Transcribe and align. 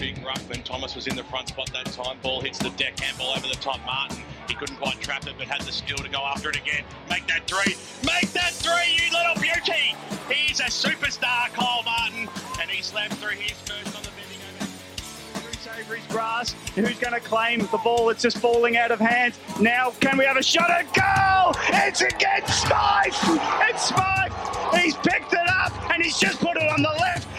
big 0.00 0.24
ruck 0.24 0.40
when 0.48 0.62
Thomas 0.62 0.96
was 0.96 1.06
in 1.06 1.14
the 1.14 1.24
front 1.24 1.48
spot 1.48 1.70
that 1.74 1.84
time. 1.92 2.16
Ball 2.22 2.40
hits 2.40 2.58
the 2.58 2.70
deck, 2.70 2.98
handball 2.98 3.32
over 3.36 3.46
the 3.46 3.60
top. 3.60 3.78
Martin, 3.84 4.16
he 4.48 4.54
couldn't 4.54 4.76
quite 4.76 4.98
trap 5.02 5.26
it, 5.26 5.34
but 5.36 5.46
had 5.46 5.60
the 5.60 5.72
skill 5.72 5.98
to 5.98 6.08
go 6.08 6.20
after 6.20 6.48
it 6.48 6.56
again. 6.56 6.84
Make 7.10 7.26
that 7.26 7.46
three. 7.46 7.76
Make 8.02 8.32
that 8.32 8.52
three, 8.54 8.96
you 8.96 9.12
little 9.12 9.34
beauty. 9.34 9.94
He's 10.32 10.60
a 10.60 10.64
superstar, 10.64 11.52
Cole 11.52 11.82
Martin, 11.84 12.30
and 12.58 12.70
he 12.70 12.82
slammed 12.82 13.12
through 13.18 13.36
his 13.36 13.52
first 13.52 13.94
on 13.94 14.02
the 14.02 14.08
bending 14.16 14.40
over. 14.62 14.70
Savory's 15.60 16.06
grass. 16.06 16.52
Who's 16.74 16.98
going 16.98 17.12
to 17.12 17.20
claim 17.20 17.58
the 17.70 17.80
ball? 17.84 18.08
It's 18.08 18.22
just 18.22 18.38
falling 18.38 18.78
out 18.78 18.90
of 18.90 19.00
hand. 19.00 19.34
Now, 19.60 19.90
can 20.00 20.16
we 20.16 20.24
have 20.24 20.38
a 20.38 20.42
shot 20.42 20.70
at 20.70 20.86
goal? 20.94 21.52
It's 21.68 22.00
against 22.00 22.62
Smythe! 22.62 23.12
It's 23.68 23.88
Smythe! 23.88 24.32
He's 24.80 24.94
picked 24.96 25.34
it 25.34 25.48
up 25.48 25.90
and 25.90 26.02
he's 26.02 26.18
just 26.18 26.40
put 26.40 26.56
it 26.56 26.62
on 26.62 26.80
the 26.80 26.88
left. 26.88 27.29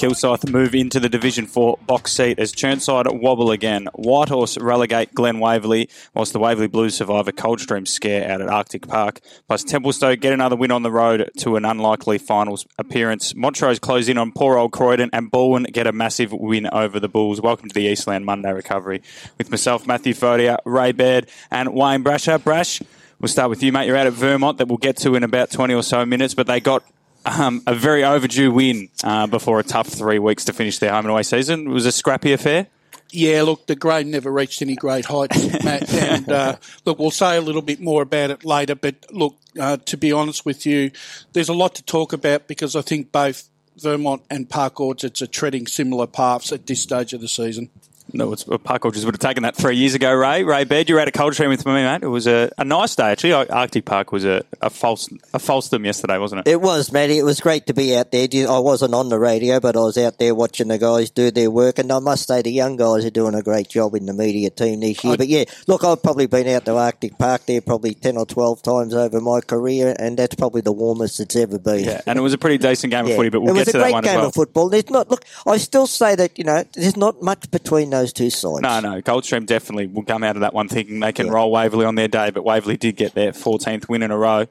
Kilsyth 0.00 0.50
move 0.50 0.74
into 0.74 0.98
the 0.98 1.10
Division 1.10 1.44
4 1.44 1.78
box 1.86 2.12
seat 2.12 2.38
as 2.38 2.54
Chirnside 2.54 3.20
wobble 3.20 3.50
again. 3.50 3.86
Whitehorse 3.92 4.56
relegate 4.56 5.12
Glen 5.12 5.40
Waverley, 5.40 5.90
whilst 6.14 6.32
the 6.32 6.38
Waverley 6.38 6.68
Blues 6.68 6.94
survive 6.94 7.28
a 7.28 7.32
Coldstream 7.32 7.84
scare 7.84 8.26
out 8.26 8.40
at 8.40 8.48
Arctic 8.48 8.88
Park. 8.88 9.20
Plus, 9.46 9.62
Templestowe 9.62 10.18
get 10.18 10.32
another 10.32 10.56
win 10.56 10.70
on 10.70 10.82
the 10.82 10.90
road 10.90 11.30
to 11.40 11.56
an 11.56 11.66
unlikely 11.66 12.16
finals 12.16 12.66
appearance. 12.78 13.34
Montrose 13.34 13.78
close 13.78 14.08
in 14.08 14.16
on 14.16 14.32
poor 14.32 14.56
old 14.56 14.72
Croydon, 14.72 15.10
and 15.12 15.30
Balwyn 15.30 15.70
get 15.70 15.86
a 15.86 15.92
massive 15.92 16.32
win 16.32 16.66
over 16.72 16.98
the 16.98 17.06
Bulls. 17.06 17.42
Welcome 17.42 17.68
to 17.68 17.74
the 17.74 17.86
Eastland 17.86 18.24
Monday 18.24 18.54
Recovery 18.54 19.02
with 19.36 19.50
myself, 19.50 19.86
Matthew 19.86 20.14
Fodia, 20.14 20.56
Ray 20.64 20.92
Baird, 20.92 21.28
and 21.50 21.74
Wayne 21.74 22.02
Brasher. 22.02 22.42
Brash, 22.42 22.80
we'll 23.20 23.28
start 23.28 23.50
with 23.50 23.62
you, 23.62 23.70
mate. 23.70 23.86
You're 23.86 23.98
out 23.98 24.06
at 24.06 24.14
Vermont 24.14 24.56
that 24.56 24.68
we'll 24.68 24.78
get 24.78 24.96
to 24.98 25.14
in 25.14 25.24
about 25.24 25.50
20 25.50 25.74
or 25.74 25.82
so 25.82 26.06
minutes, 26.06 26.32
but 26.32 26.46
they 26.46 26.58
got 26.58 26.84
um, 27.24 27.62
a 27.66 27.74
very 27.74 28.04
overdue 28.04 28.50
win 28.50 28.88
uh, 29.04 29.26
before 29.26 29.58
a 29.60 29.62
tough 29.62 29.88
three 29.88 30.18
weeks 30.18 30.44
to 30.46 30.52
finish 30.52 30.78
their 30.78 30.90
home 30.90 31.04
and 31.04 31.10
away 31.10 31.22
season. 31.22 31.66
It 31.66 31.70
was 31.70 31.86
a 31.86 31.92
scrappy 31.92 32.32
affair. 32.32 32.66
Yeah, 33.12 33.42
look, 33.42 33.66
the 33.66 33.74
grade 33.74 34.06
never 34.06 34.30
reached 34.30 34.62
any 34.62 34.76
great 34.76 35.04
heights, 35.04 35.64
Matt. 35.64 35.92
And 35.92 36.30
uh, 36.30 36.56
look, 36.84 36.98
we'll 36.98 37.10
say 37.10 37.36
a 37.36 37.40
little 37.40 37.62
bit 37.62 37.80
more 37.80 38.02
about 38.02 38.30
it 38.30 38.44
later. 38.44 38.74
But 38.74 39.06
look, 39.10 39.36
uh, 39.58 39.78
to 39.78 39.96
be 39.96 40.12
honest 40.12 40.46
with 40.46 40.64
you, 40.64 40.92
there's 41.32 41.48
a 41.48 41.54
lot 41.54 41.74
to 41.74 41.82
talk 41.82 42.12
about 42.12 42.46
because 42.46 42.76
I 42.76 42.82
think 42.82 43.10
both 43.10 43.48
Vermont 43.76 44.22
and 44.30 44.48
Park 44.48 44.80
Orchards 44.80 45.22
are 45.22 45.26
treading 45.26 45.66
similar 45.66 46.06
paths 46.06 46.52
at 46.52 46.66
this 46.66 46.82
stage 46.82 47.12
of 47.12 47.20
the 47.20 47.28
season. 47.28 47.70
No, 48.12 48.32
it's 48.32 48.44
Park 48.44 48.84
Orchards 48.84 49.04
would 49.04 49.14
have 49.14 49.20
taken 49.20 49.42
that 49.44 49.56
three 49.56 49.76
years 49.76 49.94
ago, 49.94 50.12
Ray. 50.12 50.44
Ray 50.44 50.64
Baird, 50.64 50.88
you 50.88 50.94
were 50.94 51.00
at 51.00 51.08
a 51.08 51.12
Coldstream 51.12 51.48
with 51.48 51.64
me, 51.66 51.72
mate. 51.72 52.02
It 52.02 52.08
was 52.08 52.26
a, 52.26 52.50
a 52.58 52.64
nice 52.64 52.94
day, 52.94 53.10
actually. 53.10 53.32
Arctic 53.32 53.84
Park 53.84 54.12
was 54.12 54.24
a, 54.24 54.42
a 54.60 54.70
false 54.70 55.08
a 55.32 55.38
falsedom 55.38 55.84
yesterday, 55.84 56.18
wasn't 56.18 56.46
it? 56.46 56.50
It 56.50 56.60
was, 56.60 56.92
Matty. 56.92 57.18
It 57.18 57.24
was 57.24 57.40
great 57.40 57.66
to 57.66 57.74
be 57.74 57.96
out 57.96 58.10
there. 58.12 58.28
I 58.48 58.58
wasn't 58.58 58.94
on 58.94 59.08
the 59.08 59.18
radio, 59.18 59.60
but 59.60 59.76
I 59.76 59.80
was 59.80 59.98
out 59.98 60.18
there 60.18 60.34
watching 60.34 60.68
the 60.68 60.78
guys 60.78 61.10
do 61.10 61.30
their 61.30 61.50
work. 61.50 61.78
And 61.78 61.92
I 61.92 61.98
must 61.98 62.26
say, 62.26 62.42
the 62.42 62.50
young 62.52 62.76
guys 62.76 63.04
are 63.04 63.10
doing 63.10 63.34
a 63.34 63.42
great 63.42 63.68
job 63.68 63.94
in 63.94 64.06
the 64.06 64.12
media 64.14 64.50
team 64.50 64.80
this 64.80 65.02
year. 65.04 65.16
But 65.16 65.28
yeah, 65.28 65.44
look, 65.66 65.84
I've 65.84 66.02
probably 66.02 66.26
been 66.26 66.48
out 66.48 66.64
to 66.66 66.76
Arctic 66.76 67.18
Park 67.18 67.46
there 67.46 67.60
probably 67.60 67.94
10 67.94 68.16
or 68.16 68.26
12 68.26 68.62
times 68.62 68.94
over 68.94 69.20
my 69.20 69.40
career, 69.40 69.94
and 69.98 70.18
that's 70.18 70.34
probably 70.34 70.60
the 70.62 70.72
warmest 70.72 71.20
it's 71.20 71.36
ever 71.36 71.58
been. 71.58 71.84
Yeah, 71.84 72.00
and 72.06 72.18
it 72.18 72.22
was 72.22 72.32
a 72.32 72.38
pretty 72.38 72.58
decent 72.58 72.90
game 72.92 73.04
Yeah. 73.06 73.12
of 73.12 73.16
footy, 73.16 73.28
but 73.28 73.40
we'll 73.42 73.54
get 73.54 73.66
to 73.68 73.72
that 73.78 73.92
one 73.92 73.92
as 73.92 73.92
well. 73.92 73.94
It 73.94 73.96
was 73.96 74.04
a 74.04 74.08
great 74.08 74.18
game 74.20 74.26
of 74.26 74.34
football. 74.34 74.68
There's 74.70 74.90
not 74.90 75.10
look. 75.10 75.24
I 75.46 75.56
still 75.58 75.86
say 75.86 76.14
that 76.14 76.38
you 76.38 76.44
know 76.44 76.64
there's 76.74 76.96
not 76.96 77.20
much 77.22 77.50
between 77.50 77.90
those 77.90 77.99
two 78.06 78.30
sides. 78.30 78.62
No, 78.62 78.80
no, 78.80 79.02
Coldstream 79.02 79.46
definitely 79.46 79.86
will 79.86 80.04
come 80.04 80.22
out 80.22 80.36
of 80.36 80.40
that 80.40 80.54
one 80.54 80.68
thinking 80.68 81.00
they 81.00 81.12
can 81.12 81.30
roll 81.30 81.50
Waverley 81.50 81.84
on 81.84 81.94
their 81.94 82.08
day, 82.08 82.30
but 82.30 82.44
Waverley 82.44 82.76
did 82.76 82.96
get 82.96 83.14
their 83.14 83.32
14th 83.32 83.88
win 83.88 84.02
in 84.02 84.10
a 84.10 84.16
row. 84.18 84.46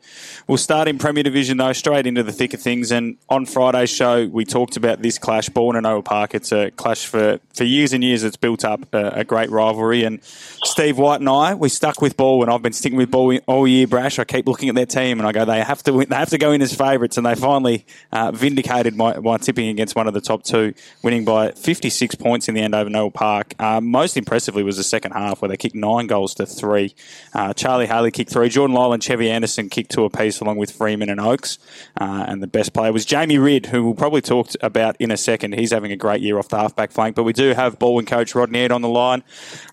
We'll 0.47 0.58
start 0.58 0.88
in 0.88 0.97
Premier 0.97 1.23
Division 1.23 1.58
though, 1.58 1.73
straight 1.73 2.05
into 2.05 2.23
the 2.23 2.31
thick 2.31 2.53
of 2.53 2.61
things. 2.61 2.92
And 2.92 3.17
on 3.30 3.45
Friday's 3.45 3.89
show, 3.89 4.27
we 4.27 4.45
talked 4.45 4.77
about 4.77 5.02
this 5.02 5.17
clash, 5.17 5.50
Balwyn 5.50 5.77
and 5.77 5.88
Oval 5.88 6.03
Park. 6.03 6.36
It's 6.36 6.52
a 6.52 6.72
clash 6.72 7.05
for, 7.05 7.39
for 7.53 7.64
years 7.64 7.94
and 7.94 8.03
years. 8.03 8.23
It's 8.23 8.38
built 8.38 8.64
up 8.66 8.94
a, 8.94 9.09
a 9.09 9.23
great 9.23 9.50
rivalry. 9.50 10.03
And 10.03 10.23
Steve 10.23 10.97
White 10.97 11.20
and 11.20 11.30
I, 11.30 11.55
we 11.55 11.70
stuck 11.70 12.02
with 12.02 12.17
Ball, 12.17 12.44
and 12.44 12.52
I've 12.52 12.61
been 12.61 12.73
sticking 12.73 12.97
with 12.97 13.11
Ball 13.11 13.38
all 13.47 13.67
year. 13.67 13.88
Brash, 13.88 14.20
I 14.20 14.23
keep 14.23 14.48
looking 14.48 14.70
at 14.70 14.76
their 14.76 14.86
team, 14.86 15.20
and 15.20 15.27
I 15.27 15.32
go, 15.32 15.45
they 15.45 15.61
have 15.61 15.83
to 15.83 15.93
win, 15.93 16.09
they 16.09 16.15
have 16.15 16.30
to 16.30 16.38
go 16.38 16.52
in 16.52 16.61
as 16.61 16.73
favourites, 16.73 17.17
and 17.17 17.26
they 17.26 17.36
finally 17.36 17.86
uh, 18.11 18.32
vindicated 18.32 18.95
my, 18.95 19.17
my 19.20 19.38
tipping 19.38 19.70
against 19.70 19.95
one 19.95 20.08
of 20.08 20.14
the 20.14 20.21
top 20.21 20.43
two, 20.43 20.73
winning 21.04 21.26
by 21.26 21.52
56 21.52 22.15
points 22.15 22.48
in 22.48 22.55
the 22.55 22.61
end 22.61 22.76
over 22.76 22.89
Noble 22.89 23.11
Park. 23.11 23.39
Uh, 23.60 23.82
most 23.82 24.17
impressively 24.17 24.64
was 24.64 24.77
the 24.77 24.83
second 24.83 25.11
half, 25.11 25.42
where 25.42 25.50
they 25.50 25.58
kicked 25.58 25.76
nine 25.76 26.08
goals 26.08 26.33
to 26.36 26.45
three. 26.45 26.95
Uh, 27.33 27.54
Charlie 27.54 27.88
Haley 27.88 28.11
kicked 28.11 28.32
three. 28.32 28.50
Jordan 28.50 28.76
Lyle 28.76 28.94
and 28.94 29.04
Chevy 29.04 29.30
Anderson 29.30 29.70
kicked 29.70 29.92
two 29.92 30.04
apiece, 30.05 30.39
along 30.39 30.58
with 30.58 30.72
Freeman 30.72 31.10
and 31.10 31.20
Oakes. 31.20 31.60
Uh, 32.00 32.26
and 32.27 32.42
the 32.42 32.48
best 32.48 32.73
player 32.73 32.92
was 32.92 33.05
Jamie 33.05 33.38
Ridd, 33.38 33.67
who 33.67 33.83
we'll 33.83 33.95
probably 33.95 34.22
talk 34.22 34.50
about 34.61 34.95
in 35.00 35.11
a 35.11 35.17
second. 35.17 35.54
He's 35.54 35.72
having 35.72 35.92
a 35.92 35.98
great 35.98 36.22
year 36.22 36.38
off 36.38 36.50
the 36.50 36.58
halfback 36.58 36.92
flank. 36.92 37.16
But 37.16 37.23
we 37.23 37.33
do 37.33 37.54
have 37.54 37.80
Balwyn 37.80 38.08
coach 38.08 38.36
Rodney 38.36 38.66
Eade 38.66 38.72
on 38.72 38.82
the 38.82 38.89
line. 38.89 39.23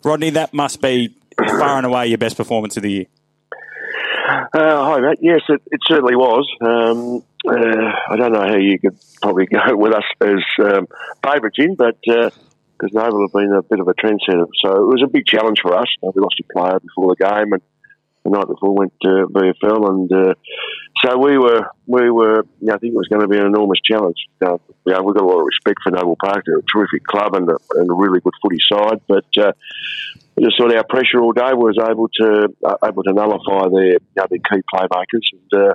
Rodney, 0.05 0.31
that 0.31 0.53
must 0.53 0.81
be 0.81 1.17
far 1.39 1.77
and 1.77 1.87
away 1.87 2.07
your 2.07 2.19
best 2.19 2.37
performance 2.37 2.77
of 2.77 2.83
the 2.83 2.91
year. 2.91 3.07
Uh, 4.29 4.85
hi, 4.85 5.01
Matt. 5.01 5.19
Yes, 5.21 5.41
it, 5.49 5.63
it 5.71 5.81
certainly 5.87 6.17
was. 6.17 6.49
Um, 6.61 7.23
uh, 7.49 7.93
I 8.11 8.17
don't 8.17 8.33
know 8.33 8.41
how 8.41 8.57
you 8.57 8.79
could 8.79 8.99
probably 9.23 9.47
go 9.53 9.77
with 9.77 9.93
us 9.93 10.05
as 10.21 10.43
um, 10.65 10.89
favourites 11.23 11.59
in, 11.59 11.75
but 11.75 11.97
because 12.79 12.93
Noble 12.93 13.23
have 13.23 13.33
been 13.33 13.53
a 13.53 13.63
bit 13.63 13.81
of 13.81 13.89
a 13.89 13.95
trendsetter, 13.95 14.47
so 14.63 14.73
it 14.73 14.87
was 14.87 15.03
a 15.05 15.09
big 15.09 15.27
challenge 15.27 15.59
for 15.63 15.77
us. 15.77 15.87
We 16.03 16.21
lost 16.21 16.41
a 16.41 16.53
player 16.53 16.79
before 16.81 17.15
the 17.15 17.25
game, 17.25 17.53
and 17.53 17.63
the 18.25 18.31
night 18.31 18.49
before 18.49 18.75
went 18.75 18.93
to 19.03 19.27
VFL, 19.31 19.89
and 19.89 20.13
uh, 20.13 20.35
so 21.05 21.19
we 21.19 21.39
were 21.39 21.71
we 21.87 22.11
were. 22.11 22.45
You 22.61 22.69
know, 22.69 22.75
I 22.75 22.79
think 22.79 22.93
it 22.93 22.97
was 22.97 23.09
going 23.09 23.23
to 23.23 23.29
be 23.29 23.39
an 23.39 23.47
enormous 23.47 23.81
challenge. 23.85 24.19
Uh, 24.45 24.59
you 24.85 24.93
know, 24.93 25.03
we've 25.03 25.15
got 25.15 25.25
a 25.25 25.27
lot 25.27 25.41
of 25.41 25.47
respect 25.47 25.81
for 25.83 25.91
Noble 25.91 26.17
Park. 26.23 26.45
They're 26.47 26.59
a 26.59 26.63
terrific 26.63 27.05
club 27.05 27.35
and 27.35 27.49
a, 27.49 27.57
and 27.77 27.91
a 27.91 27.95
really 27.95 28.21
good 28.21 28.35
footy 28.43 28.59
side, 28.71 29.01
but. 29.09 29.27
Uh, 29.39 29.53
we 30.37 30.45
just 30.45 30.59
thought 30.59 30.75
our 30.75 30.85
pressure 30.85 31.19
all 31.21 31.33
day 31.33 31.55
was 31.55 31.79
able 31.81 32.09
to 32.21 32.55
uh, 32.63 32.77
able 32.85 33.03
to 33.05 33.13
nullify 33.15 33.69
their 33.71 33.93
you 33.93 33.99
know, 34.17 34.27
their 34.29 34.39
key 34.39 34.63
playmakers. 34.73 35.25
And 35.33 35.69
uh, 35.69 35.73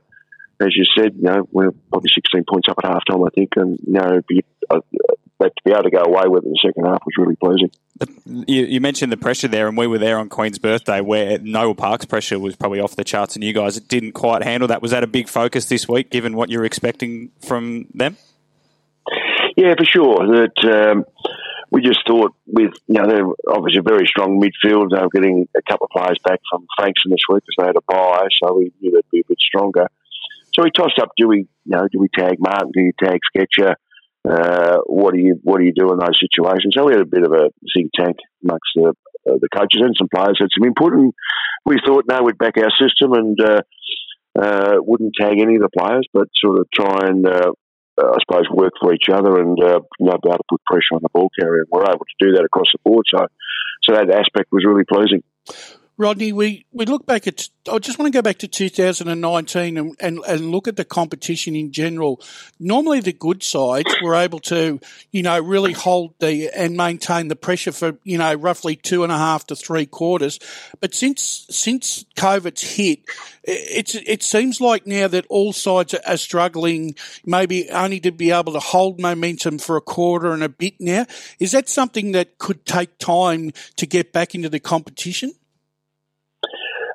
as 0.62 0.76
you 0.76 0.84
said, 0.96 1.16
you 1.16 1.24
know 1.24 1.48
we're 1.52 1.72
probably 1.90 2.12
16 2.14 2.44
points 2.48 2.70
up 2.70 2.78
at 2.84 2.92
half 2.92 3.02
time, 3.10 3.24
I 3.24 3.30
think, 3.34 3.50
and 3.56 3.80
you 3.86 3.94
know 3.94 4.22
be, 4.28 4.46
uh, 4.70 4.82
but 5.42 5.56
to 5.56 5.64
be 5.66 5.72
able 5.72 5.82
to 5.82 5.90
go 5.90 6.04
away 6.04 6.28
with 6.28 6.44
it 6.44 6.46
in 6.46 6.52
the 6.52 6.60
second 6.64 6.86
half 6.86 7.02
was 7.04 7.16
really 7.18 7.36
pleasing. 7.36 7.72
You, 8.48 8.66
you 8.66 8.80
mentioned 8.80 9.12
the 9.12 9.18
pressure 9.18 9.48
there, 9.48 9.68
and 9.68 9.76
we 9.76 9.88
were 9.88 9.98
there 9.98 10.20
on 10.20 10.30
Queen's 10.30 10.60
birthday, 10.60 11.02
where 11.02 11.40
Noble 11.40 11.74
Park's 11.74 12.06
pressure 12.06 12.38
was 12.38 12.56
probably 12.56 12.80
off 12.80 12.96
the 12.96 13.04
charts, 13.04 13.34
and 13.34 13.44
you 13.44 13.52
guys 13.52 13.80
didn't 13.80 14.12
quite 14.12 14.44
handle 14.44 14.68
that. 14.68 14.84
Was 14.84 14.92
that 14.92 15.04
a 15.04 15.08
big 15.08 15.28
focus 15.28 15.66
this 15.66 15.88
week, 15.88 16.12
given 16.12 16.36
what 16.36 16.52
you're 16.52 16.64
expecting 16.64 17.32
from 17.40 17.88
them? 17.96 18.18
Yeah, 19.58 19.74
for 19.76 19.84
sure. 19.84 20.28
That 20.28 20.92
um, 20.92 21.06
we 21.72 21.82
just 21.82 22.02
thought 22.06 22.36
with 22.46 22.74
you 22.86 23.02
know 23.02 23.08
they're 23.08 23.28
obviously 23.52 23.80
a 23.80 23.82
very 23.82 24.06
strong 24.06 24.40
midfield. 24.40 24.92
They 24.92 25.02
were 25.02 25.10
getting 25.10 25.48
a 25.58 25.62
couple 25.64 25.88
of 25.88 25.90
players 25.90 26.20
back 26.24 26.40
from 26.52 26.68
Frankston 26.78 27.10
this 27.10 27.22
week 27.28 27.44
because 27.48 27.56
they 27.58 27.66
had 27.66 27.76
a 27.78 27.82
bye, 27.88 28.28
so 28.40 28.58
we 28.58 28.72
knew 28.80 28.92
they'd 28.92 29.12
be 29.12 29.22
a 29.22 29.28
bit 29.28 29.40
stronger. 29.40 29.88
So 30.54 30.62
we 30.64 30.70
tossed 30.70 31.00
up: 31.00 31.10
do 31.18 31.28
we 31.28 31.40
you 31.40 31.48
know 31.66 31.88
do 31.92 31.98
we 31.98 32.10
tag 32.10 32.38
Martin? 32.40 32.70
Do 32.72 32.82
you 32.82 32.92
tag 33.04 33.22
Sketcher? 33.26 33.76
Uh, 34.28 34.78
what 34.86 35.14
do 35.14 35.20
you 35.20 35.40
what 35.44 35.60
do 35.60 35.66
you 35.66 35.74
do 35.76 35.92
in 35.92 36.00
those 36.00 36.20
situations? 36.20 36.76
So 36.78 36.86
we 36.86 36.94
had 36.94 37.02
a 37.02 37.06
bit 37.06 37.24
of 37.24 37.32
a 37.32 37.50
think 37.76 37.90
tank 37.98 38.18
amongst 38.44 38.70
the 38.76 38.94
uh, 39.28 39.38
the 39.42 39.50
coaches 39.54 39.82
and 39.82 39.96
some 39.98 40.10
players 40.14 40.38
had 40.40 40.50
some 40.54 40.68
input, 40.68 40.94
and 40.94 41.14
we 41.66 41.78
thought 41.86 42.06
no, 42.08 42.22
we'd 42.24 42.38
back 42.38 42.58
our 42.58 42.72
system 42.80 43.14
and 43.14 43.38
uh, 43.42 43.62
uh, 44.40 44.76
wouldn't 44.78 45.16
tag 45.20 45.40
any 45.40 45.56
of 45.56 45.62
the 45.62 45.70
players, 45.78 46.08
but 46.14 46.28
sort 46.36 46.60
of 46.60 46.68
try 46.74 47.10
and 47.10 47.26
uh, 47.26 47.52
I 47.98 48.18
suppose 48.22 48.46
work 48.52 48.74
for 48.80 48.94
each 48.94 49.10
other 49.12 49.42
and 49.42 49.58
you 49.58 50.06
know 50.06 50.18
be 50.22 50.30
able 50.30 50.38
to 50.38 50.44
put 50.50 50.66
pressure 50.66 50.94
on 50.94 51.02
the 51.02 51.10
ball 51.14 51.30
carrier. 51.40 51.62
And 51.62 51.70
we're 51.72 51.84
able 51.84 52.06
to 52.06 52.26
do 52.26 52.34
that 52.34 52.46
across 52.46 52.72
the 52.72 52.80
board, 52.84 53.06
so 53.10 53.26
so 53.84 53.96
that 53.96 54.10
aspect 54.12 54.50
was 54.52 54.66
really 54.66 54.86
pleasing. 54.86 55.24
Rodney, 56.02 56.34
we, 56.34 56.66
we 56.72 56.86
look 56.86 57.06
back 57.06 57.28
at, 57.28 57.48
I 57.72 57.78
just 57.78 58.00
want 58.00 58.12
to 58.12 58.18
go 58.18 58.24
back 58.24 58.40
to 58.40 58.48
2019 58.48 59.78
and, 59.78 59.96
and, 60.00 60.20
and 60.28 60.50
look 60.50 60.68
at 60.68 60.76
the 60.76 60.84
competition 60.84 61.56
in 61.56 61.72
general. 61.72 62.20
Normally 62.60 63.02
the 63.02 63.14
good 63.14 63.44
sides 63.44 63.94
were 64.02 64.16
able 64.16 64.40
to, 64.40 64.80
you 65.12 65.22
know, 65.22 65.40
really 65.40 65.74
hold 65.74 66.16
the, 66.18 66.50
and 66.58 66.76
maintain 66.76 67.28
the 67.28 67.36
pressure 67.36 67.72
for, 67.72 68.00
you 68.04 68.18
know, 68.18 68.34
roughly 68.34 68.76
two 68.76 69.04
and 69.04 69.12
a 69.12 69.18
half 69.18 69.46
to 69.46 69.56
three 69.56 69.86
quarters. 69.86 70.40
But 70.80 70.96
since, 70.96 71.46
since 71.52 72.04
COVID's 72.16 72.64
hit, 72.64 73.02
it's, 73.44 73.94
it 73.94 74.24
seems 74.24 74.60
like 74.60 74.88
now 74.88 75.08
that 75.08 75.28
all 75.30 75.54
sides 75.54 75.94
are, 75.94 76.02
are 76.08 76.18
struggling, 76.18 76.96
maybe 77.28 77.70
only 77.70 78.00
to 78.00 78.12
be 78.12 78.32
able 78.32 78.54
to 78.54 78.60
hold 78.60 79.00
momentum 79.00 79.60
for 79.60 79.78
a 79.78 79.82
quarter 79.82 80.32
and 80.32 80.42
a 80.42 80.50
bit 80.50 80.82
now. 80.82 81.06
Is 81.38 81.52
that 81.52 81.70
something 81.70 82.14
that 82.14 82.40
could 82.40 82.66
take 82.66 82.98
time 82.98 83.52
to 83.76 83.86
get 83.86 84.12
back 84.12 84.34
into 84.34 84.50
the 84.50 84.60
competition? 84.60 85.34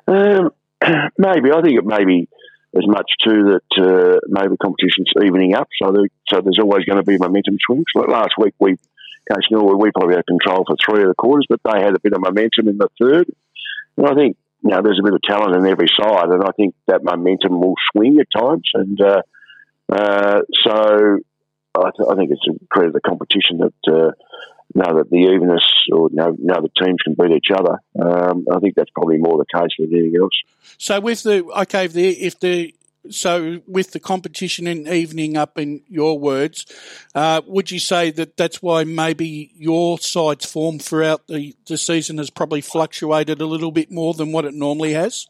Um, 0.07 0.51
maybe 1.17 1.51
I 1.51 1.61
think 1.61 1.77
it 1.77 1.85
may 1.85 2.05
be 2.05 2.29
as 2.75 2.87
much 2.87 3.09
too 3.23 3.57
that 3.57 3.83
uh, 3.83 4.19
maybe 4.27 4.57
competition's 4.57 5.11
evening 5.23 5.55
up, 5.55 5.69
so 5.81 5.91
there, 5.91 6.07
so 6.29 6.41
there's 6.41 6.59
always 6.59 6.85
going 6.85 6.97
to 6.97 7.03
be 7.03 7.17
momentum 7.17 7.57
swings. 7.65 7.85
Like 7.95 8.09
last 8.09 8.33
week, 8.37 8.53
we 8.59 8.77
Coach 9.31 9.45
Norwood, 9.51 9.81
we 9.81 9.91
probably 9.91 10.15
had 10.15 10.25
control 10.25 10.63
for 10.65 10.75
three 10.83 11.03
of 11.03 11.09
the 11.09 11.15
quarters, 11.15 11.47
but 11.49 11.59
they 11.63 11.81
had 11.81 11.95
a 11.95 11.99
bit 11.99 12.13
of 12.13 12.21
momentum 12.21 12.67
in 12.69 12.77
the 12.77 12.89
third. 12.99 13.29
And 13.97 14.07
I 14.07 14.15
think 14.15 14.37
you 14.63 14.71
know 14.71 14.81
there's 14.81 14.99
a 14.99 15.03
bit 15.03 15.13
of 15.13 15.21
talent 15.21 15.55
in 15.55 15.65
every 15.65 15.87
side, 15.99 16.29
and 16.29 16.43
I 16.43 16.51
think 16.55 16.75
that 16.87 17.03
momentum 17.03 17.59
will 17.59 17.75
swing 17.91 18.19
at 18.19 18.27
times. 18.37 18.69
And 18.73 19.01
uh, 19.01 19.21
uh, 19.91 20.41
so 20.63 21.19
I, 21.75 21.91
th- 21.95 22.09
I 22.09 22.15
think 22.15 22.31
it's 22.31 22.47
a 22.47 22.65
credit 22.69 22.89
to 22.89 22.93
the 22.93 23.01
competition 23.01 23.59
that 23.59 24.13
know 24.75 24.97
that 24.97 25.09
the 25.09 25.17
evenness 25.17 25.63
or 25.91 26.09
you 26.09 26.15
know, 26.15 26.35
know 26.37 26.61
the 26.61 26.85
teams 26.85 27.01
can 27.03 27.15
beat 27.15 27.35
each 27.35 27.51
other. 27.53 27.79
Um, 27.99 28.45
I 28.51 28.59
think 28.59 28.75
that's 28.75 28.89
probably 28.91 29.17
more 29.17 29.37
the 29.37 29.59
case 29.59 29.71
than 29.77 29.93
anything 29.93 30.19
else. 30.21 30.33
So 30.77 30.99
with 30.99 31.23
the 31.23 31.45
okay, 31.61 31.85
if 31.85 31.93
the 31.93 32.09
if 32.09 32.39
the 32.39 32.73
so 33.09 33.61
with 33.67 33.91
the 33.91 33.99
competition 33.99 34.67
and 34.67 34.87
evening 34.87 35.37
up 35.37 35.57
in 35.57 35.81
your 35.87 36.19
words, 36.19 36.65
uh, 37.15 37.41
would 37.47 37.71
you 37.71 37.79
say 37.79 38.11
that 38.11 38.37
that's 38.37 38.61
why 38.61 38.83
maybe 38.83 39.51
your 39.55 39.97
side's 39.99 40.45
form 40.45 40.79
throughout 40.79 41.27
the, 41.27 41.55
the 41.67 41.77
season 41.77 42.17
has 42.17 42.29
probably 42.29 42.61
fluctuated 42.61 43.41
a 43.41 43.45
little 43.45 43.71
bit 43.71 43.91
more 43.91 44.13
than 44.13 44.31
what 44.31 44.45
it 44.45 44.53
normally 44.53 44.93
has? 44.93 45.27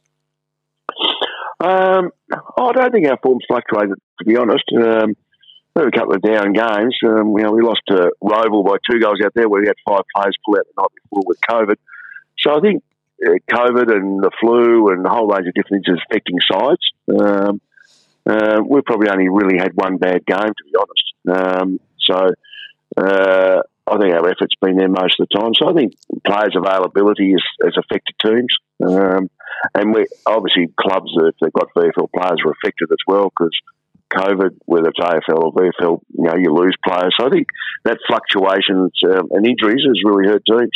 Um, 1.60 2.12
I 2.32 2.72
don't 2.72 2.92
think 2.92 3.08
our 3.08 3.20
form's 3.22 3.46
fluctuated, 3.48 3.98
to 4.20 4.26
be 4.26 4.38
honest. 4.38 4.64
Um, 4.76 5.16
we 5.84 5.88
a 5.88 5.92
couple 5.92 6.16
of 6.16 6.22
down 6.22 6.54
games. 6.54 6.98
Um, 7.06 7.38
you 7.38 7.44
know, 7.44 7.52
we 7.52 7.62
lost 7.62 7.82
to 7.88 8.12
Rowville 8.24 8.66
by 8.66 8.78
two 8.90 9.00
goals 9.00 9.20
out 9.24 9.34
there 9.36 9.48
where 9.48 9.62
we 9.62 9.68
had 9.68 9.76
five 9.88 10.04
players 10.16 10.36
pull 10.46 10.58
out 10.58 10.66
the 10.66 10.82
night 10.82 10.92
before 11.04 11.24
with 11.26 11.40
COVID. 11.50 11.76
So 12.40 12.58
I 12.58 12.62
think 12.62 12.84
uh, 13.26 13.32
COVID 13.50 13.92
and 13.96 14.24
the 14.24 14.32
flu 14.40 14.90
and 14.90 15.06
a 15.06 15.10
whole 15.10 15.28
range 15.28 15.48
of 15.48 15.54
different 15.54 15.86
things 15.86 15.98
is 15.98 16.04
affecting 16.10 16.38
sides. 16.52 16.92
Um, 17.10 17.62
uh, 18.26 18.62
we've 18.68 18.86
probably 18.86 19.10
only 19.10 19.30
really 19.30 19.58
had 19.58 19.72
one 19.76 19.98
bad 19.98 20.26
game, 20.26 20.38
to 20.38 20.64
be 20.66 20.76
honest. 20.78 21.62
Um, 21.62 21.80
so 22.00 22.32
uh, 22.98 23.62
I 23.88 23.98
think 23.98 24.14
our 24.14 24.30
effort's 24.30 24.56
been 24.62 24.78
there 24.78 24.90
most 24.90 25.20
of 25.20 25.28
the 25.30 25.40
time. 25.40 25.54
So 25.54 25.70
I 25.70 25.74
think 25.74 25.94
players' 26.26 26.56
availability 26.56 27.32
has, 27.32 27.44
has 27.64 27.78
affected 27.78 28.16
teams. 28.24 28.56
Um, 28.84 29.30
and 29.74 29.94
we 29.94 30.06
obviously 30.26 30.68
clubs, 30.80 31.12
if 31.16 31.36
they've 31.42 31.54
got 31.54 31.74
VFL 31.76 32.12
players, 32.12 32.40
are 32.46 32.52
affected 32.52 32.90
as 32.92 33.04
well 33.08 33.30
because 33.30 33.58
COVID, 34.14 34.58
whether 34.66 34.90
it's 34.90 35.00
AFL 35.00 35.44
or 35.44 35.54
VFL, 35.54 36.02
you 36.14 36.24
know, 36.24 36.36
you 36.36 36.54
lose 36.54 36.76
players. 36.86 37.16
So 37.20 37.28
I 37.28 37.30
think 37.30 37.48
that 37.86 37.98
fluctuations 38.08 38.92
um, 39.06 39.28
and 39.32 39.46
injuries 39.46 39.84
has 39.86 40.02
really 40.06 40.28
hurt 40.28 40.44
teams. 40.46 40.72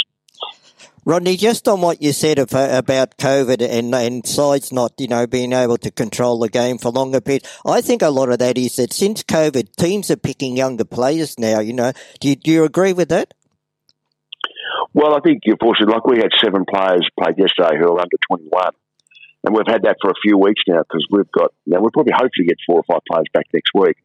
Rodney, 1.03 1.35
just 1.35 1.67
on 1.67 1.81
what 1.81 1.99
you 1.99 2.13
said 2.13 2.37
about 2.37 3.17
COVID 3.17 3.67
and, 3.67 3.95
and 3.95 4.27
sides 4.27 4.71
not, 4.71 4.93
you 4.99 5.07
know, 5.07 5.25
being 5.25 5.51
able 5.51 5.77
to 5.77 5.89
control 5.89 6.37
the 6.37 6.49
game 6.49 6.77
for 6.77 6.91
longer 6.91 7.19
period, 7.19 7.47
I 7.65 7.81
think 7.81 8.03
a 8.03 8.09
lot 8.09 8.29
of 8.29 8.37
that 8.37 8.55
is 8.55 8.75
that 8.75 8.93
since 8.93 9.23
COVID, 9.23 9.75
teams 9.77 10.11
are 10.11 10.15
picking 10.17 10.55
younger 10.55 10.85
players 10.85 11.39
now. 11.39 11.59
You 11.59 11.73
know, 11.73 11.91
do 12.19 12.29
you, 12.29 12.35
do 12.35 12.51
you 12.51 12.63
agree 12.65 12.93
with 12.93 13.09
that? 13.09 13.33
Well, 14.93 15.15
I 15.15 15.21
think 15.21 15.41
unfortunately, 15.45 15.93
like 15.93 16.05
we 16.05 16.17
had 16.17 16.31
seven 16.43 16.65
players 16.69 17.07
played 17.19 17.37
yesterday 17.37 17.77
who 17.79 17.87
are 17.87 17.99
under 17.99 18.17
twenty 18.27 18.47
one, 18.49 18.73
and 19.43 19.55
we've 19.55 19.67
had 19.67 19.83
that 19.83 19.97
for 20.01 20.11
a 20.11 20.21
few 20.21 20.37
weeks 20.37 20.61
now 20.67 20.79
because 20.79 21.05
we've 21.09 21.31
got 21.31 21.51
now 21.65 21.79
we'll 21.79 21.91
probably 21.91 22.13
hopefully 22.13 22.47
get 22.47 22.57
four 22.65 22.77
or 22.79 22.83
five 22.83 23.01
players 23.09 23.27
back 23.33 23.45
next 23.53 23.71
week. 23.73 23.97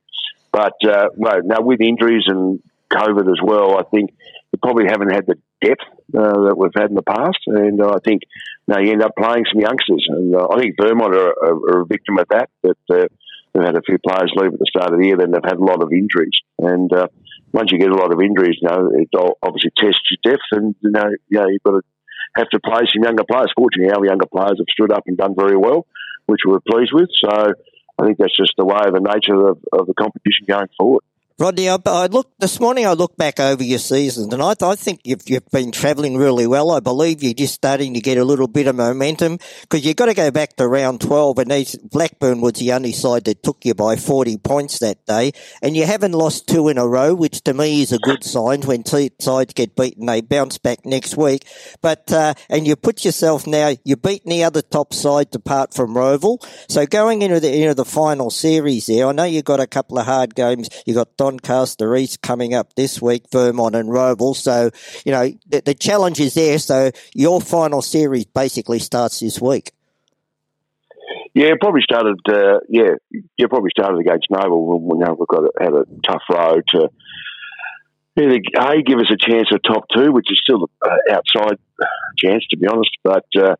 But 0.52 0.76
uh, 0.88 1.08
well, 1.16 1.40
now 1.44 1.60
with 1.60 1.80
injuries 1.80 2.24
and 2.26 2.62
COVID 2.90 3.28
as 3.28 3.40
well, 3.42 3.78
I 3.78 3.82
think 3.82 4.14
we 4.52 4.58
probably 4.62 4.86
haven't 4.88 5.12
had 5.12 5.26
the 5.26 5.36
depth 5.60 5.84
uh, 6.16 6.48
that 6.48 6.56
we've 6.56 6.74
had 6.74 6.88
in 6.88 6.94
the 6.94 7.02
past, 7.02 7.38
and 7.46 7.80
uh, 7.80 7.90
I 7.90 7.98
think 8.04 8.22
now 8.66 8.78
you 8.78 8.92
end 8.92 9.02
up 9.02 9.12
playing 9.18 9.44
some 9.52 9.60
youngsters, 9.60 10.06
and 10.08 10.34
uh, 10.34 10.48
I 10.50 10.58
think 10.58 10.76
Vermont 10.80 11.14
are, 11.14 11.28
are, 11.28 11.76
are, 11.76 11.80
a 11.82 11.86
victim 11.86 12.18
of 12.18 12.26
that. 12.30 12.48
That 12.62 12.78
uh, 12.90 13.06
they've 13.52 13.64
had 13.64 13.76
a 13.76 13.82
few 13.82 13.98
players 13.98 14.32
leave 14.36 14.52
at 14.52 14.58
the 14.58 14.66
start 14.66 14.92
of 14.92 14.98
the 14.98 15.06
year, 15.06 15.16
then 15.16 15.32
they've 15.32 15.44
had 15.44 15.58
a 15.58 15.64
lot 15.64 15.82
of 15.82 15.92
injuries, 15.92 16.36
and 16.58 16.92
uh, 16.92 17.08
once 17.52 17.70
you 17.72 17.78
get 17.78 17.90
a 17.90 17.96
lot 17.96 18.12
of 18.12 18.20
injuries, 18.20 18.56
you 18.60 18.68
know 18.68 18.90
it 18.94 19.08
obviously 19.42 19.72
tests 19.76 20.08
your 20.10 20.32
depth, 20.32 20.48
and 20.52 20.74
you 20.80 20.90
know, 20.90 21.10
you 21.28 21.38
know 21.38 21.48
you've 21.48 21.62
got 21.62 21.72
to 21.72 21.82
have 22.36 22.48
to 22.50 22.60
play 22.60 22.82
some 22.92 23.02
younger 23.02 23.24
players. 23.24 23.52
Fortunately, 23.56 23.92
our 23.92 24.04
younger 24.04 24.26
players 24.26 24.58
have 24.58 24.70
stood 24.70 24.92
up 24.92 25.04
and 25.06 25.16
done 25.16 25.34
very 25.36 25.56
well, 25.56 25.86
which 26.26 26.40
we're 26.46 26.60
pleased 26.60 26.92
with. 26.92 27.08
So 27.24 27.54
I 27.98 28.04
think 28.04 28.18
that's 28.18 28.36
just 28.36 28.52
the 28.56 28.64
way 28.64 28.82
of 28.84 28.92
the 28.92 29.00
nature 29.00 29.48
of, 29.48 29.58
of 29.72 29.86
the 29.86 29.94
competition 29.94 30.46
going 30.48 30.68
forward. 30.76 31.02
Rodney, 31.38 31.68
I, 31.68 31.76
I 31.84 32.08
this 32.38 32.60
morning. 32.60 32.86
I 32.86 32.94
looked 32.94 33.18
back 33.18 33.38
over 33.38 33.62
your 33.62 33.78
season, 33.78 34.32
and 34.32 34.42
I, 34.42 34.54
I 34.58 34.74
think 34.74 35.02
you've, 35.04 35.28
you've 35.28 35.44
been 35.50 35.70
travelling 35.70 36.16
really 36.16 36.46
well. 36.46 36.70
I 36.70 36.80
believe 36.80 37.22
you're 37.22 37.34
just 37.34 37.52
starting 37.52 37.92
to 37.92 38.00
get 38.00 38.16
a 38.16 38.24
little 38.24 38.48
bit 38.48 38.66
of 38.66 38.74
momentum 38.74 39.38
because 39.60 39.84
you've 39.84 39.96
got 39.96 40.06
to 40.06 40.14
go 40.14 40.30
back 40.30 40.56
to 40.56 40.66
round 40.66 41.02
twelve, 41.02 41.38
and 41.38 41.50
these, 41.50 41.76
Blackburn 41.76 42.40
was 42.40 42.54
the 42.54 42.72
only 42.72 42.92
side 42.92 43.24
that 43.24 43.42
took 43.42 43.66
you 43.66 43.74
by 43.74 43.96
forty 43.96 44.38
points 44.38 44.78
that 44.78 45.04
day, 45.04 45.32
and 45.60 45.76
you 45.76 45.84
haven't 45.84 46.12
lost 46.12 46.48
two 46.48 46.68
in 46.68 46.78
a 46.78 46.88
row, 46.88 47.14
which 47.14 47.42
to 47.42 47.52
me 47.52 47.82
is 47.82 47.92
a 47.92 47.98
good 47.98 48.24
sign. 48.24 48.62
When 48.62 48.82
t- 48.82 49.10
sides 49.18 49.52
get 49.52 49.76
beaten, 49.76 50.06
they 50.06 50.22
bounce 50.22 50.56
back 50.56 50.86
next 50.86 51.18
week. 51.18 51.46
But 51.82 52.10
uh, 52.14 52.32
and 52.48 52.66
you 52.66 52.76
put 52.76 53.04
yourself 53.04 53.46
now, 53.46 53.74
you've 53.84 54.00
beaten 54.00 54.30
the 54.30 54.44
other 54.44 54.62
top 54.62 54.94
sides 54.94 55.36
apart 55.36 55.74
from 55.74 55.94
Rowville. 55.94 56.42
So 56.70 56.86
going 56.86 57.20
into 57.20 57.40
the 57.40 57.54
into 57.60 57.74
the 57.74 57.84
final 57.84 58.30
series 58.30 58.86
there, 58.86 59.06
I 59.06 59.12
know 59.12 59.24
you've 59.24 59.44
got 59.44 59.60
a 59.60 59.66
couple 59.66 59.98
of 59.98 60.06
hard 60.06 60.34
games. 60.34 60.70
You 60.86 60.94
got. 60.94 61.08
Doncaster 61.26 61.96
East 61.96 62.22
coming 62.22 62.54
up 62.54 62.74
this 62.74 63.02
week, 63.02 63.24
Vermont 63.32 63.74
and 63.74 63.88
Rowville. 63.88 64.36
So, 64.36 64.70
you 65.04 65.10
know, 65.10 65.32
the, 65.48 65.60
the 65.60 65.74
challenge 65.74 66.20
is 66.20 66.34
there. 66.34 66.58
So 66.58 66.92
your 67.14 67.40
final 67.40 67.82
series 67.82 68.26
basically 68.26 68.78
starts 68.78 69.18
this 69.18 69.40
week. 69.40 69.72
Yeah, 71.34 71.52
probably 71.60 71.82
started. 71.82 72.20
Uh, 72.28 72.60
yeah, 72.68 72.94
you 73.10 73.48
probably 73.48 73.70
started 73.70 73.98
against 73.98 74.28
Noble. 74.30 74.80
We 74.80 74.98
know 74.98 75.16
we've 75.18 75.28
got 75.28 75.44
a, 75.44 75.50
had 75.60 75.72
a 75.74 75.84
tough 76.06 76.22
road 76.30 76.62
to 76.68 76.88
either 78.18 78.40
a 78.58 78.82
give 78.82 78.98
us 78.98 79.12
a 79.12 79.18
chance 79.18 79.48
at 79.52 79.60
top 79.62 79.84
two, 79.94 80.12
which 80.12 80.30
is 80.30 80.40
still 80.42 80.70
an 80.82 80.98
outside 81.10 81.58
chance 82.16 82.46
to 82.48 82.56
be 82.56 82.66
honest, 82.66 82.90
but 83.04 83.26
uh, 83.36 83.56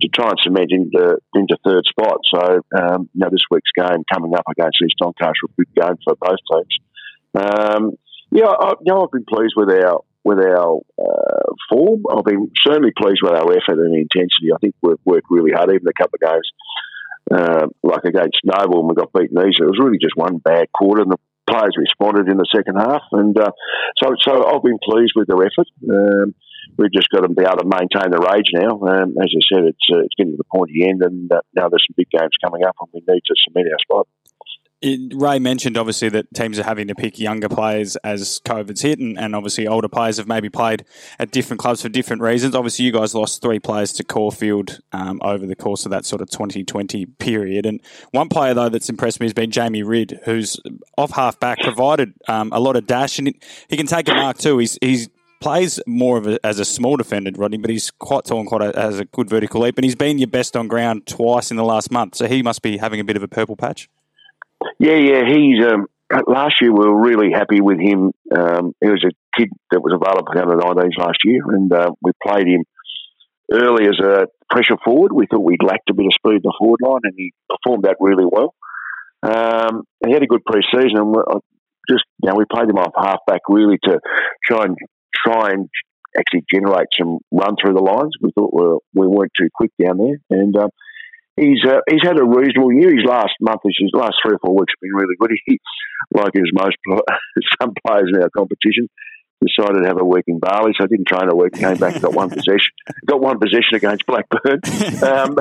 to 0.00 0.08
try 0.08 0.30
and 0.30 0.38
cement 0.42 0.72
into 0.72 1.18
into 1.34 1.56
third 1.64 1.84
spot. 1.86 2.18
So 2.34 2.60
um, 2.76 3.08
you 3.14 3.20
know, 3.20 3.28
this 3.30 3.46
week's 3.50 3.70
game 3.76 4.02
coming 4.12 4.34
up 4.34 4.44
against 4.50 4.82
East 4.82 4.96
Doncaster, 5.00 5.46
a 5.46 5.62
good 5.62 5.74
game 5.74 5.96
for 6.04 6.16
both 6.20 6.38
teams. 6.52 6.78
Um, 7.34 7.92
yeah, 8.30 8.46
I, 8.46 8.74
you 8.80 8.92
know, 8.92 9.04
I've 9.04 9.10
been 9.10 9.24
pleased 9.24 9.54
with 9.56 9.70
our 9.70 10.00
with 10.22 10.38
our 10.38 10.80
uh, 11.00 11.52
form. 11.70 12.02
I've 12.10 12.24
been 12.24 12.50
certainly 12.66 12.92
pleased 12.96 13.20
with 13.22 13.32
our 13.32 13.50
effort 13.52 13.80
and 13.80 13.94
intensity. 13.94 14.52
I 14.54 14.58
think 14.60 14.74
we've 14.82 14.96
worked 15.04 15.26
really 15.30 15.52
hard, 15.52 15.70
even 15.70 15.88
a 15.88 15.96
couple 15.96 16.18
of 16.22 16.28
games 16.28 16.48
uh, 17.30 17.66
like 17.82 18.04
against 18.04 18.40
Noble, 18.44 18.86
we 18.86 18.94
got 18.94 19.12
beaten 19.12 19.38
easily. 19.38 19.66
It 19.66 19.74
was 19.74 19.82
really 19.82 19.98
just 19.98 20.16
one 20.16 20.38
bad 20.38 20.66
quarter, 20.72 21.02
and 21.02 21.12
the 21.12 21.18
players 21.48 21.78
responded 21.78 22.28
in 22.28 22.38
the 22.38 22.50
second 22.54 22.76
half. 22.76 23.02
And 23.12 23.38
uh, 23.38 23.52
so, 24.02 24.14
so 24.20 24.46
I've 24.46 24.62
been 24.62 24.82
pleased 24.82 25.12
with 25.14 25.28
their 25.28 25.42
effort. 25.42 25.68
Um, 25.86 26.34
we've 26.76 26.92
just 26.92 27.10
got 27.10 27.22
to 27.22 27.28
be 27.28 27.46
able 27.46 27.62
to 27.62 27.70
maintain 27.70 28.10
the 28.10 28.18
rage 28.18 28.50
now. 28.52 28.82
Um, 28.82 29.14
as 29.22 29.30
I 29.30 29.42
said, 29.46 29.64
it's 29.70 29.86
uh, 29.92 30.02
it's 30.02 30.14
getting 30.18 30.34
to 30.34 30.42
the 30.42 30.50
pointy 30.52 30.82
end, 30.86 31.02
and 31.02 31.30
uh, 31.30 31.40
now 31.54 31.68
there's 31.68 31.86
some 31.86 31.94
big 31.96 32.10
games 32.10 32.34
coming 32.42 32.64
up, 32.66 32.74
and 32.80 32.90
we 32.92 33.02
need 33.06 33.22
to 33.26 33.34
cement 33.46 33.70
our 33.70 33.78
spot. 33.78 34.08
Ray 34.82 35.38
mentioned 35.38 35.76
obviously 35.76 36.08
that 36.08 36.32
teams 36.32 36.58
are 36.58 36.62
having 36.62 36.88
to 36.88 36.94
pick 36.94 37.18
younger 37.18 37.50
players 37.50 37.96
as 37.96 38.40
COVID's 38.46 38.80
hit, 38.80 38.98
and, 38.98 39.18
and, 39.18 39.36
obviously 39.36 39.66
older 39.66 39.88
players 39.88 40.16
have 40.16 40.26
maybe 40.26 40.48
played 40.48 40.84
at 41.18 41.30
different 41.30 41.60
clubs 41.60 41.82
for 41.82 41.90
different 41.90 42.22
reasons. 42.22 42.54
Obviously, 42.54 42.86
you 42.86 42.92
guys 42.92 43.14
lost 43.14 43.42
three 43.42 43.58
players 43.58 43.92
to 43.94 44.04
Caulfield 44.04 44.80
um, 44.92 45.20
over 45.22 45.46
the 45.46 45.54
course 45.54 45.84
of 45.84 45.90
that 45.90 46.06
sort 46.06 46.22
of 46.22 46.30
2020 46.30 47.04
period. 47.06 47.66
And 47.66 47.80
one 48.12 48.30
player, 48.30 48.54
though, 48.54 48.70
that's 48.70 48.88
impressed 48.88 49.20
me 49.20 49.26
has 49.26 49.34
been 49.34 49.50
Jamie 49.50 49.82
Ridd, 49.82 50.20
who's 50.24 50.58
off 50.96 51.10
half 51.10 51.38
back, 51.38 51.58
provided 51.60 52.14
um, 52.26 52.50
a 52.52 52.60
lot 52.60 52.76
of 52.76 52.86
dash, 52.86 53.18
and 53.18 53.34
he 53.68 53.76
can 53.76 53.86
take 53.86 54.08
a 54.08 54.14
mark 54.14 54.38
too. 54.38 54.56
He's, 54.58 54.78
he's 54.80 55.10
plays 55.40 55.80
more 55.86 56.16
of 56.16 56.26
a, 56.26 56.38
as 56.44 56.58
a 56.58 56.64
small 56.64 56.96
defender, 56.96 57.30
Rodney, 57.34 57.58
but 57.58 57.70
he's 57.70 57.90
quite 57.90 58.24
tall 58.24 58.40
and 58.40 58.48
quite 58.48 58.62
a, 58.62 58.80
has 58.80 58.98
a 58.98 59.04
good 59.06 59.28
vertical 59.28 59.60
leap, 59.60 59.76
and 59.76 59.84
he's 59.84 59.94
been 59.94 60.18
your 60.18 60.28
best 60.28 60.56
on 60.56 60.68
ground 60.68 61.06
twice 61.06 61.50
in 61.50 61.58
the 61.58 61.64
last 61.64 61.90
month. 61.90 62.14
So 62.14 62.26
he 62.26 62.42
must 62.42 62.62
be 62.62 62.78
having 62.78 63.00
a 63.00 63.04
bit 63.04 63.16
of 63.16 63.22
a 63.22 63.28
purple 63.28 63.56
patch. 63.56 63.88
Yeah, 64.78 64.96
yeah. 64.96 65.22
He's 65.26 65.64
um, 65.64 65.86
last 66.26 66.60
year 66.60 66.72
we 66.72 66.86
were 66.86 67.00
really 67.00 67.32
happy 67.32 67.60
with 67.60 67.78
him. 67.78 68.12
Um, 68.34 68.72
he 68.80 68.88
was 68.88 69.04
a 69.04 69.38
kid 69.38 69.48
that 69.70 69.80
was 69.80 69.92
available 69.94 70.32
down 70.34 70.48
the 70.48 70.62
19s 70.62 70.98
last 70.98 71.18
year, 71.24 71.42
and 71.48 71.72
uh, 71.72 71.90
we 72.02 72.12
played 72.26 72.46
him 72.46 72.64
early 73.52 73.86
as 73.86 73.98
a 74.04 74.26
pressure 74.50 74.76
forward. 74.84 75.12
We 75.12 75.26
thought 75.26 75.44
we'd 75.44 75.62
lacked 75.62 75.90
a 75.90 75.94
bit 75.94 76.06
of 76.06 76.14
speed 76.14 76.36
in 76.36 76.42
the 76.44 76.54
forward 76.58 76.80
line, 76.82 77.00
and 77.04 77.14
he 77.16 77.32
performed 77.48 77.84
that 77.84 77.96
really 78.00 78.26
well. 78.26 78.54
Um, 79.22 79.84
he 80.04 80.12
had 80.12 80.22
a 80.22 80.26
good 80.26 80.44
pre-season, 80.44 80.96
and 80.96 81.14
just 81.88 82.04
you 82.22 82.30
know 82.30 82.36
we 82.36 82.44
played 82.50 82.68
him 82.68 82.78
off 82.78 82.92
halfback 82.96 83.42
really 83.48 83.78
to 83.84 84.00
try 84.44 84.64
and 84.64 84.76
try 85.14 85.50
and 85.50 85.68
actually 86.18 86.44
generate 86.52 86.88
some 86.98 87.18
run 87.30 87.54
through 87.60 87.74
the 87.74 87.82
lines. 87.82 88.14
We 88.20 88.30
thought 88.32 88.52
we, 88.52 89.02
we 89.02 89.06
weren't 89.06 89.32
too 89.38 89.48
quick 89.54 89.72
down 89.82 89.98
there, 89.98 90.18
and 90.30 90.56
uh, 90.56 90.68
he's 91.36 91.62
uh, 91.66 91.80
he's 91.88 92.02
had 92.02 92.18
a 92.18 92.24
reasonable 92.24 92.72
year. 92.72 92.94
His 92.94 93.06
last 93.06 93.34
month, 93.40 93.60
his 93.64 93.90
last 93.92 94.14
three 94.22 94.34
or 94.34 94.38
four 94.44 94.56
weeks 94.56 94.72
have 94.74 94.80
been 94.80 94.94
really 94.94 95.16
good. 95.18 95.30
He, 95.46 95.58
like 96.14 96.34
as 96.36 96.50
most 96.52 96.76
some 97.60 97.72
players 97.86 98.10
in 98.14 98.22
our 98.22 98.30
competition, 98.30 98.88
decided 99.44 99.82
to 99.82 99.88
have 99.88 100.00
a 100.00 100.04
week 100.04 100.24
in 100.26 100.38
Bali, 100.38 100.72
so 100.76 100.84
I 100.84 100.86
didn't 100.86 101.06
train 101.06 101.28
a 101.30 101.34
week. 101.34 101.54
Came 101.54 101.76
back 101.76 101.94
and 101.94 102.02
got 102.02 102.14
one 102.14 102.30
possession, 102.30 102.72
got 103.06 103.20
one 103.20 103.38
possession 103.38 103.74
against 103.74 104.06
Blackburn. 104.06 104.60
Um, 105.02 105.36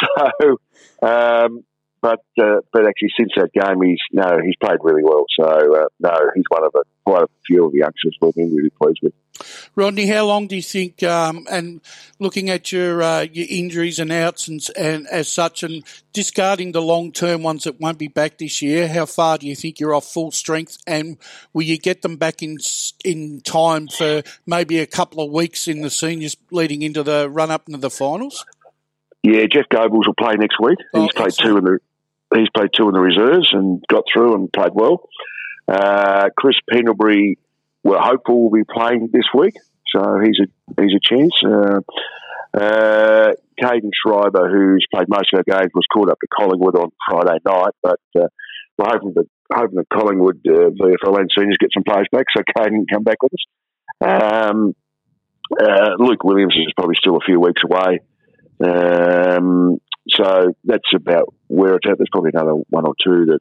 so, 0.00 1.06
um, 1.06 1.64
but 2.04 2.20
uh, 2.38 2.60
but 2.70 2.86
actually 2.86 3.12
since 3.18 3.32
that 3.36 3.50
game, 3.54 3.80
he's 3.82 3.98
no, 4.12 4.36
he's 4.44 4.56
played 4.56 4.76
really 4.82 5.02
well. 5.02 5.24
So 5.40 5.46
uh, 5.46 5.86
no, 6.00 6.14
he's 6.34 6.44
one 6.50 6.62
of 6.62 6.72
the 6.72 6.84
quite 7.06 7.22
a 7.22 7.28
few 7.46 7.64
of 7.64 7.72
the 7.72 7.78
youngsters 7.78 8.18
we've 8.20 8.34
been 8.34 8.54
really 8.54 8.68
pleased 8.68 8.98
with. 9.02 9.14
Rodney, 9.74 10.06
how 10.06 10.26
long 10.26 10.46
do 10.46 10.54
you 10.54 10.60
think? 10.60 11.02
Um, 11.02 11.46
and 11.50 11.80
looking 12.20 12.50
at 12.50 12.70
your 12.72 13.02
uh, 13.02 13.22
your 13.22 13.46
injuries 13.48 13.98
and 13.98 14.12
outs 14.12 14.48
and, 14.48 14.60
and 14.76 15.06
as 15.06 15.30
such, 15.30 15.62
and 15.62 15.82
discarding 16.12 16.72
the 16.72 16.82
long 16.82 17.10
term 17.10 17.42
ones 17.42 17.64
that 17.64 17.80
won't 17.80 17.98
be 17.98 18.08
back 18.08 18.36
this 18.36 18.60
year, 18.60 18.86
how 18.86 19.06
far 19.06 19.38
do 19.38 19.46
you 19.46 19.56
think 19.56 19.80
you're 19.80 19.94
off 19.94 20.04
full 20.04 20.30
strength? 20.30 20.76
And 20.86 21.16
will 21.54 21.62
you 21.62 21.78
get 21.78 22.02
them 22.02 22.16
back 22.16 22.42
in 22.42 22.58
in 23.02 23.40
time 23.40 23.88
for 23.88 24.22
maybe 24.44 24.78
a 24.78 24.86
couple 24.86 25.24
of 25.24 25.30
weeks 25.30 25.68
in 25.68 25.80
the 25.80 25.88
seniors 25.88 26.36
leading 26.50 26.82
into 26.82 27.02
the 27.02 27.30
run 27.30 27.50
up 27.50 27.62
into 27.66 27.78
the 27.78 27.88
finals? 27.88 28.44
Yeah, 29.22 29.46
Jeff 29.50 29.70
Goebbels 29.70 30.06
will 30.06 30.12
play 30.12 30.34
next 30.34 30.60
week. 30.60 30.78
Oh, 30.92 31.00
he's 31.00 31.12
played 31.12 31.28
excellent. 31.28 31.50
two 31.50 31.56
in 31.56 31.64
the 31.64 31.78
he's 32.34 32.48
played 32.54 32.70
two 32.74 32.88
in 32.88 32.94
the 32.94 33.00
reserves 33.00 33.50
and 33.52 33.82
got 33.88 34.04
through 34.12 34.34
and 34.34 34.52
played 34.52 34.72
well. 34.74 35.08
Uh, 35.68 36.28
Chris 36.36 36.56
Pendlebury, 36.70 37.38
we're 37.82 37.98
hopeful 37.98 38.44
will 38.44 38.50
be 38.50 38.64
playing 38.64 39.08
this 39.12 39.24
week, 39.34 39.54
so 39.94 40.20
he's 40.22 40.38
a 40.40 40.82
he's 40.82 40.94
a 40.94 41.00
chance. 41.02 41.32
Uh, 41.44 41.80
uh, 42.56 43.32
Caden 43.60 43.90
Schreiber, 43.94 44.48
who's 44.50 44.86
played 44.92 45.08
most 45.08 45.32
of 45.32 45.38
our 45.38 45.58
games, 45.58 45.70
was 45.74 45.86
called 45.92 46.10
up 46.10 46.18
to 46.20 46.26
Collingwood 46.38 46.76
on 46.76 46.90
Friday 47.08 47.38
night, 47.44 47.72
but 47.82 48.00
uh, 48.16 48.28
we're 48.78 48.88
hoping 48.88 49.14
that 49.14 49.26
hoping 49.52 49.76
that 49.76 49.88
Collingwood 49.92 50.40
uh, 50.46 50.70
VFL 50.70 51.20
and 51.20 51.30
seniors 51.36 51.56
get 51.58 51.70
some 51.72 51.84
players 51.84 52.06
back, 52.12 52.26
so 52.34 52.42
Caden 52.56 52.70
can 52.70 52.86
come 52.92 53.04
back 53.04 53.22
with 53.22 53.32
us. 53.32 53.44
Um, 54.00 54.74
uh, 55.60 55.90
Luke 55.98 56.24
Williams 56.24 56.54
is 56.56 56.72
probably 56.76 56.96
still 56.98 57.16
a 57.16 57.24
few 57.24 57.40
weeks 57.40 57.62
away. 57.64 58.00
Um, 58.64 59.78
so 60.08 60.54
that's 60.64 60.92
about 60.94 61.34
where 61.48 61.76
it's 61.76 61.88
at. 61.88 61.98
There's 61.98 62.08
probably 62.12 62.30
another 62.34 62.54
one 62.70 62.86
or 62.86 62.94
two 63.02 63.26
that 63.26 63.40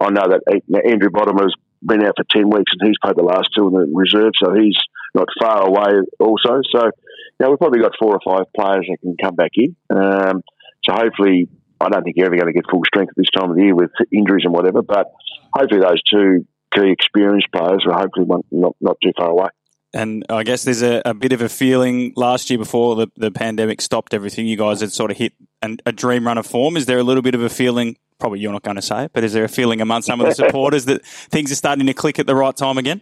I 0.00 0.10
know 0.10 0.28
that 0.28 0.42
Andrew 0.84 1.10
Bottomer's 1.10 1.54
been 1.82 2.04
out 2.04 2.14
for 2.16 2.24
10 2.30 2.50
weeks 2.50 2.72
and 2.78 2.88
he's 2.88 2.98
played 3.02 3.16
the 3.16 3.22
last 3.22 3.50
two 3.56 3.68
in 3.68 3.72
the 3.72 3.86
reserve, 3.94 4.32
so 4.36 4.52
he's 4.54 4.76
not 5.14 5.28
far 5.40 5.66
away 5.66 6.02
also. 6.18 6.60
So, 6.70 6.90
yeah, 7.38 7.48
we've 7.48 7.58
probably 7.58 7.80
got 7.80 7.92
four 7.98 8.14
or 8.14 8.20
five 8.24 8.52
players 8.54 8.86
that 8.88 8.98
can 9.00 9.16
come 9.20 9.34
back 9.34 9.52
in. 9.54 9.76
Um, 9.88 10.42
so 10.84 10.94
hopefully, 10.94 11.48
I 11.80 11.88
don't 11.88 12.04
think 12.04 12.16
you're 12.16 12.26
ever 12.26 12.36
going 12.36 12.52
to 12.52 12.52
get 12.52 12.70
full 12.70 12.82
strength 12.84 13.10
at 13.10 13.16
this 13.16 13.30
time 13.30 13.50
of 13.50 13.56
the 13.56 13.62
year 13.62 13.74
with 13.74 13.90
injuries 14.12 14.44
and 14.44 14.52
whatever, 14.52 14.82
but 14.82 15.06
hopefully 15.54 15.80
those 15.80 16.02
two 16.02 16.46
key 16.74 16.90
experienced 16.90 17.48
players 17.52 17.84
are 17.88 17.98
hopefully 17.98 18.26
not, 18.50 18.76
not 18.80 18.96
too 19.02 19.12
far 19.16 19.30
away. 19.30 19.48
And 19.92 20.24
I 20.28 20.44
guess 20.44 20.62
there's 20.62 20.82
a, 20.82 21.02
a 21.04 21.14
bit 21.14 21.32
of 21.32 21.42
a 21.42 21.48
feeling 21.48 22.12
last 22.16 22.48
year 22.48 22.58
before 22.58 22.94
the, 22.94 23.08
the 23.16 23.30
pandemic 23.30 23.80
stopped 23.80 24.14
everything, 24.14 24.46
you 24.46 24.56
guys 24.56 24.80
had 24.80 24.92
sort 24.92 25.10
of 25.10 25.16
hit 25.16 25.32
an, 25.62 25.78
a 25.84 25.92
dream 25.92 26.26
run 26.26 26.38
of 26.38 26.46
form. 26.46 26.76
Is 26.76 26.86
there 26.86 26.98
a 26.98 27.02
little 27.02 27.22
bit 27.22 27.34
of 27.34 27.42
a 27.42 27.48
feeling, 27.48 27.96
probably 28.18 28.38
you're 28.38 28.52
not 28.52 28.62
going 28.62 28.76
to 28.76 28.82
say 28.82 29.04
it, 29.04 29.12
but 29.12 29.24
is 29.24 29.32
there 29.32 29.44
a 29.44 29.48
feeling 29.48 29.80
among 29.80 30.02
some 30.02 30.20
of 30.20 30.26
the 30.28 30.34
supporters 30.46 30.84
that 30.84 31.04
things 31.04 31.50
are 31.50 31.56
starting 31.56 31.86
to 31.86 31.94
click 31.94 32.18
at 32.18 32.26
the 32.26 32.36
right 32.36 32.56
time 32.56 32.78
again? 32.78 33.00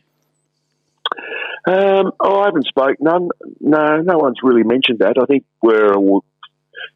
Um, 1.67 2.13
oh, 2.21 2.41
I 2.41 2.47
haven't 2.47 2.67
spoke. 2.67 2.97
None, 3.01 3.29
no, 3.61 4.01
no 4.01 4.17
one's 4.17 4.39
really 4.43 4.63
mentioned 4.63 5.01
that. 5.01 5.17
I 5.21 5.27
think 5.27 5.45
we're 5.63 5.93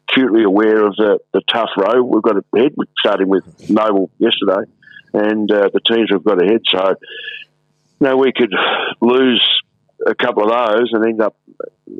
acutely 0.09 0.43
aware 0.43 0.87
of 0.87 0.95
the, 0.95 1.19
the 1.33 1.41
tough 1.51 1.69
road 1.77 2.03
we've 2.03 2.23
got 2.23 2.37
ahead, 2.55 2.73
starting 2.97 3.27
with 3.27 3.69
Noble 3.69 4.09
yesterday, 4.17 4.69
and 5.13 5.51
uh, 5.51 5.69
the 5.71 5.79
teams 5.79 6.09
we've 6.11 6.23
got 6.23 6.43
ahead. 6.43 6.61
So, 6.67 6.95
no, 7.99 8.17
we 8.17 8.31
could 8.31 8.53
lose 8.99 9.43
a 10.05 10.15
couple 10.15 10.43
of 10.43 10.49
those 10.49 10.89
and 10.93 11.05
end 11.05 11.21
up 11.21 11.35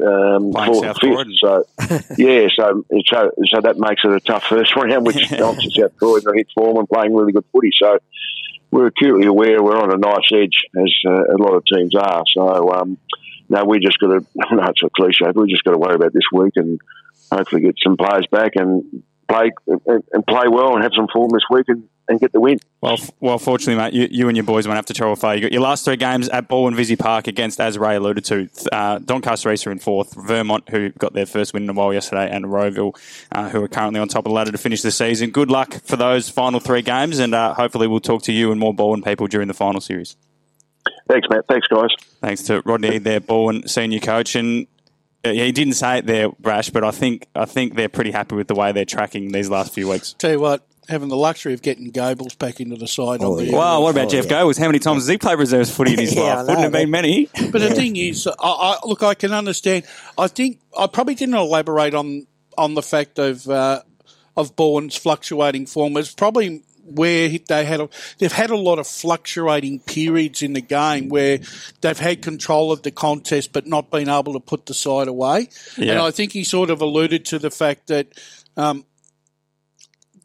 um, 0.01 0.51
fourth, 0.51 0.79
South 0.79 0.99
fifth. 0.99 1.27
So, 1.39 1.65
yeah, 2.17 2.47
so, 2.55 2.85
so 3.05 3.31
so 3.45 3.61
that 3.61 3.75
makes 3.77 4.01
it 4.03 4.11
a 4.11 4.19
tough 4.19 4.43
first 4.43 4.75
round, 4.75 5.05
which 5.05 5.31
us 5.31 5.79
out 5.79 5.95
Croydon 5.97 6.35
hit 6.35 6.47
form 6.55 6.77
and 6.77 6.89
playing 6.89 7.13
really 7.13 7.33
good 7.33 7.45
footy. 7.51 7.71
So, 7.79 7.99
we're 8.71 8.87
acutely 8.87 9.27
aware 9.27 9.61
we're 9.61 9.77
on 9.77 9.93
a 9.93 9.97
nice 9.97 10.31
edge, 10.33 10.65
as 10.75 10.93
uh, 11.07 11.35
a 11.35 11.37
lot 11.37 11.53
of 11.55 11.63
teams 11.65 11.95
are. 11.95 12.23
So, 12.35 12.73
um, 12.73 12.97
no, 13.47 13.65
we 13.65 13.79
just 13.79 13.99
got 13.99 14.07
to, 14.07 14.25
no, 14.55 14.63
it's 14.63 14.81
a 14.83 14.89
cliche, 14.89 15.25
but 15.25 15.35
we 15.35 15.51
just 15.51 15.63
got 15.63 15.71
to 15.71 15.77
worry 15.77 15.95
about 15.95 16.11
this 16.11 16.23
week 16.31 16.53
and 16.55 16.79
hopefully 17.31 17.61
get 17.61 17.75
some 17.83 17.97
players 17.97 18.25
back 18.31 18.53
and 18.55 19.03
play 19.33 19.51
and, 19.87 20.03
and 20.11 20.27
play 20.27 20.47
well 20.47 20.75
and 20.75 20.83
have 20.83 20.93
some 20.95 21.07
form 21.11 21.29
this 21.33 21.43
week 21.49 21.65
and, 21.67 21.87
and 22.07 22.19
get 22.19 22.31
the 22.31 22.39
win. 22.39 22.59
Well, 22.81 22.97
well, 23.19 23.37
fortunately, 23.37 23.81
mate, 23.81 23.93
you, 23.93 24.07
you 24.11 24.27
and 24.27 24.37
your 24.37 24.43
boys 24.43 24.67
won't 24.67 24.75
have 24.75 24.85
to 24.87 24.93
travel 24.93 25.15
far. 25.15 25.35
You 25.35 25.41
got 25.41 25.51
your 25.51 25.61
last 25.61 25.85
three 25.85 25.95
games 25.95 26.29
at 26.29 26.47
Ball 26.47 26.67
and 26.67 26.75
Vizzy 26.75 26.95
Park 26.95 27.27
against, 27.27 27.59
as 27.59 27.77
Ray 27.77 27.95
alluded 27.95 28.25
to, 28.25 28.49
uh, 28.71 28.99
Doncaster 28.99 29.51
East 29.51 29.65
are 29.67 29.71
in 29.71 29.79
fourth, 29.79 30.13
Vermont, 30.15 30.69
who 30.69 30.89
got 30.91 31.13
their 31.13 31.25
first 31.25 31.53
win 31.53 31.63
in 31.63 31.69
a 31.69 31.73
while 31.73 31.93
yesterday, 31.93 32.29
and 32.29 32.45
Rowville, 32.45 32.93
uh, 33.31 33.49
who 33.49 33.63
are 33.63 33.67
currently 33.67 33.99
on 33.99 34.07
top 34.07 34.25
of 34.25 34.29
the 34.29 34.35
ladder 34.35 34.51
to 34.51 34.57
finish 34.57 34.81
the 34.81 34.91
season. 34.91 35.31
Good 35.31 35.49
luck 35.49 35.81
for 35.83 35.95
those 35.95 36.29
final 36.29 36.59
three 36.59 36.81
games, 36.81 37.19
and 37.19 37.33
uh, 37.33 37.53
hopefully 37.53 37.87
we'll 37.87 37.99
talk 37.99 38.23
to 38.23 38.33
you 38.33 38.51
and 38.51 38.59
more 38.59 38.73
Balwyn 38.73 39.03
people 39.03 39.27
during 39.27 39.47
the 39.47 39.53
final 39.53 39.81
series. 39.81 40.15
Thanks, 41.07 41.27
Matt. 41.29 41.45
Thanks, 41.47 41.67
guys. 41.67 41.89
Thanks 42.21 42.43
to 42.43 42.61
Rodney, 42.65 42.97
their 42.97 43.21
Balwyn 43.21 43.69
senior 43.69 43.99
coach, 43.99 44.35
and 44.35 44.67
yeah, 45.23 45.43
he 45.45 45.51
didn't 45.51 45.73
say 45.73 45.99
it 45.99 46.05
there, 46.05 46.29
Brash, 46.39 46.69
but 46.69 46.83
I 46.83 46.91
think 46.91 47.27
I 47.35 47.45
think 47.45 47.75
they're 47.75 47.89
pretty 47.89 48.11
happy 48.11 48.35
with 48.35 48.47
the 48.47 48.55
way 48.55 48.71
they're 48.71 48.85
tracking 48.85 49.31
these 49.31 49.49
last 49.49 49.73
few 49.73 49.89
weeks. 49.89 50.13
Tell 50.13 50.31
you 50.31 50.39
what, 50.39 50.65
having 50.89 51.07
the 51.09 51.15
luxury 51.17 51.53
of 51.53 51.61
getting 51.61 51.91
Goebbels 51.91 52.37
back 52.37 52.59
into 52.59 52.75
the 52.75 52.87
side. 52.87 53.21
Oh, 53.21 53.31
on 53.33 53.37
the, 53.37 53.45
yeah. 53.45 53.57
Well, 53.57 53.83
what 53.83 53.91
about 53.91 54.07
Oh, 54.07 54.09
Jeff 54.09 54.25
yeah. 54.25 54.41
Goers? 54.41 54.57
How 54.57 54.65
many 54.67 54.79
times 54.79 55.03
has 55.03 55.07
he 55.07 55.17
played 55.17 55.39
reserves 55.39 55.73
footy 55.73 55.93
in 55.93 55.99
his 55.99 56.13
Yeah, 56.15 56.21
I 56.23 56.35
life? 56.35 56.47
Wouldn't 56.47 56.63
have 56.63 56.71
been 56.73 56.91
many. 56.91 57.29
But 57.51 57.61
the 57.61 57.71
thing 57.73 57.95
is, 57.95 58.27
I, 58.27 58.33
I, 58.39 58.77
look, 58.85 59.01
I 59.03 59.13
can 59.13 59.31
understand. 59.33 59.85
I 60.17 60.27
think 60.27 60.59
I 60.77 60.87
probably 60.87 61.15
didn't 61.15 61.35
elaborate 61.35 61.93
on 61.93 62.27
on 62.57 62.73
the 62.75 62.83
fact 62.83 63.17
of 63.19 63.47
uh, 63.49 63.81
of 64.35 64.55
Balwyn's 64.55 64.95
fluctuating 64.95 65.65
form. 65.67 65.95
It's 65.97 66.13
probably 66.13 66.63
where 66.85 67.29
they 67.29 67.65
had 67.65 67.79
a, 67.79 67.89
they've 68.17 68.31
had 68.31 68.49
a 68.49 68.57
lot 68.57 68.79
of 68.79 68.87
fluctuating 68.87 69.79
periods 69.79 70.41
in 70.41 70.53
the 70.53 70.61
game 70.61 71.09
where 71.09 71.39
they've 71.81 71.99
had 71.99 72.21
control 72.21 72.71
of 72.71 72.81
the 72.83 72.91
contest 72.91 73.53
but 73.53 73.65
not 73.65 73.89
been 73.89 74.09
able 74.09 74.33
to 74.33 74.39
put 74.39 74.65
the 74.65 74.73
side 74.73 75.07
away. 75.07 75.49
And 75.93 76.01
I 76.01 76.11
think 76.11 76.33
he 76.33 76.43
sort 76.43 76.69
of 76.69 76.81
alluded 76.81 77.25
to 77.25 77.39
the 77.39 77.51
fact 77.51 77.87
that 77.87 78.07
um, 78.57 78.85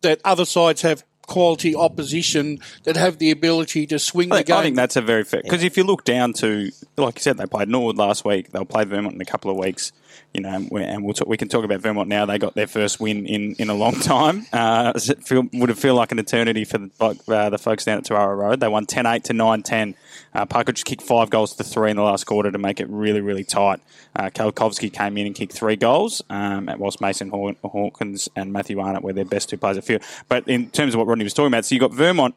that 0.03 0.21
other 0.25 0.45
sides 0.45 0.83
have 0.83 1.05
quality 1.29 1.77
opposition 1.77 2.59
that 2.85 2.97
have 2.97 3.19
the 3.19 3.31
ability 3.31 3.87
to 3.87 3.99
swing 3.99 4.33
I 4.33 4.39
the 4.39 4.45
game. 4.45 4.57
I 4.57 4.63
think 4.63 4.77
that's 4.77 4.97
a 4.97 5.03
very 5.03 5.25
fair 5.25 5.43
because 5.43 5.63
if 5.63 5.77
you 5.77 5.85
look 5.85 6.05
down 6.05 6.33
to, 6.35 6.71
like 6.97 7.17
you 7.17 7.23
said, 7.23 7.37
they 7.37 7.47
played 7.47 7.69
Norwood 7.69 7.97
last 7.97 8.25
week. 8.25 8.51
They'll 8.51 8.65
play 8.65 8.85
Vermont 8.85 9.15
in 9.15 9.21
a 9.21 9.27
couple 9.27 9.51
of 9.51 9.59
weeks. 9.59 9.93
You 10.35 10.43
know, 10.43 10.51
and 10.51 10.69
we- 10.71 10.83
and 10.85 11.05
we'll 11.05 11.15
talk, 11.15 11.27
we 11.29 11.37
can 11.37 11.49
talk 11.49 11.65
about 11.65 11.81
Vermont 11.81 12.09
now. 12.09 12.27
They 12.27 12.39
got 12.39 12.55
their 12.55 12.67
first 12.67 13.01
win 13.01 13.27
in, 13.27 13.55
in 13.59 13.71
a 13.71 13.75
long 13.75 13.95
time. 14.01 14.47
Uh, 14.53 14.93
it 14.95 15.25
feel, 15.25 15.45
would 15.55 15.69
have 15.71 15.79
feel 15.79 15.95
like 15.95 16.13
an 16.13 16.19
eternity 16.19 16.65
for 16.65 16.79
the, 16.79 16.91
uh, 17.29 17.51
the 17.51 17.59
folks 17.59 17.85
down 17.85 17.99
at 17.99 18.05
Tarara 18.05 18.37
Road. 18.37 18.61
They 18.61 18.69
won 18.69 18.87
10-8 18.87 19.23
to 19.25 19.33
9-10. 19.33 19.95
Uh, 20.35 20.47
Parker 20.47 20.73
just 20.73 20.85
kicked 20.85 21.03
five 21.03 21.31
goals 21.31 21.55
to 21.57 21.65
three 21.65 21.91
in 21.91 21.97
the 21.97 22.03
last 22.03 22.25
quarter 22.25 22.51
to 22.51 22.59
make 22.59 22.79
it 22.81 22.89
really, 22.91 23.21
really 23.21 23.45
tight. 23.45 23.81
Uh, 24.15 24.31
Kalkovsky 24.31 24.93
came 24.93 25.17
in 25.17 25.27
and 25.27 25.35
kicked 25.35 25.53
three 25.53 25.77
goals, 25.77 26.23
um, 26.31 26.71
whilst 26.79 27.01
Mason 27.01 27.31
Haw- 27.31 27.53
Hawkins 27.65 28.29
and 28.37 28.53
Matthew 28.53 28.79
Arnott 28.81 29.03
were 29.03 29.13
their 29.13 29.25
best 29.25 29.49
two 29.49 29.57
players 29.57 29.77
of 29.77 29.85
field. 29.85 30.03
But 30.29 30.47
in 30.49 30.71
terms 30.71 30.95
of 30.95 30.99
what 30.99 31.07
Rodney 31.07 31.25
was 31.25 31.35
talking 31.35 31.49
about, 31.49 31.65
so 31.65 31.75
you've 31.75 31.81
got 31.81 31.93
Vermont, 31.95 32.35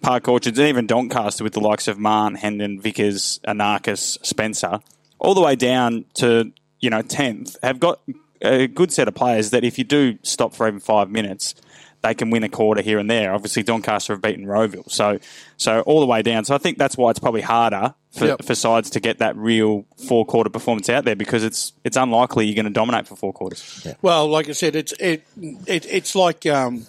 Park 0.00 0.28
Orchards, 0.28 0.58
and 0.58 0.68
even 0.68 0.86
Doncaster 0.86 1.42
with 1.44 1.54
the 1.54 1.60
likes 1.60 1.88
of 1.88 1.98
Marn, 1.98 2.34
Hendon, 2.36 2.80
Vickers, 2.80 3.40
Anarchis, 3.46 4.18
Spencer, 4.24 4.80
all 5.18 5.34
the 5.34 5.40
way 5.40 5.54
down 5.56 6.04
to 6.14 6.52
you 6.82 6.90
know 6.90 7.00
tenth, 7.00 7.56
have 7.62 7.80
got 7.80 8.00
a 8.42 8.66
good 8.66 8.92
set 8.92 9.08
of 9.08 9.14
players 9.14 9.50
that 9.50 9.64
if 9.64 9.78
you 9.78 9.84
do 9.84 10.18
stop 10.22 10.52
for 10.54 10.66
even 10.68 10.80
five 10.80 11.08
minutes, 11.08 11.54
they 12.02 12.12
can 12.12 12.30
win 12.30 12.42
a 12.42 12.48
quarter 12.48 12.82
here 12.82 12.98
and 12.98 13.08
there. 13.08 13.32
Obviously, 13.32 13.62
Doncaster 13.62 14.12
have 14.12 14.20
beaten 14.20 14.44
Rowville, 14.44 14.90
so 14.90 15.18
so 15.56 15.80
all 15.82 16.00
the 16.00 16.06
way 16.06 16.20
down. 16.22 16.44
So 16.44 16.54
I 16.54 16.58
think 16.58 16.76
that's 16.76 16.96
why 16.96 17.10
it's 17.10 17.20
probably 17.20 17.42
harder 17.42 17.94
for, 18.10 18.26
Yep. 18.26 18.44
for 18.44 18.54
sides 18.56 18.90
to 18.90 19.00
get 19.00 19.18
that 19.18 19.36
real 19.36 19.86
four 20.08 20.26
quarter 20.26 20.50
performance 20.50 20.88
out 20.90 21.04
there 21.04 21.14
because 21.16 21.44
it's 21.44 21.72
it's 21.84 21.96
unlikely 21.96 22.46
you're 22.46 22.56
going 22.56 22.64
to 22.64 22.70
dominate 22.72 23.06
for 23.06 23.14
four 23.16 23.32
quarters. 23.32 23.86
Well, 24.02 24.26
like 24.28 24.48
I 24.48 24.52
said, 24.52 24.74
it's 24.74 24.92
it, 24.98 25.24
it 25.66 25.86
it's 25.88 26.16
like 26.16 26.44
um, 26.46 26.86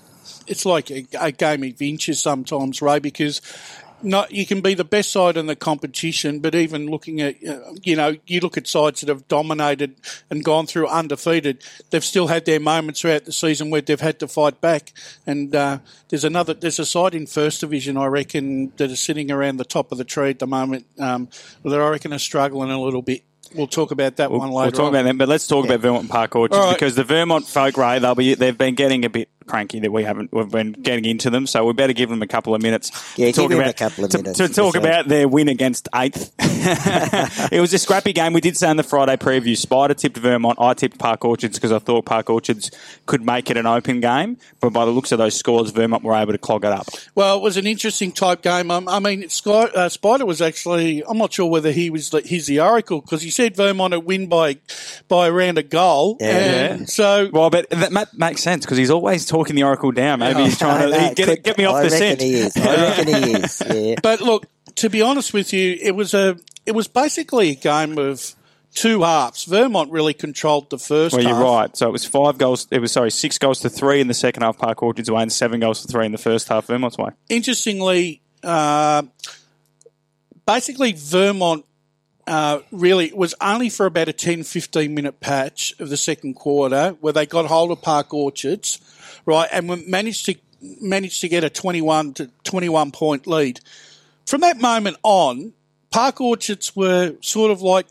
it's 0.48 0.66
like 0.66 0.90
a, 0.90 1.06
a 1.20 1.32
game 1.32 1.64
of 1.64 1.80
inches 1.82 2.20
sometimes, 2.20 2.82
Ray, 2.82 2.98
because 2.98 3.40
not 4.04 4.32
you 4.32 4.46
can 4.46 4.62
be 4.62 4.74
the 4.74 4.84
best 4.84 5.12
side 5.12 5.38
in 5.38 5.48
the 5.48 5.56
competition, 5.56 6.40
but 6.40 6.56
even 6.56 6.88
looking 6.88 7.22
at 7.22 7.36
uh, 7.48 7.60
you 7.82 7.96
know 7.96 8.16
you 8.28 8.40
look 8.40 8.58
at 8.58 8.68
sides 8.68 9.02
that 9.02 9.10
have 9.10 9.28
dominated 9.28 9.96
and 10.30 10.44
gone 10.44 10.66
through 10.66 10.88
undefeated, 10.88 11.64
they've 11.90 12.04
still 12.04 12.28
had 12.28 12.46
their 12.46 12.60
moments 12.60 13.02
throughout 13.02 13.26
the 13.26 13.32
season 13.32 13.70
where 13.70 13.82
they've 13.82 14.00
had 14.00 14.20
to 14.20 14.28
fight 14.28 14.62
back. 14.62 14.92
And 15.26 15.56
uh, 15.56 15.80
there's 16.10 16.24
another 16.24 16.54
there's 16.54 16.80
a 16.80 16.86
side 16.86 17.16
in 17.16 17.28
first 17.28 17.62
division, 17.62 17.98
I 17.98 18.06
reckon, 18.08 18.72
that 18.78 18.92
is 18.92 19.00
sitting 19.00 19.32
around 19.32 19.58
the 19.58 19.66
top 19.66 19.92
of 19.92 19.98
the 19.98 20.06
tree 20.06 20.30
at 20.30 20.40
the 20.40 20.48
moment 20.48 20.86
um, 21.00 21.30
that 21.64 21.82
I 21.82 21.90
reckon 21.90 22.14
are 22.14 22.20
struggling 22.20 22.72
a 22.72 22.82
little 22.82 23.02
bit. 23.02 23.24
We'll 23.56 23.68
talk 23.68 23.92
about 23.92 24.16
that 24.16 24.32
We'll, 24.32 24.40
one 24.40 24.50
later. 24.50 24.66
we'll 24.66 24.72
talk 24.72 24.82
on. 24.82 24.96
about 24.96 25.04
them, 25.04 25.18
but 25.18 25.28
let's 25.28 25.46
talk 25.48 25.66
about 25.66 25.80
Vermont 25.80 26.10
Park 26.10 26.36
Orchards 26.36 26.58
right. 26.58 26.74
because 26.74 26.96
the 26.96 27.04
Vermont 27.04 27.46
folk, 27.46 27.78
Ray, 27.78 28.00
they'll 28.00 28.16
be 28.16 28.34
they've 28.34 28.58
been 28.58 28.76
getting 28.76 29.06
a 29.06 29.10
bit 29.10 29.30
cranky 29.46 29.80
that 29.80 29.92
we 29.92 30.04
haven't. 30.04 30.32
We've 30.32 30.50
been 30.50 30.74
getting 30.74 31.06
into 31.06 31.30
them, 31.30 31.48
so 31.48 31.66
we 31.66 31.74
better 31.74 31.94
give 31.94 32.10
them 32.10 32.22
a 32.22 32.28
couple 32.28 32.56
of 32.56 32.62
minutes. 32.62 32.92
Yeah, 33.18 33.28
to 33.28 33.34
talk 33.34 33.52
him 33.52 33.60
about, 33.60 33.70
a 33.70 33.74
couple 33.74 34.06
of 34.06 34.12
to, 34.12 34.18
minutes, 34.18 34.38
to 34.38 34.48
talk 34.50 34.76
about 34.76 35.08
their 35.08 35.28
win 35.28 35.48
against 35.48 35.88
eighth. 35.96 36.34
it 37.52 37.60
was 37.60 37.74
a 37.74 37.78
scrappy 37.78 38.14
game. 38.14 38.34
We 38.34 38.42
did 38.42 38.58
say 38.58 38.72
in 38.72 38.78
the 38.78 38.84
Friday 38.84 39.18
preview, 39.18 39.58
Spider 39.58 39.94
tipped 39.94 40.18
Vermont. 40.18 40.58
I 40.60 40.74
tipped 40.74 40.98
Park 40.98 41.26
Orchards 41.26 41.58
because 41.58 41.72
I 41.72 41.80
thought 41.80 42.06
Park 42.06 42.30
Orchards 42.30 42.72
could 43.06 43.26
make 43.26 43.50
it 43.50 43.58
an 43.58 43.66
open 43.66 44.00
game, 44.00 44.38
but 44.60 44.72
by 44.72 44.86
the 44.86 44.92
looks 44.92 45.12
of 45.12 45.18
those 45.18 45.36
scores, 45.36 45.72
Vermont 45.72 46.04
were 46.04 46.16
able 46.16 46.32
to 46.32 46.38
clog 46.38 46.66
it 46.66 46.72
up. 46.72 46.88
Well, 47.16 47.38
it 47.38 47.44
was 47.44 47.58
an 47.58 47.68
interesting 47.68 48.12
type 48.12 48.42
game. 48.42 48.72
Um, 48.72 48.88
I 48.88 49.00
mean, 49.00 49.30
Sky, 49.30 49.70
uh, 49.76 49.90
Spider 49.90 50.26
was 50.26 50.42
actually. 50.42 51.04
I'm 51.08 51.18
not 51.18 51.34
sure 51.34 51.50
whether 51.50 51.72
he 51.72 51.90
was 51.90 52.10
the, 52.10 52.22
he's 52.22 52.48
the 52.48 52.60
oracle 52.60 53.02
because 53.02 53.22
he 53.22 53.30
said 53.30 53.56
Vermont 53.56 53.94
would 53.94 54.06
win 54.06 54.28
by 54.28 54.58
by 55.08 55.28
around 55.28 55.58
a 55.58 55.64
goal. 55.64 56.18
Yeah. 56.20 56.28
and 56.28 56.80
Yeah. 56.82 56.86
So 56.86 57.30
Well, 57.32 57.50
but 57.50 57.70
that 57.70 58.14
makes 58.14 58.42
sense 58.42 58.66
because 58.66 58.78
he's 58.78 58.90
always 58.90 59.26
talking 59.34 59.56
the 59.56 59.63
Oracle 59.63 59.92
down. 59.92 60.20
Maybe 60.20 60.44
he's 60.44 60.58
trying 60.58 60.90
to 60.92 61.00
he- 61.10 61.16
get, 61.16 61.28
could- 61.28 61.44
get 61.44 61.58
me 61.58 61.66
off 61.66 61.75
I 61.75 61.84
the 61.84 61.90
reckon 61.90 62.00
scent. 62.00 62.22
he 62.22 62.34
is. 62.36 62.58
I 62.58 62.75
reckon 62.75 63.08
he 63.08 63.32
is. 63.34 63.62
Yeah. 63.70 63.96
But 64.02 64.22
look, 64.22 64.46
to 64.75 64.90
be 64.90 65.02
honest 65.02 65.34
with 65.34 65.54
you, 65.54 65.78
it 65.82 65.96
was 65.96 66.13
a 66.13 66.38
it 66.66 66.72
was 66.74 66.88
basically 66.88 67.50
a 67.52 67.56
game 67.56 67.98
of 67.98 68.36
two 68.74 69.02
halves. 69.04 69.46
Vermont 69.46 69.92
really 69.92 70.13
controlled 70.13 70.70
the 70.70 70.78
first 70.80 71.13
Well, 71.16 71.24
half. 71.24 71.32
you're 71.32 71.44
right. 71.44 71.75
So 71.78 71.88
it 71.88 71.92
was 71.92 72.06
five 72.06 72.38
goals. 72.38 72.68
It 72.72 72.80
was 72.80 72.92
sorry, 72.92 73.12
six 73.12 73.38
goals 73.38 73.60
to 73.62 73.70
three 73.70 74.02
in 74.02 74.08
the 74.08 74.13
second 74.13 74.44
half. 74.44 74.58
Park 74.58 74.82
Orchards 74.84 75.10
way, 75.12 75.22
and 75.22 75.32
seven 75.32 75.60
goals 75.60 75.82
to 75.82 75.88
three 75.88 76.06
in 76.06 76.12
the 76.12 76.18
first 76.18 76.48
half. 76.48 76.66
Vermont's 76.68 76.98
way. 76.98 77.10
Interestingly, 77.30 78.22
uh, 78.44 79.04
basically 80.46 80.94
Vermont 80.94 81.66
uh, 82.25 82.60
really 82.72 83.08
it 83.08 83.18
was 83.18 83.36
only 83.42 83.70
for 83.70 83.86
about 83.86 84.08
a 84.08 84.13
10, 84.13 84.44
15 84.44 84.94
minute 84.94 85.20
patch 85.20 85.74
of 85.80 85.90
the 85.90 85.98
second 85.98 86.36
quarter 86.36 86.96
where 87.02 87.12
they 87.13 87.25
got 87.25 87.46
hold 87.46 87.72
of 87.72 87.82
Park 87.82 88.13
Orchards, 88.13 88.80
right, 89.25 89.50
and 89.51 89.70
we 89.70 89.86
managed 89.88 90.25
to 90.27 90.36
managed 90.82 91.22
to 91.22 91.27
get 91.27 91.44
a 91.44 91.50
21 91.50 92.13
to 92.13 92.30
21 92.44 92.92
point 92.92 93.27
lead. 93.27 93.60
From 94.25 94.42
that 94.42 94.60
moment 94.60 94.98
on, 95.03 95.53
Park 95.92 96.22
Orchards 96.22 96.75
were 96.75 97.15
sort 97.22 97.51
of 97.51 97.62
like 97.62 97.86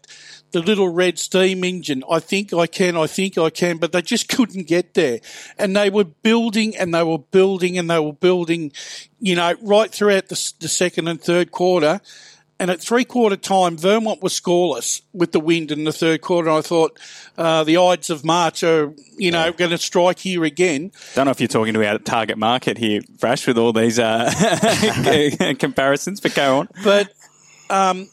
the 0.50 0.60
little 0.60 0.88
red 0.88 1.18
steam 1.18 1.62
engine. 1.62 2.02
I 2.10 2.18
think 2.18 2.52
I 2.52 2.66
can, 2.66 2.96
I 2.96 3.06
think 3.06 3.38
I 3.38 3.48
can, 3.48 3.78
but 3.78 3.92
they 3.92 4.02
just 4.02 4.28
couldn't 4.34 4.66
get 4.66 4.94
there. 4.94 5.20
And 5.58 5.76
they 5.76 5.90
were 5.90 6.04
building 6.04 6.76
and 6.76 6.94
they 6.94 7.04
were 7.04 7.18
building 7.18 7.78
and 7.78 7.90
they 7.90 8.00
were 8.00 8.12
building, 8.12 8.72
you 9.20 9.36
know, 9.36 9.54
right 9.62 9.90
throughout 9.90 10.28
the, 10.28 10.52
the 10.60 10.68
second 10.68 11.08
and 11.08 11.20
third 11.20 11.52
quarter. 11.52 12.00
And 12.62 12.70
at 12.70 12.80
three 12.80 13.04
quarter 13.04 13.34
time, 13.34 13.76
Vermont 13.76 14.22
was 14.22 14.40
scoreless 14.40 15.02
with 15.12 15.32
the 15.32 15.40
wind 15.40 15.72
in 15.72 15.82
the 15.82 15.92
third 15.92 16.20
quarter. 16.20 16.48
I 16.48 16.60
thought 16.60 16.96
uh, 17.36 17.64
the 17.64 17.76
Ides 17.76 18.08
of 18.08 18.24
March 18.24 18.62
are, 18.62 18.94
you 19.18 19.32
know, 19.32 19.50
going 19.50 19.72
to 19.72 19.78
strike 19.78 20.20
here 20.20 20.44
again. 20.44 20.92
Don't 21.16 21.24
know 21.24 21.32
if 21.32 21.40
you're 21.40 21.48
talking 21.48 21.74
to 21.74 21.84
our 21.84 21.98
target 21.98 22.38
market 22.38 22.78
here, 22.78 23.00
Brash, 23.18 23.48
with 23.48 23.58
all 23.58 23.72
these 23.72 23.98
uh, 23.98 24.30
comparisons. 25.58 26.20
But 26.20 26.36
go 26.36 26.60
on. 26.60 26.68
but 26.84 27.12
um, 27.68 28.08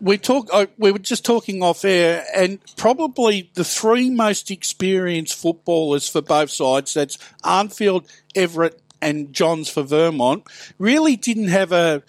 we 0.00 0.18
talk. 0.18 0.50
Uh, 0.52 0.66
we 0.78 0.92
were 0.92 1.00
just 1.00 1.24
talking 1.24 1.60
off 1.60 1.84
air, 1.84 2.24
and 2.32 2.60
probably 2.76 3.50
the 3.54 3.64
three 3.64 4.08
most 4.08 4.52
experienced 4.52 5.36
footballers 5.36 6.08
for 6.08 6.22
both 6.22 6.50
sides. 6.50 6.94
That's 6.94 7.18
Arnfield, 7.42 8.08
Everett, 8.36 8.80
and 9.04 9.32
Johns 9.32 9.68
for 9.68 9.82
Vermont. 9.82 10.44
Really 10.78 11.16
didn't 11.16 11.48
have 11.48 11.72
a 11.72 12.02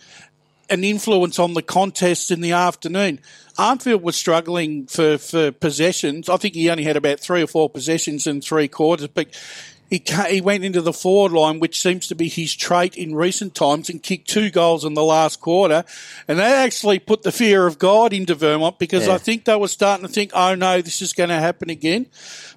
an 0.70 0.84
influence 0.84 1.40
on 1.40 1.54
the 1.54 1.62
contest 1.62 2.32
in 2.32 2.42
the 2.42 2.52
afternoon. 2.52 3.20
Arnfield 3.58 4.02
was 4.02 4.16
struggling 4.16 4.88
for, 4.88 5.18
for 5.18 5.52
possessions. 5.52 6.30
I 6.30 6.38
think 6.38 6.56
he 6.56 6.70
only 6.70 6.84
had 6.84 6.98
about 6.98 7.20
three 7.20 7.42
or 7.42 7.48
four 7.48 7.70
possessions 7.70 8.28
in 8.28 8.42
three 8.42 8.68
quarters, 8.68 9.08
but 9.08 9.28
he 9.90 10.04
he 10.30 10.42
went 10.42 10.64
into 10.64 10.82
the 10.82 10.92
forward 10.92 11.32
line, 11.32 11.60
which 11.60 11.80
seems 11.80 12.08
to 12.08 12.16
be 12.16 12.28
his 12.28 12.56
trait 12.56 12.96
in 12.98 13.14
recent 13.14 13.54
times, 13.54 13.90
and 13.90 14.02
kicked 14.02 14.28
two 14.28 14.50
goals 14.50 14.84
in 14.84 14.96
the 14.96 15.04
last 15.04 15.40
quarter. 15.40 15.84
And 16.28 16.40
that 16.40 16.66
actually 16.66 17.00
put 17.00 17.22
the 17.22 17.32
fear 17.32 17.68
of 17.68 17.78
God 17.78 18.12
into 18.12 18.34
Vermont 18.34 18.80
because 18.80 19.08
Yeah. 19.08 19.14
I 19.14 19.18
think 19.20 19.46
they 19.46 19.56
were 19.56 19.68
starting 19.68 20.06
to 20.08 20.12
think, 20.12 20.32
oh 20.34 20.56
no, 20.56 20.82
this 20.82 21.02
is 21.04 21.14
going 21.14 21.30
to 21.30 21.36
happen 21.36 21.70
again. 21.70 22.08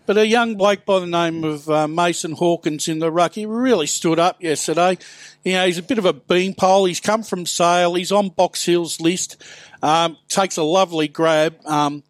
But 0.08 0.16
a 0.16 0.26
young 0.26 0.54
bloke 0.54 0.86
by 0.86 1.00
the 1.00 1.06
name 1.06 1.44
of 1.44 1.68
uh, 1.68 1.86
Mason 1.86 2.32
Hawkins 2.32 2.88
in 2.88 2.98
the 2.98 3.12
ruck, 3.12 3.34
he 3.34 3.44
really 3.44 3.86
stood 3.86 4.18
up 4.18 4.42
yesterday. 4.42 4.96
You 5.44 5.52
know, 5.52 5.66
he's 5.66 5.76
a 5.76 5.82
bit 5.82 5.98
of 5.98 6.06
a 6.06 6.14
beanpole. 6.14 6.86
He's 6.86 6.98
come 6.98 7.22
from 7.22 7.44
Sale. 7.44 7.92
He's 7.92 8.10
on 8.10 8.30
Box 8.30 8.64
Hill's 8.64 9.02
list. 9.02 9.36
Um, 9.82 10.16
takes 10.30 10.56
a 10.56 10.62
lovely 10.62 11.08
grab, 11.08 11.56
um, 11.66 12.04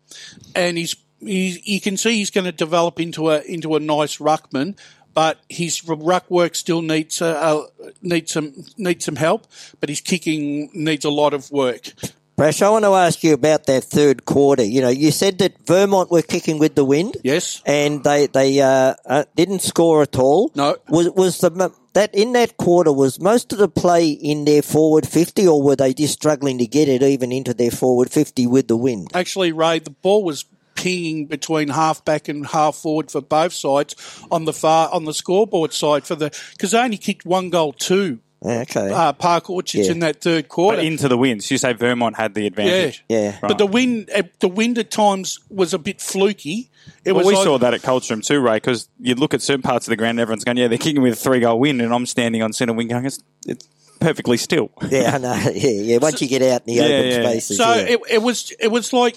and 0.55 0.79
he's, 0.79 0.95
he's 1.19 1.67
you 1.67 1.81
can 1.81 1.97
see 1.97 2.19
he's 2.19 2.31
going 2.31 2.45
to 2.45 2.53
develop 2.53 3.01
into 3.01 3.31
a 3.31 3.41
into 3.41 3.75
a 3.75 3.81
nice 3.81 4.19
ruckman. 4.19 4.79
But 5.13 5.41
his 5.49 5.85
ruck 5.85 6.31
work 6.31 6.55
still 6.55 6.83
needs 6.83 7.21
uh, 7.21 7.33
uh, 7.35 7.91
needs 8.01 8.31
some 8.31 8.65
needs 8.77 9.07
some 9.07 9.17
help. 9.17 9.49
But 9.81 9.89
his 9.89 10.01
kicking 10.01 10.71
needs 10.73 11.05
a 11.05 11.11
lot 11.11 11.35
of 11.35 11.51
work. 11.51 11.95
Brash, 12.39 12.63
I 12.63 12.71
want 12.71 12.85
to 12.85 12.95
ask 12.95 13.25
you 13.25 13.35
about 13.35 13.67
that 13.67 13.83
third 13.83 14.25
quarter. 14.25 14.63
You 14.63 14.81
know, 14.81 14.91
you 14.91 15.11
said 15.11 15.39
that 15.39 15.59
Vermont 15.67 16.09
were 16.09 16.23
kicking 16.23 16.61
with 16.61 16.77
the 16.77 16.85
wind. 16.85 17.17
Yes. 17.25 17.61
And 17.67 18.05
they 18.05 18.29
they 18.29 18.61
uh, 18.61 18.95
uh, 19.05 19.25
didn't 19.35 19.59
score 19.59 20.03
at 20.03 20.17
all. 20.17 20.53
No. 20.55 20.77
Was 20.89 21.11
was 21.11 21.41
the 21.41 21.73
that 21.95 22.15
in 22.15 22.35
that 22.35 22.57
quarter 22.57 22.93
was 22.93 23.21
most 23.21 23.53
of 23.53 23.59
the 23.59 23.69
play 23.69 24.11
in 24.11 24.45
their 24.45 24.63
forward 24.63 25.05
fifty, 25.05 25.49
or 25.49 25.61
were 25.61 25.75
they 25.75 25.93
just 25.93 26.13
struggling 26.13 26.59
to 26.59 26.67
get 26.69 26.89
it 26.89 27.03
even 27.03 27.33
into 27.33 27.55
their 27.55 27.73
forward 27.73 28.09
fifty 28.09 28.47
with 28.47 28.69
the 28.69 28.77
wind? 28.77 29.09
actually, 29.15 29.51
Ray, 29.51 29.81
the 29.81 29.91
ball 29.91 30.23
was 30.23 30.45
pinging 30.77 31.27
between 31.27 31.71
half 31.71 32.05
back 32.05 32.29
and 32.29 32.47
half 32.47 32.77
forward 32.77 33.11
for 33.11 33.21
both 33.21 33.53
sides 33.53 33.97
on 34.31 34.45
the 34.45 34.53
far 34.53 34.89
on 34.93 35.07
the 35.07 35.13
scoreboard 35.13 35.73
side 35.73 36.05
for 36.05 36.15
the 36.15 36.31
because 36.53 36.71
they 36.71 36.79
only 36.79 36.99
kicked 36.99 37.27
one 37.27 37.51
goal 37.51 37.73
two 37.73 38.21
Okay. 38.41 38.91
uh, 38.93 39.13
Park 39.15 39.51
Orchards 39.51 39.87
Yeah. 39.87 39.93
in 39.93 39.99
that 40.01 40.21
third 40.21 40.49
quarter. 40.49 40.77
But 40.77 40.85
into 40.85 41.09
the 41.09 41.19
winds. 41.19 41.51
You 41.51 41.59
say 41.59 41.73
Vermont 41.73 42.17
had 42.17 42.35
the 42.35 42.47
advantage. 42.47 43.05
Yeah. 43.09 43.21
yeah. 43.21 43.39
But 43.43 43.59
the 43.59 43.67
wind, 43.67 44.11
uh, 44.15 44.23
the 44.39 44.49
wind 44.49 44.79
at 44.79 44.91
times 44.93 45.41
was 45.51 45.75
a 45.75 45.79
bit 45.79 46.01
fluky. 46.01 46.71
It 47.05 47.13
Well, 47.13 47.25
was 47.25 47.27
we 47.27 47.35
like- 47.37 47.45
saw 47.45 47.59
that 47.59 47.75
at 47.75 47.83
Colchester 47.83 48.21
too, 48.23 48.41
Ray, 48.41 48.57
because 48.57 48.89
you 49.01 49.15
look 49.17 49.35
at 49.35 49.43
certain 49.43 49.63
parts 49.63 49.87
of 49.87 49.91
the 49.91 49.97
ground 49.97 50.11
and 50.11 50.21
everyone's 50.21 50.45
going, 50.45 50.57
yeah, 50.57 50.69
they're 50.69 50.79
kicking 50.79 51.03
with 51.03 51.15
a 51.15 51.17
three 51.17 51.41
goal 51.41 51.59
win, 51.59 51.81
and 51.81 51.93
I'm 51.93 52.07
standing 52.07 52.43
on 52.43 52.53
centre 52.53 52.73
wing 52.75 52.89
going, 52.89 53.07
it's, 53.07 53.19
it's 53.47 53.69
perfectly 53.99 54.37
still. 54.37 54.71
yeah, 54.89 55.17
I 55.17 55.19
know. 55.19 55.33
Yeah, 55.55 55.71
yeah. 55.71 55.99
Once 55.99 56.23
you 56.23 56.29
get 56.29 56.43
out 56.43 56.63
in 56.67 56.67
the 56.67 56.73
Yeah, 56.75 56.83
open 56.85 57.07
yeah. 57.11 57.29
spaces, 57.31 57.57
So 57.57 57.75
yeah. 57.75 57.81
it, 57.83 58.01
it 58.11 58.23
was 58.23 58.53
it 58.61 58.69
was 58.69 58.93
like 58.93 59.17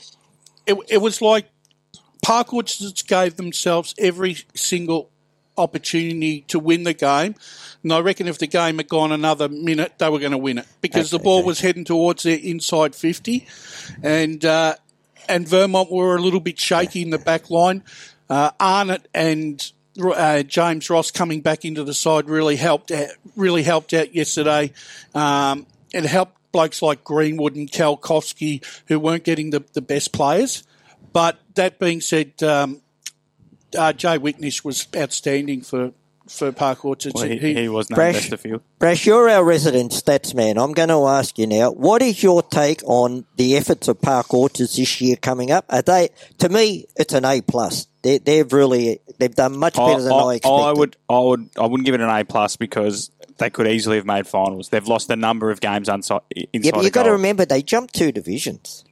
it, 0.66 0.78
it 0.90 0.98
was 0.98 1.22
like 1.22 1.46
Park 2.24 2.54
Orchards 2.54 3.04
gave 3.04 3.36
themselves 3.36 3.94
every 4.00 4.38
single 4.56 5.10
opportunity 5.58 6.42
to 6.48 6.60
win 6.60 6.84
the 6.84 6.94
game. 6.94 7.36
And 7.84 7.94
I 7.94 8.00
reckon 8.00 8.28
if 8.28 8.38
the 8.38 8.48
game 8.48 8.78
had 8.78 8.88
gone 8.88 9.12
another 9.12 9.50
minute, 9.50 9.94
they 9.98 10.10
were 10.10 10.20
going 10.20 10.32
to 10.32 10.38
win 10.38 10.60
it 10.60 10.68
because 10.82 11.10
the 11.10 11.20
ball 11.20 11.40
okay. 11.40 11.48
was 11.48 11.60
heading 11.62 11.86
towards 11.86 12.24
their 12.24 12.38
inside 12.38 12.96
fifty, 12.96 13.48
and 14.04 14.44
uh, 14.46 14.76
and 15.28 15.48
Vermont 15.48 15.92
were 15.92 16.16
a 16.16 16.22
little 16.22 16.40
bit 16.40 16.60
shaky 16.60 17.02
in 17.02 17.10
the 17.10 17.18
back 17.18 17.50
line. 17.50 17.84
Uh, 18.30 18.52
Arnott 18.60 19.08
and 19.14 19.72
uh, 20.02 20.44
James 20.44 20.90
Ross 20.90 21.12
coming 21.12 21.42
back 21.42 21.66
into 21.66 21.84
the 21.84 21.94
side 21.94 22.30
really 22.30 22.56
helped 22.56 22.92
out, 22.92 23.10
really 23.36 23.64
helped 23.64 23.94
out 23.94 24.16
yesterday. 24.16 24.72
Um, 25.14 25.66
it 25.94 26.06
helped 26.06 26.38
blokes 26.52 26.82
like 26.82 27.04
Greenwood 27.04 27.56
and 27.56 27.70
Kalkowski 27.70 28.64
who 28.88 29.00
weren't 29.00 29.24
getting 29.24 29.50
the, 29.50 29.64
the 29.74 29.82
best 29.82 30.14
players. 30.14 30.64
But 31.14 31.40
that 31.56 31.80
being 31.80 32.02
said, 32.02 32.42
um, 32.44 32.82
uh, 33.78 33.94
Jay 33.94 34.18
Wicknish 34.18 34.64
was 34.64 34.88
outstanding 34.96 35.62
for, 35.62 35.92
for 36.28 36.52
Park 36.52 36.84
Orchards. 36.86 37.16
Well, 37.16 37.26
he, 37.28 37.38
He- 37.38 37.54
he 37.56 37.70
was 37.70 37.90
named 37.90 37.96
Brash- 37.98 38.14
best 38.16 38.34
of 38.34 38.42
field. 38.42 38.62
Brash, 38.80 39.06
you're 39.06 39.30
our 39.30 39.44
resident 39.44 39.92
stats 39.92 40.34
man. 40.34 40.58
I'm 40.58 40.74
going 40.74 40.90
to 40.90 41.06
ask 41.08 41.38
you 41.38 41.48
now, 41.48 41.72
what 41.72 42.02
is 42.02 42.22
your 42.24 42.42
take 42.44 42.82
on 42.86 43.26
the 43.38 43.56
efforts 43.58 43.88
of 43.88 44.02
Park 44.02 44.34
Orchards 44.34 44.76
this 44.76 45.00
year 45.02 45.16
coming 45.16 45.52
up? 45.52 45.66
Are 45.70 45.82
they, 45.82 46.10
to 46.40 46.50
me, 46.50 46.86
it's 46.96 47.14
an 47.14 47.26
A 47.26 47.42
plus. 47.42 47.88
They, 48.04 48.18
they've 48.18 48.52
really, 48.52 49.00
they've 49.20 49.34
done 49.36 49.56
much 49.58 49.76
better 49.76 50.02
than 50.02 50.12
I, 50.12 50.34
expected. 50.36 50.50
I 50.50 50.72
would, 50.72 50.98
I 51.08 51.20
would, 51.20 51.50
I 51.60 51.66
wouldn't 51.68 51.86
give 51.86 51.94
it 51.96 52.02
an 52.02 52.10
A 52.10 52.26
plus 52.26 52.56
because 52.58 53.12
they 53.38 53.50
could 53.52 53.68
easily 53.68 53.98
have 53.98 54.06
made 54.08 54.26
finals. 54.26 54.70
They've 54.70 54.88
lost 54.88 55.10
a 55.12 55.16
number 55.16 55.52
of 55.52 55.62
games 55.62 55.88
inside. 55.88 56.22
yeah, 56.36 56.72
but 56.74 56.84
you've 56.84 56.94
got 56.94 57.04
to 57.04 57.12
remember 57.12 57.46
they 57.46 57.62
jumped 57.62 57.94
two 57.94 58.12
divisions. 58.12 58.84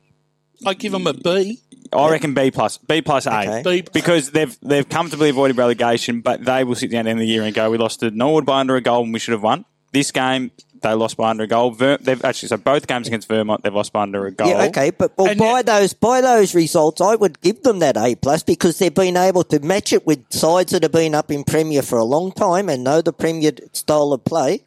I 0.65 0.73
give 0.73 0.91
them 0.91 1.07
a 1.07 1.13
B. 1.13 1.59
I 1.91 2.09
reckon 2.11 2.33
B 2.33 2.51
plus, 2.51 2.77
B 2.77 3.01
plus 3.01 3.25
A, 3.25 3.39
Okay. 3.61 3.81
B- 3.81 3.87
because 3.93 4.31
they've 4.31 4.55
they've 4.61 4.87
comfortably 4.87 5.29
avoided 5.29 5.57
relegation, 5.57 6.21
but 6.21 6.45
they 6.45 6.63
will 6.63 6.75
sit 6.75 6.91
down 6.91 7.01
at 7.01 7.03
the 7.05 7.09
end 7.11 7.19
of 7.19 7.21
the 7.21 7.27
year 7.27 7.43
and 7.43 7.53
go, 7.55 7.69
"We 7.71 7.77
lost 7.77 8.01
to 8.01 8.11
Norwood 8.11 8.45
by 8.45 8.59
under 8.59 8.75
a 8.75 8.81
goal, 8.81 9.03
and 9.03 9.13
we 9.13 9.19
should 9.19 9.31
have 9.31 9.41
won." 9.43 9.65
This 9.91 10.11
game, 10.11 10.51
they 10.81 10.93
lost 10.93 11.17
by 11.17 11.31
under 11.31 11.45
a 11.45 11.47
goal. 11.47 11.71
Ver- 11.71 11.97
they've 11.97 12.23
actually 12.23 12.49
so 12.49 12.57
both 12.57 12.85
games 12.85 13.07
against 13.07 13.27
Vermont, 13.27 13.63
they've 13.63 13.73
lost 13.73 13.91
by 13.91 14.03
under 14.03 14.27
a 14.27 14.31
goal. 14.31 14.49
Yeah, 14.49 14.65
okay, 14.65 14.91
but 14.91 15.17
well, 15.17 15.27
And 15.29 15.39
by 15.39 15.45
yet- 15.57 15.65
those 15.65 15.93
by 15.93 16.21
those 16.21 16.53
results, 16.53 17.01
I 17.01 17.15
would 17.15 17.41
give 17.41 17.63
them 17.63 17.79
that 17.79 17.97
A 17.97 18.13
plus 18.15 18.43
because 18.43 18.77
they've 18.77 18.93
been 18.93 19.17
able 19.17 19.43
to 19.45 19.59
match 19.61 19.91
it 19.91 20.05
with 20.05 20.19
sides 20.29 20.73
that 20.73 20.83
have 20.83 20.91
been 20.91 21.15
up 21.15 21.31
in 21.31 21.43
Premier 21.43 21.81
for 21.81 21.97
a 21.97 22.03
long 22.05 22.31
time 22.31 22.69
and 22.69 22.83
know 22.83 23.01
the 23.01 23.13
Premier 23.13 23.53
style 23.73 24.13
of 24.13 24.23
play. 24.25 24.61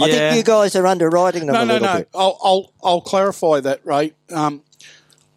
I 0.00 0.06
Yeah. 0.06 0.12
think 0.30 0.36
you 0.36 0.42
guys 0.44 0.76
are 0.76 0.86
underwriting 0.86 1.46
them 1.46 1.54
No, 1.54 1.62
a 1.62 1.64
no, 1.66 1.72
little 1.74 1.88
no. 1.88 1.96
bit. 1.98 2.08
I'll, 2.14 2.38
I'll, 2.44 2.72
I'll 2.84 3.00
clarify 3.00 3.58
that, 3.60 3.80
Ray. 3.84 4.12
Um, 4.30 4.62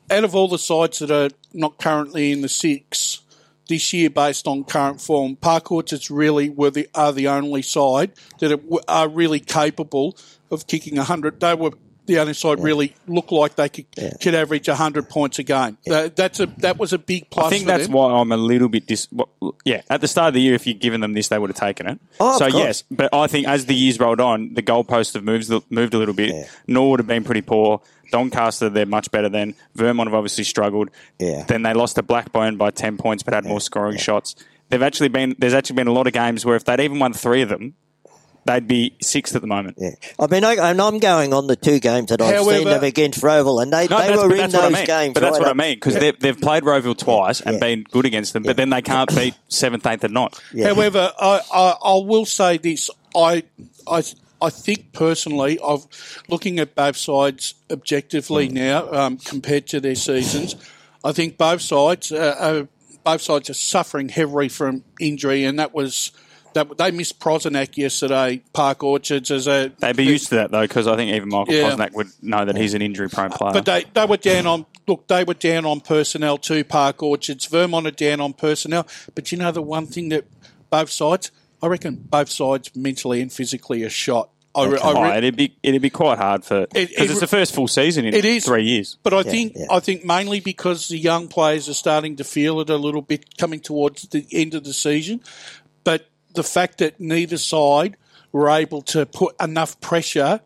out 0.10 0.24
of 0.24 0.36
all 0.36 0.48
the 0.48 0.58
sides 0.58 1.00
that 1.00 1.12
are 1.12 1.30
not 1.54 1.78
currently 1.78 2.32
in 2.32 2.42
the 2.42 2.50
six, 2.50 3.22
this 3.68 3.94
year 3.94 4.10
based 4.10 4.48
on 4.48 4.64
current 4.64 5.02
form. 5.02 5.36
Park 5.36 5.72
Orchards 5.72 6.12
really 6.12 6.50
were 6.50 6.72
the, 6.72 6.88
are 6.94 7.12
the 7.12 7.28
only 7.28 7.62
side 7.62 8.12
that 8.40 8.52
are, 8.52 8.60
are 8.88 9.08
really 9.08 9.40
capable 9.40 10.18
of 10.52 10.68
kicking 10.68 10.98
100. 10.98 11.40
They 11.40 11.56
were 11.56 11.72
the 12.06 12.20
only 12.20 12.34
side 12.34 12.60
really 12.62 12.96
looked 13.08 13.32
like 13.32 13.56
they 13.56 13.68
could, 13.68 13.86
could 14.22 14.36
average 14.36 14.68
100 14.68 15.10
points 15.10 15.40
a 15.40 15.44
game. 15.44 15.78
That, 15.86 16.16
that's 16.16 16.40
a, 16.40 16.46
that 16.58 16.78
was 16.78 16.94
a 16.94 17.00
big 17.00 17.32
plus 17.32 17.48
I 17.48 17.50
think 17.50 17.64
for 17.64 17.68
that's 17.70 17.86
them. 17.86 17.94
why 17.94 18.14
I'm 18.14 18.32
a 18.32 18.38
little 18.38 18.70
bit 18.70 18.86
dis. 18.86 19.08
Yeah, 19.64 19.82
at 19.90 20.02
the 20.02 20.08
start 20.08 20.30
of 20.30 20.34
the 20.36 20.42
year, 20.42 20.54
if 20.54 20.68
you'd 20.68 20.80
given 20.80 21.02
them 21.02 21.14
this, 21.14 21.30
they 21.30 21.40
would 21.40 21.50
have 21.50 21.58
taken 21.58 21.88
it. 21.88 22.00
Oh, 22.20 22.34
of 22.34 22.38
so 22.38 22.46
yes, 22.46 22.84
but 22.92 23.12
I 23.14 23.26
think 23.26 23.48
as 23.48 23.66
the 23.66 23.74
years 23.74 24.00
rolled 24.00 24.20
on, 24.20 24.54
the 24.54 24.62
goalposts 24.62 25.16
have 25.16 25.24
moved 25.24 25.50
moved 25.72 25.94
a 25.94 25.98
little 25.98 26.14
bit. 26.14 26.48
Norwood 26.68 27.00
have 27.00 27.08
been 27.08 27.24
pretty 27.24 27.42
poor. 27.42 27.82
Doncaster, 28.12 28.70
they're 28.70 28.86
much 28.86 29.12
better 29.12 29.30
than 29.30 29.56
Vermont. 29.76 30.08
Have 30.10 30.16
obviously 30.16 30.44
struggled. 30.44 30.90
Yeah. 31.20 31.44
Then 31.48 31.64
they 31.64 31.74
lost 31.74 31.96
to 31.96 32.04
Blackburn 32.04 32.58
by 32.58 32.72
ten 32.72 32.98
points, 32.98 33.24
but 33.24 33.34
had 33.34 33.46
more 33.46 33.62
scoring 33.62 33.98
shots. 33.98 34.36
They've 34.70 34.82
actually 34.82 35.10
been. 35.10 35.36
There's 35.38 35.54
actually 35.54 35.76
been 35.78 35.88
a 35.88 35.94
lot 35.94 36.08
of 36.08 36.14
games 36.14 36.46
where 36.46 36.56
if 36.56 36.66
they'd 36.66 36.80
even 36.80 37.00
won 37.00 37.14
three 37.14 37.42
of 37.44 37.50
them, 37.50 37.76
they'd 38.46 38.68
be 38.68 38.96
sixth 39.02 39.36
at 39.36 39.42
the 39.42 39.48
moment. 39.48 39.78
Yeah. 39.80 39.92
I 40.20 40.28
mean, 40.28 40.44
I, 40.44 40.54
and 40.72 40.82
I'm 40.82 41.00
going 41.00 41.34
on 41.34 41.48
the 41.48 41.56
two 41.56 41.80
games 41.80 42.10
that 42.10 42.22
I've 42.22 42.36
However- 42.36 42.58
seen 42.60 42.68
them 42.68 42.84
against 42.84 43.22
Rowville, 43.22 43.62
and 43.62 43.72
they, 43.74 43.88
No, 43.88 44.00
they 44.00 44.08
that's, 44.08 44.22
were 44.24 44.30
but 44.30 44.34
in 44.34 44.38
that's 44.38 44.54
what 44.54 44.64
I 44.64 44.70
those 44.70 44.78
mean. 44.78 44.86
games. 44.86 45.14
But 45.14 45.20
that's 45.22 45.34
right 45.40 45.42
what 45.42 45.50
I 45.50 45.54
mean 45.54 45.76
because 45.76 45.96
they've, 45.96 46.20
they've 46.20 46.40
played 46.40 46.64
Rowville 46.64 46.98
twice 46.98 47.42
and 47.42 47.54
Yeah. 47.56 47.60
been 47.60 47.84
good 47.92 48.06
against 48.06 48.34
them, 48.34 48.44
but 48.44 48.58
then 48.58 48.70
they 48.72 48.82
can't 48.82 49.10
beat 49.16 49.36
seventh, 49.50 49.86
eighth, 49.86 50.04
and 50.04 50.14
not. 50.14 50.40
Yeah. 50.54 50.74
However, 50.74 51.12
I, 51.20 51.42
I, 51.54 51.76
I 51.84 51.94
will 52.04 52.26
say 52.26 52.58
this: 52.58 52.90
I, 53.16 53.44
I, 53.88 54.04
I 54.42 54.50
think 54.50 54.94
personally, 54.94 55.58
of 55.60 55.88
looking 56.28 56.60
at 56.60 56.76
both 56.76 56.98
sides 56.98 57.56
objectively 57.72 58.50
now 58.50 58.92
um, 58.92 59.18
compared 59.18 59.68
to 59.68 59.80
their 59.80 59.96
seasons, 59.96 60.56
I 61.04 61.12
think 61.12 61.38
both 61.38 61.62
sides, 61.62 62.12
uh, 62.12 62.36
are, 62.40 62.68
both 63.04 63.22
sides 63.22 63.50
are 63.50 63.56
suffering 63.56 64.10
heavily 64.10 64.50
from 64.50 64.84
injury, 65.00 65.44
and 65.46 65.60
that 65.60 65.74
was. 65.74 66.12
That, 66.54 66.78
they 66.78 66.90
missed 66.92 67.20
Prozenak 67.20 67.76
yesterday, 67.76 68.42
Park 68.54 68.82
Orchards, 68.82 69.30
as 69.30 69.46
a. 69.46 69.74
They'd 69.78 69.98
be 69.98 70.06
used 70.06 70.30
to 70.30 70.36
that 70.36 70.52
though, 70.52 70.62
because 70.62 70.88
I 70.88 70.96
think 70.96 71.14
even 71.14 71.28
Michael 71.28 71.54
Yeah. 71.54 71.72
Posnack 71.72 71.94
would 71.96 72.08
know 72.22 72.46
that 72.46 72.56
he's 72.56 72.74
an 72.74 72.82
injury-prone 72.82 73.32
player. 73.32 73.52
But 73.52 73.66
they, 73.66 73.84
they 73.94 74.06
were 74.06 74.16
down 74.16 74.48
on 74.48 74.66
look, 74.88 75.06
they 75.08 75.26
were 75.26 75.34
down 75.34 75.66
on 75.66 75.82
personnel 75.82 76.38
too, 76.38 76.64
Park 76.64 77.04
Orchards. 77.04 77.46
Vermont 77.48 77.88
are 77.88 77.92
down 77.92 78.22
on 78.22 78.32
personnel. 78.32 78.88
But 79.16 79.34
you 79.34 79.38
know 79.38 79.52
the 79.52 79.62
one 79.62 79.86
thing 79.86 80.08
that 80.10 80.24
both 80.70 80.90
sides 80.90 81.30
I 81.62 81.68
reckon 81.68 81.96
both 81.96 82.30
sides 82.30 82.76
mentally 82.76 83.22
and 83.22 83.32
physically 83.32 83.84
are 83.84 83.90
shot. 83.90 84.30
I, 84.54 84.68
re- 84.68 84.80
I 84.82 84.92
oh, 84.94 85.04
re- 85.04 85.18
it'd 85.18 85.36
be 85.36 85.58
it'd 85.64 85.82
be 85.82 85.90
quite 85.90 86.18
hard 86.18 86.46
for 86.46 86.66
because 86.68 86.92
it- 86.92 87.10
it's 87.12 87.20
the 87.20 87.28
first 87.28 87.54
full 87.54 87.68
season 87.68 88.06
in 88.06 88.14
It 88.14 88.24
is. 88.24 88.46
three 88.46 88.64
years. 88.64 88.98
But 89.04 89.14
I 89.14 89.24
think 89.24 89.54
yeah. 89.56 89.66
I 89.70 89.80
think 89.82 90.06
mainly 90.06 90.40
because 90.40 90.88
the 90.88 90.98
young 90.98 91.28
players 91.28 91.68
are 91.68 91.74
starting 91.74 92.16
to 92.18 92.24
feel 92.24 92.62
it 92.62 92.70
a 92.70 92.78
little 92.78 93.02
bit 93.02 93.38
coming 93.38 93.60
towards 93.60 94.04
the 94.04 94.26
end 94.32 94.54
of 94.54 94.64
the 94.64 94.74
season. 94.74 95.22
But 95.84 96.08
the 96.36 96.44
fact 96.44 96.78
that 96.78 97.00
neither 97.02 97.38
side 97.38 97.98
were 98.32 98.50
able 98.50 98.82
to 98.84 99.06
put 99.06 99.36
enough 99.42 99.80
pressure 99.82 100.40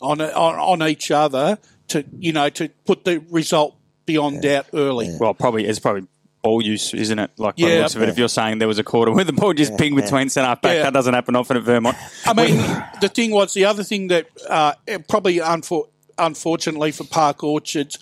on 0.00 0.22
on, 0.22 0.80
on 0.80 0.88
each 0.88 1.10
other 1.10 1.58
to 1.88 2.04
you 2.18 2.32
know 2.32 2.48
to 2.50 2.70
put 2.86 3.04
the 3.04 3.18
result 3.30 3.76
beyond 4.06 4.40
doubt 4.40 4.66
early. 4.72 5.14
Well, 5.20 5.34
probably 5.34 5.66
it's 5.66 5.78
probably 5.78 6.06
ball 6.42 6.62
use, 6.62 6.94
isn't 6.94 7.18
it? 7.18 7.30
Like 7.36 7.56
by 7.56 7.64
the 7.68 7.74
Yeah. 7.74 7.78
looks 7.80 7.94
of 7.94 8.02
it, 8.02 8.08
if 8.08 8.18
you're 8.18 8.28
saying 8.28 8.58
there 8.58 8.68
was 8.68 8.78
a 8.78 8.84
quarter 8.84 9.12
where 9.12 9.24
the 9.24 9.32
ball 9.32 9.52
just 9.52 9.76
pinged 9.76 9.96
between 9.96 10.28
centre 10.30 10.48
half 10.48 10.62
back, 10.62 10.76
Yeah. 10.76 10.82
that 10.84 10.92
doesn't 10.92 11.12
happen 11.14 11.36
often 11.36 11.56
at 11.56 11.62
Vermont. 11.62 11.96
I 12.26 12.32
mean, 12.34 12.56
the 13.00 13.08
thing 13.08 13.30
was 13.30 13.52
the 13.54 13.66
other 13.66 13.82
thing 13.84 14.08
that 14.08 14.26
uh, 14.48 14.72
probably 15.08 15.36
unfor- 15.36 15.88
unfortunately 16.18 16.92
for 16.92 17.04
Park 17.04 17.42
Orchards, 17.44 17.98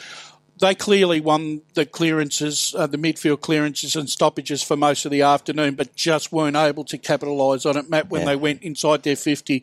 they 0.60 0.74
clearly 0.74 1.20
won 1.20 1.62
the 1.74 1.86
clearances, 1.86 2.74
uh, 2.76 2.86
the 2.88 2.96
midfield 2.98 3.40
clearances 3.40 3.94
and 3.94 4.10
stoppages 4.10 4.60
for 4.62 4.76
most 4.76 5.04
of 5.04 5.12
the 5.12 5.22
afternoon, 5.22 5.74
but 5.76 5.94
just 5.94 6.32
weren't 6.32 6.56
able 6.56 6.84
to 6.84 6.98
capitalise 6.98 7.64
on 7.64 7.76
it, 7.76 7.88
Matt, 7.88 8.10
when 8.10 8.24
they 8.26 8.34
went 8.34 8.62
inside 8.62 9.04
their 9.04 9.14
50. 9.14 9.62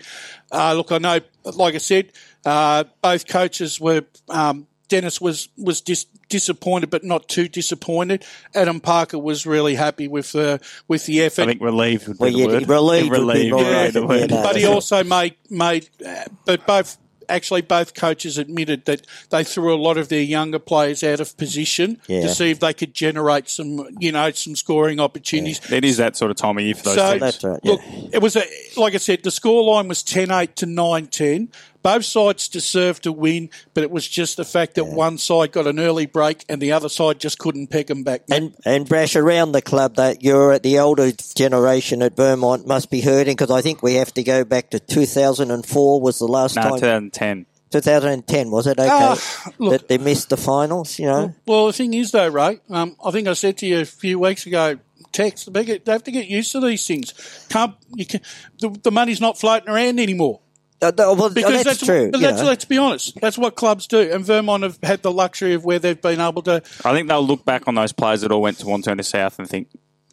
Uh, 0.53 0.73
look, 0.73 0.93
I 0.93 0.97
know, 0.99 1.19
like 1.43 1.75
I 1.75 1.79
said, 1.79 2.13
uh, 2.45 2.85
both 3.01 3.27
coaches 3.27 3.79
were. 3.79 4.03
Um, 4.29 4.67
Dennis 4.87 5.19
was 5.21 5.49
was 5.57 5.81
dis- 5.81 6.05
disappointed, 6.29 6.89
but 6.89 7.03
not 7.03 7.27
too 7.27 7.47
disappointed. 7.47 8.23
Adam 8.53 8.79
Parker 8.79 9.17
was 9.19 9.45
really 9.45 9.75
happy 9.75 10.07
with 10.07 10.31
the 10.31 10.59
with 10.87 11.05
the 11.05 11.21
effort. 11.21 11.43
I 11.43 11.45
think 11.47 11.61
relieved 11.61 12.07
would 12.07 12.17
be 12.17 12.23
Well, 12.23 12.31
the 12.31 12.37
yeah, 12.39 12.45
word. 12.45 12.69
relieved 12.69 13.09
would 13.11 13.17
be 13.17 13.19
relieved 13.21 13.53
would 13.53 13.63
be 13.65 13.71
right, 13.71 13.93
the 13.93 14.05
word. 14.05 14.19
yeah, 14.31 14.37
no. 14.37 14.43
but 14.43 14.55
he 14.55 14.65
also 14.65 15.03
made 15.03 15.35
made, 15.49 15.89
uh, 16.05 16.23
but 16.45 16.65
both 16.65 16.97
actually 17.27 17.61
both 17.61 17.95
coaches 17.95 18.37
admitted 18.37 18.85
that 18.85 19.01
they 19.31 19.43
threw 19.43 19.73
a 19.73 19.81
lot 19.81 19.97
of 19.97 20.09
their 20.09 20.21
younger 20.21 20.59
players 20.59 21.03
out 21.03 21.19
of 21.19 21.35
position 21.37 21.99
Yeah. 22.07 22.21
to 22.21 22.29
see 22.29 22.51
if 22.51 22.59
they 22.59 22.71
could 22.71 22.93
generate 22.93 23.49
some, 23.49 23.87
you 23.99 24.11
know, 24.11 24.29
some 24.29 24.55
scoring 24.55 24.99
opportunities. 24.99 25.59
It 25.71 25.83
is 25.83 25.97
that 25.97 26.15
sort 26.15 26.29
of 26.29 26.37
time 26.37 26.59
of 26.59 26.63
year 26.63 26.75
for 26.75 26.83
those 26.83 26.95
So 26.97 27.09
teams. 27.09 27.21
That's 27.21 27.43
right, 27.43 27.59
yeah. 27.63 27.71
look, 27.71 27.81
it 28.13 28.21
was 28.21 28.35
a 28.35 28.43
like 28.77 28.93
I 28.93 28.97
said, 28.97 29.23
the 29.23 29.31
scoreline 29.31 29.87
was 29.87 30.03
10-8 30.03 30.53
to 30.53 30.67
9-10. 30.67 31.47
Both 31.85 32.05
sides 32.05 32.47
deserved 32.47 33.03
to 33.03 33.11
win, 33.11 33.51
but 33.75 33.83
it 33.83 33.91
was 33.91 34.07
just 34.07 34.37
the 34.37 34.43
fact 34.43 34.73
that 34.73 34.85
one 34.85 35.19
side 35.19 35.51
got 35.51 35.67
an 35.67 35.79
early 35.79 36.07
break 36.07 36.43
and 36.49 36.59
the 36.59 36.71
other 36.71 36.89
side 36.89 37.19
just 37.19 37.37
couldn't 37.37 37.67
peg 37.67 37.85
them 37.85 38.01
back. 38.01 38.23
And 38.27 38.55
and 38.65 38.89
Brash 38.89 39.15
around 39.15 39.51
the 39.51 39.61
club 39.61 39.97
that 39.97 40.23
you're 40.23 40.51
at 40.53 40.63
the 40.63 40.79
older 40.79 41.11
generation 41.11 42.01
at 42.01 42.15
Vermont 42.15 42.65
must 42.65 42.89
be 42.89 43.01
hurting 43.01 43.35
because 43.35 43.51
I 43.51 43.61
think 43.61 43.83
we 43.83 43.93
have 43.93 44.11
to 44.15 44.23
go 44.23 44.43
back 44.43 44.71
to 44.71 44.79
2004 44.79 46.01
was 46.01 46.17
the 46.17 46.25
last 46.25 46.55
no, 46.55 46.63
time. 46.63 46.71
2010. 46.71 47.45
2010 47.69 48.49
was 48.49 48.65
it? 48.65 48.79
Okay, 48.79 48.89
Ah, 48.89 49.51
look- 49.59 49.71
that 49.73 49.87
they 49.87 49.99
missed 49.99 50.29
the 50.29 50.37
finals. 50.37 50.97
You 50.97 51.05
know, 51.05 51.35
Well, 51.45 51.67
the 51.67 51.73
thing 51.73 51.93
is, 51.93 52.09
though, 52.09 52.29
Ray, 52.29 52.61
um, 52.71 52.95
I 53.05 53.11
think 53.11 53.27
I 53.27 53.33
said 53.33 53.57
to 53.59 53.67
you 53.67 53.81
a 53.81 53.85
few 53.85 54.17
weeks 54.17 54.47
ago, 54.47 54.79
text, 55.11 55.53
they, 55.53 55.63
they 55.63 55.91
have 55.91 56.03
to 56.05 56.11
get 56.11 56.25
used 56.25 56.51
to 56.53 56.59
these 56.61 56.87
things. 56.87 57.13
Can't 57.49 57.75
you? 57.93 58.07
Can, 58.07 58.21
the, 58.59 58.69
the 58.69 58.91
money's 58.91 59.21
not 59.21 59.37
floating 59.37 59.69
around 59.69 59.99
anymore. 59.99 60.39
Uh, 60.87 60.91
th- 60.91 61.17
well, 61.17 61.29
Because 61.29 61.63
that's, 61.63 61.85
true. 61.85 62.11
But 62.11 62.21
you 62.21 62.27
let's, 62.27 62.65
be 62.65 62.77
honest. 62.77 63.19
That's 63.21 63.37
what 63.37 63.55
clubs 63.55 63.87
do. 63.87 63.99
And 63.99 64.25
Vermont 64.25 64.63
have 64.63 64.79
had 64.83 65.01
the 65.01 65.11
luxury 65.11 65.53
of 65.53 65.65
where 65.65 65.79
they've 65.79 66.01
been 66.01 66.21
able 66.21 66.41
to. 66.43 66.63
I 66.83 66.93
think 66.93 67.07
they'll 67.07 67.25
look 67.25 67.45
back 67.45 67.67
on 67.67 67.75
those 67.75 67.91
players 67.91 68.21
that 68.21 68.31
all 68.31 68.41
went 68.41 68.57
to 68.59 68.65
Wantirna 68.65 69.03
South 69.03 69.39
and 69.39 69.49
think, 69.49 69.69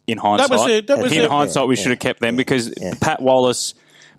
in 0.07 0.17
hindsight, 0.17 0.49
was 0.49 0.67
it, 0.67 0.87
that 0.87 0.99
was 0.99 1.11
in 1.11 1.21
it. 1.21 1.29
hindsight, 1.29 1.67
we 1.67 1.75
should 1.75 1.91
have 1.91 1.99
kept 1.99 2.19
them 2.19 2.35
because 2.35 2.73
Pat 2.99 3.21
Wallace, 3.21 3.73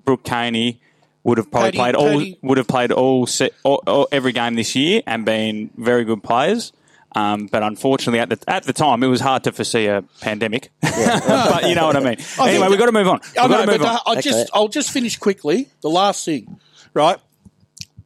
Brooke 0.05 0.25
Caney 0.25 0.81
would 1.25 1.39
have 1.39 1.51
probably 1.51 1.73
Paddy- 1.73 1.79
played 1.79 1.95
all 1.95 2.25
would 2.43 2.59
have 2.59 2.69
played 2.69 2.93
all, 2.93 3.27
set, 3.27 3.53
all, 3.65 3.83
all 3.87 4.09
every 4.13 4.33
game 4.33 4.55
this 4.55 4.77
year 4.77 5.03
and 5.07 5.25
been 5.25 5.71
very 5.77 6.05
good 6.05 6.23
players. 6.23 6.73
Um, 7.15 7.47
but 7.47 7.63
unfortunately, 7.63 8.19
at 8.21 8.29
the 8.29 8.39
at 8.49 8.65
the 8.65 8.73
time, 8.73 9.03
it 9.03 9.07
was 9.07 9.21
hard 9.21 9.45
to 9.45 9.53
foresee 9.53 9.87
a 9.87 10.03
pandemic. 10.21 10.71
but 10.83 11.69
you 11.69 11.75
know 11.75 11.87
what 11.87 11.97
I 11.97 12.01
mean. 12.01 12.17
I 12.39 12.51
anyway, 12.51 12.69
we've 12.69 12.79
got 12.79 12.87
to 12.87 12.93
move 12.93 13.07
on. 13.09 13.21
I 13.39 13.43
We've 13.47 13.51
got 13.51 13.51
know, 13.51 13.67
to 13.67 13.73
move 13.73 13.81
but 13.81 13.89
on. 13.89 13.99
I'll 14.07 14.21
just 14.21 14.39
Okay. 14.41 14.51
I'll 14.53 14.69
just 14.69 14.91
finish 14.91 15.17
quickly. 15.17 15.69
The 15.81 15.91
last 15.91 16.25
thing, 16.25 16.59
right? 16.93 17.19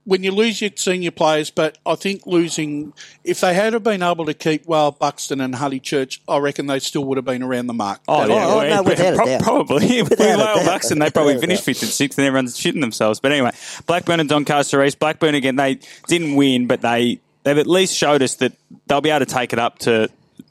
When 0.05 0.23
you 0.23 0.31
lose 0.33 0.63
your 0.63 0.71
senior 0.75 1.11
players, 1.11 1.51
but 1.51 1.77
I 1.85 1.95
think 1.95 2.27
losing 2.27 2.95
if 3.25 3.41
they 3.41 3.53
had 3.53 3.75
have 3.75 3.83
been 3.83 4.03
able 4.03 4.25
to 4.25 4.33
keep 4.33 4.67
well 4.67 4.91
Buxton 4.91 5.39
and 5.43 5.55
Honeychurch, 5.55 6.21
I 6.27 6.39
reckon 6.39 6.67
they 6.67 6.79
still 6.79 7.05
would 7.05 7.19
have 7.19 7.27
been 7.27 7.43
around 7.43 7.67
the 7.67 7.75
mark. 7.75 8.01
Oh, 8.09 8.27
yeah, 8.27 8.47
oh, 8.47 8.69
no, 8.69 8.83
without 8.85 9.13
a 9.13 9.17
pro- 9.17 9.27
doubt. 9.27 9.43
probably. 9.43 10.01
With 10.03 10.11
Without 10.11 10.39
a 10.39 10.43
Lyle 10.43 10.57
doubt. 10.57 10.65
Buxton, 10.67 10.99
they 10.99 11.11
probably 11.11 11.39
finished 11.39 11.63
fifth 11.63 11.83
and 11.83 11.91
sixth, 11.91 12.19
and 12.19 12.27
everyone's 12.27 12.57
shitting 12.59 12.81
themselves. 12.81 13.21
But 13.21 13.33
anyway, 13.33 13.51
Blackburn 13.87 14.21
and 14.21 14.29
Doncaster 14.31 14.83
East. 14.83 14.99
Blackburn 14.99 15.35
again, 15.35 15.57
they 15.57 15.79
didn't 16.07 16.37
win, 16.37 16.67
but 16.67 16.81
they 16.81 17.21
they've 17.43 17.59
at 17.59 17.67
least 17.67 17.95
showed 17.95 18.23
us 18.23 18.37
that 18.37 18.53
they'll 18.87 19.01
be 19.01 19.11
able 19.11 19.25
to 19.25 19.33
take 19.33 19.53
it 19.53 19.59
up 19.59 19.79
to 19.81 20.09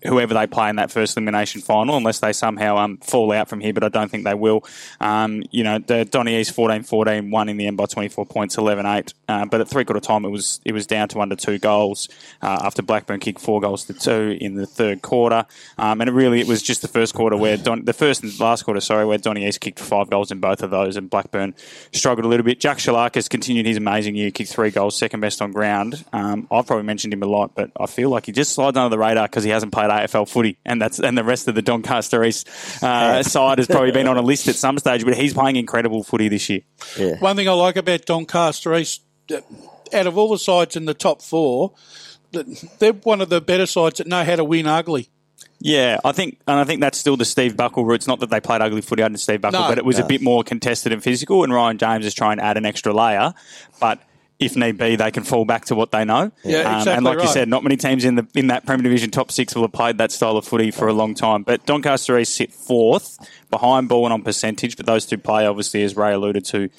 whoever 0.07 0.33
they 0.33 0.47
play 0.47 0.69
in 0.69 0.77
that 0.77 0.91
first 0.91 1.17
elimination 1.17 1.61
final, 1.61 1.97
unless 1.97 2.19
they 2.19 2.33
somehow 2.33 2.77
um, 2.77 2.97
fall 2.97 3.31
out 3.31 3.49
from 3.49 3.59
here, 3.59 3.73
but 3.73 3.83
I 3.83 3.89
don't 3.89 4.09
think 4.09 4.23
they 4.23 4.33
will. 4.33 4.65
Um, 4.99 5.43
you 5.51 5.63
know, 5.63 5.79
the 5.79 6.05
Donny 6.05 6.39
East 6.39 6.55
14-14 6.55 7.29
won 7.29 7.49
in 7.49 7.57
the 7.57 7.67
end 7.67 7.77
by 7.77 7.85
24 7.85 8.25
points, 8.25 8.55
11-8. 8.55 9.13
Uh, 9.27 9.45
but 9.45 9.61
at 9.61 9.67
three-quarter 9.67 9.99
time, 9.99 10.25
it 10.25 10.29
was 10.29 10.61
it 10.63 10.73
was 10.73 10.87
down 10.87 11.07
to 11.09 11.19
under 11.19 11.35
two 11.35 11.59
goals 11.59 12.07
uh, 12.41 12.59
after 12.63 12.81
Blackburn 12.81 13.19
kicked 13.19 13.41
four 13.41 13.59
goals 13.59 13.85
to 13.85 13.93
two 13.93 14.37
in 14.39 14.55
the 14.55 14.65
third 14.65 15.01
quarter. 15.01 15.45
Um, 15.77 16.01
and 16.01 16.09
it 16.09 16.13
really, 16.13 16.39
it 16.39 16.47
was 16.47 16.61
just 16.61 16.81
the 16.81 16.87
first 16.87 17.13
quarter 17.13 17.35
where, 17.35 17.57
Don, 17.57 17.85
the 17.85 17.93
first 17.93 18.23
and 18.23 18.39
last 18.39 18.63
quarter, 18.63 18.79
sorry, 18.79 19.05
where 19.05 19.17
Donny 19.17 19.45
East 19.45 19.59
kicked 19.59 19.79
five 19.79 20.09
goals 20.09 20.31
in 20.31 20.39
both 20.39 20.63
of 20.63 20.71
those, 20.71 20.95
and 20.95 21.09
Blackburn 21.09 21.53
struggled 21.91 22.25
a 22.25 22.29
little 22.29 22.45
bit. 22.45 22.59
Jack 22.59 22.77
Shalakis 22.77 23.29
continued 23.29 23.65
his 23.65 23.77
amazing 23.77 24.15
year, 24.15 24.31
kicked 24.31 24.51
three 24.51 24.71
goals, 24.71 24.95
second 24.97 25.19
best 25.19 25.41
on 25.41 25.51
ground. 25.51 26.05
Um, 26.13 26.47
I've 26.49 26.65
probably 26.65 26.85
mentioned 26.85 27.13
him 27.13 27.23
a 27.23 27.27
lot, 27.27 27.53
but 27.55 27.71
I 27.79 27.85
feel 27.85 28.09
like 28.09 28.27
he 28.27 28.31
just 28.31 28.53
slides 28.53 28.77
under 28.77 28.89
the 28.89 28.97
radar 28.97 29.27
because 29.27 29.43
he 29.43 29.49
hasn't 29.49 29.73
played 29.73 29.89
AFL 30.05 30.27
footy, 30.29 30.57
and 30.65 30.81
that's 30.81 30.99
and 30.99 31.17
the 31.17 31.23
rest 31.23 31.47
of 31.47 31.55
the 31.55 31.61
Doncaster 31.61 32.23
East 32.23 32.47
uh, 32.83 33.23
side 33.23 33.57
has 33.57 33.67
probably 33.67 33.91
been 33.91 34.07
on 34.07 34.17
a 34.17 34.21
list 34.21 34.47
at 34.47 34.55
some 34.65 34.77
stage, 34.79 35.03
but 35.05 35.15
he's 35.15 35.33
playing 35.33 35.55
incredible 35.55 36.03
footy 36.03 36.27
this 36.29 36.49
year. 36.49 36.61
yeah. 36.97 37.17
One 37.19 37.35
thing 37.35 37.47
I 37.49 37.53
like 37.53 37.75
about 37.75 38.05
Doncaster 38.05 38.75
East, 38.75 39.01
uh, 39.31 39.41
out 39.93 40.07
of 40.07 40.17
all 40.17 40.29
the 40.29 40.37
sides 40.39 40.75
in 40.75 40.85
the 40.85 40.93
top 40.93 41.21
four, 41.21 41.73
they're 42.79 42.93
one 42.93 43.21
of 43.21 43.29
the 43.29 43.41
better 43.41 43.65
sides 43.65 43.97
that 43.99 44.07
know 44.07 44.23
how 44.23 44.35
to 44.35 44.43
win 44.43 44.67
ugly. 44.67 45.09
Yeah, 45.59 45.97
I 46.05 46.11
think, 46.11 46.39
and 46.47 46.59
I 46.59 46.65
think 46.65 46.81
that's 46.81 46.99
still 46.99 47.17
the 47.17 47.25
Steve 47.25 47.57
Buckle 47.57 47.83
route. 47.83 47.95
It's 47.95 48.07
not 48.07 48.19
that 48.19 48.29
they 48.29 48.39
played 48.39 48.61
ugly 48.61 48.81
footy 48.81 49.01
under 49.01 49.17
Steve 49.17 49.41
Buckle, 49.41 49.61
No. 49.61 49.67
but 49.69 49.79
it 49.79 49.85
was 49.85 49.97
a 49.97 50.03
bit 50.03 50.21
more 50.21 50.43
contested 50.43 50.93
and 50.93 51.01
physical. 51.01 51.43
And 51.43 51.51
Ryan 51.51 51.79
James 51.79 52.05
is 52.05 52.13
trying 52.13 52.37
to 52.37 52.43
add 52.43 52.57
an 52.57 52.65
extra 52.65 52.93
layer, 52.93 53.33
but 53.79 53.99
if 54.39 54.55
need 54.55 54.77
be, 54.77 54.95
they 54.95 55.09
can 55.11 55.23
fall 55.23 55.45
back 55.45 55.65
to 55.65 55.75
what 55.75 55.91
they 55.91 56.05
know. 56.05 56.31
Yeah, 56.43 56.59
Um, 56.59 56.65
exactly 56.79 56.93
and 56.93 57.05
like 57.05 57.21
you 57.21 57.27
said, 57.27 57.47
not 57.47 57.63
many 57.63 57.75
teams 57.77 58.05
in 58.05 58.15
the 58.15 58.27
in 58.35 58.47
that 58.47 58.65
Premier 58.65 58.83
Division 58.83 59.09
top 59.09 59.31
six 59.31 59.55
will 59.55 59.63
have 59.63 59.71
played 59.73 59.97
that 59.97 60.11
style 60.11 60.37
of 60.37 60.45
footy 60.45 60.69
for 60.71 60.87
a 60.87 60.93
long 60.93 61.15
time. 61.15 61.43
But 61.43 61.65
Doncaster 61.65 62.17
East 62.19 62.35
sit 62.35 62.53
fourth 62.53 63.17
behind 63.49 63.89
Balwyn 63.89 64.11
on 64.11 64.21
percentage, 64.21 64.77
but 64.77 64.85
those 64.85 65.05
two 65.05 65.17
play 65.17 65.45
obviously, 65.47 65.83
as 65.83 65.95
Ray 65.95 66.13
alluded 66.13 66.45
to, 66.45 66.69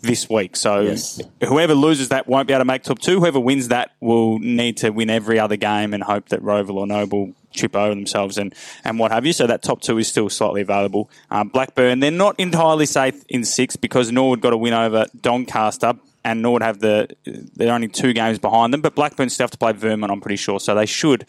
this 0.00 0.28
week. 0.28 0.56
So 0.56 0.80
Yes. 0.80 1.20
whoever 1.46 1.74
loses 1.74 2.08
that 2.10 2.26
won't 2.26 2.46
be 2.48 2.52
able 2.52 2.60
to 2.62 2.64
make 2.66 2.82
top 2.82 2.98
two. 2.98 3.20
Whoever 3.20 3.40
wins 3.40 3.68
that 3.68 3.92
will 4.00 4.38
need 4.40 4.76
to 4.78 4.90
win 4.90 5.08
every 5.08 5.38
other 5.38 5.56
game 5.56 5.94
and 5.94 6.02
hope 6.02 6.28
that 6.30 6.42
Rowville 6.42 6.76
or 6.76 6.86
Noble 6.86 7.32
trip 7.54 7.76
over 7.76 7.94
themselves 7.94 8.36
and, 8.36 8.52
and 8.84 8.98
what 8.98 9.12
have 9.12 9.24
you. 9.24 9.32
So 9.32 9.46
that 9.46 9.62
top 9.62 9.80
two 9.80 9.96
is 9.98 10.08
still 10.08 10.28
slightly 10.28 10.60
available. 10.62 11.08
Um, 11.30 11.48
Blackburn, 11.48 12.00
they're 12.00 12.10
not 12.10 12.38
entirely 12.40 12.84
safe 12.86 13.22
in 13.28 13.44
six 13.44 13.76
because 13.76 14.10
Norwood 14.10 14.40
got 14.40 14.52
a 14.52 14.56
win 14.56 14.74
over 14.74 15.06
Doncaster 15.20 15.94
and 16.24 16.40
Nord 16.42 16.62
have 16.62 16.80
the, 16.80 17.08
they're 17.24 17.72
only 17.72 17.88
two 17.88 18.12
games 18.12 18.38
behind 18.38 18.72
them, 18.72 18.80
but 18.80 18.94
Blackburn 18.94 19.28
still 19.28 19.44
have 19.44 19.50
to 19.50 19.58
play 19.58 19.72
Vermont, 19.72 20.10
I'm 20.10 20.20
pretty 20.20 20.36
sure. 20.36 20.58
So 20.58 20.74
they 20.74 20.86
should 20.86 21.28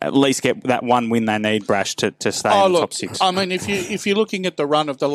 at 0.00 0.14
least 0.14 0.42
get 0.42 0.62
that 0.64 0.82
one 0.82 1.08
win 1.10 1.24
they 1.24 1.38
need, 1.38 1.66
Brash, 1.66 1.96
to, 1.96 2.10
to 2.12 2.30
stay 2.30 2.50
Oh 2.52 2.66
in 2.66 2.72
the 2.72 2.78
look, 2.78 2.82
top 2.90 2.92
six. 2.94 3.20
I 3.20 3.30
mean, 3.30 3.50
if 3.50 3.68
you 3.68 3.76
if 3.76 4.06
you're 4.06 4.16
looking 4.16 4.46
at 4.46 4.56
the 4.56 4.66
run 4.66 4.88
of 4.88 4.98
the 4.98 5.08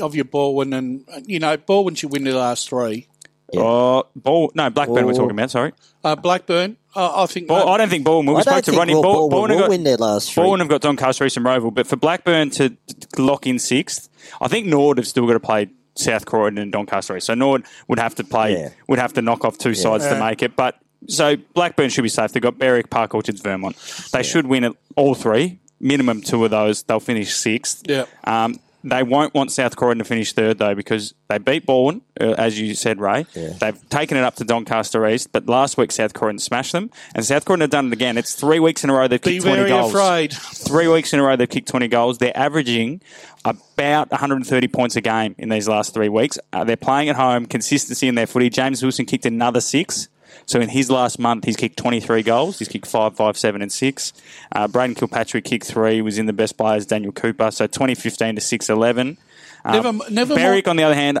of 0.00 0.14
your 0.14 0.24
Balwyn, 0.26 0.76
and 0.76 1.04
you 1.26 1.38
know 1.38 1.56
Balwyn 1.56 1.96
should 1.96 2.12
win 2.12 2.24
the 2.24 2.32
last 2.32 2.68
three. 2.68 3.08
Oh, 3.56 4.04
Ball, 4.14 4.52
no, 4.54 4.68
Blackburn 4.68 5.06
we're 5.06 5.14
talking 5.14 5.30
about, 5.30 5.50
sorry. 5.50 5.72
Uh, 6.04 6.14
Blackburn, 6.14 6.76
uh, 6.94 7.22
I 7.22 7.26
think. 7.26 7.48
Ball, 7.48 7.66
I 7.66 7.78
don't 7.78 7.88
think 7.88 8.06
Balwyn 8.06 8.26
will. 8.26 8.34
We 8.34 8.40
I 8.40 8.42
spoke 8.42 8.52
don't 8.56 8.64
to 8.64 8.70
think 8.72 8.78
Ronnie 8.78 8.94
Will 8.94 9.02
Ball, 9.02 9.30
Balwyn 9.30 9.32
Balwyn 9.32 9.48
will 9.48 9.58
got- 9.60 9.68
win 9.70 9.84
their 9.84 9.96
last 9.96 10.34
three. 10.34 10.44
Balwyn 10.44 10.58
have 10.58 10.68
got 10.68 10.82
Doncaster 10.82 11.24
East 11.24 11.38
and 11.38 11.46
Rowville, 11.46 11.72
but 11.74 11.86
for 11.86 11.96
Blackburn 11.96 12.50
to 12.50 12.68
to 12.70 13.22
lock 13.22 13.46
in 13.46 13.58
sixth, 13.58 14.10
I 14.38 14.48
think 14.48 14.66
Nord 14.66 14.98
have 14.98 15.06
still 15.06 15.26
got 15.26 15.32
to 15.32 15.40
play 15.40 15.70
South 15.98 16.24
Croydon 16.26 16.58
and 16.58 16.70
Doncaster 16.72 17.16
East. 17.16 17.26
So 17.26 17.34
Nord 17.34 17.64
would 17.88 17.98
have 17.98 18.14
to 18.16 18.24
play, 18.24 18.52
Yeah. 18.54 18.68
would 18.88 18.98
have 18.98 19.12
to 19.14 19.22
knock 19.22 19.44
off 19.44 19.58
two 19.58 19.74
sides 19.74 20.06
to 20.06 20.18
make 20.18 20.42
it. 20.42 20.56
But 20.56 20.78
so 21.06 21.36
Blackburn 21.54 21.90
should 21.90 22.02
be 22.02 22.08
safe. 22.08 22.32
They've 22.32 22.42
got 22.42 22.58
Berwick, 22.58 22.90
Park 22.90 23.14
Orchards, 23.14 23.40
Vermont. 23.40 23.76
They 24.12 24.22
should 24.22 24.46
win 24.46 24.74
all 24.96 25.14
three. 25.14 25.58
Minimum 25.80 26.22
two 26.22 26.44
of 26.44 26.50
those. 26.50 26.82
They'll 26.82 26.98
finish 27.00 27.34
sixth. 27.36 27.82
Yeah. 27.88 28.06
Um, 28.24 28.58
they 28.84 29.02
won't 29.02 29.34
want 29.34 29.50
South 29.50 29.76
Croydon 29.76 29.98
to 29.98 30.04
finish 30.04 30.32
third 30.32 30.58
though 30.58 30.74
because 30.74 31.14
they 31.28 31.38
beat 31.38 31.66
Balwyn, 31.66 32.00
uh, 32.20 32.34
as 32.38 32.58
you 32.60 32.74
said, 32.74 33.00
Ray. 33.00 33.26
They've 33.60 33.88
taken 33.88 34.16
it 34.16 34.22
up 34.24 34.36
to 34.36 34.44
Doncaster 34.44 35.06
East, 35.06 35.32
but 35.32 35.48
last 35.48 35.76
week 35.76 35.90
South 35.92 36.14
Croydon 36.14 36.38
smashed 36.38 36.72
them, 36.72 36.90
and 37.14 37.24
South 37.24 37.44
Croydon 37.44 37.62
have 37.62 37.70
done 37.70 37.88
it 37.88 37.92
again. 37.92 38.16
It's 38.16 38.34
three 38.34 38.60
weeks 38.60 38.84
in 38.84 38.90
a 38.90 38.94
row 38.94 39.08
they've 39.08 39.20
be 39.20 39.32
kicked 39.32 39.42
twenty 39.44 39.58
very 39.58 39.70
goals. 39.70 39.92
afraid. 39.92 40.32
Three 40.32 40.88
weeks 40.88 41.12
in 41.12 41.20
a 41.20 41.22
row 41.22 41.36
they've 41.36 41.48
kicked 41.48 41.68
20 41.68 41.88
goals. 41.88 42.18
They're 42.18 42.36
averaging 42.36 43.00
about 43.44 44.10
130 44.10 44.68
points 44.68 44.96
a 44.96 45.00
game 45.00 45.34
in 45.38 45.48
these 45.48 45.68
last 45.68 45.94
three 45.94 46.08
weeks. 46.08 46.38
Uh, 46.52 46.64
they're 46.64 46.76
playing 46.76 47.08
at 47.08 47.16
home, 47.16 47.46
consistency 47.46 48.08
in 48.08 48.14
their 48.14 48.26
footy. 48.26 48.50
James 48.50 48.82
Wilson 48.82 49.06
kicked 49.06 49.26
another 49.26 49.60
six. 49.60 50.08
So 50.48 50.60
in 50.60 50.70
his 50.70 50.90
last 50.90 51.18
month, 51.18 51.44
he's 51.44 51.56
kicked 51.56 51.76
23 51.76 52.22
goals. 52.22 52.58
He's 52.58 52.68
kicked 52.68 52.86
five, 52.86 53.14
five, 53.14 53.36
seven, 53.36 53.60
and 53.60 53.70
six. 53.70 54.14
Uh, 54.50 54.66
Braden 54.66 54.94
Kilpatrick 54.94 55.44
kicked 55.44 55.66
three. 55.66 56.00
Was 56.00 56.16
in 56.16 56.24
the 56.24 56.32
best 56.32 56.56
players, 56.56 56.86
Daniel 56.86 57.12
Cooper. 57.12 57.50
So 57.50 57.66
2015 57.66 58.34
to 58.36 58.40
611. 58.40 59.18
Uh, 59.62 59.72
Never- 59.72 60.10
never 60.10 60.34
Berwick, 60.34 60.64
mind- 60.64 60.68
on 60.68 60.76
the 60.76 60.84
other 60.84 60.94
hand, 60.94 61.18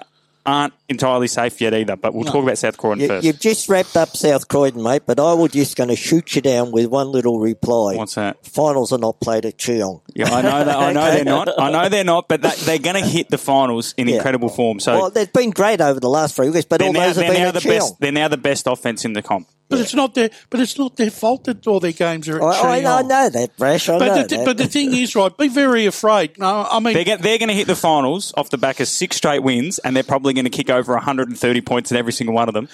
aren't 0.48 0.74
entirely 0.88 1.28
safe 1.28 1.60
yet 1.60 1.74
either. 1.74 1.96
But 1.96 2.14
we'll 2.14 2.24
talk 2.24 2.42
about 2.42 2.58
South 2.58 2.76
Croydon 2.78 3.00
You, 3.02 3.08
first. 3.08 3.24
you've 3.26 3.38
just 3.38 3.68
wrapped 3.68 3.96
up 3.96 4.16
South 4.16 4.48
Croydon, 4.48 4.82
mate, 4.82 5.02
but 5.06 5.20
I 5.20 5.34
was 5.34 5.52
just 5.52 5.76
going 5.76 5.88
to 5.90 5.96
shoot 5.96 6.34
you 6.34 6.42
down 6.42 6.72
with 6.72 6.86
one 6.86 7.12
little 7.12 7.38
reply. 7.38 7.94
What's 7.96 8.14
that? 8.14 8.44
Finals 8.46 8.92
are 8.92 8.98
not 8.98 9.20
played 9.20 9.44
at 9.46 9.58
Cheong. 9.58 10.00
Yeah, 10.14 10.26
I 10.34 10.42
know 10.42 10.64
that. 10.64 10.76
I 10.76 10.92
know 10.92 11.00
Okay. 11.02 11.14
they're 11.16 11.24
not. 11.24 11.60
I 11.60 11.70
know 11.70 11.88
they're 11.88 12.04
not. 12.04 12.28
But 12.28 12.42
that, 12.42 12.56
they're 12.58 12.78
going 12.78 13.02
to 13.02 13.08
hit 13.08 13.28
the 13.28 13.38
finals 13.38 13.94
in 13.96 14.08
Yeah. 14.08 14.16
incredible 14.16 14.48
form. 14.48 14.80
So 14.80 14.92
well, 14.98 15.10
they've 15.10 15.32
been 15.32 15.50
great 15.50 15.80
over 15.80 16.00
the 16.00 16.08
last 16.08 16.34
three 16.34 16.50
weeks, 16.50 16.64
but 16.64 16.78
they're 16.78 16.88
all 16.88 16.92
now, 16.94 17.06
those 17.06 17.16
have 17.16 17.26
been 17.32 17.42
now 17.42 17.50
the 17.50 17.60
Cheong. 17.60 17.72
best. 17.78 18.00
They're 18.00 18.12
now 18.12 18.28
the 18.28 18.36
best 18.36 18.66
offense 18.66 19.04
in 19.04 19.12
the 19.12 19.22
comp. 19.22 19.46
But 19.68 19.80
it's 19.80 19.94
not 19.94 20.14
their. 20.14 20.30
But 20.50 20.60
it's 20.60 20.78
not 20.78 20.96
their 20.96 21.10
fault 21.10 21.44
that 21.44 21.66
all 21.66 21.78
their 21.80 21.92
games 21.92 22.28
are 22.28 22.36
at 22.36 22.42
I, 22.42 22.80
I, 22.82 22.98
I 23.00 23.02
know 23.02 23.28
that, 23.28 23.56
Brash. 23.58 23.88
I 23.88 23.92
know 23.92 23.98
But 23.98 24.28
the, 24.28 24.36
that. 24.36 24.44
but 24.46 24.56
the 24.56 24.66
thing 24.66 24.94
is, 24.94 25.14
right? 25.14 25.36
Be 25.36 25.48
very 25.48 25.84
afraid. 25.86 26.38
No, 26.38 26.66
I 26.70 26.80
mean, 26.80 26.94
They're, 26.94 27.04
get, 27.04 27.22
they're 27.22 27.38
going 27.38 27.48
to 27.50 27.54
hit 27.54 27.66
the 27.66 27.76
finals 27.76 28.32
off 28.36 28.48
the 28.50 28.58
back 28.58 28.80
of 28.80 28.88
six 28.88 29.16
straight 29.16 29.42
wins, 29.42 29.78
and 29.80 29.94
they're 29.94 30.02
probably 30.02 30.32
going 30.32 30.44
to 30.44 30.50
kick 30.50 30.70
over 30.70 30.94
130 30.94 31.60
points 31.60 31.90
in 31.90 31.96
every 31.96 32.12
single 32.12 32.34
one 32.34 32.48
of 32.48 32.54
them. 32.54 32.68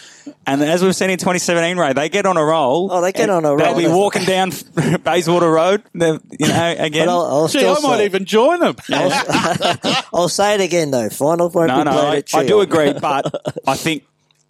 And 0.46 0.62
as 0.62 0.82
we've 0.84 0.94
seen 0.94 1.10
in 1.10 1.18
2017, 1.18 1.76
Ray, 1.76 1.92
they 1.94 2.08
get 2.08 2.26
on 2.26 2.36
a 2.36 2.44
roll. 2.44 2.88
Oh, 2.92 3.00
they 3.00 3.12
get 3.12 3.28
on 3.28 3.44
a 3.44 3.48
roll. 3.48 3.58
They'll 3.58 3.76
be 3.76 3.88
walking 3.88 4.24
down 4.24 4.52
Bayswater 5.02 5.50
Road. 5.50 5.82
You 5.94 6.00
know, 6.00 6.74
again. 6.78 7.06
But 7.06 7.12
I'll, 7.12 7.26
I'll 7.26 7.48
gee, 7.48 7.58
still 7.58 7.76
I 7.76 7.80
might 7.80 7.96
say, 7.98 8.04
even 8.04 8.24
join 8.24 8.60
them. 8.60 8.76
I'll 10.14 10.28
say 10.28 10.54
it 10.54 10.60
again 10.60 10.90
though. 10.90 11.08
Finals 11.08 11.54
won't 11.54 11.68
no, 11.68 11.78
be 11.78 11.84
no, 11.84 11.90
played 11.90 12.04
I, 12.04 12.16
at 12.16 12.34
I 12.34 12.42
Cheong. 12.42 12.46
do 12.46 12.60
agree, 12.60 12.92
but 12.92 13.58
I 13.66 13.74
think. 13.76 14.04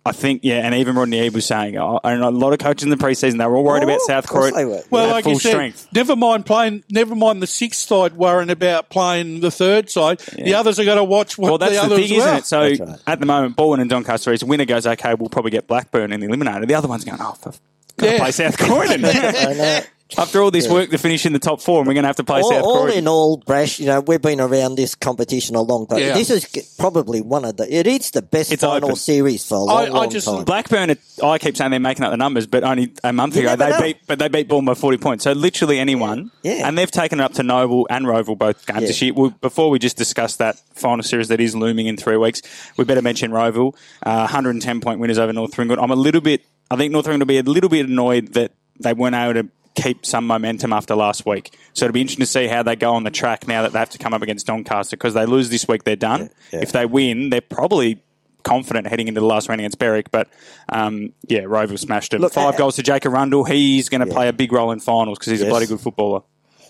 I 0.06 0.12
think, 0.12 0.40
yeah, 0.44 0.56
and 0.56 0.74
even 0.74 0.96
Rodney 0.96 1.18
Eade 1.26 1.32
was 1.32 1.46
saying, 1.46 1.78
oh, 1.78 1.98
and 2.04 2.22
a 2.22 2.28
lot 2.30 2.52
of 2.52 2.58
coaches 2.58 2.82
in 2.84 2.90
the 2.90 2.96
preseason, 2.96 3.38
they 3.38 3.46
were 3.46 3.56
all 3.56 3.64
worried 3.64 3.84
Oh, 3.84 3.86
about 3.88 4.00
South 4.02 4.26
Korea 4.28 4.52
they 4.52 4.66
were. 4.66 4.82
Well, 4.90 5.06
at 5.08 5.12
like 5.12 5.24
full 5.24 5.32
you 5.32 5.38
said, 5.40 5.50
strength. 5.52 5.88
never 5.94 6.14
mind 6.14 6.44
playing. 6.44 6.84
Never 6.90 7.14
mind 7.14 7.40
the 7.42 7.46
sixth 7.46 7.88
side 7.88 8.12
worrying 8.14 8.50
about 8.50 8.90
playing 8.90 9.40
the 9.40 9.50
third 9.50 9.88
side. 9.88 10.18
The 10.18 10.52
others 10.54 10.78
are 10.78 10.84
going 10.84 10.98
to 10.98 11.04
watch 11.04 11.38
what 11.38 11.48
Well, 11.48 11.58
that's 11.58 11.70
the 11.72 11.76
the, 11.78 11.82
other 11.86 11.96
thing, 11.96 12.18
well. 12.18 12.26
isn't 12.28 12.38
it? 12.38 12.44
So 12.44 12.60
right. 12.84 13.00
at 13.06 13.18
the 13.20 13.24
moment, 13.24 13.56
Balwyn 13.56 13.80
and 13.80 13.88
Doncaster 13.88 14.30
East, 14.32 14.42
winner 14.44 14.66
goes 14.66 14.86
okay. 14.86 15.14
We'll 15.14 15.30
probably 15.30 15.52
get 15.52 15.66
Blackburn 15.68 16.12
in 16.12 16.20
the 16.20 16.26
eliminator. 16.26 16.66
The 16.68 16.74
other 16.74 16.88
one's 16.88 17.04
going, 17.06 17.18
oh, 17.22 17.32
for, 17.32 17.52
got 17.96 18.06
to 18.06 18.12
Yeah. 18.12 18.18
play 18.18 18.30
South 18.32 18.58
Croydon. 18.58 19.00
I 20.16 20.20
know. 20.20 20.22
After 20.24 20.42
all 20.42 20.50
this 20.50 20.68
work 20.68 20.90
to 20.90 20.98
finish 20.98 21.26
in 21.26 21.32
the 21.32 21.38
top 21.38 21.60
four, 21.60 21.78
and 21.80 21.86
we're 21.86 21.94
going 21.94 22.04
to 22.04 22.08
have 22.08 22.16
to 22.16 22.24
play 22.24 22.40
all, 22.40 22.50
South 22.50 22.64
all 22.64 22.82
Croydon. 22.82 22.98
in 22.98 23.08
all, 23.08 23.36
Brash, 23.38 23.78
you 23.80 23.86
know, 23.86 24.00
we've 24.00 24.20
been 24.22 24.40
around 24.40 24.76
this 24.76 24.94
competition 24.94 25.54
a 25.56 25.60
long 25.62 25.86
time. 25.86 25.98
Yeah. 26.00 26.14
This 26.14 26.30
is 26.30 26.74
probably 26.78 27.20
one 27.20 27.44
of 27.44 27.56
the. 27.56 27.72
It 27.72 27.86
is 27.86 28.10
the 28.10 28.22
best 28.22 28.52
It's 28.52 28.62
final 28.62 28.88
open. 28.90 28.96
series 28.96 29.46
for 29.46 29.56
a 29.56 29.60
long, 29.60 29.76
I- 29.78 29.86
I 29.86 29.88
long 29.88 30.10
just- 30.10 30.26
time. 30.26 30.44
Blackburn, 30.44 30.90
it- 30.90 31.00
I 31.22 31.38
keep 31.38 31.56
saying 31.56 31.70
they're 31.70 31.80
making 31.80 32.04
up 32.04 32.10
the 32.10 32.16
numbers, 32.16 32.46
but 32.46 32.64
only 32.64 32.92
a 33.02 33.12
month 33.12 33.36
You 33.36 33.42
ago 33.42 33.56
they 33.56 33.70
know. 33.70 33.80
beat, 33.80 33.96
but 34.06 34.18
they 34.18 34.28
beat 34.28 34.48
Bournemouth 34.48 34.76
by 34.76 34.80
forty 34.80 34.98
points. 34.98 35.24
So 35.24 35.32
literally 35.32 35.78
anyone, 35.78 36.30
Yeah. 36.42 36.66
And 36.68 36.76
they've 36.76 36.90
taken 36.90 37.20
it 37.20 37.22
up 37.22 37.34
to 37.34 37.42
Noble 37.42 37.86
and 37.90 38.06
Rowville 38.06 38.38
both 38.38 38.66
games 38.66 38.82
Yeah. 38.82 38.86
this 38.88 39.02
year. 39.02 39.12
We, 39.14 39.30
before 39.40 39.70
we 39.70 39.78
just 39.78 39.96
discussed 39.96 40.38
that 40.38 40.56
final 40.74 41.02
series 41.02 41.28
that 41.28 41.40
is 41.40 41.54
looming 41.54 41.86
in 41.86 41.96
three 41.96 42.16
weeks, 42.16 42.42
we 42.76 42.84
better 42.84 43.02
mention 43.02 43.30
Rowville, 43.30 43.74
uh, 44.04 44.26
110 44.26 44.80
point 44.80 45.00
winners 45.00 45.18
over 45.18 45.32
North 45.32 45.56
Ringwood. 45.58 45.78
I'm 45.78 45.90
a 45.90 45.96
little 45.96 46.20
bit, 46.20 46.42
I 46.70 46.76
think 46.76 46.92
North 46.92 47.06
Ringwood 47.06 47.20
will 47.28 47.34
be 47.34 47.38
a 47.38 47.42
little 47.42 47.68
bit 47.70 47.86
annoyed 47.86 48.34
that 48.34 48.52
they 48.80 48.92
weren't 48.92 49.14
able 49.14 49.34
to 49.42 49.48
keep 49.74 50.06
some 50.06 50.26
momentum 50.26 50.72
after 50.72 50.94
last 50.94 51.26
week. 51.26 51.56
So 51.72 51.86
it'll 51.86 51.94
be 51.94 52.00
interesting 52.00 52.22
to 52.24 52.30
see 52.30 52.46
how 52.46 52.62
they 52.62 52.76
go 52.76 52.94
on 52.94 53.04
the 53.04 53.10
track 53.10 53.46
now 53.48 53.62
that 53.62 53.72
they 53.72 53.78
have 53.78 53.90
to 53.90 53.98
come 53.98 54.14
up 54.14 54.22
against 54.22 54.46
Doncaster 54.46 54.96
because 54.96 55.14
they 55.14 55.26
lose 55.26 55.50
this 55.50 55.66
week, 55.66 55.84
they're 55.84 55.96
done. 55.96 56.30
Yeah. 56.52 56.60
If 56.60 56.72
they 56.72 56.86
win, 56.86 57.30
they're 57.30 57.40
probably 57.40 58.02
confident 58.44 58.86
heading 58.86 59.08
into 59.08 59.20
the 59.20 59.26
last 59.26 59.48
round 59.48 59.60
against 59.60 59.78
Berwick. 59.78 60.10
But 60.10 60.28
um, 60.68 61.12
yeah, 61.26 61.40
Rowville 61.40 61.78
smashed 61.78 62.12
them. 62.12 62.20
Look, 62.20 62.32
Five 62.32 62.54
uh, 62.54 62.58
goals 62.58 62.76
to 62.76 62.82
Jacob 62.82 63.12
Rundle. 63.12 63.44
He's 63.44 63.88
going 63.88 64.06
to 64.06 64.12
play 64.12 64.28
a 64.28 64.32
big 64.32 64.52
role 64.52 64.70
in 64.70 64.80
finals 64.80 65.18
because 65.18 65.32
he's 65.32 65.42
a 65.42 65.46
bloody 65.46 65.66
good 65.66 65.80
footballer. 65.80 66.22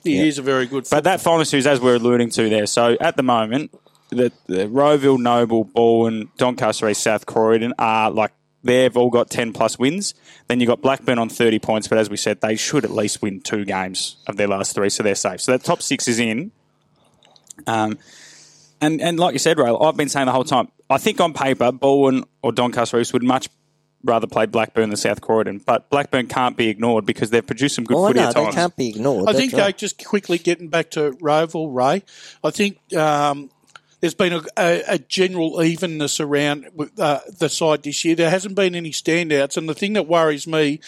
he 0.02 0.26
is 0.26 0.38
a 0.38 0.42
very 0.42 0.66
good. 0.66 0.84
Footballer. 0.84 1.02
But 1.02 1.04
that 1.04 1.20
final 1.20 1.44
series, 1.44 1.66
as 1.66 1.80
we're 1.80 1.96
alluding 1.96 2.30
to 2.30 2.48
there, 2.48 2.66
so 2.66 2.96
at 3.00 3.16
the 3.16 3.22
moment, 3.22 3.72
the, 4.08 4.32
the 4.46 4.66
Rowville, 4.68 5.18
Noble, 5.18 5.64
Bowen, 5.64 6.30
Doncaster 6.36 6.88
East, 6.88 7.02
South 7.02 7.26
Croydon 7.26 7.74
are 7.78 8.10
like 8.10 8.32
they've 8.64 8.96
all 8.96 9.11
got 9.11 9.31
ten 9.31 9.53
plus 9.53 9.79
wins. 9.79 10.14
Then 10.48 10.59
you've 10.61 10.68
got 10.68 10.83
Blackburn 10.83 11.18
on 11.18 11.29
thirty 11.29 11.59
points, 11.59 11.87
but 11.87 11.98
as 11.98 12.11
we 12.11 12.16
said, 12.16 12.40
they 12.40 12.57
should 12.57 12.85
at 12.85 12.90
least 12.90 13.22
win 13.22 13.40
two 13.40 13.64
games 13.64 14.16
of 14.27 14.37
their 14.37 14.48
last 14.48 14.74
three, 14.74 14.90
so 14.90 15.03
they're 15.03 15.14
safe. 15.14 15.40
So 15.40 15.53
that 15.53 15.62
top 15.62 15.83
six 15.83 16.09
is 16.09 16.18
in. 16.18 16.50
Um, 17.66 17.98
and 18.81 19.00
and 19.00 19.18
like 19.18 19.35
you 19.35 19.38
said, 19.38 19.59
Ray, 19.59 19.70
I've 19.70 19.96
been 19.96 20.09
saying 20.09 20.27
the 20.27 20.33
whole 20.33 20.44
time. 20.44 20.68
I 20.90 20.98
think 20.98 21.20
on 21.20 21.33
paper, 21.33 21.70
Bowen 21.70 22.24
or 22.42 22.53
Doncaster 22.53 22.98
East 22.98 23.12
would 23.12 23.22
much 23.22 23.48
rather 24.05 24.27
play 24.27 24.46
Blackburn 24.46 24.90
than 24.90 24.96
South 24.96 25.20
Croydon, 25.20 25.59
but 25.64 25.88
Blackburn 25.88 26.27
can't 26.27 26.57
be 26.57 26.68
ignored 26.68 27.07
because 27.07 27.31
they've 27.31 27.46
produced 27.46 27.74
some 27.74 27.85
good 27.85 27.96
oh, 27.96 28.09
footy 28.09 28.20
no, 28.20 28.29
at 28.29 28.35
they 28.35 28.50
can't 28.50 28.77
be 28.77 28.90
ignored. 28.90 29.29
I 29.29 29.33
That's 29.33 29.38
think 29.38 29.55
uh, 29.55 29.72
just 29.72 30.05
quickly 30.05 30.38
getting 30.38 30.68
back 30.68 30.90
to 30.90 31.12
Rowville 31.12 31.74
Ray, 31.74 32.03
I 32.42 32.50
think 32.50 32.79
um, 32.94 33.50
there's 34.04 34.12
been 34.12 34.34
a, 34.34 34.42
a, 34.58 34.82
a 34.86 34.98
general 34.98 35.62
evenness 35.62 36.20
around 36.20 36.66
uh, 36.98 37.20
the 37.38 37.48
side 37.48 37.84
this 37.84 38.04
year. 38.04 38.14
There 38.14 38.28
hasn't 38.28 38.54
been 38.54 38.74
any 38.74 38.90
standouts, 38.90 39.56
and 39.56 39.66
the 39.66 39.74
thing 39.74 39.94
that 39.94 40.06
worries 40.06 40.46
me 40.46 40.80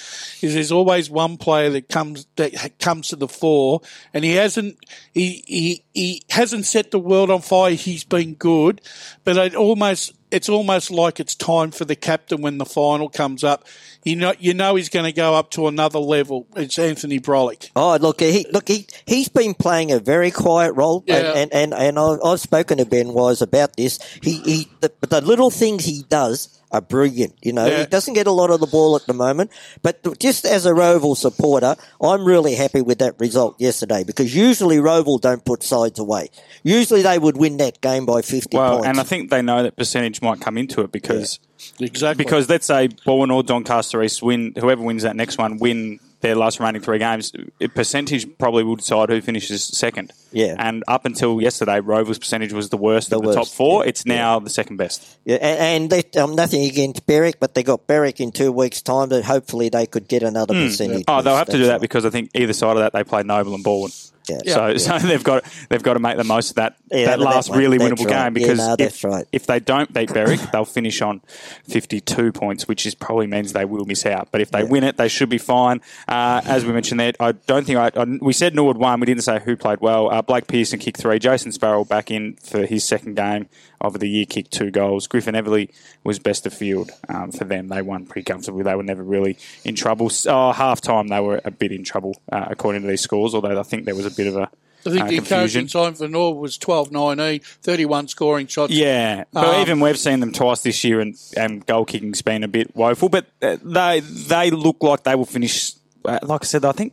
is 0.42 0.52
there's 0.52 0.70
always 0.70 1.08
one 1.08 1.38
player 1.38 1.70
that 1.70 1.88
comes 1.88 2.26
that 2.36 2.78
comes 2.78 3.08
to 3.08 3.16
the 3.16 3.26
fore, 3.26 3.80
and 4.12 4.22
he 4.22 4.32
hasn't 4.32 4.76
he 5.14 5.42
he, 5.46 5.84
he 5.94 6.22
hasn't 6.28 6.66
set 6.66 6.90
the 6.90 6.98
world 6.98 7.30
on 7.30 7.40
fire. 7.40 7.72
He's 7.72 8.04
been 8.04 8.34
good, 8.34 8.82
but 9.24 9.38
it 9.38 9.54
almost 9.54 10.12
it's 10.30 10.48
almost 10.48 10.90
like 10.90 11.20
it's 11.20 11.34
time 11.34 11.70
for 11.70 11.84
the 11.84 11.96
captain 11.96 12.40
when 12.42 12.58
the 12.58 12.64
final 12.64 13.08
comes 13.08 13.44
up. 13.44 13.64
You 14.04 14.16
know, 14.16 14.34
you 14.38 14.54
know 14.54 14.74
he's 14.74 14.88
going 14.88 15.04
to 15.06 15.12
go 15.12 15.34
up 15.34 15.50
to 15.52 15.66
another 15.68 15.98
level. 15.98 16.46
It's 16.56 16.78
Anthony 16.78 17.18
Brolick. 17.20 17.70
Oh, 17.76 17.96
look, 18.00 18.20
he 18.20 18.46
look 18.52 18.68
he 18.68 18.86
he's 19.06 19.28
been 19.28 19.54
playing 19.54 19.92
a 19.92 19.98
very 20.00 20.30
quiet 20.30 20.72
role, 20.74 21.04
Yeah. 21.06 21.16
and 21.16 21.52
and 21.52 21.72
and, 21.72 21.74
and 21.74 21.98
I, 21.98 22.16
I've 22.24 22.40
spoken 22.40 22.78
to 22.78 22.84
Ben 22.86 23.12
Wise 23.12 23.42
about 23.42 23.76
this. 23.76 23.98
He 24.22 24.38
he, 24.40 24.68
the, 24.80 24.92
the 25.08 25.20
little 25.20 25.50
things 25.50 25.84
he 25.84 26.02
does 26.08 26.60
are 26.76 26.80
brilliant. 26.80 27.34
You 27.42 27.52
know, 27.52 27.66
Yeah. 27.66 27.80
he 27.80 27.86
doesn't 27.86 28.14
get 28.14 28.26
a 28.26 28.30
lot 28.32 28.50
of 28.50 28.60
the 28.60 28.66
ball 28.66 28.94
at 28.96 29.06
the 29.06 29.12
moment, 29.14 29.50
but 29.82 30.18
just 30.20 30.44
as 30.44 30.66
a 30.66 30.70
Rowville 30.72 31.16
supporter, 31.16 31.74
I'm 32.00 32.24
really 32.24 32.54
happy 32.54 32.82
with 32.82 32.98
that 32.98 33.14
result 33.18 33.56
yesterday 33.58 34.04
because 34.04 34.34
usually 34.36 34.76
Rowville 34.76 35.20
don't 35.20 35.44
put 35.44 35.62
sides 35.62 35.98
away. 35.98 36.28
Usually 36.62 37.02
they 37.02 37.18
would 37.18 37.36
win 37.36 37.56
that 37.56 37.80
game 37.80 38.06
by 38.06 38.22
50 38.22 38.56
Well, 38.56 38.72
points. 38.74 38.86
and 38.88 39.00
I 39.00 39.02
think 39.02 39.30
they 39.30 39.42
know 39.42 39.62
that 39.62 39.76
percentage 39.76 40.22
might 40.22 40.40
come 40.40 40.56
into 40.58 40.82
it 40.82 40.92
because 40.92 41.38
Exactly. 41.80 42.22
Because 42.24 42.48
let's 42.50 42.66
say 42.66 42.88
Bowen 43.06 43.30
or 43.30 43.42
Doncaster 43.42 44.02
East 44.02 44.22
win, 44.22 44.52
whoever 44.58 44.82
wins 44.82 45.02
that 45.02 45.16
next 45.16 45.38
one, 45.38 45.56
win 45.58 45.98
their 46.20 46.34
last 46.34 46.58
remaining 46.58 46.80
three 46.82 46.98
games, 46.98 47.32
percentage 47.74 48.26
probably 48.38 48.64
will 48.64 48.76
decide 48.76 49.08
who 49.10 49.20
finishes 49.20 49.62
second. 49.64 50.12
Yeah. 50.32 50.54
And 50.58 50.82
up 50.88 51.04
until 51.04 51.40
yesterday, 51.40 51.80
Rovers' 51.80 52.18
percentage 52.18 52.52
was 52.52 52.70
the 52.70 52.76
worst 52.76 53.10
The 53.10 53.16
of 53.18 53.24
the 53.24 53.34
top 53.34 53.48
four. 53.48 53.84
yeah, 53.84 53.88
It's 53.88 54.06
now 54.06 54.38
the 54.38 54.50
second 54.50 54.76
best. 54.76 55.06
Yeah, 55.24 55.36
and, 55.36 55.58
and 55.84 55.90
they, 55.90 56.20
um, 56.20 56.34
nothing 56.34 56.64
against 56.64 57.06
Berwick, 57.06 57.38
but 57.38 57.54
they 57.54 57.62
got 57.62 57.86
Berwick 57.86 58.20
in 58.20 58.32
two 58.32 58.50
weeks' 58.52 58.82
time. 58.82 59.08
That 59.10 59.24
hopefully 59.24 59.68
they 59.68 59.86
could 59.86 60.08
get 60.08 60.22
another 60.22 60.54
percentage. 60.54 61.04
Oh, 61.08 61.22
they'll 61.22 61.36
have 61.36 61.48
to 61.48 61.58
do 61.58 61.66
that 61.66 61.80
because 61.80 62.04
I 62.04 62.10
think 62.10 62.30
either 62.34 62.52
side 62.52 62.76
of 62.76 62.78
that 62.78 62.92
they 62.92 63.04
play 63.04 63.22
Noble 63.22 63.54
and 63.54 63.64
Balwyn. 63.64 64.12
Yeah. 64.28 64.38
So, 64.54 64.66
Yeah. 64.68 64.76
so 64.78 64.98
they've 64.98 65.22
got 65.22 65.44
they've 65.68 65.82
got 65.82 65.94
to 65.94 66.00
make 66.00 66.16
the 66.16 66.24
most 66.24 66.50
of 66.50 66.56
that 66.56 66.76
Yeah, 66.90 67.06
that 67.06 67.18
that 67.18 67.24
last 67.24 67.50
one. 67.50 67.58
really 67.58 67.78
That's 67.78 67.90
winnable 67.92 68.06
right. 68.06 68.32
game 68.34 68.42
Yeah, 68.42 68.48
because 68.52 68.58
no, 68.58 68.76
if, 68.78 69.04
right. 69.04 69.24
if 69.32 69.46
they 69.46 69.60
don't 69.60 69.92
beat 69.92 70.12
Berwick, 70.12 70.40
they'll 70.52 70.64
finish 70.64 71.00
on 71.02 71.20
fifty 71.68 72.00
two 72.00 72.32
points, 72.32 72.66
which 72.68 72.86
is 72.86 72.94
probably 72.94 73.26
means 73.26 73.52
they 73.52 73.64
will 73.64 73.84
miss 73.84 74.04
out. 74.06 74.28
But 74.30 74.40
if 74.40 74.50
they 74.50 74.64
win 74.64 74.84
it, 74.84 74.96
they 74.96 75.08
should 75.08 75.28
be 75.28 75.38
fine. 75.38 75.80
Uh, 76.08 76.40
as 76.44 76.64
we 76.64 76.72
mentioned 76.72 77.00
there, 77.00 77.12
I 77.20 77.32
don't 77.32 77.64
think 77.66 77.78
I, 77.78 77.90
I 78.00 78.04
we 78.20 78.32
said 78.32 78.54
Norwood 78.54 78.76
won. 78.78 79.00
We 79.00 79.06
didn't 79.06 79.22
say 79.24 79.40
who 79.40 79.56
played 79.56 79.80
well. 79.80 80.10
Uh, 80.10 80.22
Blake 80.22 80.46
Pearson 80.46 80.78
kicked 80.78 80.98
three. 80.98 81.18
Jason 81.18 81.52
Sparrow 81.52 81.84
back 81.84 82.10
in 82.10 82.34
for 82.36 82.66
his 82.66 82.84
second 82.84 83.14
game 83.16 83.48
of 83.80 83.98
the 84.00 84.08
year, 84.08 84.26
kicked 84.26 84.52
two 84.52 84.70
goals. 84.70 85.06
Griffin 85.06 85.34
Everly 85.34 85.70
was 86.04 86.18
best 86.18 86.46
of 86.46 86.54
field 86.54 86.90
um, 87.08 87.32
for 87.32 87.44
them. 87.44 87.68
They 87.68 87.82
won 87.82 88.06
pretty 88.06 88.24
comfortably. 88.24 88.62
They 88.62 88.74
were 88.74 88.82
never 88.82 89.02
really 89.02 89.38
in 89.64 89.74
trouble. 89.74 90.10
Oh, 90.26 90.52
half 90.52 90.80
time 90.80 91.08
they 91.08 91.20
were 91.20 91.40
a 91.44 91.50
bit 91.50 91.72
in 91.72 91.84
trouble 91.84 92.20
uh, 92.32 92.46
according 92.48 92.82
to 92.82 92.88
these 92.88 93.00
scores. 93.00 93.34
Although 93.34 93.58
I 93.58 93.62
think 93.62 93.84
there 93.84 93.94
was 93.94 94.06
a 94.06 94.10
bit 94.10 94.26
of 94.26 94.36
a 94.36 94.48
I 94.84 94.90
think 94.90 95.02
uh, 95.02 95.06
the 95.06 95.16
confusion. 95.16 95.24
encouraging 95.64 95.66
time 95.66 95.94
for 95.94 96.06
Norwood 96.06 96.40
was 96.40 96.58
12 96.58 96.92
19, 96.92 97.40
31 97.40 98.06
scoring 98.08 98.46
shots. 98.46 98.72
Yeah, 98.72 99.24
but 99.32 99.54
Um, 99.56 99.60
even 99.62 99.80
we've 99.80 99.98
seen 99.98 100.20
them 100.20 100.32
twice 100.32 100.62
this 100.62 100.84
year, 100.84 101.00
and, 101.00 101.16
and 101.36 101.66
goal 101.66 101.84
kicking's 101.84 102.22
been 102.22 102.44
a 102.44 102.48
bit 102.48 102.74
woeful. 102.76 103.08
But 103.08 103.26
uh, 103.42 103.56
they 103.64 104.00
they 104.00 104.50
look 104.50 104.82
like 104.82 105.02
they 105.02 105.16
will 105.16 105.24
finish. 105.26 105.72
Uh, 106.04 106.20
like 106.22 106.44
I 106.44 106.46
said, 106.46 106.64
I 106.64 106.72
think. 106.72 106.92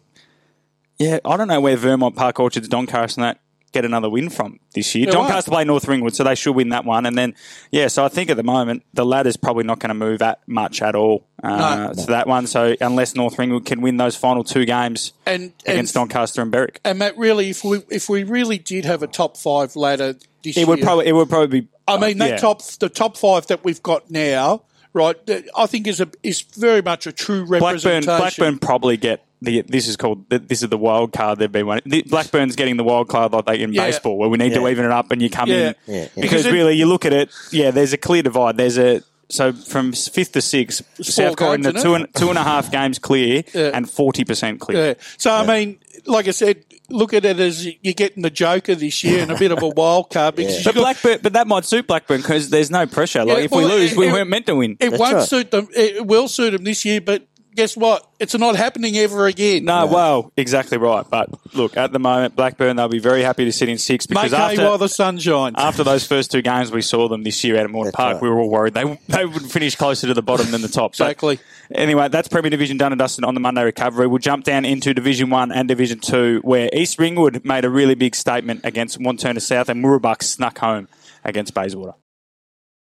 Yeah, 0.98 1.20
I 1.26 1.38
don't 1.38 1.48
know 1.48 1.60
where 1.62 1.76
Vermont 1.76 2.16
Park 2.16 2.40
Orchards, 2.40 2.68
Doncaster, 2.68 3.20
and 3.22 3.26
that 3.28 3.40
get 3.74 3.84
another 3.84 4.10
win 4.10 4.30
from 4.30 4.60
this 4.74 4.96
year. 4.96 5.08
Yeah, 5.08 5.14
Doncaster 5.14 5.52
play 5.52 5.66
North 5.66 5.88
Ringwood, 5.88 6.16
so 6.16 6.24
they 6.24 6.36
should 6.36 6.54
win 6.56 6.70
that 6.70 6.86
one. 6.86 7.06
And 7.06 7.18
then, 7.18 7.36
yeah, 7.72 7.88
so 7.88 8.06
I 8.06 8.08
think 8.08 8.30
at 8.30 8.38
the 8.38 8.44
moment 8.44 8.84
the 8.94 9.06
ladder's 9.06 9.36
probably 9.36 9.64
not 9.66 9.80
going 9.80 9.90
to 9.90 9.96
move 9.96 10.20
that 10.20 10.42
much 10.48 10.82
at 10.82 10.96
all 10.96 11.26
uh, 11.44 11.92
No. 11.94 11.94
to 11.94 12.06
that 12.12 12.28
one. 12.28 12.48
So 12.48 12.76
unless 12.80 13.16
North 13.16 13.38
Ringwood 13.38 13.66
can 13.66 13.82
win 13.82 13.98
those 13.98 14.16
final 14.16 14.44
two 14.44 14.66
games 14.66 15.14
And, 15.26 15.44
and, 15.44 15.54
against 15.66 15.96
Doncaster 15.96 16.42
and 16.42 16.52
Berwick, 16.52 16.80
and 16.86 17.00
Matt, 17.00 17.18
really, 17.18 17.50
if 17.50 17.64
we 17.64 17.82
if 17.90 18.08
we 18.08 18.24
really 18.24 18.60
did 18.60 18.86
have 18.86 19.04
a 19.04 19.08
top 19.08 19.36
five 19.36 19.76
ladder 19.76 20.14
this 20.44 20.56
it 20.56 20.62
year, 20.62 20.68
would 20.68 20.82
probably 20.82 21.08
it 21.08 21.14
would 21.14 21.30
probably 21.30 21.62
be. 21.62 21.68
I 21.88 21.98
mean, 21.98 22.20
that 22.20 22.30
yeah. 22.30 22.38
top 22.38 22.62
the 22.80 22.88
top 22.88 23.18
five 23.18 23.48
that 23.48 23.66
we've 23.66 23.84
got 23.84 24.10
now, 24.10 24.64
right? 24.94 25.18
I 25.56 25.66
think 25.66 25.88
is 25.88 26.00
a 26.00 26.10
is 26.22 26.42
very 26.42 26.82
much 26.82 27.08
a 27.08 27.12
true 27.12 27.46
Blackburn, 27.46 27.62
representation. 27.62 28.06
Blackburn 28.06 28.60
probably 28.60 28.96
get 28.96 29.26
the. 29.44 29.62
This 29.62 29.88
is 29.88 29.96
called. 29.98 30.30
This 30.30 30.64
is 30.64 30.70
the 30.70 30.78
wild 30.78 31.14
card 31.14 31.40
they've 31.40 31.52
been 31.52 31.68
winning. 31.68 32.04
Blackburn's 32.08 32.56
getting 32.56 32.78
the 32.78 32.84
wild 32.84 33.08
card 33.10 33.32
like 33.34 33.46
they 33.46 33.60
in 33.62 33.74
Yeah. 33.74 33.86
baseball, 33.86 34.18
where 34.18 34.30
we 34.30 34.38
need 34.38 34.54
to 34.54 34.68
even 34.68 34.86
it 34.86 34.92
up 34.92 35.12
and 35.12 35.22
you 35.22 35.30
come 35.30 35.50
Yeah. 35.50 35.56
in 35.56 35.62
Yeah, 35.62 35.96
yeah. 35.96 36.02
because 36.16 36.22
Because 36.22 36.46
it- 36.48 36.52
really 36.54 36.76
you 36.76 36.86
look 36.86 37.06
at 37.06 37.14
it. 37.14 37.30
Yeah, 37.52 37.72
there's 37.72 37.94
a 37.94 37.98
clear 37.98 38.24
divide. 38.24 38.58
There's 38.58 38.78
a 38.78 39.02
so 39.30 39.52
from 39.54 39.94
fifth 39.94 40.34
to 40.34 40.42
sixth, 40.42 40.84
South 41.02 41.28
four 41.30 41.36
Croydon 41.36 41.66
are 41.68 41.72
games, 41.72 41.84
two 41.84 41.94
and, 41.96 42.08
two 42.14 42.30
and 42.30 42.38
a 42.38 42.44
half 42.44 42.72
games 42.72 43.00
clear 43.00 43.44
Yeah. 43.54 43.72
and 43.74 43.90
forty 43.90 44.24
percent 44.24 44.60
clear. 44.60 44.88
Yeah. 44.88 44.94
So 45.18 45.32
I 45.32 45.46
mean, 45.46 45.78
like 46.06 46.28
I 46.28 46.32
said, 46.32 46.58
look 46.90 47.14
at 47.14 47.24
it 47.26 47.40
as 47.40 47.66
you're 47.66 47.94
getting 47.94 48.22
the 48.22 48.30
Joker 48.30 48.76
this 48.76 49.04
year 49.04 49.22
and 49.22 49.32
a 49.32 49.38
bit 49.38 49.52
of 49.52 49.64
a 49.64 49.70
wild 49.70 50.10
card 50.12 50.36
because 50.36 50.58
you 50.60 50.64
But 50.66 50.76
got- 50.76 50.82
Blackburn, 50.82 51.20
but 51.24 51.34
that 51.34 51.48
might 51.48 51.66
suit 51.66 51.88
Blackburn 51.88 52.22
because 52.22 52.50
there's 52.50 52.70
no 52.70 52.86
pressure. 52.86 53.24
Like 53.26 53.38
Yeah, 53.38 53.44
if 53.46 53.52
we 53.52 53.60
well, 53.64 53.70
lose, 53.78 53.96
we 53.96 54.08
it- 54.08 54.12
weren't 54.12 54.30
meant 54.30 54.46
to 54.48 54.56
win. 54.56 54.72
it 54.80 54.90
That's 54.92 55.00
won't 55.00 55.14
right. 55.16 55.28
suit 55.28 55.50
them. 55.52 55.68
It 55.76 56.06
will 56.06 56.28
suit 56.28 56.52
them 56.52 56.64
this 56.66 56.84
year, 56.86 57.00
but 57.02 57.24
guess 57.56 57.76
what? 57.78 58.08
It's 58.20 58.34
not 58.38 58.56
happening 58.56 58.96
ever 58.98 59.26
again. 59.28 59.66
No, 59.66 59.86
well, 59.86 60.32
exactly 60.38 60.78
right. 60.78 61.06
But 61.10 61.30
look, 61.56 61.76
at 61.78 61.92
the 61.92 62.00
moment, 62.00 62.36
Blackburn 62.36 62.76
they'll 62.76 62.88
be 62.88 63.00
very 63.00 63.22
happy 63.22 63.46
to 63.46 63.52
sit 63.52 63.70
in 63.70 63.78
six 63.78 64.06
because 64.06 64.32
Make 64.32 64.40
hay 64.40 64.46
after 64.54 64.64
while 64.66 64.78
the 64.78 64.88
sun 64.90 65.18
shines. 65.20 65.56
after 65.58 65.84
those 65.84 66.06
first 66.08 66.32
two 66.32 66.42
games 66.42 66.72
we 66.72 66.82
saw 66.82 67.08
them 67.08 67.24
this 67.24 67.44
year 67.44 67.58
out 67.58 67.64
at 67.66 67.70
Morton 67.70 67.88
That's 67.92 67.96
Park, 67.98 68.14
right. 68.16 68.22
we 68.22 68.30
were 68.30 68.40
all 68.40 68.50
worried 68.50 68.74
they 68.74 69.00
they 69.08 69.26
would 69.26 69.52
finish 69.52 69.76
closer 69.76 70.08
to 70.08 70.14
the 70.14 70.22
bottom 70.22 70.52
than 70.52 70.62
the 70.62 70.68
top. 70.68 70.92
But 70.98 71.06
Exactly. 71.06 71.40
anyway, 71.74 72.10
that's 72.10 72.28
Premier 72.28 72.50
Division 72.50 72.78
done 72.78 72.92
and 72.92 73.00
dusted 73.00 73.24
on 73.26 73.34
the 73.34 73.40
Monday 73.40 73.64
recovery. 73.64 74.08
We'll 74.08 74.20
jump 74.20 74.44
down 74.46 74.66
into 74.66 74.94
Division 74.94 75.30
One 75.30 75.52
and 75.52 75.68
Division 75.68 76.00
Two, 76.00 76.40
where 76.44 76.70
East 76.74 76.98
Ringwood 77.00 77.44
made 77.46 77.66
a 77.66 77.70
really 77.70 77.96
big 77.96 78.16
statement 78.16 78.62
against 78.64 79.00
Wantirna 79.00 79.42
South, 79.42 79.70
and 79.70 79.84
Mooroolbark 79.84 80.24
snuck 80.24 80.60
home 80.60 80.88
against 81.24 81.54
Bayswater. 81.54 81.94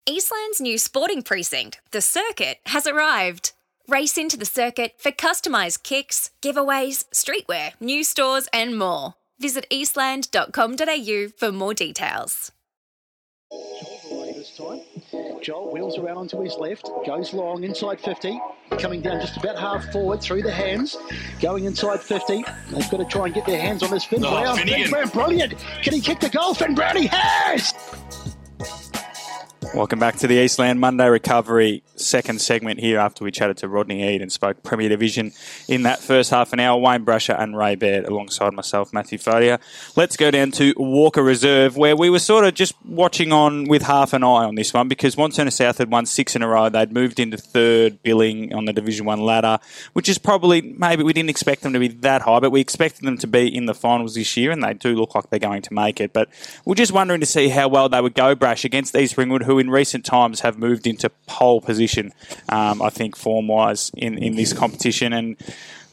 Eastland's 0.06 0.60
new 0.60 0.78
sporting 0.78 1.22
precinct, 1.22 1.80
The 1.92 2.00
Circuit, 2.00 2.58
has 2.66 2.86
arrived. 2.88 3.52
Race 3.88 4.16
into 4.16 4.36
the 4.36 4.44
circuit 4.44 4.94
for 4.98 5.10
customised 5.10 5.82
kicks, 5.82 6.30
giveaways, 6.40 7.04
streetwear, 7.12 7.72
new 7.80 8.04
stores, 8.04 8.48
and 8.52 8.78
more. 8.78 9.14
Visit 9.40 9.66
eastland.com.au 9.70 11.28
for 11.36 11.50
more 11.52 11.74
details. 11.74 12.52
this 13.50 14.56
time. 14.56 14.80
Joel 15.42 15.72
wheels 15.72 15.98
around 15.98 16.16
onto 16.16 16.40
his 16.40 16.54
left, 16.54 16.88
goes 17.04 17.34
long 17.34 17.64
inside 17.64 18.00
50, 18.00 18.40
coming 18.78 19.00
down 19.02 19.20
just 19.20 19.36
about 19.36 19.58
half 19.58 19.90
forward 19.90 20.20
through 20.22 20.42
the 20.42 20.52
hands, 20.52 20.96
going 21.40 21.64
inside 21.64 22.00
50. 22.00 22.44
They've 22.70 22.90
got 22.90 22.98
to 22.98 23.04
try 23.04 23.24
and 23.26 23.34
get 23.34 23.46
their 23.46 23.60
hands 23.60 23.82
on 23.82 23.90
this 23.90 24.04
Finn 24.04 24.24
Oh, 24.24 24.30
Brown. 24.30 24.56
Finn 24.58 24.88
Brown, 24.88 25.08
brilliant! 25.08 25.58
Can 25.82 25.92
he 25.94 26.00
kick 26.00 26.20
the 26.20 26.28
goal? 26.28 26.54
Finn 26.54 26.76
Brown, 26.76 26.96
he 26.96 27.08
has! 27.10 27.74
Welcome 29.74 29.98
back 29.98 30.16
to 30.16 30.26
the 30.26 30.34
Eastland 30.34 30.80
Monday 30.80 31.08
Recovery 31.08 31.82
second 31.96 32.42
segment 32.42 32.78
here 32.78 32.98
after 32.98 33.24
we 33.24 33.30
chatted 33.30 33.56
to 33.58 33.68
Rodney 33.68 34.02
Eade 34.02 34.20
and 34.20 34.30
spoke 34.30 34.62
Premier 34.62 34.90
Division 34.90 35.32
in 35.66 35.84
that 35.84 35.98
first 35.98 36.30
half 36.30 36.52
an 36.52 36.60
hour. 36.60 36.78
Wayne 36.78 37.06
Brasher 37.06 37.40
and 37.40 37.56
Ray 37.56 37.76
Baird 37.76 38.04
alongside 38.04 38.52
myself, 38.52 38.92
Matthew 38.92 39.16
Fodia. 39.16 39.58
Let's 39.96 40.18
go 40.18 40.30
down 40.30 40.50
to 40.52 40.74
Walker 40.76 41.22
Reserve 41.22 41.78
where 41.78 41.96
we 41.96 42.10
were 42.10 42.18
sort 42.18 42.44
of 42.44 42.52
just 42.52 42.74
watching 42.84 43.32
on 43.32 43.64
with 43.64 43.80
half 43.80 44.12
an 44.12 44.22
eye 44.22 44.44
on 44.44 44.56
this 44.56 44.74
one 44.74 44.88
because 44.88 45.16
Wantirna 45.16 45.50
South 45.50 45.78
had 45.78 45.90
won 45.90 46.04
six 46.04 46.36
in 46.36 46.42
a 46.42 46.48
row. 46.48 46.68
They'd 46.68 46.92
moved 46.92 47.18
into 47.18 47.38
third 47.38 48.02
billing 48.02 48.52
on 48.52 48.66
the 48.66 48.74
Division 48.74 49.06
One 49.06 49.20
ladder, 49.20 49.58
which 49.94 50.06
is 50.06 50.18
probably 50.18 50.60
maybe 50.60 51.02
we 51.02 51.14
didn't 51.14 51.30
expect 51.30 51.62
them 51.62 51.72
to 51.72 51.78
be 51.78 51.88
that 51.88 52.20
high, 52.20 52.40
but 52.40 52.50
we 52.50 52.60
expected 52.60 53.06
them 53.06 53.16
to 53.16 53.26
be 53.26 53.48
in 53.48 53.64
the 53.64 53.74
finals 53.74 54.16
this 54.16 54.36
year 54.36 54.50
and 54.50 54.62
they 54.62 54.74
do 54.74 54.94
look 54.94 55.14
like 55.14 55.30
they're 55.30 55.38
going 55.38 55.62
to 55.62 55.72
make 55.72 55.98
it. 55.98 56.12
But 56.12 56.28
we're 56.66 56.74
just 56.74 56.92
wondering 56.92 57.20
to 57.20 57.26
see 57.26 57.48
how 57.48 57.68
well 57.68 57.88
they 57.88 58.02
would 58.02 58.14
go, 58.14 58.34
Brash, 58.34 58.66
against 58.66 58.94
East 58.94 59.16
Ringwood, 59.16 59.44
who 59.44 59.61
in 59.62 59.70
recent 59.70 60.04
times 60.04 60.40
have 60.40 60.58
moved 60.58 60.86
into 60.86 61.08
pole 61.26 61.60
position, 61.60 62.12
um, 62.48 62.82
I 62.82 62.90
think, 62.90 63.16
form 63.16 63.48
wise 63.48 63.90
in, 63.96 64.18
in 64.18 64.34
this 64.34 64.52
competition. 64.52 65.12
And 65.12 65.36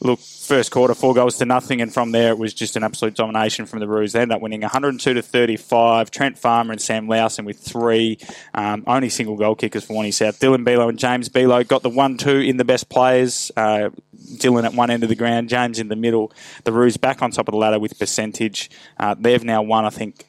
look, 0.00 0.18
first 0.18 0.72
quarter, 0.72 0.92
four 0.94 1.14
goals 1.14 1.38
to 1.38 1.44
nothing, 1.44 1.80
and 1.80 1.94
from 1.94 2.10
there 2.10 2.30
it 2.30 2.38
was 2.38 2.52
just 2.52 2.76
an 2.76 2.82
absolute 2.82 3.14
domination 3.14 3.66
from 3.66 3.78
the 3.78 3.86
Roos. 3.86 4.12
They 4.12 4.20
ended 4.20 4.34
up 4.34 4.42
winning 4.42 4.62
102 4.62 5.14
to 5.14 5.22
35. 5.22 6.10
Trent 6.10 6.36
Farmer 6.36 6.72
and 6.72 6.80
Sam 6.80 7.06
Lowson 7.06 7.44
with 7.44 7.60
three, 7.60 8.18
um, 8.54 8.82
only 8.86 9.08
single 9.08 9.36
goal 9.36 9.54
kickers 9.54 9.84
for 9.84 9.94
Warney 9.94 10.12
South. 10.12 10.40
Dylan 10.40 10.64
Below 10.64 10.88
and 10.88 10.98
James 10.98 11.28
Below 11.28 11.62
got 11.64 11.82
the 11.82 11.90
one-two 11.90 12.40
in 12.40 12.56
the 12.56 12.64
best 12.64 12.88
players. 12.88 13.52
Uh, 13.56 13.90
Dylan 14.34 14.64
at 14.64 14.74
one 14.74 14.90
end 14.90 15.02
of 15.02 15.08
the 15.08 15.16
ground, 15.16 15.48
James 15.48 15.78
in 15.78 15.88
the 15.88 15.96
middle. 15.96 16.32
The 16.64 16.72
Roos 16.72 16.96
back 16.96 17.22
on 17.22 17.30
top 17.30 17.48
of 17.48 17.52
the 17.52 17.58
ladder 17.58 17.78
with 17.78 17.98
percentage. 17.98 18.70
Uh, 18.98 19.14
they've 19.18 19.42
now 19.44 19.62
won, 19.62 19.84
I 19.84 19.90
think, 19.90 20.26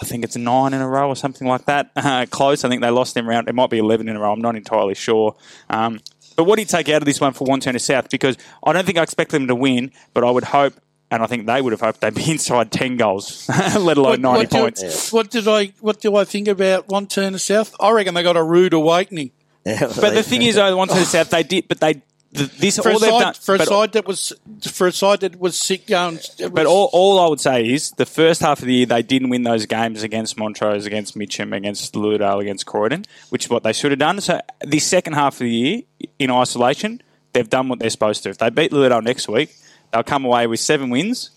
I 0.00 0.04
think 0.04 0.24
it's 0.24 0.36
nine 0.36 0.74
in 0.74 0.80
a 0.80 0.88
row 0.88 1.08
or 1.08 1.16
something 1.16 1.46
like 1.46 1.64
that. 1.66 1.90
Uh, 1.96 2.26
close. 2.30 2.64
I 2.64 2.68
think 2.68 2.80
they 2.82 2.90
lost 2.90 3.14
them 3.14 3.28
round. 3.28 3.48
It 3.48 3.54
might 3.54 3.70
be 3.70 3.78
11 3.78 4.08
in 4.08 4.16
a 4.16 4.20
row. 4.20 4.32
I'm 4.32 4.40
not 4.40 4.56
entirely 4.56 4.94
sure. 4.94 5.36
Um, 5.68 6.00
but 6.36 6.44
what 6.44 6.56
do 6.56 6.62
you 6.62 6.66
take 6.66 6.88
out 6.88 7.02
of 7.02 7.06
this 7.06 7.20
one 7.20 7.32
for 7.32 7.46
Wantirna 7.46 7.80
South? 7.80 8.08
Because 8.10 8.36
I 8.64 8.72
don't 8.72 8.86
think 8.86 8.96
I 8.98 9.02
expect 9.02 9.32
them 9.32 9.46
to 9.48 9.54
win, 9.54 9.90
but 10.14 10.22
I 10.24 10.30
would 10.30 10.44
hope, 10.44 10.74
and 11.10 11.22
I 11.22 11.26
think 11.26 11.46
they 11.46 11.60
would 11.60 11.72
have 11.72 11.80
hoped 11.80 12.00
they'd 12.00 12.14
be 12.14 12.30
inside 12.30 12.70
10 12.70 12.96
goals, 12.96 13.48
let 13.76 13.98
alone 13.98 14.20
90 14.20 14.38
what, 14.38 14.50
do- 14.50 14.58
points. 14.58 15.12
what 15.12 15.30
did 15.30 15.48
I? 15.48 15.72
What 15.80 16.00
do 16.00 16.14
I 16.16 16.24
think 16.24 16.46
about 16.48 16.86
Wantirna 16.88 17.40
South? 17.40 17.74
I 17.80 17.90
reckon 17.90 18.14
they 18.14 18.22
got 18.22 18.36
a 18.36 18.42
rude 18.42 18.72
awakening 18.72 19.32
But 19.64 20.14
the 20.14 20.22
thing 20.22 20.42
is, 20.42 20.54
though, 20.54 20.76
Wantirna 20.76 21.04
South, 21.04 21.30
they 21.30 21.42
did, 21.42 21.66
but 21.68 21.80
they. 21.80 22.02
Th- 22.34 22.50
This 22.58 22.78
for 22.78 22.90
all 22.90 22.98
they've 22.98 23.10
side 23.10 23.20
done, 23.22 23.34
for 23.34 23.54
a 23.54 23.64
side 23.64 23.92
that 23.92 24.06
was 24.06 24.32
for 24.70 24.86
a 24.86 24.92
side 24.92 25.20
that 25.20 25.40
was 25.40 25.58
sick 25.58 25.86
going. 25.86 26.18
But 26.52 26.66
all, 26.66 26.90
all 26.92 27.18
I 27.18 27.26
would 27.28 27.40
say 27.40 27.66
is 27.66 27.90
the 27.92 28.04
first 28.04 28.42
half 28.42 28.60
of 28.60 28.66
the 28.66 28.74
year 28.74 28.86
they 28.86 29.02
didn't 29.02 29.30
win 29.30 29.44
those 29.44 29.64
games 29.64 30.02
against 30.02 30.36
Montrose, 30.36 30.84
against 30.84 31.16
Mitcham, 31.16 31.54
against 31.54 31.94
Lilydale, 31.94 32.40
against 32.40 32.66
Croydon, 32.66 33.06
which 33.30 33.46
is 33.46 33.50
what 33.50 33.62
they 33.62 33.72
should 33.72 33.92
have 33.92 33.98
done. 33.98 34.20
So 34.20 34.40
the 34.64 34.78
second 34.78 35.14
half 35.14 35.34
of 35.34 35.38
the 35.40 35.50
year, 35.50 35.82
in 36.18 36.30
isolation, 36.30 37.00
they've 37.32 37.48
done 37.48 37.68
what 37.68 37.78
they're 37.78 37.88
supposed 37.88 38.22
to. 38.24 38.28
If 38.28 38.38
they 38.38 38.50
beat 38.50 38.72
Lilydale 38.72 39.02
next 39.02 39.26
week, 39.26 39.54
they'll 39.92 40.02
come 40.02 40.26
away 40.26 40.46
with 40.46 40.60
seven 40.60 40.90
wins 40.90 41.30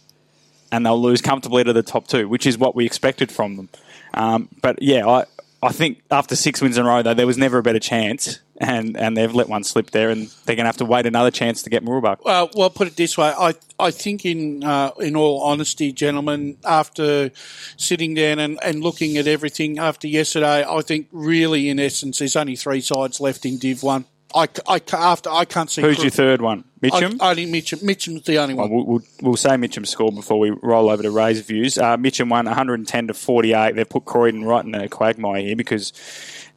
and 0.74 0.86
they'll 0.86 1.02
lose 1.02 1.22
comfortably 1.22 1.64
to 1.64 1.72
the 1.72 1.84
top 1.84 2.08
two, 2.08 2.28
which 2.28 2.46
is 2.46 2.58
what 2.58 2.76
we 2.76 2.86
expected 2.86 3.32
from 3.32 3.56
them. 3.56 3.70
Um, 4.14 4.50
but 4.62 4.82
yeah, 4.82 5.08
I, 5.08 5.26
I 5.64 5.72
think 5.72 6.02
after 6.12 6.36
six 6.36 6.62
wins 6.62 6.78
in 6.78 6.86
a 6.86 6.88
row, 6.90 7.02
though, 7.02 7.14
there 7.14 7.28
was 7.28 7.38
never 7.38 7.60
a 7.60 7.64
better 7.64 7.80
chance 7.80 8.40
and, 8.62 8.96
and 8.96 9.18
they've 9.18 9.34
let 9.34 9.50
one 9.50 9.64
slip 9.64 9.90
there, 9.92 10.10
and 10.10 10.28
they're 10.46 10.56
going 10.56 10.66
to 10.66 10.70
have 10.70 10.78
to 10.78 10.86
wait 10.86 11.06
another 11.06 11.32
chance 11.32 11.64
to 11.64 11.70
get 11.70 11.84
Mooroolbark. 11.84 12.24
Well, 12.24 12.50
well, 12.54 12.64
I'll 12.64 12.70
put 12.70 12.88
it 12.88 12.96
this 12.96 13.18
way. 13.18 13.34
I 13.38 13.54
I 13.80 13.92
think, 13.92 14.26
in 14.26 14.64
uh, 14.64 14.92
in 15.00 15.16
all 15.16 15.42
honesty, 15.42 15.92
gentlemen, 15.92 16.58
after 16.64 17.32
sitting 17.78 18.14
down 18.14 18.40
and, 18.40 18.60
and 18.64 18.82
looking 18.82 19.18
at 19.18 19.28
everything 19.28 19.80
after 19.80 20.08
yesterday, 20.08 20.64
I 20.68 20.82
think 20.82 21.08
really, 21.12 21.70
in 21.70 21.80
essence, 21.80 22.20
there's 22.20 22.36
only 22.36 22.56
three 22.56 22.82
sides 22.82 23.20
left 23.20 23.46
in 23.46 23.58
Div 23.58 23.82
One. 23.82 24.06
I, 24.34 24.48
I, 24.68 24.82
after 24.94 25.30
I 25.30 25.46
can't 25.46 25.70
see. 25.70 25.82
Who's 25.82 26.02
your 26.02 26.12
third 26.12 26.42
one? 26.42 26.64
Mitcham? 26.82 27.18
I, 27.20 27.36
think 27.36 27.52
Mitcham. 27.52 27.80
Mitcham's 27.84 28.24
the 28.24 28.38
only 28.38 28.54
one. 28.54 28.70
we'll, 28.70 28.86
we'll, 28.86 29.02
we'll 29.22 29.36
say 29.36 29.58
Mitcham's 29.58 29.90
score 29.90 30.12
before 30.12 30.40
we 30.40 30.52
roll 30.52 30.90
over 30.90 31.04
to 31.04 31.12
Ray's 31.12 31.42
views. 31.42 31.78
Uh, 31.78 31.98
Mitcham 31.98 32.30
won 32.30 32.46
110 32.46 33.08
to 33.08 33.14
48. 33.14 33.76
They've 33.76 33.88
put 33.88 34.06
Croydon 34.06 34.46
right 34.46 34.64
in 34.64 34.72
the 34.72 34.88
quagmire 34.88 35.42
here 35.42 35.56
because 35.56 35.94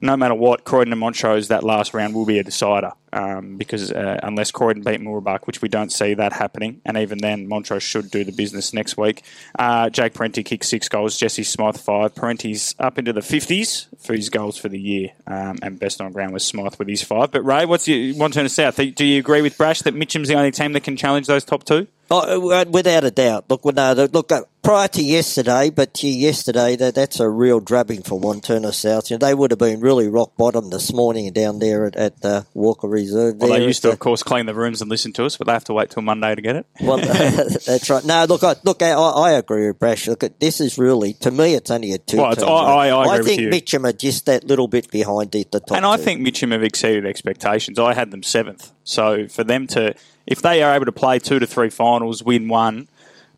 no 0.05 0.16
matter 0.16 0.34
what, 0.34 0.64
Croydon 0.64 0.92
and 0.92 1.00
Montrose 1.00 1.48
that 1.48 1.64
last 1.64 1.94
round 1.94 2.14
will 2.14 2.26
be 2.26 2.38
a 2.38 2.44
decider 2.44 2.92
um, 3.12 3.57
because 3.57 3.90
uh, 3.90 4.20
unless 4.22 4.50
Croydon 4.50 4.82
beat 4.82 5.00
Mooroolbark, 5.00 5.46
which 5.46 5.62
we 5.62 5.68
don't 5.68 5.90
see 5.90 6.14
that 6.14 6.32
happening, 6.32 6.80
and 6.84 6.96
even 6.96 7.18
then 7.18 7.48
Montrose 7.48 7.82
should 7.82 8.11
do 8.11 8.24
the 8.24 8.32
business 8.32 8.72
next 8.72 8.96
week. 8.96 9.22
Uh, 9.59 9.88
Jake 9.88 10.14
Parenti 10.14 10.42
kicked 10.42 10.64
six 10.64 10.88
goals, 10.88 11.16
Jesse 11.16 11.42
Smythe 11.42 11.76
five. 11.76 12.14
Parenti's 12.14 12.74
up 12.78 12.98
into 12.98 13.12
the 13.12 13.20
50s 13.20 13.86
for 14.05 14.14
his 14.14 14.28
goals 14.28 14.59
for 14.59 14.68
the 14.68 14.78
year, 14.78 15.11
um, 15.26 15.59
and 15.62 15.78
best 15.78 16.00
on 16.00 16.12
ground 16.12 16.32
was 16.32 16.44
Smythe 16.44 16.74
with 16.76 16.88
his 16.88 17.02
five. 17.02 17.30
But 17.30 17.44
Ray, 17.44 17.64
what's 17.64 17.88
your 17.88 18.14
Wantirna 18.14 18.50
South? 18.50 18.76
Do 18.76 19.05
you 19.05 19.18
agree 19.18 19.42
with 19.42 19.57
Brash 19.57 19.82
that 19.82 19.94
Mitcham's 19.94 20.28
the 20.28 20.34
only 20.34 20.50
team 20.50 20.72
that 20.72 20.82
can 20.82 20.96
challenge 20.96 21.26
those 21.26 21.44
top 21.44 21.64
two? 21.64 21.86
Oh, 22.11 22.50
uh, 22.50 22.64
without 22.68 23.05
a 23.05 23.11
doubt. 23.11 23.46
Look, 23.48 23.64
no, 23.64 24.09
look. 24.12 24.30
Prior 24.65 24.89
to 24.89 25.03
yesterday, 25.03 25.69
but 25.69 25.93
to 25.93 26.09
yesterday, 26.09 26.75
that 26.77 26.95
that's 26.95 27.21
a 27.21 27.29
real 27.29 27.61
drubbing 27.61 28.03
for 28.03 28.19
Wantirna 28.19 28.73
South. 28.73 29.11
You 29.11 29.19
know, 29.19 29.27
they 29.27 29.35
would 29.35 29.51
have 29.51 29.59
been 29.59 29.81
really 29.81 30.09
rock 30.09 30.39
bottom 30.39 30.71
this 30.71 30.91
morning 30.91 31.31
down 31.35 31.59
there 31.59 31.85
at, 31.85 31.97
at 31.97 32.25
uh, 32.25 32.43
Walker 32.55 32.89
Reserve. 32.89 33.37
Well, 33.37 33.51
they 33.51 33.62
used 33.67 33.83
to, 33.83 33.89
at 33.89 33.93
of 33.93 33.99
course, 34.01 34.23
clean 34.23 34.47
the 34.47 34.55
rooms 34.55 34.81
and 34.81 34.89
listen 34.91 35.12
to 35.12 35.27
us, 35.27 35.37
but 35.37 35.49
they 35.49 35.53
have 35.53 35.65
to 35.65 35.75
wait 35.75 35.91
till 35.91 36.03
Monday 36.03 36.35
to 36.35 36.41
get 36.41 36.57
it. 36.57 36.67
Well, 36.81 36.97
that's 37.67 37.91
right. 37.91 38.03
No, 38.07 38.25
look, 38.25 38.43
I, 38.43 38.55
look, 38.65 38.81
I, 38.81 38.93
I 38.93 39.33
agree 39.33 39.67
with 39.67 39.79
Brash. 39.79 40.09
Look, 40.09 40.25
this 40.41 40.62
is 40.62 40.79
really 40.79 41.12
to 41.12 41.31
me, 41.31 41.53
it's 41.53 41.71
only 41.71 41.93
a 41.93 41.99
two. 41.99 42.17
Well, 42.17 42.35
I- 42.49 42.89
I- 42.89 42.89
I 42.89 43.05
agree 43.05 43.19
with 43.19 43.27
think 43.27 43.41
you. 43.43 43.49
Mitcham 43.51 43.85
are 43.85 43.93
just 43.93 44.25
that 44.25 44.45
little 44.45 44.67
bit 44.67 44.91
behind 44.91 45.31
the, 45.33 45.47
the 45.53 45.61
top. 45.61 45.77
And 45.77 45.85
I 45.85 45.99
two. 45.99 46.05
think 46.05 46.23
Mitcham 46.23 46.53
have 46.53 46.62
exceeded 46.62 47.05
expectations. 47.05 47.79
I 47.79 47.93
had 47.93 48.11
them 48.11 48.23
seventh. 48.23 48.73
So 48.83 49.29
for 49.29 49.45
them 49.45 49.67
to, 49.69 49.95
if 50.27 50.41
they 50.41 50.62
are 50.62 50.75
able 50.75 50.87
to 50.87 50.93
play 50.93 51.19
two 51.19 51.39
to 51.39 51.47
three 51.47 51.69
finals, 51.69 52.23
win 52.23 52.49
one, 52.49 52.89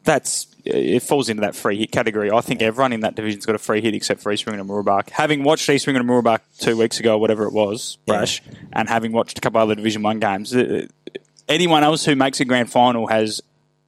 that's 0.05 0.47
it 0.67 1.03
falls 1.03 1.29
into 1.29 1.43
that 1.43 1.55
free 1.55 1.79
hit 1.79 1.93
category. 1.93 2.31
I 2.31 2.41
think 2.41 2.63
everyone 2.63 2.93
in 2.93 3.01
that 3.01 3.15
division's 3.15 3.47
got 3.47 3.55
a 3.55 3.59
free 3.59 3.81
hit 3.81 3.95
except 3.95 4.21
for 4.21 4.33
East 4.33 4.47
Ringwood 4.47 4.61
and 4.61 4.71
Mooroolbark. 4.71 5.11
Having 5.11 5.45
watched 5.45 5.69
East 5.69 5.87
Ringwood 5.87 6.03
and 6.03 6.11
Mooroolbark 6.11 6.41
two 6.59 6.77
weeks 6.77 7.01
ago, 7.01 7.19
whatever 7.19 7.45
it 7.45 7.53
was, 7.53 7.99
Brash, 8.07 8.43
and 8.73 8.89
having 8.89 9.13
watched 9.13 9.39
a 9.39 9.41
couple 9.41 9.61
other 9.61 9.75
Division 9.75 10.03
One 10.03 10.19
games, 10.21 10.55
uh, 10.55 10.87
anyone 11.49 11.85
else 11.85 12.05
who 12.05 12.17
makes 12.17 12.41
a 12.41 12.45
grand 12.45 12.71
final 12.71 13.07
has 13.07 13.41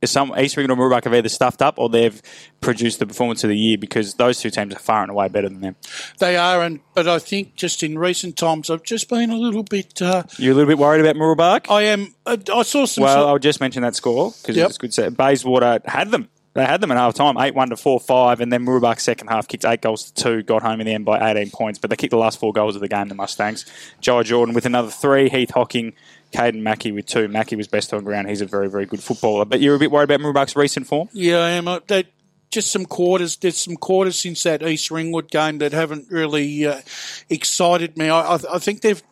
some 0.05 0.33
East 0.39 0.57
Ringwood 0.57 0.79
or 0.79 0.81
Mooroolbark 0.81 1.05
have 1.05 1.15
either 1.15 1.29
stuffed 1.29 1.61
up 1.61 1.77
or 1.77 1.89
they've 1.89 2.23
produced 2.61 3.01
the 3.01 3.07
performance 3.07 3.43
of 3.43 3.51
the 3.51 3.59
year 3.59 3.77
because 3.77 4.15
those 4.15 4.39
two 4.41 4.49
teams 4.49 4.73
are 4.73 4.79
far 4.79 5.03
and 5.03 5.11
away 5.11 5.27
better 5.27 5.49
than 5.49 5.61
them. 5.61 5.75
They 6.21 6.37
are, 6.37 6.63
and 6.63 6.79
but 6.95 7.09
I 7.09 7.19
think 7.19 7.57
just 7.57 7.83
in 7.83 7.99
recent 7.99 8.37
times, 8.37 8.71
I've 8.71 8.85
just 8.85 9.09
been 9.09 9.31
a 9.31 9.37
little 9.37 9.65
bit. 9.65 10.01
Uh, 10.01 10.23
You're 10.39 10.53
a 10.53 10.55
little 10.55 10.69
bit 10.69 10.79
worried 10.79 11.01
about 11.05 11.17
Mooroolbark? 11.17 11.69
I 11.69 11.83
am. 11.87 12.15
Uh, 12.25 12.37
I 12.55 12.63
saw 12.63 12.85
some. 12.87 13.03
Well, 13.03 13.13
sort- 13.17 13.29
I'll 13.29 13.39
just 13.41 13.61
mention 13.61 13.83
that 13.83 13.97
score 13.97 14.31
because 14.41 14.57
Yep. 14.57 14.69
it's 14.69 14.79
good. 14.79 14.93
To 14.93 15.11
Bayswater 15.11 15.81
had 15.85 16.13
them. 16.13 16.29
They 16.59 16.67
had 16.67 16.81
them 16.81 16.91
at 16.91 16.97
half 16.97 17.15
time, 17.15 17.39
8 17.39 17.55
1 17.55 17.71
to 17.71 17.77
4 17.77 18.01
5, 18.01 18.41
and 18.41 18.53
then 18.53 18.67
Mooroolbark 18.67 18.99
second 18.99 19.29
half 19.29 19.47
kicked 19.47 19.65
8 19.65 19.81
goals 19.81 20.11
to 20.11 20.23
2, 20.25 20.43
got 20.43 20.61
home 20.61 20.81
in 20.81 20.87
the 20.89 20.93
end 20.93 21.05
by 21.05 21.31
18 21.31 21.51
points. 21.53 21.79
But 21.79 21.89
they 21.89 21.95
kicked 21.95 22.11
the 22.11 22.17
last 22.17 22.41
four 22.41 22.53
goals 22.53 22.75
of 22.75 22.81
the 22.81 22.89
game, 22.89 23.07
the 23.07 23.15
Mustangs. 23.15 23.65
Joe 24.01 24.25
Jordan 24.25 24.57
with 24.57 24.67
another 24.67 24.91
three, 24.91 25.29
Heath 25.29 25.53
Hocking, 25.53 25.93
Caden 26.33 26.61
Mackey 26.63 26.91
with 26.91 27.07
two. 27.07 27.29
Mackey 27.29 27.55
was 27.55 27.69
best 27.69 27.95
on 27.95 28.03
ground. 28.03 28.29
He's 28.29 28.41
a 28.41 28.47
very, 28.47 28.69
very 28.69 28.87
good 28.87 29.01
footballer. 29.01 29.45
But 29.45 29.61
you're 29.61 29.77
a 29.77 29.79
bit 29.79 29.93
worried 29.93 30.11
about 30.11 30.19
Mooroolbark's 30.19 30.57
recent 30.57 30.89
form? 30.89 31.09
Yeah, 31.13 31.39
I 31.39 31.51
am. 31.51 31.69
Uh, 31.69 31.79
They, 31.87 32.07
just 32.51 32.73
some 32.73 32.87
quarters. 32.87 33.37
There's 33.37 33.59
some 33.59 33.77
quarters 33.77 34.19
since 34.19 34.43
that 34.45 34.63
East 34.63 34.91
Ringwood 34.91 35.31
game 35.31 35.59
that 35.59 35.73
haven't 35.73 36.11
really 36.11 36.67
uh, 36.67 36.81
excited 37.29 37.97
me. 37.97 38.09
I, 38.09 38.21
I, 38.21 38.39
I 38.55 38.59
think 38.59 38.81
they've. 38.81 39.03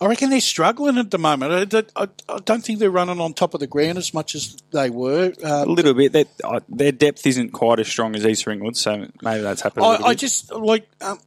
I 0.00 0.06
reckon 0.06 0.30
they're 0.30 0.40
struggling 0.40 0.98
at 0.98 1.10
the 1.10 1.18
moment. 1.18 1.74
I, 1.74 1.84
I, 1.96 2.08
I 2.28 2.38
don't 2.38 2.64
think 2.64 2.78
they're 2.78 2.90
running 2.90 3.20
on 3.20 3.34
top 3.34 3.54
of 3.54 3.60
the 3.60 3.66
ground 3.66 3.98
as 3.98 4.12
much 4.12 4.34
as 4.34 4.56
they 4.72 4.90
were. 4.90 5.32
Uh, 5.44 5.64
A 5.64 5.66
little 5.66 5.94
bit. 5.94 6.12
Their, 6.12 6.24
their 6.68 6.92
depth 6.92 7.26
isn't 7.26 7.50
quite 7.52 7.78
as 7.78 7.88
strong 7.88 8.16
as 8.16 8.26
East 8.26 8.46
Ringwood, 8.46 8.76
so 8.76 9.08
maybe 9.22 9.42
that's 9.42 9.62
happened 9.62 9.86
I, 9.86 10.08
I 10.08 10.14
just 10.14 10.52
like. 10.52 10.88
Um, 11.00 11.18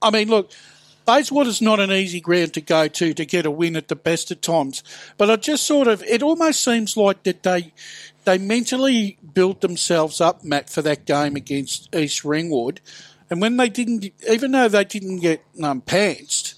I 0.00 0.10
mean, 0.10 0.28
look. 0.28 0.50
Bayswater's 1.06 1.60
not 1.60 1.80
an 1.80 1.92
easy 1.92 2.18
ground 2.18 2.54
to 2.54 2.62
go 2.62 2.88
to 2.88 3.12
to 3.12 3.26
get 3.26 3.44
a 3.44 3.50
win 3.50 3.76
at 3.76 3.88
the 3.88 3.94
best 3.94 4.30
of 4.30 4.40
times, 4.40 4.82
but 5.18 5.30
I 5.30 5.36
just 5.36 5.66
sort 5.66 5.86
of 5.86 6.02
it 6.02 6.22
almost 6.22 6.64
seems 6.64 6.96
like 6.96 7.24
that 7.24 7.42
they 7.42 7.74
they 8.24 8.38
mentally 8.38 9.18
built 9.34 9.60
themselves 9.60 10.20
up, 10.20 10.44
Matt, 10.44 10.70
for 10.70 10.82
that 10.82 11.04
game 11.04 11.36
against 11.36 11.94
East 11.94 12.24
Ringwood, 12.24 12.80
and 13.30 13.40
when 13.40 13.56
they 13.56 13.68
didn't, 13.68 14.06
even 14.28 14.52
though 14.52 14.68
they 14.68 14.84
didn't 14.84 15.20
get 15.20 15.44
um, 15.62 15.80
pantsed, 15.82 16.54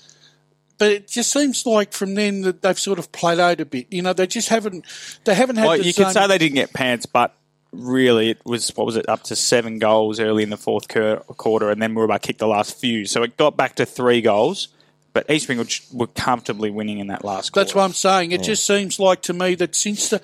but 0.79 0.91
it 0.91 1.09
just 1.09 1.33
seems 1.33 1.65
like 1.65 1.93
from 1.93 2.15
then 2.15 2.43
that 2.43 2.63
they've 2.63 2.79
sort 2.79 2.99
of 2.99 3.11
plateaued 3.13 3.61
a 3.61 3.65
bit. 3.65 3.87
You 3.91 4.03
know, 4.03 4.13
they 4.13 4.27
just 4.27 4.49
haven't 4.49 4.85
they 5.25 5.35
haven't 5.35 5.57
had. 5.57 5.67
Well, 5.67 5.79
the 5.79 5.85
you 5.85 5.93
same, 5.93 6.07
could 6.07 6.13
say 6.15 6.27
they 6.27 6.39
didn't 6.39 6.57
get 6.57 6.73
pants, 6.73 7.07
but 7.07 7.35
really 7.73 8.31
it 8.31 8.45
was 8.45 8.69
what 8.77 8.87
was 8.87 8.97
it 8.97 9.09
up 9.09 9.23
to 9.25 9.37
seven 9.37 9.79
goals 9.79 10.21
early 10.21 10.43
in 10.43 10.51
the 10.51 10.57
fourth 10.57 10.89
quarter, 10.89 11.71
and 11.71 11.81
then 11.81 11.95
Mooroolbark 11.95 12.23
kicked 12.23 12.41
the 12.41 12.49
last 12.49 12.79
few, 12.79 13.07
so 13.07 13.23
it 13.23 13.37
got 13.37 13.57
back 13.57 13.77
to 13.77 13.87
three 13.87 14.21
goals. 14.21 14.69
But 15.13 15.31
East 15.31 15.49
Ringwood 15.49 15.73
were 15.95 16.09
comfortably 16.09 16.71
winning 16.71 16.99
in 16.99 17.07
that 17.07 17.25
last. 17.25 17.53
Quarter. 17.53 17.65
That's 17.65 17.73
quarter. 17.73 17.79
what 17.79 17.85
I'm 17.87 17.93
saying. 17.95 18.33
It 18.33 18.43
just 18.43 18.67
seems 18.67 19.01
like 19.01 19.23
to 19.23 19.33
me 19.33 19.55
that 19.55 19.75
since 19.75 20.11
the 20.11 20.21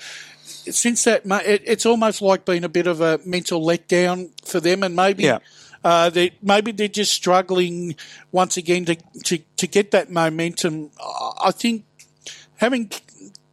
since 0.70 1.04
that 1.04 1.22
it, 1.26 1.62
it's 1.66 1.86
almost 1.86 2.22
like 2.22 2.44
been 2.44 2.64
a 2.64 2.68
bit 2.68 2.86
of 2.86 3.00
a 3.00 3.20
mental 3.24 3.60
letdown 3.64 4.30
for 4.46 4.60
them, 4.60 4.82
and 4.82 4.94
maybe 4.96 5.24
Yeah. 5.24 5.38
uh, 5.84 6.10
they 6.10 6.32
maybe 6.42 6.72
they're 6.72 6.88
just 6.88 7.12
struggling 7.12 7.96
once 8.30 8.56
again 8.56 8.84
to 8.86 8.96
to, 9.24 9.38
to 9.56 9.66
get 9.66 9.90
that 9.92 10.10
momentum. 10.10 10.90
I- 11.44 11.50
think 11.52 11.84
having. 12.56 12.90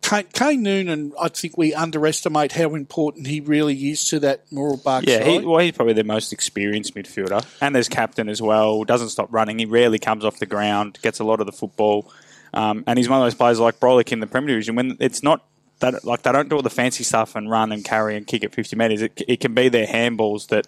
Kane 0.01 0.25
Kane 0.33 0.63
Noonan, 0.63 1.11
I 1.21 1.27
think 1.27 1.55
we 1.57 1.73
underestimate 1.73 2.53
how 2.53 2.73
important 2.73 3.27
he 3.27 3.41
really 3.41 3.75
is 3.91 4.05
to 4.05 4.19
that 4.21 4.49
Mooroolbark 4.49 5.05
Yeah, 5.05 5.17
side. 5.19 5.27
he, 5.27 5.39
well, 5.45 5.59
he's 5.59 5.73
probably 5.73 5.93
the 5.93 6.05
most 6.05 6.31
experienced 6.33 6.95
midfielder, 6.95 7.45
and 7.61 7.75
there's 7.75 7.89
captain 7.89 8.27
as 8.29 8.41
well. 8.41 8.85
Doesn't 8.85 9.09
stop 9.09 9.27
running. 9.31 9.59
He 9.59 9.65
rarely 9.65 9.99
comes 9.99 10.23
off 10.25 10.39
the 10.39 10.45
ground. 10.47 10.97
Gets 11.03 11.19
a 11.19 11.23
lot 11.25 11.41
of 11.41 11.45
the 11.47 11.51
football, 11.51 12.11
um, 12.53 12.83
and 12.87 12.97
he's 12.97 13.09
one 13.09 13.19
of 13.19 13.25
those 13.25 13.35
players 13.35 13.59
like 13.59 13.79
Brolick 13.79 14.11
in 14.11 14.19
the 14.19 14.25
Premier 14.25 14.55
Division. 14.55 14.75
When 14.75 14.97
it's 15.01 15.21
not 15.21 15.43
that 15.79 16.03
like 16.05 16.21
they 16.23 16.31
don't 16.31 16.49
do 16.49 16.55
all 16.57 16.61
the 16.61 16.69
fancy 16.69 17.03
stuff 17.03 17.35
and 17.35 17.49
run 17.49 17.71
and 17.71 17.83
carry 17.85 18.15
and 18.17 18.25
kick 18.27 18.43
at 18.43 18.53
50 18.53 18.75
metres. 18.75 19.01
It, 19.01 19.21
it 19.27 19.39
can 19.39 19.53
be 19.53 19.69
their 19.69 19.87
handballs 19.87 20.47
that 20.47 20.67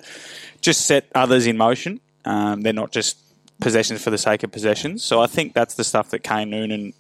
just 0.61 0.85
set 0.85 1.07
others 1.15 1.47
in 1.47 1.57
motion. 1.57 1.99
Um, 2.25 2.61
they're 2.61 2.73
not 2.73 2.91
just 2.91 3.17
possessions 3.59 4.03
for 4.03 4.09
the 4.09 4.17
sake 4.17 4.43
of 4.43 4.51
possessions. 4.51 5.03
So 5.03 5.21
I 5.21 5.27
think 5.27 5.53
that's 5.53 5.75
the 5.75 5.83
stuff 5.83 6.09
that 6.11 6.19
Kane 6.19 6.49
Noonan 6.49 6.93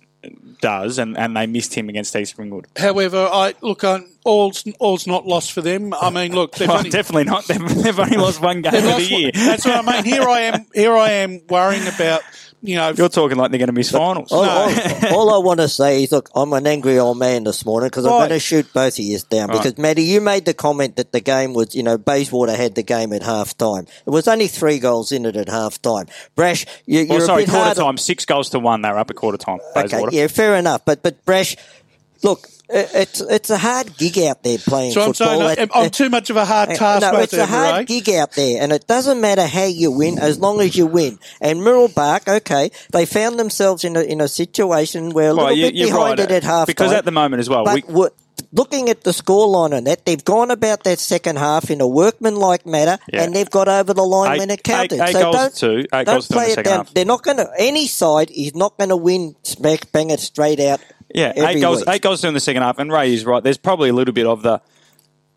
does, 0.61 0.99
and, 0.99 1.17
and 1.17 1.35
they 1.35 1.47
missed 1.47 1.73
him 1.73 1.89
against 1.89 2.15
East 2.15 2.37
Ringwood. 2.37 2.67
However, 2.77 3.27
I 3.31 3.55
look 3.61 3.83
on 3.83 4.07
all's 4.23 4.63
all's 4.79 5.07
not 5.07 5.25
lost 5.25 5.51
for 5.51 5.61
them. 5.61 5.93
I 5.99 6.11
mean, 6.11 6.33
look, 6.35 6.53
they've 6.55 6.67
Well, 6.67 6.77
only, 6.79 6.89
definitely 6.91 7.23
not. 7.23 7.45
They've, 7.45 7.83
they've 7.83 7.99
only 7.99 8.17
lost 8.17 8.39
one 8.41 8.61
game 8.61 8.75
of 8.75 8.83
the 8.83 8.89
one- 8.91 9.01
year. 9.03 9.31
That's 9.33 9.65
what 9.65 9.87
I 9.87 9.93
mean. 9.95 10.03
Here 10.05 10.21
I 10.21 10.39
am. 10.41 10.65
Here 10.75 10.95
I 10.95 11.09
am 11.11 11.41
worrying 11.49 11.87
about 11.87 12.21
you 12.61 12.75
know. 12.75 12.89
You're 12.91 13.09
talking 13.09 13.37
like 13.37 13.51
they're 13.51 13.57
going 13.57 13.67
to 13.67 13.73
miss 13.73 13.91
finals. 13.91 14.31
All, 14.31 14.43
all, 14.43 14.69
all 15.11 15.33
I 15.33 15.37
want 15.45 15.59
to 15.59 15.67
say 15.67 16.03
is, 16.03 16.11
look, 16.11 16.29
I'm 16.35 16.53
an 16.53 16.67
angry 16.67 16.99
old 16.99 17.17
man 17.17 17.43
this 17.43 17.65
morning 17.65 17.87
because 17.87 18.05
I'm 18.05 18.11
Right. 18.11 18.17
going 18.19 18.29
to 18.31 18.39
shoot 18.39 18.71
both 18.73 18.93
of 18.93 18.99
you 19.05 19.19
down. 19.29 19.49
Because, 19.49 19.77
Matty, 19.77 20.03
you 20.03 20.21
made 20.21 20.45
the 20.45 20.53
comment 20.53 20.95
that 20.97 21.11
the 21.11 21.19
game 21.21 21.53
was, 21.53 21.75
you 21.75 21.83
know, 21.83 21.97
Bayswater 21.97 22.55
had 22.55 22.75
the 22.75 22.83
game 22.83 23.13
at 23.13 23.23
half 23.23 23.57
time. 23.57 23.87
It 24.05 24.09
was 24.09 24.27
only 24.27 24.47
three 24.47 24.79
goals 24.79 25.11
in 25.11 25.25
it 25.25 25.35
at 25.35 25.49
half 25.49 25.81
time. 25.81 26.05
Brash, 26.35 26.65
you, 26.85 27.01
you're 27.01 27.21
sorry, 27.21 27.43
a 27.43 27.45
bit 27.45 27.51
quarter 27.51 27.65
hard 27.65 27.77
on- 27.79 27.85
time. 27.85 27.97
Six 27.97 28.25
goals 28.25 28.49
to 28.51 28.59
one. 28.59 28.81
They 28.81 28.89
were 28.89 28.99
up 28.99 29.09
at 29.09 29.15
quarter 29.15 29.37
time. 29.37 29.59
Okay, 29.75 30.03
yeah, 30.11 30.27
fair 30.27 30.55
enough. 30.55 30.85
But, 30.85 31.01
but 31.03 31.23
Brash, 31.25 31.55
look, 32.23 32.47
Uh, 32.73 32.87
it's 32.93 33.19
it's 33.21 33.49
a 33.49 33.57
hard 33.57 33.97
gig 33.97 34.17
out 34.19 34.43
there 34.43 34.57
playing 34.57 34.91
so 34.93 35.01
I'm 35.01 35.13
football. 35.13 35.39
saying 35.39 35.59
uh, 35.59 35.61
It- 35.63 35.69
I'm 35.73 35.85
it- 35.87 35.93
too 35.93 36.09
much 36.09 36.29
of 36.29 36.37
a 36.37 36.45
hard 36.45 36.69
Uh, 36.69 36.75
task. 36.75 37.01
no, 37.01 37.19
it's 37.19 37.33
a 37.33 37.45
hard 37.45 37.85
gig 37.87 38.09
out 38.09 38.31
there, 38.33 38.61
and 38.61 38.71
it 38.71 38.87
doesn't 38.87 39.19
matter 39.19 39.45
how 39.45 39.65
you 39.65 39.91
win 39.91 40.17
as 40.19 40.39
long 40.39 40.61
as 40.61 40.75
you 40.75 40.85
win. 40.85 41.19
And 41.41 41.59
Mooroolbark, 41.59 42.27
okay, 42.37 42.71
they 42.91 43.05
found 43.05 43.37
themselves 43.39 43.83
in 43.83 43.95
a 43.97 44.01
in 44.01 44.21
a 44.21 44.27
situation 44.27 45.09
where 45.11 45.31
a 45.31 45.35
Well, 45.35 45.45
little 45.47 45.57
you- 45.59 45.71
bit 45.71 45.85
behind 45.91 46.19
right, 46.19 46.19
it 46.19 46.31
uh, 46.31 46.35
at 46.35 46.43
half 46.43 46.67
because 46.67 46.91
at 46.93 47.05
the 47.05 47.11
moment 47.11 47.39
as 47.41 47.49
well, 47.49 47.65
But 47.65 47.75
we- 47.75 47.81
what- 47.93 48.13
looking 48.53 48.89
at 48.89 49.03
the 49.03 49.11
scoreline 49.11 49.73
on 49.75 49.83
that, 49.85 50.05
they've 50.05 50.23
gone 50.25 50.51
about 50.51 50.83
that 50.83 50.99
second 50.99 51.37
half 51.37 51.69
in 51.69 51.79
a 51.81 51.87
workmanlike 51.87 52.65
manner, 52.65 52.97
Yeah. 53.11 53.23
and 53.23 53.33
they've 53.35 53.49
got 53.49 53.67
over 53.67 53.93
the 53.93 54.03
line 54.03 54.33
Eight- 54.33 54.39
when 54.39 54.49
it 54.49 54.63
counted. 54.63 54.93
eight- 54.99 55.09
eight 55.09 55.13
so 55.13 55.21
goals 55.23 55.35
don't, 55.35 55.53
to 55.55 55.59
two, 55.59 55.79
eight 55.79 55.89
don't 55.91 56.05
goals 56.05 56.27
to 56.27 56.33
two 56.33 56.39
in 56.39 56.39
play 56.39 56.45
the 56.47 56.51
it 56.51 56.55
second 56.55 56.69
down. 56.71 56.85
half. 56.85 56.93
They're 56.93 57.05
not 57.05 57.23
going 57.23 57.37
to. 57.37 57.49
Any 57.57 57.87
side 57.87 58.31
is 58.35 58.55
not 58.55 58.77
going 58.77 58.89
to 58.89 58.97
win 58.97 59.35
smack 59.43 59.91
bang 59.91 60.09
it 60.09 60.19
straight 60.19 60.59
out. 60.59 60.79
Yeah, 61.15 61.33
every 61.35 61.55
eight 61.57 61.61
goals. 61.61 61.79
week. 61.79 61.89
Eight 61.89 62.01
goals 62.01 62.21
to 62.21 62.27
in 62.27 62.33
the 62.33 62.39
second 62.39 62.61
half. 62.63 62.79
And 62.79 62.91
Ray 62.91 63.13
is 63.13 63.25
right. 63.25 63.43
There's 63.43 63.57
probably 63.57 63.89
a 63.89 63.93
little 63.93 64.13
bit 64.13 64.25
of 64.25 64.41
the. 64.43 64.61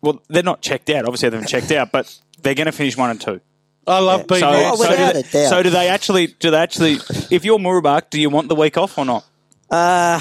Well, 0.01 0.21
they're 0.27 0.43
not 0.43 0.61
checked 0.61 0.89
out. 0.89 1.05
Obviously, 1.05 1.29
they 1.29 1.35
haven't 1.37 1.49
checked 1.49 1.71
out, 1.71 1.91
but 1.91 2.17
they're 2.41 2.53
going 2.53 2.67
to 2.67 2.71
finish 2.71 2.95
one 2.97 3.09
and 3.09 3.19
two. 3.19 3.41
I 3.87 3.99
love 3.99 4.27
being 4.27 4.41
So, 4.41 4.51
there. 4.51 4.71
Oh, 4.71 4.75
so, 4.75 4.89
do 4.89 5.21
they, 5.21 5.45
so 5.47 5.63
do 5.63 5.69
they 5.69 5.87
actually? 5.89 6.27
Do 6.27 6.51
they 6.51 6.57
actually? 6.57 6.97
If 7.31 7.45
you're 7.45 7.59
Mooroolbark, 7.59 8.09
do 8.09 8.19
you 8.19 8.29
want 8.29 8.49
the 8.49 8.55
week 8.55 8.77
off 8.77 8.97
or 8.97 9.05
not? 9.05 9.25
Uh, 9.69 10.19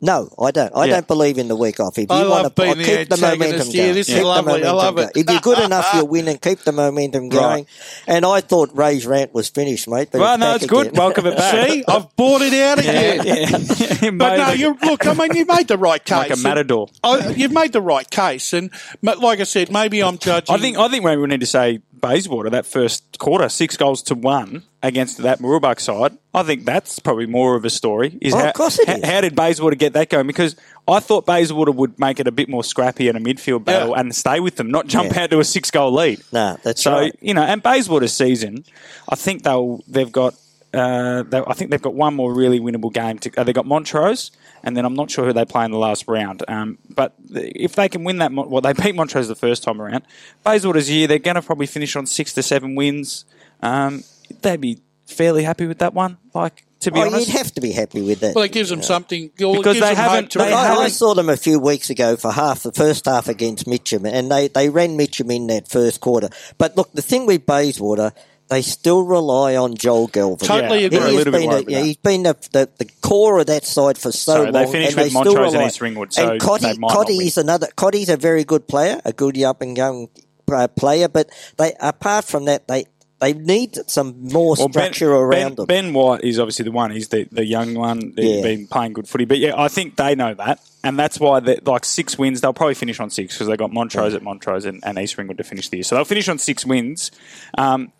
no, 0.00 0.28
I 0.40 0.50
don't. 0.50 0.74
I 0.74 0.84
Yeah. 0.86 0.94
don't 0.94 1.06
believe 1.08 1.36
in 1.38 1.48
the 1.48 1.56
week 1.56 1.78
off. 1.80 1.98
If 1.98 2.08
you 2.10 2.16
I 2.16 2.26
want 2.26 2.44
to 2.54 2.62
being 2.62 2.78
the 2.78 2.84
keep 2.84 3.08
the 3.08 3.16
momentum 3.16 3.42
antagonist 3.42 3.72
here. 3.72 3.82
going, 3.84 3.94
This 3.94 4.08
is 4.08 4.14
keep 4.14 4.22
the 4.22 4.28
lovely. 4.28 4.52
I 4.52 4.56
momentum 4.56 4.76
love 4.76 4.96
going. 4.96 5.08
it. 5.08 5.16
If 5.16 5.30
you're 5.30 5.40
good 5.40 5.58
enough, 5.64 5.88
you'll 5.94 6.08
win 6.08 6.28
and 6.28 6.40
keep 6.40 6.58
the 6.60 6.72
momentum 6.72 7.28
going. 7.40 7.66
And 8.06 8.24
I 8.24 8.40
thought 8.40 8.70
Ray's 8.76 9.06
rant 9.06 9.34
was 9.34 9.48
finished, 9.48 9.88
mate. 9.88 10.08
But 10.10 10.20
Well, 10.20 10.34
it's 10.34 10.40
no, 10.40 10.46
back 10.46 10.62
it's 10.62 10.66
good. 10.70 10.86
again. 10.88 10.98
Welcome 10.98 11.26
it 11.26 11.36
back. 11.36 11.68
See, 11.70 11.84
I've 11.86 12.16
bought 12.16 12.42
it 12.42 12.54
out 12.54 12.78
again. 12.78 13.66
But 14.18 14.36
no, 14.36 14.50
you 14.52 14.76
look. 14.82 15.06
I 15.06 15.12
mean, 15.14 15.34
you 15.34 15.44
made 15.46 15.68
the 15.68 15.76
right 15.78 16.02
case. 16.04 16.16
like 16.16 16.30
a 16.32 16.36
matador. 16.36 16.88
I, 17.04 17.28
you've 17.30 17.52
made 17.52 17.72
the 17.72 17.82
right 17.82 18.08
case, 18.10 18.52
and 18.52 18.70
ma- 19.02 19.12
like 19.12 19.40
I 19.40 19.44
said, 19.44 19.70
maybe 19.70 20.02
I'm 20.02 20.16
judging. 20.18 20.54
I 20.54 20.58
think 20.58 20.78
I 20.78 20.88
think 20.88 21.04
maybe 21.04 21.20
we 21.20 21.26
need 21.28 21.40
to 21.40 21.46
say 21.46 21.80
Bayswater 22.00 22.50
that 22.50 22.64
first 22.66 23.18
quarter, 23.18 23.48
six 23.48 23.76
goals 23.76 24.02
to 24.04 24.14
one 24.14 24.62
against 24.82 25.18
that 25.18 25.40
Mooroolbark 25.40 25.78
side. 25.78 26.16
I 26.32 26.42
think 26.42 26.64
that's 26.64 26.98
probably 27.00 27.26
more 27.26 27.54
of 27.56 27.64
a 27.64 27.70
story. 27.70 28.16
Is 28.22 28.32
Oh, 28.34 28.38
how, 28.38 28.48
of 28.48 28.54
course 28.54 28.78
it 28.78 28.88
how, 28.88 28.94
is. 28.96 29.04
how 29.04 29.20
did 29.20 29.34
Bayswater 29.36 29.76
get 29.76 29.92
that 29.92 30.08
going? 30.08 30.26
Because 30.26 30.56
I 30.88 31.00
thought 31.00 31.26
Bayswater 31.26 31.70
would 31.72 31.98
make 31.98 32.18
it 32.18 32.26
a 32.26 32.32
bit 32.32 32.48
more 32.48 32.64
scrappy 32.64 33.08
in 33.08 33.16
a 33.16 33.20
midfield 33.20 33.64
battle 33.64 33.90
Yeah. 33.90 34.00
and 34.00 34.14
stay 34.14 34.40
with 34.40 34.56
them, 34.56 34.70
not 34.70 34.86
jump 34.86 35.12
Yeah. 35.14 35.24
out 35.24 35.30
to 35.30 35.40
a 35.40 35.44
six 35.44 35.70
goal 35.70 35.92
lead. 35.92 36.22
Nah, 36.32 36.56
that's 36.62 36.82
so 36.82 36.92
right. 36.92 37.14
you 37.20 37.34
know, 37.34 37.42
and 37.42 37.62
Bayswater's 37.62 38.12
season, 38.14 38.64
I 39.08 39.16
think 39.16 39.42
they'll 39.42 39.82
they've 39.86 40.10
got. 40.10 40.34
Uh, 40.72 41.24
they, 41.24 41.42
I 41.44 41.52
think 41.54 41.72
they've 41.72 41.82
got 41.82 41.94
one 41.94 42.14
more 42.14 42.32
really 42.32 42.60
winnable 42.60 42.92
game. 42.92 43.18
To, 43.18 43.30
uh, 43.36 43.42
they 43.42 43.52
got 43.52 43.66
Montrose, 43.66 44.30
and 44.62 44.76
then 44.76 44.84
I'm 44.84 44.94
not 44.94 45.10
sure 45.10 45.26
who 45.26 45.32
they 45.32 45.44
play 45.44 45.64
in 45.64 45.72
the 45.72 45.78
last 45.78 46.04
round. 46.06 46.44
Um, 46.46 46.78
but 46.88 47.12
if 47.28 47.74
they 47.74 47.88
can 47.88 48.04
win 48.04 48.18
that, 48.18 48.32
well, 48.32 48.60
they 48.60 48.72
beat 48.84 48.94
Montrose 48.94 49.26
the 49.26 49.34
first 49.34 49.64
time 49.64 49.82
around. 49.82 50.04
Bayswater's 50.44 50.88
year, 50.88 51.08
they're 51.08 51.18
going 51.18 51.34
to 51.34 51.42
probably 51.42 51.66
finish 51.66 51.96
on 51.96 52.06
six 52.06 52.32
to 52.34 52.42
seven 52.44 52.76
wins. 52.76 53.24
Um, 53.62 54.04
they'd 54.42 54.60
be 54.60 54.78
fairly 55.06 55.42
happy 55.42 55.66
with 55.66 55.78
that 55.78 55.94
one. 55.94 56.18
Like 56.34 56.64
to 56.80 56.90
be 56.90 56.98
Oh, 57.00 57.06
honest, 57.06 57.28
you'd 57.28 57.36
have 57.36 57.52
to 57.54 57.60
be 57.60 57.72
happy 57.72 58.00
with 58.00 58.20
that. 58.20 58.34
well, 58.34 58.44
it 58.44 58.52
gives 58.52 58.70
them 58.70 58.80
something. 58.82 59.30
Well, 59.38 59.54
Because 59.56 59.78
they 59.80 59.94
haven't- 59.94 60.30
to 60.32 60.38
they 60.38 60.44
win. 60.46 60.54
I, 60.54 60.56
I 60.56 60.66
haven't- 60.76 60.90
saw 60.92 61.14
them 61.14 61.28
a 61.28 61.36
few 61.36 61.58
weeks 61.58 61.90
ago 61.90 62.16
for 62.16 62.30
half 62.32 62.62
the 62.62 62.72
first 62.72 63.04
half 63.06 63.28
against 63.28 63.66
Mitcham, 63.66 64.06
and 64.06 64.30
they, 64.30 64.48
they 64.48 64.68
ran 64.70 64.96
Mitcham 64.96 65.30
in 65.30 65.46
that 65.48 65.68
first 65.68 66.00
quarter. 66.00 66.28
But 66.58 66.76
look, 66.76 66.90
the 66.92 67.02
thing 67.02 67.26
with 67.26 67.44
Bayswater, 67.44 68.12
they 68.48 68.62
still 68.62 69.02
rely 69.02 69.56
on 69.56 69.74
Joel 69.76 70.06
Galvin. 70.06 70.46
Totally 70.48 70.80
Yeah, 70.80 70.86
agree. 70.86 70.98
we're 70.98 71.04
a 71.04 71.10
He 71.10 71.16
has 71.16 71.24
little 71.26 71.32
bit 71.32 71.40
been 71.40 71.50
worried 71.50 71.70
yeah, 71.70 71.82
he's 71.82 71.96
been 71.98 72.22
the, 72.22 72.36
the, 72.52 72.68
the 72.78 72.90
core 73.02 73.40
of 73.40 73.46
that 73.46 73.64
side 73.66 73.98
for 73.98 74.10
so 74.10 74.32
So 74.32 74.42
long. 74.44 74.52
they 74.52 74.66
finished 74.72 74.88
and 74.92 74.96
with 74.96 75.04
they 75.04 75.10
still 75.10 75.24
Montrose 75.24 75.46
and 75.48 75.54
rely- 75.54 75.66
East 75.66 75.80
Ringwood, 75.80 76.12
so 76.14 76.30
and 76.32 76.40
Cotty, 76.40 76.60
they 76.62 76.68
might 76.78 76.80
not 76.80 76.90
Cotty 77.06 77.18
win. 77.18 77.26
is 77.26 77.36
another. 77.38 77.66
Cotty's 77.76 78.08
a 78.08 78.16
very 78.16 78.44
good 78.44 78.66
player, 78.66 79.00
a 79.04 79.12
good 79.12 79.40
up 79.42 79.60
and 79.60 79.76
going 79.76 80.08
uh, 80.50 80.66
player. 80.68 81.08
But 81.08 81.28
they, 81.58 81.74
apart 81.78 82.24
from 82.24 82.46
that, 82.46 82.66
they 82.68 82.86
they 83.20 83.32
need 83.34 83.76
some 83.88 84.16
more 84.32 84.54
Well, 84.58 84.68
structure 84.70 85.10
ben, 85.10 85.16
around 85.16 85.30
ben, 85.30 85.54
them. 85.54 85.66
Ben 85.66 85.92
White 85.92 86.24
is 86.24 86.38
obviously 86.38 86.64
the 86.64 86.70
one. 86.72 86.90
He's 86.90 87.08
the, 87.08 87.28
the 87.30 87.44
young 87.44 87.74
one. 87.74 88.14
They've 88.16 88.36
Yeah. 88.36 88.42
been 88.42 88.66
playing 88.66 88.94
good 88.94 89.06
footy. 89.08 89.26
But 89.26 89.38
yeah, 89.38 89.52
I 89.56 89.68
think 89.68 89.96
they 89.96 90.14
know 90.14 90.34
that. 90.34 90.60
And 90.82 90.98
that's 90.98 91.20
why, 91.20 91.40
they 91.40 91.58
like 91.64 91.84
six 91.84 92.16
wins, 92.18 92.40
they'll 92.40 92.54
probably 92.54 92.74
finish 92.74 92.98
on 92.98 93.10
six 93.10 93.34
because 93.34 93.46
they 93.48 93.56
got 93.56 93.72
Montrose 93.72 94.14
at 94.14 94.22
Montrose 94.22 94.64
and, 94.64 94.82
and 94.84 94.98
East 94.98 95.18
Ringwood 95.18 95.36
to 95.38 95.44
finish 95.44 95.68
the 95.68 95.76
year. 95.76 95.84
So 95.84 95.94
they'll 95.96 96.04
finish 96.06 96.28
on 96.28 96.38
six 96.38 96.64
wins 96.64 97.10
um, 97.58 97.92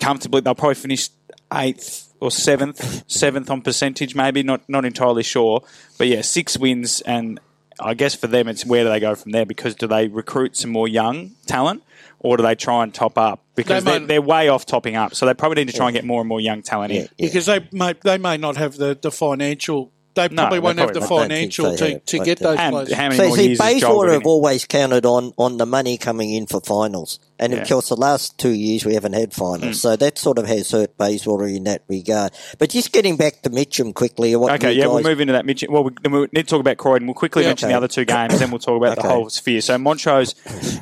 comfortably. 0.00 0.40
They'll 0.40 0.54
probably 0.54 0.76
finish 0.76 1.10
eighth 1.52 2.08
or 2.20 2.30
seventh, 2.30 3.04
seventh 3.10 3.50
on 3.50 3.60
percentage, 3.60 4.14
maybe. 4.14 4.42
Not, 4.42 4.66
not 4.68 4.84
entirely 4.86 5.22
sure. 5.22 5.62
But 5.98 6.06
yeah, 6.08 6.22
six 6.22 6.56
wins. 6.56 7.02
And 7.02 7.38
I 7.82 7.94
guess 7.94 8.14
for 8.14 8.26
them, 8.26 8.48
it's 8.48 8.64
where 8.64 8.84
do 8.84 8.90
they 8.90 9.00
go 9.00 9.14
from 9.14 9.32
there? 9.32 9.44
Because 9.46 9.74
do 9.74 9.86
they 9.86 10.08
recruit 10.08 10.56
some 10.56 10.70
more 10.70 10.88
young 10.88 11.32
talent? 11.46 11.82
Or 12.20 12.36
do 12.36 12.44
they 12.44 12.54
try 12.54 12.84
and 12.84 12.94
top 12.94 13.18
up? 13.18 13.42
Because 13.56 13.82
They 13.82 13.90
they 13.90 13.98
might- 13.98 14.04
are 14.04 14.06
they're 14.06 14.22
way 14.22 14.48
off 14.48 14.64
topping 14.64 14.94
up. 14.94 15.14
So 15.14 15.26
they 15.26 15.34
probably 15.34 15.64
need 15.64 15.72
to 15.72 15.76
try 15.76 15.88
and 15.88 15.94
get 15.94 16.04
more 16.04 16.20
and 16.20 16.28
more 16.28 16.40
young 16.40 16.62
talent 16.62 16.92
in. 16.92 17.02
Yeah. 17.02 17.06
because 17.18 17.46
they 17.46 17.66
may 17.72 17.94
they 18.04 18.16
may 18.18 18.36
not 18.36 18.56
have 18.56 18.76
the, 18.76 18.96
the 19.00 19.10
financial. 19.10 19.90
They 20.14 20.28
probably 20.28 20.56
they 20.58 20.60
won't 20.60 20.78
have 20.78 20.92
the 20.92 21.00
probably 21.00 21.16
don't. 21.16 21.32
I 21.32 21.40
don't 21.46 21.50
think 21.50 21.52
financial 21.54 21.76
to, 21.76 21.90
have, 21.94 22.04
to 22.04 22.18
get 22.20 22.42
uh, 22.42 22.50
those 22.50 22.58
And 22.60 22.72
players. 22.74 22.92
how 22.92 23.02
many 23.04 23.16
So 23.16 23.26
more 23.28 23.36
see, 23.36 23.42
years 23.46 23.52
is 23.52 23.58
Joel 23.58 23.72
Bayswater 23.74 24.06
gonna 24.08 24.12
have 24.18 24.26
always 24.26 24.64
counted 24.66 25.06
on, 25.06 25.32
on 25.38 25.56
the 25.56 25.66
money 25.66 25.96
coming 25.98 26.32
in 26.32 26.46
for 26.46 26.60
finals, 26.60 27.18
and 27.42 27.52
Yeah. 27.52 27.60
of 27.60 27.68
course, 27.68 27.88
the 27.88 27.96
last 27.96 28.38
two 28.38 28.50
years 28.52 28.84
we 28.84 28.94
haven't 28.94 29.12
had 29.14 29.32
finals, 29.32 29.62
Hmm. 29.62 29.72
so 29.72 29.96
that 29.96 30.16
sort 30.18 30.38
of 30.38 30.46
has 30.46 30.70
hurt 30.70 30.96
Bayswater 30.96 31.46
in 31.46 31.64
that 31.64 31.82
regard. 31.88 32.32
But 32.58 32.70
just 32.70 32.92
getting 32.92 33.16
back 33.16 33.42
to 33.42 33.50
Mitcham 33.50 33.92
quickly, 33.92 34.34
what 34.36 34.52
Okay, 34.54 34.72
yeah, 34.72 34.84
guys, 34.84 34.94
we'll 34.94 35.02
move 35.02 35.20
into 35.20 35.32
that. 35.34 35.44
Mitch- 35.44 35.64
Well, 35.68 35.84
we, 35.84 35.90
then 36.02 36.12
we 36.12 36.20
need 36.20 36.28
to 36.34 36.42
talk 36.44 36.60
about 36.60 36.76
Croydon. 36.78 37.06
We'll 37.06 37.14
quickly 37.14 37.42
Yeah. 37.42 37.50
mention 37.50 37.66
Okay. 37.66 37.72
the 37.72 37.76
other 37.76 37.88
two 37.88 38.04
games, 38.04 38.38
then 38.38 38.50
we'll 38.50 38.58
talk 38.60 38.76
about 38.82 38.96
the 38.96 39.08
whole 39.08 39.28
sphere. 39.30 39.60
So 39.60 39.76
Montrose, 39.78 40.34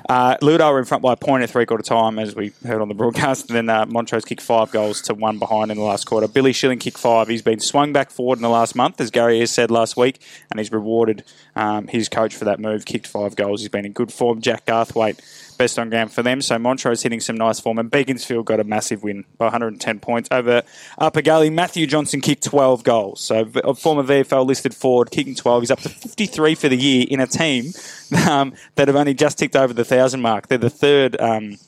uh, 0.09 0.37
Ludo 0.43 0.71
were 0.71 0.79
in 0.79 0.85
front 0.85 1.03
by 1.03 1.13
a 1.15 1.17
point 1.17 1.43
at 1.43 1.51
three 1.51 1.67
quarter 1.67 1.83
time, 1.83 2.19
as 2.19 2.35
we 2.37 2.53
heard 2.67 2.81
on 2.81 2.89
the 2.89 2.95
broadcast. 2.95 3.49
And 3.51 3.57
then 3.57 3.69
uh, 3.69 3.87
Montrose 3.87 4.25
kicked 4.25 4.43
five 4.43 4.71
goals 4.71 5.01
to 5.03 5.15
one 5.15 5.39
behind 5.39 5.71
in 5.71 5.77
the 5.79 5.85
last 5.85 6.05
quarter. 6.07 6.29
Billy 6.29 6.53
Schilling 6.53 6.79
kicked 6.79 6.99
five. 6.99 7.29
He's 7.29 7.43
been 7.43 7.61
swung 7.61 7.93
back 7.93 8.11
forward 8.11 8.39
in 8.39 8.43
the 8.43 8.49
last 8.51 8.75
month, 8.77 9.01
as 9.01 9.11
Gary 9.11 9.41
has 9.41 9.51
said 9.51 9.71
last 9.71 9.97
week, 9.97 10.21
and 10.51 10.61
he's 10.61 10.71
rewarded 10.73 11.25
um, 11.57 11.89
his 11.89 12.09
coach 12.09 12.35
for 12.35 12.45
that 12.45 12.61
move. 12.61 12.85
Kicked 12.85 13.07
five 13.07 13.35
goals. 13.37 13.61
He's 13.61 13.69
been 13.69 13.85
in 13.87 13.93
good 13.93 14.13
form. 14.13 14.41
Jack 14.41 14.67
Garthwaite. 14.67 15.19
Best 15.61 15.79
on 15.79 15.91
ground 15.91 16.11
for 16.11 16.23
them. 16.23 16.41
So 16.41 16.59
Montrose 16.59 17.03
hitting 17.03 17.21
some 17.21 17.37
nice 17.37 17.61
form. 17.61 17.79
And 17.79 17.91
Beaconsfield 17.91 18.47
got 18.47 18.61
a 18.61 18.65
massive 18.65 19.03
win 19.03 19.27
by 19.37 19.45
110 19.45 20.01
points 20.01 20.31
over 20.33 20.63
Upper 20.97 21.21
Gully. 21.21 21.51
Matthew 21.51 21.87
Johnson 21.87 22.23
kicked 22.23 22.45
12 22.45 22.83
goals. 22.83 23.21
So 23.21 23.47
a 23.63 23.75
former 23.75 24.03
VFL 24.03 24.47
listed 24.47 24.75
forward 24.75 25.11
kicking 25.11 25.35
12. 25.35 25.61
He's 25.61 25.71
up 25.71 25.81
to 25.81 25.91
53 25.91 26.55
for 26.55 26.71
the 26.71 26.79
year 26.79 27.05
in 27.11 27.21
a 27.21 27.27
team 27.27 27.75
um, 28.27 28.55
that 28.77 28.89
have 28.89 28.97
only 28.97 29.13
just 29.13 29.39
ticked 29.39 29.55
over 29.55 29.75
the 29.75 29.85
thousand 29.85 30.23
mark. 30.23 30.49
They're 30.49 30.57
the 30.57 30.71
third. 30.71 31.21
Um, 31.21 31.59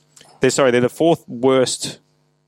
they're 0.40 0.48
sorry. 0.48 0.70
They're 0.70 0.80
the 0.80 0.88
fourth 0.88 1.28
worst 1.28 1.98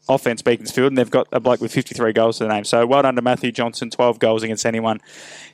offense 0.08 0.42
Beaconsfield, 0.42 0.88
and 0.88 0.98
they've 0.98 1.10
got 1.10 1.26
a 1.32 1.40
bloke 1.40 1.60
with 1.60 1.72
53 1.72 2.12
goals 2.12 2.38
to 2.38 2.44
the 2.44 2.50
name. 2.50 2.64
So 2.64 2.86
well 2.86 3.02
done 3.02 3.16
to 3.16 3.22
Matthew 3.22 3.52
Johnson. 3.52 3.90
12 3.90 4.18
goals 4.18 4.42
against 4.42 4.66
anyone 4.66 5.00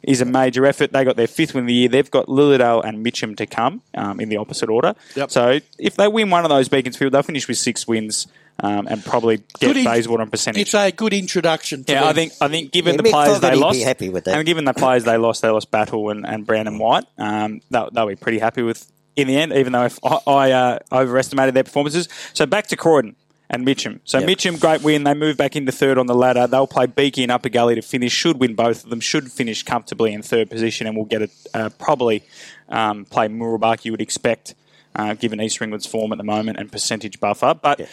is 0.02 0.20
a 0.20 0.24
major 0.24 0.66
effort. 0.66 0.92
They 0.92 1.04
got 1.04 1.16
their 1.16 1.26
fifth 1.26 1.54
win 1.54 1.64
of 1.64 1.68
the 1.68 1.74
year. 1.74 1.88
They've 1.88 2.10
got 2.10 2.26
Lilydale 2.26 2.84
and 2.84 3.02
Mitcham 3.02 3.36
to 3.36 3.46
come 3.46 3.82
um, 3.94 4.20
in 4.20 4.28
the 4.28 4.36
opposite 4.38 4.68
order. 4.68 4.94
Yep. 5.14 5.30
So 5.30 5.60
if 5.78 5.96
they 5.96 6.08
win 6.08 6.30
one 6.30 6.44
of 6.44 6.48
those 6.48 6.68
Beaconsfield, 6.68 7.12
they'll 7.12 7.22
finish 7.22 7.46
with 7.46 7.58
six 7.58 7.86
wins 7.86 8.26
um, 8.62 8.86
and 8.88 9.04
probably 9.04 9.42
get 9.60 9.76
in- 9.76 9.84
Bayswater 9.84 10.22
on 10.22 10.30
percentage. 10.30 10.62
It's 10.62 10.74
a 10.74 10.90
good 10.90 11.12
introduction. 11.14 11.84
To 11.84 11.92
Yeah, 11.92 12.00
them. 12.00 12.08
I 12.08 12.12
think 12.12 12.32
I 12.40 12.48
think 12.48 12.72
given 12.72 12.94
Yeah, 12.94 12.96
the 12.98 13.02
Mick 13.04 13.10
players 13.12 13.28
they 13.40 13.50
Fogarty 13.50 13.56
be 13.56 13.60
lost, 13.64 13.82
happy 13.82 14.08
with 14.08 14.24
that. 14.24 14.36
and 14.36 14.44
given 14.46 14.64
the 14.64 14.74
players 14.74 15.04
they 15.04 15.16
lost, 15.16 15.42
they 15.42 15.48
lost 15.48 15.70
Battle 15.70 16.10
and, 16.10 16.26
and 16.26 16.46
Brandon 16.46 16.78
White. 16.78 17.04
Um, 17.18 17.60
they'll, 17.70 17.90
they'll 17.90 18.06
be 18.08 18.16
pretty 18.16 18.38
happy 18.38 18.62
with 18.62 18.90
in 19.16 19.26
the 19.28 19.36
end, 19.36 19.52
even 19.52 19.72
though 19.72 19.84
if 19.84 19.98
I, 20.04 20.18
I 20.26 20.50
uh, 20.52 20.78
overestimated 20.92 21.54
their 21.54 21.64
performances. 21.64 22.08
So 22.32 22.46
back 22.46 22.66
to 22.68 22.76
Croydon 22.76 23.16
and 23.50 23.64
Mitcham. 23.64 24.00
So 24.04 24.18
Yep. 24.18 24.26
Mitcham, 24.26 24.56
great 24.56 24.82
win. 24.82 25.02
They 25.02 25.12
move 25.12 25.36
back 25.36 25.56
into 25.56 25.72
third 25.72 25.98
on 25.98 26.06
the 26.06 26.14
ladder. 26.14 26.46
They'll 26.46 26.68
play 26.68 26.86
Beaky 26.86 27.24
and 27.24 27.32
Upper 27.32 27.48
Gully 27.48 27.74
to 27.74 27.82
finish. 27.82 28.12
Should 28.12 28.38
win 28.38 28.54
both 28.54 28.84
of 28.84 28.90
them. 28.90 29.00
Should 29.00 29.30
finish 29.30 29.64
comfortably 29.64 30.14
in 30.14 30.22
third 30.22 30.48
position, 30.48 30.86
and 30.86 30.96
we'll 30.96 31.04
get 31.04 31.22
a 31.22 31.30
uh, 31.52 31.68
probably 31.70 32.22
um, 32.68 33.04
play 33.04 33.28
Mooroolbark. 33.28 33.84
You 33.84 33.90
would 33.90 34.00
expect, 34.00 34.54
uh, 34.94 35.14
given 35.14 35.40
East 35.40 35.60
Ringwood's 35.60 35.84
form 35.84 36.12
at 36.12 36.18
the 36.18 36.24
moment 36.24 36.58
and 36.58 36.72
percentage 36.72 37.20
buffer, 37.20 37.54
but. 37.60 37.86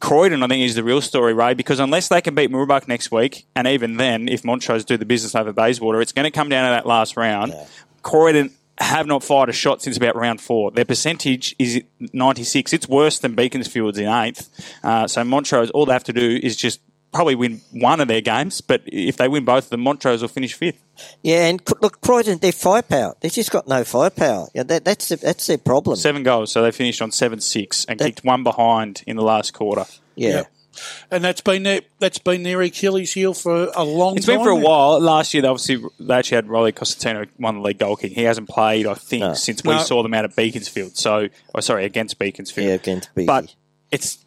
Croydon, 0.00 0.42
I 0.42 0.48
think, 0.48 0.62
is 0.66 0.74
the 0.74 0.84
real 0.84 1.00
story, 1.00 1.32
Ray, 1.32 1.54
because 1.54 1.80
unless 1.80 2.08
they 2.08 2.20
can 2.20 2.34
beat 2.34 2.50
Mooroolbark 2.50 2.88
next 2.88 3.10
week, 3.10 3.46
and 3.56 3.66
even 3.66 3.96
then, 3.96 4.28
if 4.28 4.44
Montrose 4.44 4.84
do 4.84 4.98
the 4.98 5.06
business 5.06 5.34
over 5.34 5.50
Bayswater, 5.50 6.02
it's 6.02 6.12
going 6.12 6.24
to 6.24 6.30
come 6.30 6.50
down 6.50 6.66
to 6.66 6.74
that 6.74 6.84
last 6.84 7.16
round. 7.16 7.54
Croydon 8.02 8.50
have 8.80 9.06
not 9.06 9.24
fired 9.24 9.48
a 9.48 9.52
shot 9.52 9.82
since 9.82 9.96
about 9.96 10.16
round 10.16 10.40
four. 10.40 10.70
Their 10.70 10.84
percentage 10.84 11.54
is 11.58 11.82
96. 12.12 12.72
It's 12.72 12.88
worse 12.88 13.18
than 13.18 13.34
Beaconsfield's 13.34 13.98
in 13.98 14.08
eighth. 14.08 14.48
Uh, 14.82 15.06
so 15.06 15.24
Montrose, 15.24 15.70
all 15.70 15.86
they 15.86 15.92
have 15.92 16.04
to 16.04 16.12
do 16.12 16.38
is 16.42 16.56
just 16.56 16.80
probably 17.12 17.34
win 17.34 17.60
one 17.72 18.00
of 18.00 18.08
their 18.08 18.20
games, 18.20 18.60
but 18.60 18.82
if 18.86 19.16
they 19.16 19.28
win 19.28 19.44
both 19.44 19.64
of 19.64 19.70
them, 19.70 19.80
Montrose 19.80 20.20
will 20.20 20.28
finish 20.28 20.54
fifth. 20.54 20.82
yeah, 21.22 21.46
and 21.46 21.62
look, 21.80 22.00
Croydon, 22.02 22.38
they're 22.38 22.52
firepower. 22.52 23.14
They've 23.20 23.32
just 23.32 23.50
got 23.50 23.66
no 23.66 23.82
firepower. 23.82 24.48
Yeah, 24.54 24.64
that, 24.64 24.84
that's 24.84 25.08
that's 25.08 25.46
their 25.46 25.58
problem. 25.58 25.96
Seven 25.96 26.22
goals, 26.22 26.52
so 26.52 26.62
they 26.62 26.70
finished 26.70 27.00
on 27.00 27.10
7 27.10 27.40
6 27.40 27.86
and 27.86 27.98
kicked 27.98 28.24
one 28.24 28.42
behind 28.42 29.02
in 29.06 29.16
the 29.16 29.22
last 29.22 29.54
quarter. 29.54 29.86
yeah. 30.16 30.30
Yep. 30.30 30.52
And 31.10 31.22
that's 31.24 31.40
been 31.40 31.62
their 31.62 31.80
that's 31.98 32.18
been 32.18 32.42
their 32.42 32.60
Achilles 32.62 33.12
heel 33.12 33.34
for 33.34 33.70
a 33.74 33.84
long 33.84 34.16
It's 34.16 34.26
time. 34.26 34.36
been 34.36 34.44
for 34.44 34.52
a 34.52 34.58
now. 34.58 34.64
while. 34.66 35.00
Last 35.00 35.34
year, 35.34 35.42
they 35.42 35.48
obviously 35.48 35.82
they 36.00 36.14
actually 36.14 36.36
had 36.36 36.48
Rolly 36.48 36.72
Costantino 36.72 37.26
won 37.38 37.56
the 37.56 37.60
league 37.62 37.78
goal 37.78 37.96
king. 37.96 38.10
He 38.10 38.22
hasn't 38.22 38.48
played, 38.48 38.86
I 38.86 38.94
think, 38.94 39.22
No. 39.22 39.34
since 39.34 39.62
we 39.64 39.74
No. 39.74 39.82
saw 39.82 40.02
them 40.02 40.14
out 40.14 40.24
at 40.24 40.34
Beaconsfield. 40.36 40.96
So, 40.96 41.28
oh, 41.54 41.60
sorry, 41.60 41.84
against 41.84 42.18
Beaconsfield. 42.18 42.66
Yeah, 42.68 42.74
against 42.74 43.14
Beaky. 43.14 43.26
But 43.26 43.54
it's 43.90 44.18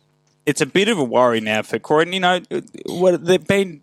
it's 0.46 0.62
a 0.62 0.66
bit 0.66 0.88
of 0.88 0.98
a 0.98 1.04
worry 1.04 1.40
now 1.42 1.62
for 1.62 1.78
Croydon. 1.80 2.14
You 2.14 2.20
know, 2.20 2.40
what 2.88 3.24
they've 3.26 3.46
been 3.48 3.82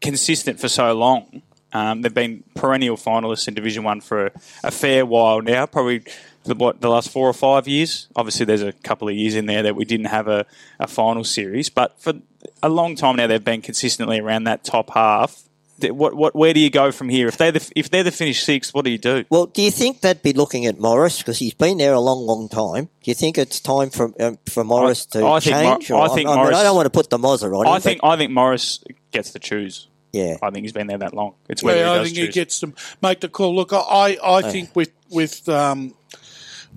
consistent 0.00 0.60
for 0.60 0.68
so 0.68 0.92
long. 0.92 1.42
Um, 1.72 2.02
they've 2.02 2.14
been 2.14 2.44
perennial 2.54 2.96
finalists 2.96 3.48
in 3.48 3.54
Division 3.54 3.82
One 3.82 4.00
for 4.00 4.26
a, 4.26 4.30
a 4.64 4.70
fair 4.70 5.04
while 5.04 5.40
now. 5.42 5.66
Probably 5.66 6.02
the, 6.44 6.54
what 6.54 6.80
the 6.80 6.88
last 6.88 7.10
four 7.10 7.28
or 7.28 7.32
five 7.32 7.66
years. 7.68 8.08
Obviously, 8.16 8.46
there's 8.46 8.62
a 8.62 8.72
couple 8.72 9.08
of 9.08 9.14
years 9.14 9.34
in 9.34 9.46
there 9.46 9.62
that 9.62 9.76
we 9.76 9.84
didn't 9.84 10.06
have 10.06 10.28
a, 10.28 10.46
a 10.78 10.86
final 10.86 11.24
series, 11.24 11.68
but 11.70 12.00
for 12.00 12.14
a 12.62 12.68
long 12.68 12.96
time 12.96 13.16
now, 13.16 13.26
they've 13.26 13.42
been 13.44 13.62
consistently 13.62 14.20
around 14.20 14.44
that 14.44 14.64
top 14.64 14.90
half. 14.90 15.42
What, 15.82 16.14
what, 16.14 16.36
where 16.36 16.54
do 16.54 16.60
you 16.60 16.70
go 16.70 16.92
from 16.92 17.08
here? 17.08 17.26
If 17.26 17.36
they're 17.36 17.50
the, 17.52 17.72
if 17.74 17.90
they're 17.90 18.04
the 18.04 18.12
finished 18.12 18.44
sixth, 18.44 18.72
what 18.72 18.84
do 18.84 18.90
you 18.92 18.96
do? 18.98 19.24
Well, 19.28 19.46
do 19.46 19.60
you 19.60 19.72
think 19.72 20.00
they'd 20.02 20.22
be 20.22 20.32
looking 20.32 20.66
at 20.66 20.78
Morris 20.78 21.18
because 21.18 21.38
he's 21.40 21.52
been 21.52 21.78
there 21.78 21.92
a 21.92 22.00
long, 22.00 22.24
long 22.24 22.48
time? 22.48 22.84
Do 23.02 23.10
you 23.10 23.14
think 23.14 23.36
it's 23.38 23.58
time 23.58 23.90
for 23.90 24.12
um, 24.22 24.38
for 24.46 24.62
Morris 24.62 25.06
I- 25.14 25.18
to 25.18 25.26
I 25.26 25.40
think 25.40 25.56
Mor- 25.64 25.78
change? 25.78 25.90
I 25.90 26.14
think 26.14 26.28
I, 26.28 26.32
mean, 26.32 26.42
Morris- 26.42 26.56
I 26.58 26.62
don't 26.62 26.76
want 26.76 26.86
to 26.86 26.90
put 26.90 27.10
the 27.10 27.18
Mozzer 27.18 27.58
on 27.58 27.66
him. 27.66 27.72
I 27.72 27.80
think 27.80 28.00
I 28.04 28.16
think 28.16 28.30
Morris 28.30 28.84
gets 29.10 29.32
to 29.32 29.40
choose. 29.40 29.88
Yeah. 30.12 30.36
I 30.40 30.50
think 30.50 30.62
he's 30.64 30.72
been 30.72 30.86
there 30.86 30.98
that 30.98 31.12
long. 31.12 31.34
It's 31.48 31.60
whether 31.60 31.80
Yeah, 31.80 31.86
he 31.86 31.90
I 31.90 31.98
does 31.98 32.06
think 32.06 32.16
he 32.18 32.24
choose. 32.26 32.34
gets 32.36 32.60
to 32.60 32.72
make 33.02 33.20
the 33.20 33.28
call. 33.28 33.52
Look, 33.54 33.72
I, 33.72 34.16
I 34.24 34.42
think 34.42 34.76
with 34.76 34.92
with 35.10 35.48
um, 35.48 35.92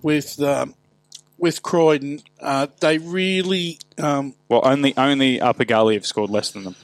with 0.02 0.42
um, 0.42 0.76
with 1.38 1.62
Croydon, 1.62 2.22
uh, 2.40 2.68
they 2.80 2.98
really 2.98 3.80
um, 3.98 4.36
well, 4.50 4.62
only 4.64 4.96
only 4.98 5.40
Upper 5.42 5.66
Gully 5.66 5.96
have 5.96 6.06
scored 6.06 6.30
less 6.30 6.52
than 6.52 6.64
them. 6.64 6.76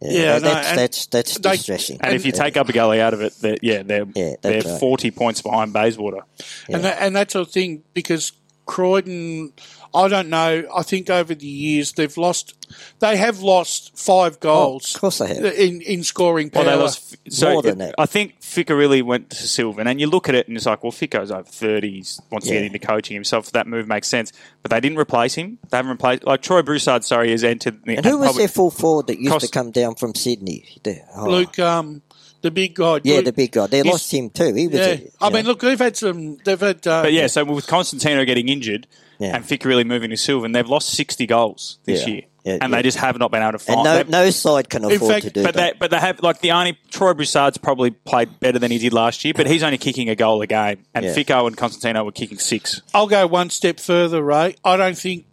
Yeah, 0.00 0.38
that- 0.38 0.42
no, 0.42 0.48
that's 0.52 0.74
that's 0.74 1.06
that's 1.06 1.38
they- 1.38 1.56
distressing. 1.56 1.98
And, 2.00 2.14
if 2.14 2.26
you 2.26 2.32
take 2.32 2.56
Upper 2.56 2.72
Gully 2.72 3.00
out 3.00 3.14
of 3.14 3.20
it, 3.20 3.34
they're, 3.40 3.56
yeah, 3.62 3.82
they're 3.82 4.06
Yeah, 4.14 4.34
they're 4.42 4.60
right. 4.62 4.80
forty 4.80 5.10
points 5.10 5.42
behind 5.42 5.72
Bayswater. 5.72 6.22
and 6.68 6.82
that, 6.84 6.98
and 7.00 7.14
that's 7.14 7.34
the 7.34 7.44
thing 7.44 7.84
because 7.94 8.32
Croydon, 8.66 9.52
I 9.94 10.08
don't 10.08 10.28
know. 10.30 10.64
I 10.74 10.82
think 10.82 11.10
over 11.10 11.34
the 11.34 11.46
years 11.46 11.92
they've 11.92 12.16
lost. 12.16 12.54
They 13.00 13.16
have 13.18 13.40
lost 13.40 13.98
five 13.98 14.40
goals. 14.40 14.92
Oh, 14.94 14.96
of 14.96 15.00
course 15.00 15.18
they 15.18 15.26
have. 15.34 15.44
in 15.44 15.82
in 15.82 16.02
scoring 16.02 16.48
power. 16.48 16.64
Well, 16.64 16.76
they 16.78 16.82
lost. 16.82 17.16
So 17.30 17.52
More 17.52 17.62
than 17.62 17.78
that. 17.78 17.94
I 17.98 18.06
think 18.06 18.40
Ficker 18.40 18.76
really 18.76 19.02
went 19.02 19.28
to 19.30 19.36
Sylvan, 19.36 19.86
and 19.86 20.00
you 20.00 20.06
look 20.06 20.28
at 20.30 20.34
it 20.34 20.48
and 20.48 20.56
it's 20.56 20.64
like, 20.64 20.82
well, 20.82 20.92
Ficker's 20.92 21.30
over 21.30 21.42
thirties, 21.42 22.20
wants 22.30 22.46
to 22.46 22.54
get 22.54 22.62
into 22.64 22.78
coaching 22.78 23.14
himself. 23.14 23.52
That 23.52 23.66
move 23.66 23.86
makes 23.86 24.08
sense, 24.08 24.32
but 24.62 24.70
they 24.70 24.80
didn't 24.80 24.98
replace 24.98 25.34
him. 25.34 25.58
They 25.70 25.76
haven't 25.76 25.92
replaced 25.92 26.24
like 26.24 26.40
Troy 26.40 26.62
Broussard. 26.62 27.04
Sorry, 27.04 27.30
has 27.30 27.44
entered. 27.44 27.84
The, 27.84 27.96
And 27.96 28.06
who 28.06 28.16
was 28.18 28.26
probably- 28.28 28.38
their 28.42 28.48
full 28.48 28.70
forward 28.70 29.08
that 29.08 29.18
used 29.18 29.30
Cost- 29.32 29.46
to 29.46 29.50
come 29.52 29.70
down 29.70 29.96
from 29.96 30.14
Sydney? 30.14 30.64
The- 30.82 31.00
oh, 31.14 31.28
Luke, 31.28 31.58
um, 31.58 32.00
the 32.42 32.50
big 32.50 32.74
guy. 32.74 33.00
yeah, 33.04 33.20
the 33.22 33.32
big 33.32 33.52
guy. 33.52 33.66
They 33.66 33.82
lost 33.82 34.12
him 34.12 34.30
too. 34.30 34.52
He 34.54 34.66
was. 34.68 34.76
Yeah, 34.76 34.86
a, 34.86 34.94
you 34.96 35.10
I 35.20 35.28
know, 35.30 35.36
mean, 35.36 35.46
look, 35.46 35.60
they've 35.60 35.78
had 35.78 35.96
some. 35.96 36.36
They've 36.44 36.60
had. 36.60 36.86
Uh, 36.86 37.02
But 37.02 37.12
yeah, 37.12 37.26
so 37.28 37.44
with 37.44 37.66
Constantino 37.66 38.24
getting 38.24 38.48
injured 38.48 38.86
Yeah. 39.18 39.36
and 39.36 39.44
Ficker 39.44 39.64
really 39.66 39.84
moving 39.84 40.10
to 40.10 40.16
Sylvan, 40.16 40.52
they've 40.52 40.68
lost 40.68 40.90
sixty 40.90 41.26
goals 41.26 41.78
this 41.84 42.02
Yeah. 42.02 42.06
year, 42.08 42.22
Yeah, 42.44 42.58
and 42.60 42.70
yeah. 42.70 42.76
they 42.78 42.82
just 42.82 42.98
have 42.98 43.18
not 43.18 43.30
been 43.30 43.42
able 43.42 43.52
to 43.52 43.58
find. 43.58 43.78
and 43.78 43.84
no, 43.84 43.96
they've- 43.96 44.08
no 44.08 44.30
side 44.30 44.68
can 44.68 44.84
afford 44.84 45.12
fact- 45.12 45.24
to 45.24 45.30
do 45.30 45.42
But 45.44 45.54
they, 45.54 45.60
that. 45.62 45.78
but 45.78 45.90
they 45.90 45.98
have 45.98 46.22
like 46.22 46.40
the 46.40 46.50
only 46.52 46.76
Troy 46.90 47.14
Broussard's 47.14 47.58
probably 47.58 47.90
played 47.92 48.38
better 48.40 48.58
than 48.58 48.70
he 48.70 48.78
did 48.78 48.92
last 48.92 49.24
year, 49.24 49.32
but 49.36 49.46
he's 49.46 49.62
only 49.62 49.78
kicking 49.78 50.08
a 50.08 50.14
goal 50.16 50.42
a 50.42 50.46
game, 50.46 50.78
and 50.94 51.04
Yeah. 51.04 51.14
Ficker 51.14 51.46
and 51.46 51.56
Constantino 51.56 52.04
were 52.04 52.12
kicking 52.12 52.38
six. 52.38 52.82
I'll 52.92 53.06
go 53.06 53.26
one 53.26 53.50
step 53.50 53.78
further, 53.80 54.22
Ray. 54.22 54.56
I 54.64 54.76
don't 54.76 54.98
think 54.98 55.24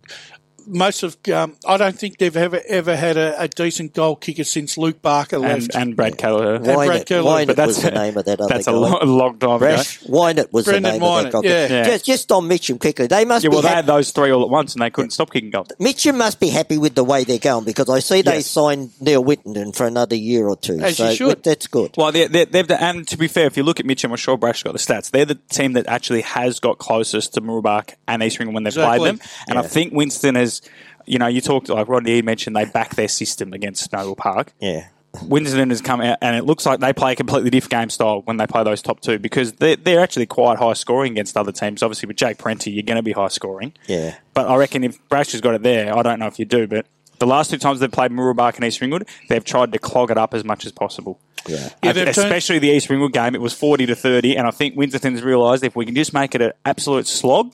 most 0.67 1.03
of. 1.03 1.17
Um, 1.33 1.55
I 1.67 1.77
don't 1.77 1.97
think 1.97 2.17
they've 2.17 2.35
ever 2.35 2.61
ever 2.67 2.95
had 2.95 3.17
a, 3.17 3.41
a 3.41 3.47
decent 3.47 3.93
goal 3.93 4.15
kicker 4.15 4.43
since 4.43 4.77
Luke 4.77 5.01
Barker 5.01 5.35
And, 5.37 5.43
left. 5.45 5.75
and 5.75 5.95
Brad 5.95 6.17
Kelleher. 6.17 6.59
Brad 6.59 6.77
Wynett, 6.77 7.05
Keller. 7.05 7.31
Wynett 7.43 7.47
But 7.47 7.55
that's 7.55 7.67
was 7.67 7.81
the 7.83 7.91
name 7.91 8.17
of 8.17 8.25
that 8.25 8.39
other 8.39 8.53
That's 8.53 8.65
guy. 8.67 8.71
a 8.71 8.75
long, 8.75 8.99
long 9.07 9.37
time 9.39 9.49
ago. 9.57 9.65
Rash 9.65 9.99
Wynett 10.03 10.51
was 10.51 10.65
Brendan 10.65 10.83
the 10.83 10.91
name 10.99 11.03
of 11.03 11.23
that 11.23 11.33
Wynett, 11.33 11.43
guy. 11.43 11.49
yeah. 11.49 11.67
Yeah. 11.69 11.83
Just, 11.85 12.05
just 12.05 12.31
on 12.31 12.47
Mitcham 12.47 12.77
quickly. 12.79 13.07
They 13.07 13.25
must 13.25 13.43
Yeah, 13.43 13.49
well, 13.51 13.61
be 13.61 13.67
they 13.67 13.73
had 13.73 13.85
those 13.85 14.11
three 14.11 14.31
all 14.31 14.43
at 14.43 14.49
once, 14.49 14.73
and 14.73 14.81
they 14.81 14.89
couldn't 14.89 15.11
stop 15.11 15.31
kicking 15.31 15.49
goals. 15.49 15.67
Mitcham 15.79 16.17
must 16.17 16.39
be 16.39 16.49
happy 16.49 16.77
with 16.77 16.95
the 16.95 17.03
way 17.03 17.23
they're 17.23 17.37
going 17.39 17.65
because 17.65 17.89
I 17.89 17.99
see 17.99 18.21
they 18.21 18.35
Yes. 18.35 18.47
signed 18.47 18.91
Neil 19.01 19.23
Whittenden 19.23 19.75
for 19.75 19.85
another 19.87 20.15
year 20.15 20.47
or 20.47 20.55
two. 20.55 20.79
As 20.79 20.99
you 20.99 21.13
should. 21.15 21.43
that's 21.43 21.67
good. 21.67 21.91
Well, 21.97 22.11
they're, 22.11 22.27
they're, 22.27 22.45
they've 22.45 22.69
and 22.71 23.07
to 23.07 23.17
be 23.17 23.27
fair, 23.27 23.45
if 23.47 23.57
you 23.57 23.63
look 23.63 23.79
at 23.79 23.85
Mitcham, 23.85 24.11
I'm 24.11 24.17
sure 24.17 24.37
Brash 24.37 24.63
got 24.63 24.73
the 24.73 24.79
stats. 24.79 25.11
They're 25.11 25.25
the 25.25 25.35
team 25.35 25.73
that 25.73 25.87
actually 25.87 26.21
has 26.21 26.59
got 26.59 26.77
closest 26.77 27.33
to 27.33 27.41
Mooroolbark 27.41 27.95
and 28.07 28.21
East 28.23 28.39
Ringwood 28.39 28.53
when 28.55 28.63
they've 28.63 28.69
Exactly. 28.73 28.99
played 28.99 29.19
them. 29.19 29.27
And 29.47 29.59
I 29.59 29.63
think 29.63 29.93
Winston 29.93 30.35
has, 30.35 30.58
you 31.05 31.17
know, 31.17 31.27
you 31.27 31.41
talked 31.41 31.69
like 31.69 31.87
Rodney 31.87 32.17
E 32.17 32.21
mentioned 32.21 32.55
they 32.55 32.65
back 32.65 32.95
their 32.95 33.07
system 33.07 33.53
against 33.53 33.91
Noble 33.91 34.15
Park. 34.15 34.53
Yeah. 34.59 34.87
Winston 35.23 35.71
has 35.71 35.81
come 35.81 36.01
out, 36.01 36.19
and 36.21 36.35
it 36.35 36.45
looks 36.45 36.65
like 36.65 36.79
they 36.79 36.93
play 36.93 37.13
a 37.13 37.15
completely 37.15 37.49
different 37.49 37.71
game 37.71 37.89
style 37.89 38.21
when 38.25 38.37
they 38.37 38.45
play 38.45 38.63
those 38.63 38.81
top 38.81 38.99
two 38.99 39.17
because 39.17 39.53
they're, 39.53 39.75
they're 39.75 40.01
actually 40.01 40.27
quite 40.27 40.59
high 40.59 40.73
scoring 40.73 41.13
against 41.13 41.35
other 41.35 41.51
teams. 41.51 41.81
Obviously, 41.81 42.05
with 42.05 42.17
Jake 42.17 42.37
Parenti, 42.37 42.71
you're 42.71 42.83
going 42.83 42.97
to 42.97 43.03
be 43.03 43.11
high 43.11 43.27
scoring. 43.29 43.73
Yeah. 43.87 44.17
But 44.35 44.47
I 44.47 44.55
reckon 44.55 44.83
if 44.83 44.99
Brash 45.09 45.31
has 45.31 45.41
got 45.41 45.55
it 45.55 45.63
there, 45.63 45.97
I 45.97 46.03
don't 46.03 46.19
know 46.19 46.27
if 46.27 46.37
you 46.37 46.45
do, 46.45 46.67
but 46.67 46.85
the 47.17 47.27
last 47.27 47.51
two 47.51 47.57
times 47.57 47.79
they've 47.79 47.91
played 47.91 48.11
Mooroolbark 48.11 48.55
and 48.55 48.65
East 48.65 48.81
Ringwood, 48.81 49.07
they've 49.27 49.43
tried 49.43 49.71
to 49.73 49.79
clog 49.79 50.11
it 50.11 50.17
up 50.17 50.33
as 50.33 50.43
much 50.43 50.65
as 50.65 50.71
possible. 50.71 51.19
Yeah. 51.47 51.69
Yeah, 51.83 51.91
they've 51.93 52.05
turned- 52.05 52.09
Especially 52.09 52.59
the 52.59 52.69
East 52.69 52.89
Ringwood 52.89 53.13
game, 53.13 53.35
it 53.35 53.41
was 53.41 53.53
40 53.53 53.85
to 53.87 53.95
30, 53.95 54.35
and 54.37 54.47
I 54.47 54.51
think 54.51 54.75
Winterton's 54.75 55.21
realised 55.23 55.63
if 55.63 55.75
we 55.75 55.85
can 55.85 55.95
just 55.95 56.13
make 56.13 56.35
it 56.35 56.41
an 56.41 56.51
absolute 56.65 57.07
slog, 57.07 57.53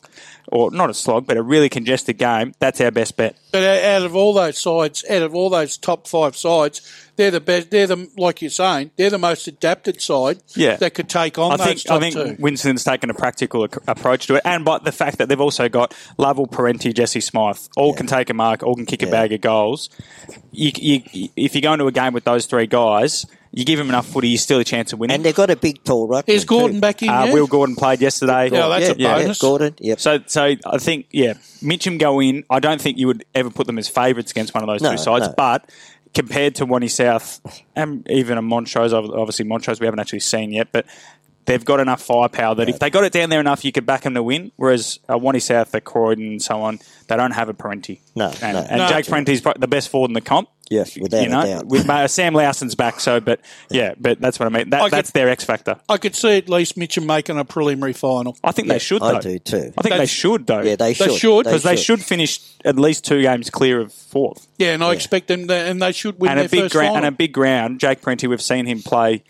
or 0.52 0.70
not 0.72 0.90
a 0.90 0.94
slog, 0.94 1.26
but 1.26 1.38
a 1.38 1.42
really 1.42 1.70
congested 1.70 2.18
game, 2.18 2.54
that's 2.60 2.80
our 2.80 2.92
best 2.92 3.18
bet. 3.18 3.36
But 3.52 3.64
out 3.64 4.04
of 4.04 4.16
all 4.16 4.34
those 4.34 4.58
sides, 4.60 5.04
out 5.10 5.24
of 5.24 5.34
all 5.34 5.50
those 5.50 5.76
top 5.78 6.08
five 6.08 6.36
sides, 6.38 6.82
they're 7.16 7.32
the 7.32 7.40
best. 7.40 7.72
They're 7.72 7.88
the 7.88 8.08
like 8.18 8.42
you're 8.42 8.52
saying, 8.52 8.92
they're 8.98 9.10
the 9.10 9.18
most 9.18 9.48
adapted 9.48 10.02
side. 10.02 10.40
Yeah. 10.56 10.76
that 10.76 10.94
could 10.94 11.10
take 11.10 11.40
on 11.40 11.54
I 11.54 11.58
those 11.58 11.66
think 11.68 11.84
top 11.84 11.98
I 11.98 12.00
think 12.12 12.14
two. 12.38 12.44
Winston's 12.44 12.84
taken 12.84 13.10
a 13.10 13.14
practical 13.16 13.64
ac- 13.66 13.80
approach 13.88 14.28
to 14.28 14.36
it, 14.36 14.42
and 14.46 14.64
but 14.66 14.84
the 14.84 14.92
fact 14.92 15.18
that 15.18 15.30
they've 15.30 15.40
also 15.42 15.68
got 15.70 15.96
Lovell, 16.18 16.46
Parenti, 16.46 16.94
Jesse 16.94 17.22
Smythe, 17.22 17.58
all 17.78 17.94
can 17.94 18.06
take 18.06 18.30
a 18.30 18.34
mark, 18.36 18.62
all 18.62 18.76
can 18.76 18.86
kick 18.86 19.02
a 19.02 19.08
bag 19.08 19.32
of 19.34 19.42
goals. 19.42 19.90
You, 20.52 20.72
you, 20.76 21.30
if 21.36 21.56
you 21.56 21.62
go 21.62 21.74
into 21.74 21.88
a 21.88 21.92
game 21.92 22.14
with 22.14 22.24
those 22.26 22.46
three 22.46 22.68
guys, 22.68 23.26
you 23.56 23.64
give 23.64 23.80
them 23.80 23.88
enough 23.90 24.06
footy, 24.08 24.28
you 24.28 24.38
still 24.38 24.60
a 24.60 24.64
chance 24.66 24.92
of 24.92 25.00
winning. 25.00 25.16
And 25.16 25.24
they've 25.24 25.34
got 25.34 25.50
a 25.50 25.56
big 25.56 25.84
tall 25.84 26.10
ruckman. 26.10 26.28
Is 26.28 26.44
Gordon 26.44 26.78
too. 26.78 26.82
back 26.82 27.02
in? 27.02 27.10
uh, 27.10 27.26
yet? 27.26 27.34
Will 27.34 27.48
Gordon 27.48 27.76
played 27.76 28.02
yesterday. 28.02 28.50
Yeah, 28.52 28.68
that's 28.68 28.90
a 28.90 29.00
yeah, 29.00 29.16
bonus. 29.16 29.42
Yeah, 29.42 29.48
Gordon. 29.48 29.76
Yep. 29.80 30.00
So, 30.02 30.20
so 30.28 30.56
I 30.66 30.78
think, 30.78 31.08
yeah, 31.12 31.36
Mitcham 31.62 31.98
go 31.98 32.20
in. 32.22 32.44
I 32.50 32.60
don't 32.60 32.82
think 32.82 32.98
you 32.98 33.08
would 33.08 33.24
ever 33.34 33.50
put 33.50 33.66
them 33.66 33.78
as 33.78 33.88
favourites 33.88 34.32
against 34.32 34.54
one 34.54 34.62
of 34.64 34.68
those 34.68 34.82
No, 34.82 34.92
two 34.92 34.98
sides, 34.98 35.28
no. 35.28 35.34
but 35.38 35.70
compared 36.14 36.56
to 36.56 36.66
Wanty 36.66 36.92
South 36.92 37.40
and 37.76 38.06
even 38.12 38.38
a 38.38 38.42
Montrose, 38.42 38.92
obviously 38.94 39.46
Montrose 39.46 39.80
we 39.80 39.86
haven't 39.86 40.00
actually 40.00 40.20
seen 40.20 40.52
yet, 40.52 40.70
but 40.74 40.86
they've 41.46 41.64
got 41.64 41.80
enough 41.80 42.02
firepower 42.02 42.56
that 42.56 42.68
if 42.70 42.80
they 42.80 42.90
got 42.90 43.04
it 43.04 43.14
down 43.14 43.30
there 43.30 43.40
enough, 43.40 43.64
you 43.64 43.72
could 43.72 43.86
back 43.86 44.02
them 44.02 44.16
to 44.16 44.24
win. 44.24 44.52
Whereas 44.56 45.00
uh, 45.08 45.16
Wanty 45.18 45.42
South, 45.42 45.72
the 45.72 45.80
Croydon, 45.80 46.26
and 46.26 46.42
so 46.42 46.62
on, 46.62 46.80
they 47.08 47.16
don't 47.16 47.32
have 47.32 47.50
a 47.50 47.54
Parenti. 47.54 48.02
No, 48.16 48.34
and, 48.42 48.54
no. 48.58 48.66
and 48.70 48.78
No. 48.80 48.90
Jake 48.90 49.06
Parenti's 49.08 49.42
pro- 49.42 49.54
the 49.58 49.68
best 49.68 49.90
forward 49.90 50.10
in 50.10 50.14
the 50.14 50.22
comp. 50.22 50.50
Yes, 50.70 50.98
without 50.98 51.22
you 51.22 51.30
know, 51.30 51.42
a 51.42 51.46
doubt. 51.46 51.66
with 51.68 51.88
uh, 51.88 52.08
Sam 52.08 52.34
Lowson's 52.34 52.74
back. 52.74 53.00
So, 53.00 53.20
but 53.20 53.40
yeah, 53.70 53.94
but 54.00 54.20
that's 54.20 54.40
what 54.40 54.48
I 54.48 54.50
mean. 54.50 54.72
That, 54.72 54.82
I 54.82 54.86
could- 54.86 54.98
that's 54.98 55.12
their 55.12 55.30
X 55.30 55.44
factor. 55.44 55.80
I 55.88 55.98
could 55.98 56.16
see 56.16 56.38
at 56.38 56.50
least 56.50 56.76
Mitcham 56.76 57.06
making 57.06 57.38
a 57.38 57.46
preliminary 57.46 57.94
final. 57.94 58.36
I 58.44 58.52
think 58.52 58.68
they 58.68 58.80
should. 58.80 59.02
Though. 59.02 59.18
I 59.18 59.20
do 59.20 59.38
too. 59.38 59.74
I 59.78 59.82
think 59.82 59.94
they 59.94 59.98
They- 60.00 60.06
should 60.08 60.48
though. 60.48 60.62
Yeah, 60.62 60.76
they 60.76 60.94
should. 60.94 61.12
should, 61.14 61.44
because 61.44 61.64
they 61.64 61.76
should 61.76 62.04
finish 62.04 62.40
at 62.66 62.78
least 62.78 63.06
two 63.06 63.22
games 63.22 63.50
clear 63.52 63.80
of 63.82 63.94
fourth. 63.94 64.48
Yeah, 64.58 64.74
and 64.74 64.84
I 64.84 64.94
expect 64.94 65.28
them, 65.28 65.48
to, 65.48 65.54
and 65.54 65.82
they 65.82 65.92
should 65.92 66.20
win 66.20 66.32
and 66.32 66.40
their 66.40 66.48
a 66.48 66.50
big 66.50 66.62
first 66.62 66.74
ground, 66.74 66.88
final. 66.94 66.98
and 66.98 67.06
a 67.06 67.12
big 67.12 67.32
ground. 67.34 67.80
Jake 67.80 68.02
Parenti, 68.02 68.26
we've 68.28 68.42
seen 68.42 68.66
him 68.66 68.82
play 68.82 69.24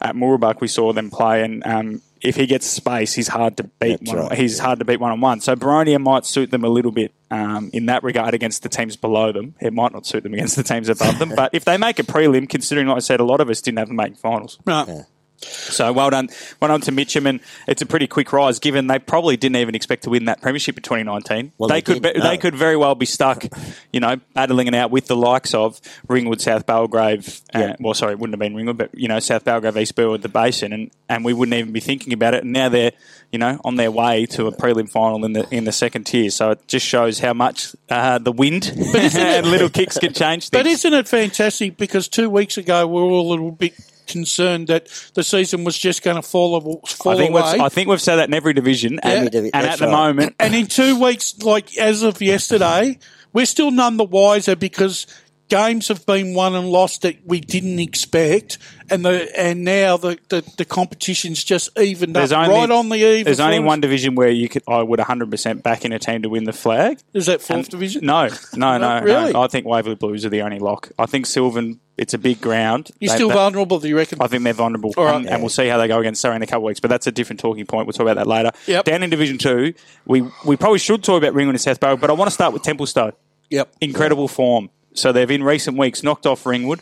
at 0.00 0.14
Mooroolbark. 0.14 0.60
We 0.60 0.68
saw 0.68 0.92
them 0.92 1.10
play, 1.10 1.42
and 1.42 1.66
um, 1.66 2.02
if 2.22 2.36
he 2.36 2.46
gets 2.46 2.66
space, 2.66 3.14
he's 3.14 3.28
hard 3.28 3.56
to 3.58 3.64
beat. 3.64 4.02
One, 4.02 4.16
right, 4.16 4.38
he's 4.38 4.58
hard 4.58 4.78
to 4.80 4.84
beat 4.84 5.00
one 5.00 5.10
on 5.12 5.20
one. 5.20 5.40
So 5.40 5.56
Boronia 5.56 6.00
might 6.00 6.26
suit 6.26 6.50
them 6.50 6.64
a 6.64 6.68
little 6.68 6.92
bit 6.92 7.12
um, 7.30 7.70
in 7.72 7.86
that 7.86 8.02
regard 8.02 8.34
against 8.34 8.62
the 8.62 8.68
teams 8.68 8.96
below 8.96 9.32
them. 9.32 9.54
It 9.60 9.72
might 9.72 9.92
not 9.92 10.06
suit 10.06 10.22
them 10.22 10.34
against 10.34 10.56
the 10.56 10.62
teams 10.62 10.88
above 10.88 11.18
them. 11.18 11.32
But 11.40 11.54
if 11.54 11.64
they 11.64 11.78
make 11.78 11.98
a 11.98 12.02
prelim, 12.02 12.48
considering, 12.48 12.88
like 12.88 12.96
I 12.96 13.00
said, 13.00 13.20
a 13.20 13.24
lot 13.24 13.40
of 13.40 13.48
us 13.48 13.62
didn't 13.62 13.78
have 13.78 13.88
them 13.88 13.96
making 13.96 14.16
finals. 14.16 14.58
No. 14.66 15.06
So 15.42 15.92
well 15.92 16.10
done, 16.10 16.28
well 16.60 16.68
done 16.68 16.80
to 16.82 16.92
Mitcham, 16.92 17.26
and 17.26 17.40
it's 17.66 17.80
a 17.82 17.86
pretty 17.86 18.06
quick 18.06 18.32
rise. 18.32 18.58
Given 18.58 18.86
they 18.88 18.98
probably 18.98 19.36
didn't 19.36 19.56
even 19.56 19.74
expect 19.74 20.04
to 20.04 20.10
win 20.10 20.26
that 20.26 20.42
premiership 20.42 20.76
in 20.76 20.82
2019, 20.82 21.52
Well, 21.56 21.68
they, 21.68 21.76
they 21.76 21.82
could 21.82 22.02
be, 22.02 22.08
didn't, 22.12 22.24
they 22.24 22.36
could 22.36 22.54
very 22.54 22.76
well 22.76 22.94
be 22.94 23.06
stuck, 23.06 23.44
you 23.92 24.00
know, 24.00 24.16
battling 24.34 24.66
it 24.66 24.74
out 24.74 24.90
with 24.90 25.06
the 25.06 25.16
likes 25.16 25.54
of 25.54 25.80
Ringwood, 26.08 26.40
South 26.40 26.66
Belgrave. 26.66 27.40
Yeah. 27.54 27.76
well, 27.80 27.94
sorry, 27.94 28.12
it 28.12 28.18
wouldn't 28.18 28.34
have 28.34 28.40
been 28.40 28.54
Ringwood, 28.54 28.76
but 28.78 28.90
you 28.94 29.08
know, 29.08 29.18
South 29.18 29.44
Belgrave, 29.44 29.76
East 29.76 29.94
Burwood, 29.94 30.22
the 30.22 30.28
Basin, 30.28 30.72
and, 30.72 30.90
and 31.08 31.24
we 31.24 31.32
wouldn't 31.32 31.54
even 31.54 31.72
be 31.72 31.80
thinking 31.80 32.12
about 32.12 32.34
it. 32.34 32.44
And 32.44 32.52
now 32.52 32.68
they're, 32.68 32.92
you 33.32 33.38
know, 33.38 33.58
on 33.64 33.76
their 33.76 33.90
way 33.90 34.26
to 34.26 34.46
a 34.46 34.52
prelim 34.52 34.90
final 34.90 35.24
in 35.24 35.32
the 35.32 35.46
in 35.50 35.64
the 35.64 35.72
second 35.72 36.04
tier. 36.04 36.30
So 36.30 36.50
it 36.50 36.68
just 36.68 36.84
shows 36.86 37.18
how 37.18 37.32
much 37.32 37.74
uh, 37.88 38.18
the 38.18 38.32
wind 38.32 38.70
and 38.96 39.46
little 39.46 39.70
kicks 39.70 39.98
can 39.98 40.12
change 40.12 40.48
things. 40.48 40.50
But 40.50 40.66
isn't 40.66 40.92
it 40.92 41.08
fantastic? 41.08 41.76
Because 41.76 42.08
two 42.08 42.28
weeks 42.28 42.58
ago 42.58 42.86
we 42.86 42.94
were 43.00 43.08
all 43.08 43.28
a 43.28 43.30
little 43.30 43.52
bit 43.52 43.74
concerned 44.10 44.68
that 44.68 44.88
the 45.14 45.22
season 45.22 45.64
was 45.64 45.78
just 45.78 46.02
going 46.02 46.16
to 46.16 46.22
fall, 46.22 46.60
fall 46.60 47.12
I 47.12 47.16
think 47.16 47.30
away. 47.30 47.42
we've 47.52 47.60
I 47.60 47.68
think 47.68 47.88
we've 47.88 48.00
said 48.00 48.16
that 48.16 48.28
in 48.28 48.34
every 48.34 48.52
division, 48.52 49.00
and, 49.02 49.34
Every 49.34 49.50
and 49.52 49.66
at 49.66 49.78
the 49.78 49.86
right. 49.86 49.92
moment, 49.92 50.36
and 50.38 50.54
in 50.54 50.66
two 50.66 51.00
weeks, 51.02 51.42
like 51.42 51.76
as 51.78 52.02
of 52.02 52.20
yesterday, 52.20 52.98
we're 53.32 53.46
still 53.46 53.70
none 53.70 53.96
the 53.96 54.04
wiser 54.04 54.56
because 54.56 55.06
games 55.50 55.88
have 55.88 56.06
been 56.06 56.32
won 56.34 56.54
and 56.54 56.68
lost 56.70 57.02
that 57.02 57.16
we 57.26 57.40
didn't 57.40 57.78
expect, 57.78 58.56
and 58.88 59.04
the 59.04 59.28
and 59.38 59.64
now 59.64 59.98
the 59.98 60.18
the, 60.30 60.42
the 60.56 60.64
competition's 60.64 61.44
just 61.44 61.78
evened 61.78 62.16
There's 62.16 62.32
up 62.32 62.48
only, 62.48 62.54
right 62.60 62.70
on 62.70 62.88
the 62.88 62.96
eve. 62.96 63.26
There's 63.26 63.40
only 63.40 63.58
one 63.58 63.80
division 63.82 64.14
where 64.14 64.30
you 64.30 64.48
could 64.48 64.62
I 64.66 64.82
would 64.82 64.98
100% 64.98 65.62
back 65.62 65.84
in 65.84 65.92
a 65.92 65.98
team 65.98 66.22
to 66.22 66.28
win 66.30 66.44
the 66.44 66.52
flag. 66.54 66.98
Is 67.12 67.26
that 67.26 67.42
fourth 67.42 67.58
And- 67.58 67.68
division? 67.68 68.06
No, 68.06 68.28
no, 68.56 68.78
no, 68.78 69.00
No, 69.00 69.04
really? 69.04 69.32
no. 69.34 69.42
I 69.42 69.48
think 69.48 69.66
Waverley 69.66 69.96
Blues 69.96 70.24
are 70.24 70.30
the 70.30 70.40
only 70.42 70.58
lock. 70.58 70.90
I 70.98 71.04
think 71.06 71.26
Sylvan. 71.26 71.80
It's 71.98 72.14
a 72.14 72.18
big 72.18 72.40
ground. 72.40 72.90
You're 72.98 73.10
They- 73.10 73.16
still 73.16 73.28
they- 73.28 73.34
vulnerable, 73.34 73.78
do 73.78 73.86
you 73.86 73.94
reckon? 73.98 74.22
I 74.22 74.26
think 74.26 74.42
they're 74.42 74.54
vulnerable, 74.54 74.94
right. 74.96 75.16
and, 75.16 75.28
and 75.28 75.42
we'll 75.42 75.50
see 75.50 75.66
how 75.68 75.76
they 75.76 75.86
go 75.86 75.98
against 76.00 76.22
Surrey 76.22 76.34
in 76.36 76.40
a 76.40 76.46
couple 76.46 76.60
of 76.64 76.68
weeks. 76.68 76.80
But 76.80 76.88
that's 76.88 77.06
a 77.06 77.12
different 77.12 77.40
talking 77.40 77.66
point. 77.66 77.86
We'll 77.86 77.92
talk 77.92 78.04
about 78.04 78.16
that 78.16 78.26
later. 78.26 78.52
Yep. 78.66 78.86
Down 78.86 79.02
in 79.02 79.10
Division 79.10 79.36
Two, 79.36 79.74
we 80.06 80.22
we 80.46 80.56
probably 80.56 80.78
should 80.78 81.04
talk 81.04 81.18
about 81.22 81.34
Ringwood 81.34 81.56
and 81.56 81.60
South 81.60 81.78
Barrow, 81.78 81.98
but 81.98 82.08
I 82.08 82.14
want 82.14 82.28
to 82.28 82.34
start 82.34 82.54
with 82.54 82.62
Templestowe. 82.62 83.12
Yep. 83.50 83.74
Incredible 83.82 84.28
form. 84.28 84.70
So 84.94 85.12
they've 85.12 85.30
in 85.30 85.42
recent 85.42 85.78
weeks 85.78 86.02
knocked 86.02 86.26
off 86.26 86.44
Ringwood. 86.44 86.80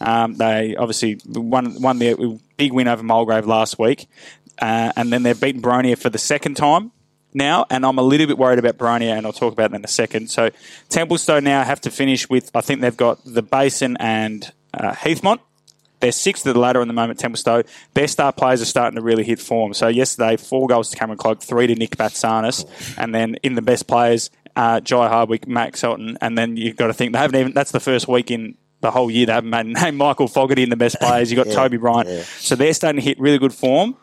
Um, 0.00 0.34
they 0.34 0.76
obviously 0.76 1.18
won 1.26 1.80
won 1.80 1.98
their 1.98 2.16
big 2.56 2.72
win 2.72 2.86
over 2.86 3.02
Mulgrave 3.02 3.46
last 3.46 3.78
week, 3.78 4.08
uh, 4.60 4.92
and 4.94 5.12
then 5.12 5.22
they've 5.22 5.40
beaten 5.40 5.62
Boronia 5.62 5.96
for 5.96 6.10
the 6.10 6.18
second 6.18 6.56
time 6.56 6.92
now. 7.32 7.64
And 7.70 7.84
I'm 7.86 7.98
a 7.98 8.02
little 8.02 8.26
bit 8.26 8.36
worried 8.36 8.58
about 8.58 8.76
Boronia, 8.76 9.16
and 9.16 9.26
I'll 9.26 9.32
talk 9.32 9.54
about 9.54 9.70
that 9.70 9.78
in 9.78 9.84
a 9.84 9.88
second. 9.88 10.28
So 10.30 10.50
Templestowe 10.90 11.42
now 11.42 11.64
have 11.64 11.80
to 11.82 11.90
finish 11.90 12.28
with 12.28 12.50
I 12.54 12.60
think 12.60 12.82
they've 12.82 12.96
got 12.96 13.24
the 13.24 13.42
Basin 13.42 13.96
and 13.98 14.52
uh, 14.74 14.92
Heathmont 14.92 15.40
They're 16.00 16.12
sixth 16.12 16.46
of 16.46 16.54
the 16.54 16.60
ladder 16.60 16.80
on 16.80 16.88
the 16.88 16.94
moment, 16.94 17.18
Templestowe. 17.18 17.66
Their 17.94 18.08
star 18.08 18.32
players 18.32 18.60
are 18.60 18.66
starting 18.66 18.96
to 18.96 19.02
really 19.02 19.24
hit 19.24 19.40
form. 19.40 19.72
So 19.72 19.88
yesterday, 19.88 20.36
four 20.36 20.68
goals 20.68 20.90
to 20.90 20.96
Cameron 20.96 21.18
Cloak, 21.18 21.42
three 21.42 21.66
to 21.68 21.74
Nick 21.74 21.96
Batsanis, 21.96 22.66
and 22.98 23.14
then 23.14 23.36
in 23.42 23.54
the 23.54 23.62
best 23.62 23.86
players, 23.86 24.30
uh, 24.56 24.80
Jai 24.80 25.08
Hardwick, 25.08 25.46
Max 25.46 25.84
Elton, 25.84 26.18
and 26.20 26.36
then 26.36 26.56
you've 26.56 26.76
got 26.76 26.88
to 26.88 26.94
think 26.94 27.12
they 27.12 27.18
haven't 27.18 27.38
even. 27.38 27.52
That's 27.52 27.70
the 27.70 27.80
first 27.80 28.08
week 28.08 28.30
in 28.30 28.56
the 28.80 28.90
whole 28.90 29.10
year 29.10 29.26
they 29.26 29.32
haven't 29.32 29.50
made 29.50 29.66
named 29.66 29.96
Michael 29.98 30.28
Fogarty 30.28 30.62
in 30.62 30.70
the 30.70 30.76
best 30.76 30.98
players. 31.00 31.30
You 31.30 31.38
have 31.38 31.46
got 31.46 31.52
Yeah, 31.54 31.62
Toby 31.62 31.76
Bryant, 31.76 32.08
yeah. 32.08 32.22
so 32.22 32.56
they're 32.56 32.74
starting 32.74 33.00
to 33.00 33.04
hit 33.04 33.20
really 33.20 33.38
good 33.38 33.54
form. 33.54 33.96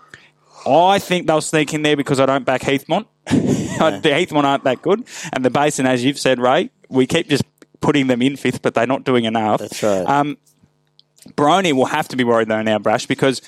I 0.66 0.99
think 0.99 1.28
they'll 1.28 1.41
sneak 1.41 1.74
in 1.74 1.82
there 1.82 1.97
because 1.97 2.20
I 2.22 2.26
don't 2.26 2.45
back 2.45 2.62
Heathmont. 2.62 3.06
the 3.26 4.10
Heathmont 4.10 4.43
aren't 4.43 4.64
that 4.64 4.82
good, 4.82 5.04
and 5.34 5.43
the 5.43 5.49
Basin, 5.49 5.86
as 5.86 6.04
you've 6.04 6.20
said, 6.20 6.39
Ray, 6.39 6.70
we 6.89 7.08
keep 7.08 7.28
just 7.28 7.43
putting 7.82 8.08
them 8.08 8.22
in 8.22 8.38
fifth, 8.38 8.62
but 8.62 8.74
they're 8.74 8.88
not 8.88 9.04
doing 9.04 9.26
enough. 9.26 9.60
That's 9.60 9.84
right. 9.84 10.06
Um, 10.06 10.38
Boronia 11.32 11.74
will 11.74 11.86
have 11.86 12.08
to 12.10 12.16
be 12.16 12.24
worried 12.24 12.47
though 12.47 12.62
now, 12.62 12.80
Brash, 12.80 13.06
because 13.06 13.41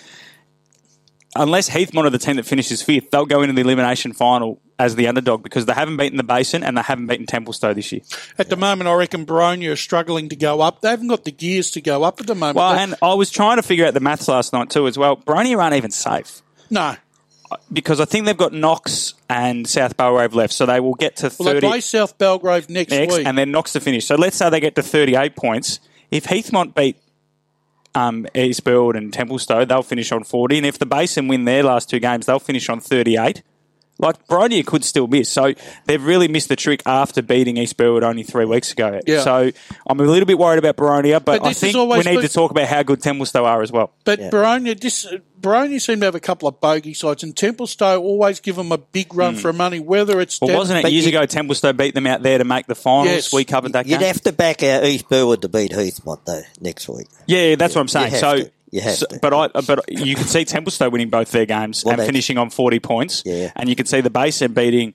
unless 1.36 1.70
Heathmont 1.70 2.06
are 2.06 2.10
the 2.10 2.18
team 2.18 2.38
that 2.38 2.46
finishes 2.46 2.82
fifth, 2.82 3.12
they'll 3.12 3.26
go 3.26 3.42
into 3.42 3.54
the 3.54 3.62
elimination 3.62 4.14
final 4.14 4.62
as 4.78 4.96
the 4.96 5.08
underdog 5.08 5.42
because 5.44 5.66
they 5.66 5.74
haven't 5.74 5.98
beaten 5.98 6.18
the 6.18 6.24
Basin 6.24 6.64
and 6.64 6.78
they 6.78 6.82
haven't 6.82 7.08
beaten 7.08 7.26
Templestowe 7.26 7.74
this 7.74 7.92
year. 7.92 8.02
At 8.38 8.50
the 8.50 8.58
moment, 8.58 8.88
I 8.90 8.94
reckon 8.94 9.26
Boronia 9.26 9.72
are 9.72 9.76
struggling 9.78 10.30
to 10.30 10.36
go 10.36 10.62
up. 10.62 10.82
They 10.82 10.90
haven't 10.90 11.08
got 11.08 11.24
the 11.24 11.32
gears 11.32 11.72
to 11.72 11.82
go 11.82 12.04
up 12.04 12.20
at 12.20 12.28
the 12.28 12.36
moment. 12.36 12.58
Well, 12.58 12.74
and 12.74 12.96
I 13.02 13.14
was 13.14 13.30
trying 13.30 13.58
to 13.58 13.64
figure 13.64 13.86
out 13.86 13.94
the 13.94 14.00
maths 14.00 14.28
last 14.28 14.54
night 14.54 14.70
too 14.70 14.88
as 14.88 14.98
well. 14.98 15.18
Boronia 15.18 15.58
aren't 15.62 15.76
even 15.76 15.92
safe. 15.92 16.42
no. 16.70 16.96
because 17.72 18.02
I 18.02 18.06
think 18.06 18.26
they've 18.26 18.36
got 18.36 18.54
Knox 18.54 19.14
and 19.30 19.68
South 19.68 19.96
Belgrave 19.96 20.34
left, 20.34 20.52
so 20.54 20.66
they 20.66 20.80
will 20.80 20.96
get 20.96 21.18
to 21.18 21.32
Well, 21.40 21.54
they 21.54 21.60
play 21.62 21.80
South 21.80 22.18
Belgrave 22.18 22.70
next, 22.70 22.92
next, 22.92 23.18
week. 23.18 23.28
and 23.28 23.38
then 23.38 23.52
Knox 23.52 23.74
to 23.74 23.80
finish. 23.80 24.06
So 24.06 24.16
let's 24.16 24.36
say 24.36 24.50
they 24.50 24.60
get 24.60 24.76
to 24.76 24.84
38 24.84 25.36
points. 25.36 25.80
If 26.12 26.26
Heathmont 26.26 26.76
beat 26.76 26.98
um, 27.96 28.28
East 28.36 28.64
Burwood 28.64 28.96
and 28.96 29.12
Templestowe, 29.12 29.68
they'll 29.68 29.84
finish 29.84 30.12
on 30.12 30.24
40, 30.24 30.58
and 30.58 30.66
if 30.66 30.78
the 30.78 30.86
Basin 30.86 31.28
win 31.28 31.46
their 31.46 31.64
last 31.64 31.90
two 31.90 32.00
games, 32.00 32.26
they'll 32.26 32.40
finish 32.40 32.70
on 32.70 32.80
38. 32.80 33.42
Like 33.98 34.28
Boronia 34.28 34.66
could 34.66 34.84
still 34.84 35.08
miss, 35.08 35.30
so 35.30 35.54
they've 35.86 36.04
really 36.04 36.28
missed 36.28 36.50
the 36.50 36.58
trick 36.58 36.82
after 36.86 37.22
beating 37.22 37.56
East 37.56 37.78
Burwood 37.78 38.04
only 38.04 38.24
three 38.24 38.44
weeks 38.44 38.74
ago. 38.74 39.00
Yeah. 39.08 39.22
So 39.22 39.52
I'm 39.88 40.00
a 40.00 40.04
little 40.04 40.26
bit 40.26 40.38
worried 40.38 40.60
about 40.60 40.76
Boronia, 40.76 41.24
but, 41.24 41.42
But 41.42 41.46
I 41.46 41.54
think 41.54 41.78
we 41.78 41.98
need 41.98 42.04
been- 42.04 42.22
to 42.22 42.28
talk 42.28 42.52
about 42.52 42.68
how 42.68 42.84
good 42.84 43.02
Templestowe 43.02 43.46
are 43.46 43.62
as 43.62 43.72
well. 43.72 43.92
But 44.04 44.20
Boronia, 44.20 44.78
this 44.78 45.08
Boronia 45.40 45.80
seem 45.80 46.00
to 46.00 46.06
have 46.08 46.16
a 46.16 46.20
couple 46.20 46.50
of 46.50 46.60
bogey 46.60 46.94
sides, 46.94 47.24
and 47.24 47.36
Templestowe 47.36 48.02
always 48.02 48.40
give 48.40 48.56
them 48.58 48.72
a 48.72 48.78
big 48.78 49.14
run 49.14 49.36
hmm. 49.36 49.40
for 49.40 49.54
money. 49.54 49.80
Whether 49.80 50.20
it's. 50.20 50.42
Well, 50.42 50.50
down- 50.50 50.58
wasn't 50.58 50.80
it 50.80 50.84
But 50.84 50.92
years 50.92 51.06
you- 51.06 51.18
ago 51.18 51.26
Templestowe 51.26 51.78
beat 51.78 51.94
them 51.94 52.08
out 52.08 52.22
there 52.22 52.38
to 52.38 52.44
make 52.44 52.68
the 52.68 52.76
finals? 52.76 53.08
Yes. 53.08 53.34
We 53.34 53.46
covered 53.46 53.74
that 53.74 53.86
You'd 53.86 54.00
game. 54.00 54.08
have 54.08 54.22
to 54.22 54.34
back 54.34 54.62
out 54.64 54.84
East 54.84 55.08
Burwood 55.08 55.42
to 55.44 55.50
beat 55.50 55.72
Heathmont 55.72 56.26
though 56.26 56.42
next 56.60 56.90
week. 56.90 57.08
Yeah, 57.28 57.56
that's 57.56 57.76
what 57.76 57.82
I'm 57.82 57.88
saying. 57.88 58.16
so, 58.16 58.38
to. 58.40 58.52
You 58.76 58.82
have 58.82 58.96
so- 58.96 59.06
to. 59.08 59.20
but 59.20 59.34
I, 59.34 59.62
but 59.62 59.80
you 59.90 60.16
could 60.16 60.28
see 60.28 60.44
Templestowe 60.46 60.92
winning 60.92 61.10
both 61.10 61.32
their 61.32 61.46
games 61.46 61.84
Well, 61.86 61.94
and 61.94 62.02
they- 62.02 62.06
finishing 62.06 62.38
on 62.38 62.50
40 62.50 62.80
points. 62.80 63.24
Yeah. 63.26 63.52
and 63.56 63.70
you 63.70 63.76
could 63.76 63.88
see 63.88 64.02
the 64.02 64.10
Basin 64.10 64.54
beating. 64.54 64.94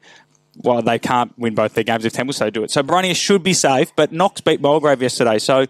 Well, 0.63 0.83
they 0.83 0.99
can't 0.99 1.33
win 1.39 1.55
both 1.55 1.75
their 1.75 1.85
games 1.85 2.05
if 2.05 2.13
Templestowe 2.13 2.51
do 2.53 2.63
it. 2.65 2.71
So 2.71 2.83
Boronia 2.83 3.15
should 3.17 3.43
be 3.43 3.53
safe, 3.55 3.93
but 3.97 4.13
Knox 4.13 4.41
beat 4.41 4.61
Mulgrave 4.61 5.01
yesterday. 5.01 5.39
So 5.39 5.67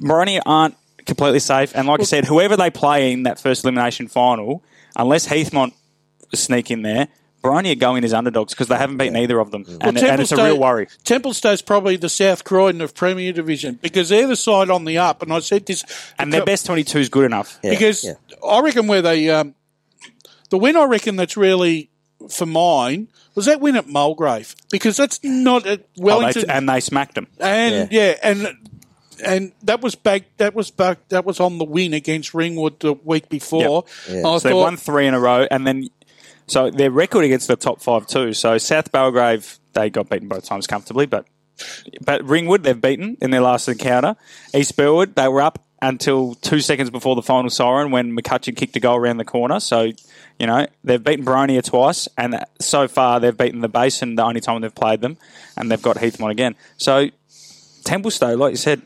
Boronia 0.00 0.40
aren't 0.46 0.76
completely 1.04 1.40
safe. 1.40 1.72
And 1.74 1.86
like 1.88 2.00
I 2.00 2.04
said, 2.04 2.24
whoever 2.24 2.56
they 2.56 2.70
play 2.70 3.12
in 3.12 3.24
that 3.24 3.38
first 3.40 3.64
elimination 3.64 4.08
final, 4.08 4.62
unless 4.96 5.26
Heathmont 5.26 5.72
sneak 6.34 6.70
in 6.70 6.82
there, 6.82 7.08
Boronia 7.42 7.78
go 7.78 7.90
going 7.90 8.04
as 8.04 8.12
underdogs 8.12 8.52
because 8.52 8.68
they 8.68 8.76
haven't 8.76 8.98
beaten 8.98 9.16
either 9.16 9.38
of 9.40 9.50
them, 9.50 9.64
and, 9.66 9.96
Well, 9.96 10.04
and 10.12 10.20
it's 10.20 10.32
a 10.32 10.36
real 10.36 10.58
worry. 10.58 10.88
Templestowe's 11.04 11.62
probably 11.62 11.96
the 11.96 12.08
South 12.08 12.44
Croydon 12.44 12.80
of 12.80 12.94
Premier 12.94 13.32
Division 13.32 13.78
because 13.80 14.10
they're 14.10 14.26
the 14.26 14.36
side 14.36 14.70
on 14.70 14.84
the 14.84 14.98
up. 14.98 15.22
And 15.22 15.32
I 15.32 15.40
said 15.40 15.66
this, 15.66 15.84
And 16.18 16.32
their 16.32 16.44
best 16.44 16.66
22 16.66 16.98
is 16.98 17.08
good 17.08 17.24
enough. 17.24 17.58
Yeah, 17.62 17.70
because 17.70 18.04
yeah. 18.04 18.14
I 18.46 18.60
reckon 18.60 18.86
where 18.86 19.02
they 19.02 19.30
um, 19.30 19.54
the 20.50 20.58
win 20.58 20.76
I 20.76 20.84
reckon 20.84 21.16
that's 21.16 21.36
really 21.36 21.90
for 22.28 22.46
mine 22.46 23.08
was 23.34 23.46
that 23.46 23.60
win 23.60 23.76
at 23.76 23.88
Mulgrave 23.88 24.54
because 24.70 24.96
that's 24.96 25.20
not 25.24 25.66
at 25.66 25.80
Oh, 25.80 25.84
they- 25.96 26.02
Wellington 26.02 26.50
and 26.50 26.68
they 26.68 26.80
smacked 26.80 27.14
them. 27.14 27.26
and 27.38 27.90
yeah. 27.90 28.16
and 28.22 28.48
and 29.24 29.52
that 29.62 29.80
was 29.80 29.94
back 29.94 30.22
that 30.38 30.54
was 30.54 30.70
back 30.70 31.08
that 31.08 31.24
was 31.24 31.40
on 31.40 31.58
the 31.58 31.64
win 31.64 31.94
against 31.94 32.34
Ringwood 32.34 32.80
the 32.80 32.94
week 32.94 33.28
before. 33.28 33.84
Yeah. 34.08 34.26
I 34.26 34.38
So 34.38 34.48
they 34.48 34.54
won 34.54 34.76
three 34.76 35.06
in 35.06 35.14
a 35.14 35.20
row, 35.20 35.46
and 35.50 35.66
then 35.66 35.88
so 36.50 36.68
their 36.68 36.90
record 36.90 37.24
against 37.24 37.46
the 37.46 37.54
top 37.54 37.80
five 37.80 38.08
too. 38.08 38.32
So 38.32 38.58
South 38.58 38.90
Belgrave 38.90 39.58
they 39.72 39.88
got 39.88 40.08
beaten 40.10 40.26
both 40.26 40.44
times 40.44 40.66
comfortably, 40.66 41.06
but 41.06 41.26
but 42.04 42.24
Ringwood 42.24 42.64
they've 42.64 42.80
beaten 42.80 43.16
in 43.20 43.30
their 43.30 43.40
last 43.40 43.68
encounter. 43.68 44.16
East 44.52 44.76
Burwood 44.76 45.14
they 45.14 45.28
were 45.28 45.42
up 45.42 45.64
until 45.80 46.34
two 46.34 46.60
seconds 46.60 46.90
before 46.90 47.14
the 47.14 47.22
final 47.22 47.50
siren 47.50 47.90
when 47.92 48.14
McCutcheon 48.16 48.56
kicked 48.56 48.74
a 48.76 48.80
goal 48.80 48.96
around 48.96 49.18
the 49.18 49.24
corner. 49.24 49.60
So 49.60 49.92
you 50.40 50.46
know 50.46 50.66
they've 50.82 51.02
beaten 51.02 51.24
Boronia 51.24 51.62
twice, 51.62 52.08
and 52.18 52.44
so 52.58 52.88
far 52.88 53.20
they've 53.20 53.36
beaten 53.36 53.60
the 53.60 53.68
Basin 53.68 54.16
the 54.16 54.24
only 54.24 54.40
time 54.40 54.60
they've 54.60 54.74
played 54.74 55.00
them, 55.00 55.18
and 55.56 55.70
they've 55.70 55.80
got 55.80 55.98
Heathmont 55.98 56.32
again. 56.32 56.56
So 56.78 57.10
Templestowe, 57.84 58.36
like 58.36 58.50
you 58.50 58.56
said. 58.56 58.82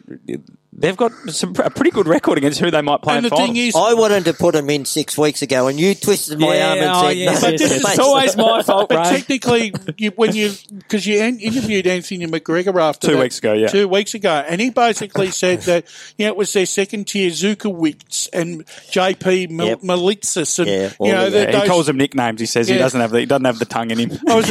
They've 0.76 0.96
got 0.96 1.12
some, 1.28 1.54
a 1.62 1.70
pretty 1.70 1.92
good 1.92 2.08
record 2.08 2.36
against 2.36 2.58
who 2.58 2.70
they 2.70 2.82
might 2.82 3.00
play 3.00 3.16
and 3.16 3.24
in 3.24 3.30
the 3.30 3.36
finals. 3.36 3.48
thing 3.48 3.56
is 3.68 3.76
I 3.76 3.94
wanted 3.94 4.24
to 4.24 4.34
put 4.34 4.56
him 4.56 4.68
in 4.70 4.84
six 4.84 5.16
weeks 5.16 5.40
ago, 5.40 5.68
and 5.68 5.78
you 5.78 5.94
twisted 5.94 6.38
my 6.40 6.56
Yeah, 6.56 6.70
arm 6.70 6.78
and 6.78 6.90
oh, 6.90 7.00
said, 7.02 7.16
yes, 7.16 7.42
"No, 7.42 7.48
yes, 7.48 7.60
yes. 7.60 7.70
mate, 7.84 7.90
It's 7.90 7.98
always 8.00 8.36
my 8.36 8.62
fault, 8.64 8.88
But 8.88 8.98
Ray. 9.06 9.16
technically, 9.18 9.74
you, 9.98 10.10
when 10.16 10.34
you 10.34 10.52
because 10.76 11.06
you 11.06 11.20
an- 11.20 11.38
interviewed 11.38 11.86
Anthony 11.86 12.26
McGregor 12.26 12.80
after 12.82 13.06
Two 13.06 13.14
that- 13.14 13.20
weeks 13.22 13.38
ago, 13.38 13.52
yeah. 13.52 13.68
two 13.68 13.86
weeks 13.86 14.14
ago, 14.14 14.44
and 14.48 14.60
he 14.60 14.70
basically 14.70 15.30
said 15.30 15.60
that 15.62 15.86
you 16.18 16.26
know 16.26 16.32
it 16.32 16.36
was 16.36 16.52
their 16.52 16.66
second 16.66 17.06
tier 17.06 17.30
Zukowicz 17.30 18.28
and 18.32 18.64
JP 18.66 19.50
Mil- 19.50 19.66
Yep. 19.68 19.80
Militsis, 19.82 20.58
and 20.58 20.68
Yeah, 20.68 20.90
you 21.00 21.12
know 21.12 21.26
of 21.28 21.32
that 21.34 21.54
he 21.54 21.68
calls 21.68 21.86
them 21.86 21.96
nicknames. 21.98 22.40
He 22.40 22.46
says 22.46 22.66
he 22.68 22.76
doesn't 22.76 23.00
have 23.00 23.12
the, 23.12 23.20
he 23.20 23.26
doesn't 23.26 23.44
have 23.44 23.58
the 23.60 23.64
tongue 23.64 23.90
in 23.92 23.98
him. 23.98 24.18
I 24.28 24.34
was, 24.34 24.50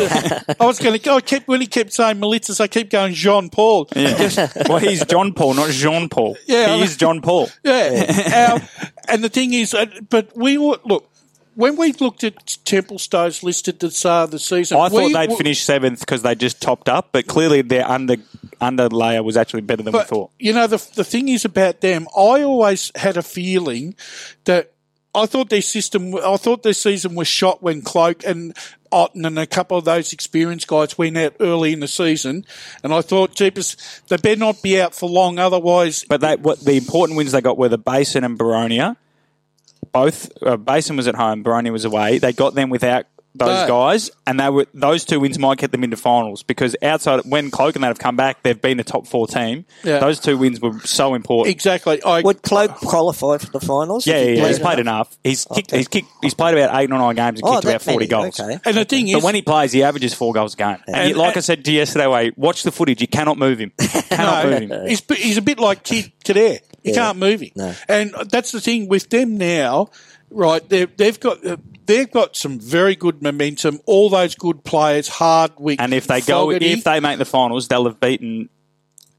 I 0.59 0.65
was 0.65 0.79
going 0.79 0.97
to 0.97 1.03
go. 1.03 1.17
I 1.17 1.21
kept 1.21 1.47
when 1.49 1.59
he 1.61 1.67
kept 1.67 1.91
saying 1.91 2.17
Militsis, 2.17 2.61
I 2.61 2.67
kept 2.67 2.89
going 2.91 3.13
Jean 3.13 3.49
Paul. 3.49 3.89
Yeah. 3.95 4.47
well, 4.69 4.79
he's 4.79 5.05
John 5.05 5.33
Paul, 5.33 5.55
not 5.55 5.69
Jean 5.69 6.09
Paul. 6.13 6.37
Yeah, 6.45 6.75
he 6.77 6.83
is 6.83 6.95
John 6.97 7.21
Paul. 7.21 7.49
Yeah. 7.63 8.51
Our- 8.51 8.61
and 9.09 9.23
the 9.23 9.29
thing 9.29 9.53
is, 9.53 9.73
uh, 9.73 9.85
but 10.09 10.35
we 10.37 10.57
were- 10.57 10.79
look 10.85 11.09
when 11.55 11.75
we 11.75 11.91
looked 11.93 12.23
at 12.23 12.57
Templestowe's 12.65 13.43
list 13.43 13.67
at 13.67 13.79
the 13.79 13.91
start 13.91 14.25
of 14.25 14.31
the 14.31 14.39
season. 14.39 14.77
I 14.79 14.89
thought 14.89 15.03
we 15.05 15.13
they'd 15.13 15.33
finish 15.37 15.61
seventh 15.61 15.99
because 15.99 16.21
they 16.23 16.33
just 16.35 16.61
topped 16.61 16.89
up, 16.89 17.09
but 17.11 17.27
clearly 17.27 17.61
their 17.61 17.87
under 17.87 18.15
under 18.61 18.87
layer 18.89 19.21
was 19.21 19.37
actually 19.37 19.61
better 19.61 19.83
than 19.83 19.93
we 19.93 20.01
thought. 20.03 20.31
you 20.39 20.53
know, 20.53 20.67
the 20.67 20.77
the 20.95 21.03
thing 21.03 21.29
is 21.29 21.45
about 21.45 21.81
them. 21.81 22.07
I 22.15 22.41
always 22.43 22.91
had 22.95 23.17
a 23.17 23.21
feeling 23.23 23.95
that 24.45 24.71
I 25.15 25.27
thought 25.27 25.49
their 25.51 25.61
system, 25.61 26.15
I 26.15 26.37
thought 26.37 26.63
their 26.63 26.73
season 26.73 27.13
was 27.13 27.27
shot 27.27 27.61
when 27.61 27.83
Cloak 27.83 28.23
and 28.25 28.57
Otten 28.93 29.25
and 29.25 29.37
a 29.39 29.47
couple 29.47 29.77
of 29.77 29.85
those 29.85 30.13
experienced 30.13 30.67
guys 30.67 30.97
went 30.97 31.17
out 31.17 31.35
early 31.39 31.73
in 31.73 31.79
the 31.79 31.87
season, 31.87 32.45
and 32.83 32.93
I 32.93 33.01
thought, 33.01 33.35
jeepers, 33.35 33.75
they 34.07 34.17
better 34.17 34.39
not 34.39 34.61
be 34.61 34.79
out 34.79 34.93
for 34.93 35.09
long, 35.09 35.39
otherwise. 35.39 36.05
But 36.07 36.21
they, 36.21 36.35
what 36.35 36.59
the 36.59 36.77
important 36.77 37.17
wins 37.17 37.31
they 37.31 37.41
got 37.41 37.57
were 37.57 37.69
the 37.69 37.77
Basin 37.77 38.23
and 38.23 38.37
Boronia. 38.37 38.97
Both 39.91 40.31
uh, 40.41 40.57
Basin 40.57 40.95
was 40.95 41.07
at 41.07 41.15
home, 41.15 41.43
Boronia 41.43 41.71
was 41.71 41.85
away. 41.85 42.19
They 42.19 42.33
got 42.33 42.55
them 42.55 42.69
without 42.69 43.05
those 43.35 43.61
No. 43.61 43.67
guys, 43.67 44.11
and 44.27 44.39
they 44.39 44.49
were 44.49 44.67
those 44.73 45.05
two 45.05 45.19
wins 45.19 45.39
might 45.39 45.57
get 45.57 45.71
them 45.71 45.83
into 45.83 45.97
finals 45.97 46.43
because 46.43 46.75
outside 46.83 47.21
when 47.25 47.49
Cloak 47.51 47.75
and 47.75 47.83
that 47.83 47.87
have 47.87 47.99
come 47.99 48.15
back, 48.15 48.43
they've 48.43 48.61
been 48.61 48.79
a 48.79 48.83
top 48.83 49.07
four 49.07 49.27
team. 49.27 49.65
Yeah. 49.83 49.99
Those 49.99 50.19
two 50.19 50.37
wins 50.37 50.59
were 50.61 50.79
so 50.81 51.15
important. 51.15 51.53
Exactly. 51.55 52.01
I, 52.03 52.21
Would 52.21 52.41
Cloak 52.43 52.75
qualify 52.75 53.37
for 53.39 53.51
the 53.51 53.59
finals? 53.59 54.05
Yeah, 54.05 54.15
if 54.17 54.37
yeah, 54.37 54.41
yeah. 54.43 54.47
he's 54.49 54.59
played 54.59 54.79
enough? 54.79 54.83
enough. 54.83 55.17
He's 55.23 55.45
kicked. 55.45 55.69
Okay. 55.69 55.77
He's 55.77 55.87
kicked. 55.87 56.07
He's 56.21 56.33
played 56.33 56.57
about 56.57 56.79
eight 56.79 56.91
or 56.91 56.97
nine 56.97 57.15
games 57.15 57.39
and 57.39 57.47
Oh, 57.49 57.53
kicked 57.53 57.63
that 57.65 57.69
about 57.71 57.81
forty 57.81 58.07
many. 58.07 58.23
goals. 58.23 58.39
Okay. 58.39 58.59
and 58.65 58.77
the 58.77 58.85
thing 58.85 59.07
is, 59.07 59.15
But 59.15 59.23
when 59.23 59.35
he 59.35 59.41
plays, 59.41 59.71
he 59.71 59.81
averages 59.83 60.13
four 60.13 60.33
goals 60.33 60.53
a 60.53 60.57
game. 60.57 60.77
And, 60.87 60.95
And- 60.95 61.09
you- 61.09 61.15
like 61.15 61.37
I 61.37 61.39
said 61.39 61.63
to 61.65 61.71
you 61.71 61.77
yesterday, 61.79 62.07
Wade, 62.07 62.33
watch 62.37 62.63
the 62.63 62.71
footage. 62.71 63.01
You 63.01 63.07
cannot 63.07 63.37
move 63.37 63.59
him. 63.59 63.71
Cannot 64.09 64.45
move 64.45 64.69
him. 64.71 64.87
He's, 64.87 65.01
he's 65.17 65.37
a 65.37 65.41
bit 65.41 65.57
like 65.59 65.83
Kid 65.83 66.11
Kader. 66.23 66.39
You 66.39 66.59
Yeah. 66.83 66.93
can't 66.93 67.17
move 67.17 67.41
him. 67.41 67.49
No. 67.55 67.73
And 67.87 68.13
that's 68.29 68.51
the 68.51 68.61
thing 68.61 68.87
with 68.87 69.09
them 69.09 69.37
now, 69.37 69.89
right? 70.29 70.67
They've, 70.69 70.95
they've 70.97 71.19
got 71.19 71.43
uh, 71.45 71.57
they've 71.85 72.09
got 72.11 72.35
some 72.35 72.59
very 72.59 72.95
good 72.95 73.21
momentum. 73.21 73.79
All 73.85 74.09
those 74.09 74.35
good 74.35 74.63
players, 74.63 75.07
Hardwick, 75.07 75.79
And 75.81 75.93
if 75.93 76.07
they 76.07 76.21
go, 76.21 76.51
if 76.51 76.83
they 76.83 76.99
make 76.99 77.17
the 77.17 77.25
finals, 77.25 77.67
they'll 77.67 77.85
have 77.85 77.99
beaten 77.99 78.49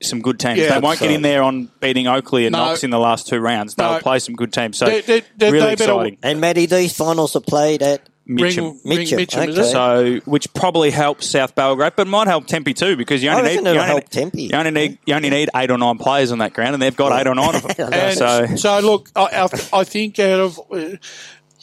some 0.03 0.21
good 0.21 0.39
teams. 0.39 0.59
Yeah, 0.59 0.75
they 0.75 0.81
won't 0.81 0.99
get 1.01 1.11
in 1.11 1.23
there 1.23 1.43
on 1.43 1.71
beating 1.81 2.07
Oakleigh 2.07 2.47
and 2.47 2.53
No. 2.53 2.67
Knox 2.67 2.85
in 2.85 2.91
the 2.91 2.99
last 2.99 3.27
two 3.29 3.39
rounds. 3.39 3.75
They'll 3.75 3.93
No. 3.95 3.99
play 4.01 4.19
some 4.19 4.35
good 4.35 4.53
teams. 4.53 4.77
So 4.77 4.87
They- 4.87 5.01
they- 5.01 5.23
they- 5.37 5.51
really 5.51 5.67
they 5.71 5.75
better- 5.77 5.93
exciting. 5.93 6.19
And 6.23 6.41
Matty, 6.41 6.67
these 6.67 6.93
finals 6.95 7.35
are 7.37 7.41
played 7.41 7.83
at 7.83 8.03
Mitcham. 8.27 8.65
Ring- 8.65 8.81
Mitcham, 8.85 9.17
Mitcham, 9.19 9.49
is 9.51 9.59
okay. 9.59 9.69
it? 9.69 9.71
So, 9.73 10.21
which 10.25 10.53
probably 10.55 10.91
helps 10.91 11.29
South 11.29 11.55
Belgrave, 11.55 11.93
but 11.95 12.07
might 12.07 12.27
help 12.27 12.47
Tempe 12.47 12.73
too, 12.73 12.97
because 12.97 13.23
you 13.23 13.29
only 13.29 13.43
reckon 13.43 13.65
need 13.65 13.71
you 13.73 13.77
only, 13.77 13.87
help 13.87 14.09
Tempe. 14.09 14.43
you 14.45 14.51
only 14.55 14.71
need 14.71 14.99
you 15.07 15.15
only 15.15 15.29
need 15.29 15.51
eight 15.55 15.71
or 15.71 15.77
nine 15.77 15.99
players 15.99 16.33
on 16.33 16.39
that 16.39 16.55
ground, 16.55 16.73
and 16.73 16.83
they've 16.83 16.97
got 16.97 17.19
eight 17.21 17.27
or 17.27 17.35
nine 17.35 17.55
of 17.55 17.63
them. 17.77 17.93
And 17.93 18.17
so, 18.19 18.47
so, 18.57 18.81
look, 18.81 19.11
I, 19.15 19.47
I 19.75 19.81
I 19.81 19.85
think 19.85 20.19
out 20.19 20.41
of 20.41 20.59
uh, 20.73 20.97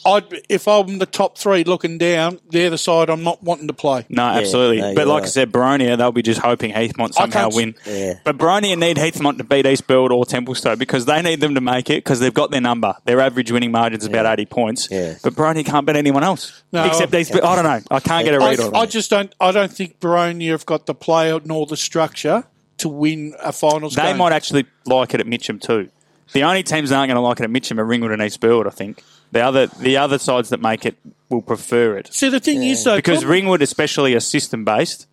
I'd, 0.04 0.24
if 0.48 0.66
I'm 0.68 0.98
the 0.98 1.06
top 1.06 1.38
three 1.38 1.64
looking 1.64 1.98
down, 1.98 2.40
they're 2.50 2.70
the 2.70 2.78
side 2.78 3.08
I'm 3.10 3.22
not 3.22 3.42
wanting 3.42 3.68
to 3.68 3.72
play. 3.72 4.04
No, 4.08 4.22
absolutely. 4.24 4.80
no, 4.80 4.94
but 4.94 5.02
you're 5.02 5.06
like 5.06 5.22
I 5.22 5.24
right. 5.24 5.28
said, 5.32 5.52
Boronia, 5.52 5.96
they'll 5.96 6.12
be 6.12 6.22
just 6.22 6.40
hoping 6.40 6.72
Heathmont 6.72 7.14
somehow 7.14 7.42
can't 7.42 7.52
s- 7.52 7.56
win. 7.56 7.74
Yeah. 7.86 8.14
But 8.24 8.36
Boronia 8.38 8.78
need 8.78 8.96
Heathmont 8.96 9.38
to 9.38 9.44
beat 9.44 9.66
East 9.66 9.86
Burwood 9.86 10.12
or 10.12 10.24
Templestowe 10.24 10.76
because 10.78 11.04
they 11.06 11.22
need 11.22 11.40
them 11.40 11.54
to 11.54 11.60
make 11.60 11.90
it 11.90 11.98
because 12.04 12.20
they've 12.20 12.34
got 12.34 12.50
their 12.50 12.60
number. 12.60 12.94
Their 13.04 13.20
average 13.20 13.50
winning 13.52 13.70
margin 13.70 14.00
is 14.00 14.06
about 14.06 14.26
80 14.26 14.46
points. 14.46 14.88
Yeah. 14.90 15.14
But 15.22 15.34
Boronia 15.34 15.64
can't 15.64 15.86
beat 15.86 15.96
anyone 15.96 16.24
else. 16.24 16.62
No, 16.72 16.84
Except 16.84 17.14
I- 17.14 17.18
East 17.18 17.30
Burwood. 17.32 17.44
I 17.44 17.54
don't 17.56 17.64
know. 17.64 17.80
I 17.96 18.00
can't 18.00 18.24
get 18.24 18.34
a 18.34 18.38
read 18.38 18.60
on 18.60 18.74
it. 18.74 18.76
I 18.76 18.82
it. 18.84 18.90
just 18.90 19.10
don't. 19.10 19.32
I 19.40 19.52
don't 19.52 19.72
think 19.72 20.00
Boronia 20.00 20.50
have 20.50 20.66
got 20.66 20.86
the 20.86 20.94
player 20.94 21.38
nor 21.44 21.66
the 21.66 21.76
structure 21.76 22.44
to 22.78 22.88
win 22.88 23.34
a 23.40 23.52
finals 23.52 23.94
They 23.94 24.02
game. 24.02 24.16
might 24.16 24.32
actually 24.32 24.66
like 24.86 25.14
it 25.14 25.20
at 25.20 25.26
Mitcham 25.26 25.58
too. 25.60 25.88
The 26.32 26.42
only 26.44 26.62
teams 26.62 26.88
that 26.90 26.96
aren't 26.96 27.08
going 27.10 27.16
to 27.16 27.20
like 27.20 27.38
it 27.40 27.44
at 27.44 27.50
Mitcham 27.50 27.78
are 27.78 27.84
Ringwood 27.84 28.10
and 28.10 28.22
East 28.22 28.40
Burwood, 28.40 28.66
I 28.66 28.70
think. 28.70 29.02
The 29.32 29.40
other, 29.40 29.66
the 29.66 29.96
other 29.96 30.18
sides 30.18 30.50
that 30.50 30.60
make 30.60 30.84
it 30.86 30.96
will 31.30 31.42
prefer 31.42 31.96
it. 31.96 32.12
See, 32.12 32.28
the 32.28 32.38
thing 32.38 32.62
is, 32.62 32.84
though, 32.84 32.96
because 32.96 33.24
Ringwood, 33.24 33.62
especially, 33.62 34.14
are 34.14 34.20
system 34.20 34.64
based, 34.64 35.06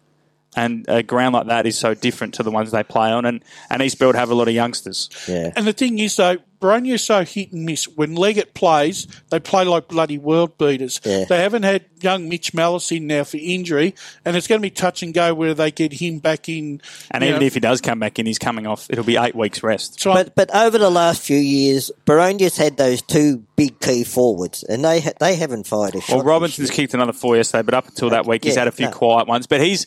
and 0.59 0.85
a 0.89 1.01
ground 1.01 1.33
like 1.33 1.47
that 1.47 1.65
is 1.65 1.77
so 1.77 1.93
different 1.93 2.33
to 2.35 2.43
the 2.43 2.51
ones 2.51 2.71
they 2.71 2.83
play 2.83 3.11
on, 3.11 3.25
and 3.25 3.43
and 3.69 3.81
East 3.81 3.97
Burwood 3.97 4.15
have 4.15 4.29
a 4.29 4.35
lot 4.35 4.47
of 4.47 4.53
youngsters. 4.53 5.09
Yeah. 5.27 5.51
And 5.55 5.65
the 5.65 5.73
thing 5.73 5.99
is, 5.99 6.15
though, 6.17 6.37
Boronia 6.59 6.95
is 6.95 7.03
so 7.03 7.23
hit 7.23 7.53
and 7.53 7.65
miss. 7.65 7.87
When 7.87 8.15
Leggett 8.15 8.53
plays, 8.53 9.07
they 9.29 9.39
play 9.39 9.63
like 9.63 9.87
bloody 9.87 10.17
world 10.17 10.57
beaters. 10.57 10.99
Yeah. 11.05 11.23
They 11.23 11.41
haven't 11.41 11.63
had 11.63 11.85
young 12.01 12.27
Mitch 12.27 12.53
Mallis 12.53 12.91
in 12.91 13.07
now 13.07 13.23
for 13.23 13.37
injury, 13.37 13.95
and 14.25 14.35
it's 14.35 14.47
going 14.47 14.59
to 14.59 14.65
be 14.65 14.69
touch 14.69 15.01
and 15.01 15.13
go 15.13 15.33
where 15.33 15.53
they 15.53 15.71
get 15.71 15.93
him 15.93 16.19
back 16.19 16.49
in. 16.49 16.81
And 17.11 17.23
even 17.23 17.39
know. 17.39 17.45
if 17.45 17.53
he 17.53 17.61
does 17.61 17.79
come 17.79 17.99
back 17.99 18.19
in, 18.19 18.25
he's 18.25 18.39
coming 18.39 18.67
off. 18.67 18.87
It'll 18.89 19.05
be 19.05 19.15
eight 19.15 19.35
weeks 19.35 19.63
rest. 19.63 20.01
So 20.01 20.11
I'm- 20.11 20.25
But 20.25 20.35
but 20.35 20.55
over 20.55 20.77
the 20.77 20.89
last 20.89 21.21
few 21.21 21.37
years, 21.37 21.91
Boronia's 22.05 22.57
had 22.57 22.75
those 22.75 23.01
two 23.01 23.43
big 23.55 23.79
key 23.79 24.03
forwards, 24.03 24.63
and 24.63 24.83
they 24.83 24.99
ha- 24.99 25.13
they 25.19 25.35
haven't 25.35 25.65
fired 25.67 25.95
a 25.95 26.01
shot. 26.01 26.17
Well, 26.17 26.25
Robinson's 26.25 26.67
this 26.67 26.75
kicked 26.75 26.93
another 26.93 27.13
four 27.13 27.37
yesterday, 27.37 27.63
but 27.63 27.73
up 27.73 27.87
until 27.87 28.09
that 28.09 28.25
week, 28.25 28.43
he's 28.43 28.55
had 28.55 28.67
a 28.67 28.71
few 28.71 28.87
no. 28.87 28.91
quiet 28.91 29.27
ones. 29.27 29.47
But 29.47 29.61
he's, 29.61 29.85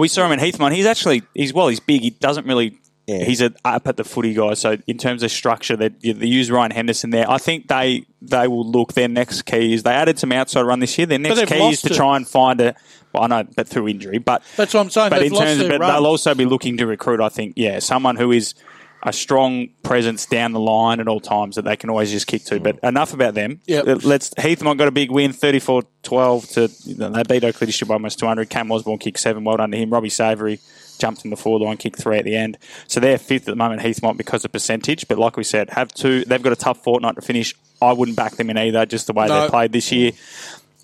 we 0.00 0.08
saw 0.08 0.26
him 0.26 0.32
in 0.32 0.40
Heathmont. 0.40 0.72
He's 0.74 0.86
actually, 0.86 1.22
he's 1.34 1.52
well, 1.52 1.68
he's 1.68 1.80
big. 1.80 2.02
He 2.02 2.10
doesn't 2.10 2.46
really. 2.46 2.78
Yeah. 3.06 3.24
He's 3.24 3.40
a 3.40 3.52
up 3.64 3.88
at 3.88 3.96
the 3.96 4.04
footy 4.04 4.34
guy. 4.34 4.54
So 4.54 4.76
in 4.86 4.96
terms 4.96 5.24
of 5.24 5.32
structure, 5.32 5.74
they, 5.74 5.88
they 5.88 6.26
use 6.26 6.48
Ryan 6.48 6.70
Henderson 6.70 7.10
there. 7.10 7.28
I 7.28 7.38
think 7.38 7.66
they 7.66 8.06
they 8.22 8.46
will 8.46 8.64
look. 8.64 8.92
Their 8.92 9.08
next 9.08 9.42
key 9.42 9.74
is 9.74 9.82
they 9.82 9.90
added 9.90 10.18
some 10.18 10.30
outside 10.30 10.62
run 10.62 10.78
this 10.78 10.96
year. 10.96 11.06
Their 11.06 11.18
next 11.18 11.46
key 11.46 11.70
is 11.70 11.82
to 11.82 11.92
it. 11.92 11.96
try 11.96 12.16
and 12.16 12.28
find 12.28 12.60
a. 12.60 12.76
Well, 13.12 13.24
I 13.24 13.26
know, 13.26 13.48
but 13.56 13.66
through 13.66 13.88
injury. 13.88 14.18
But 14.18 14.44
That's 14.56 14.74
what 14.74 14.80
I'm 14.80 14.90
saying. 14.90 15.10
But 15.10 15.20
They've 15.20 15.32
in 15.32 15.38
terms 15.38 15.60
of, 15.60 15.68
but 15.70 15.80
run. 15.80 15.92
they'll 15.92 16.06
also 16.06 16.36
be 16.36 16.44
looking 16.44 16.76
to 16.76 16.86
recruit. 16.86 17.20
I 17.20 17.28
think, 17.28 17.54
yeah, 17.56 17.80
someone 17.80 18.14
who 18.14 18.30
is 18.30 18.54
a 19.02 19.12
strong 19.12 19.68
presence 19.82 20.26
down 20.26 20.52
the 20.52 20.60
line 20.60 21.00
at 21.00 21.08
all 21.08 21.20
times 21.20 21.56
that 21.56 21.64
they 21.64 21.76
can 21.76 21.88
always 21.90 22.10
just 22.10 22.26
kick 22.26 22.44
to. 22.44 22.60
But 22.60 22.78
enough 22.82 23.14
about 23.14 23.34
them. 23.34 23.60
Yep. 23.66 24.04
Let's 24.04 24.30
Heathmont 24.34 24.76
got 24.78 24.88
a 24.88 24.92
big 24.92 25.10
win, 25.10 25.32
34-12 25.32 26.52
to 26.54 26.88
you 26.88 26.96
know, 26.96 27.10
they 27.10 27.22
beat 27.22 27.44
Oakleigh 27.44 27.66
District 27.66 27.88
by 27.88 27.94
almost 27.94 28.18
200. 28.18 28.50
Cam 28.50 28.70
Osborne 28.70 28.98
kicked 28.98 29.20
seven, 29.20 29.44
well 29.44 29.56
done 29.56 29.70
to 29.70 29.76
him. 29.78 29.90
Robbie 29.90 30.10
Savoury 30.10 30.60
jumped 30.98 31.24
in 31.24 31.30
the 31.30 31.36
forward 31.36 31.64
line, 31.64 31.78
kicked 31.78 31.98
three 31.98 32.18
at 32.18 32.24
the 32.24 32.36
end. 32.36 32.58
So 32.86 33.00
they're 33.00 33.16
fifth 33.18 33.48
at 33.48 33.52
the 33.52 33.56
moment, 33.56 33.80
Heathmont, 33.80 34.18
because 34.18 34.44
of 34.44 34.52
percentage. 34.52 35.08
But 35.08 35.18
like 35.18 35.36
we 35.36 35.44
said, 35.44 35.70
have 35.70 35.88
two. 35.92 36.24
They've 36.24 36.42
got 36.42 36.52
a 36.52 36.56
tough 36.56 36.82
fortnight 36.84 37.14
to 37.16 37.22
finish. 37.22 37.54
I 37.82 37.94
wouldn't 37.94 38.16
back 38.18 38.36
them 38.36 38.50
in 38.50 38.58
either, 38.58 38.84
just 38.84 39.06
the 39.06 39.14
way 39.14 39.26
No. 39.26 39.42
they 39.44 39.48
played 39.48 39.72
this 39.72 39.90
year. 39.90 40.12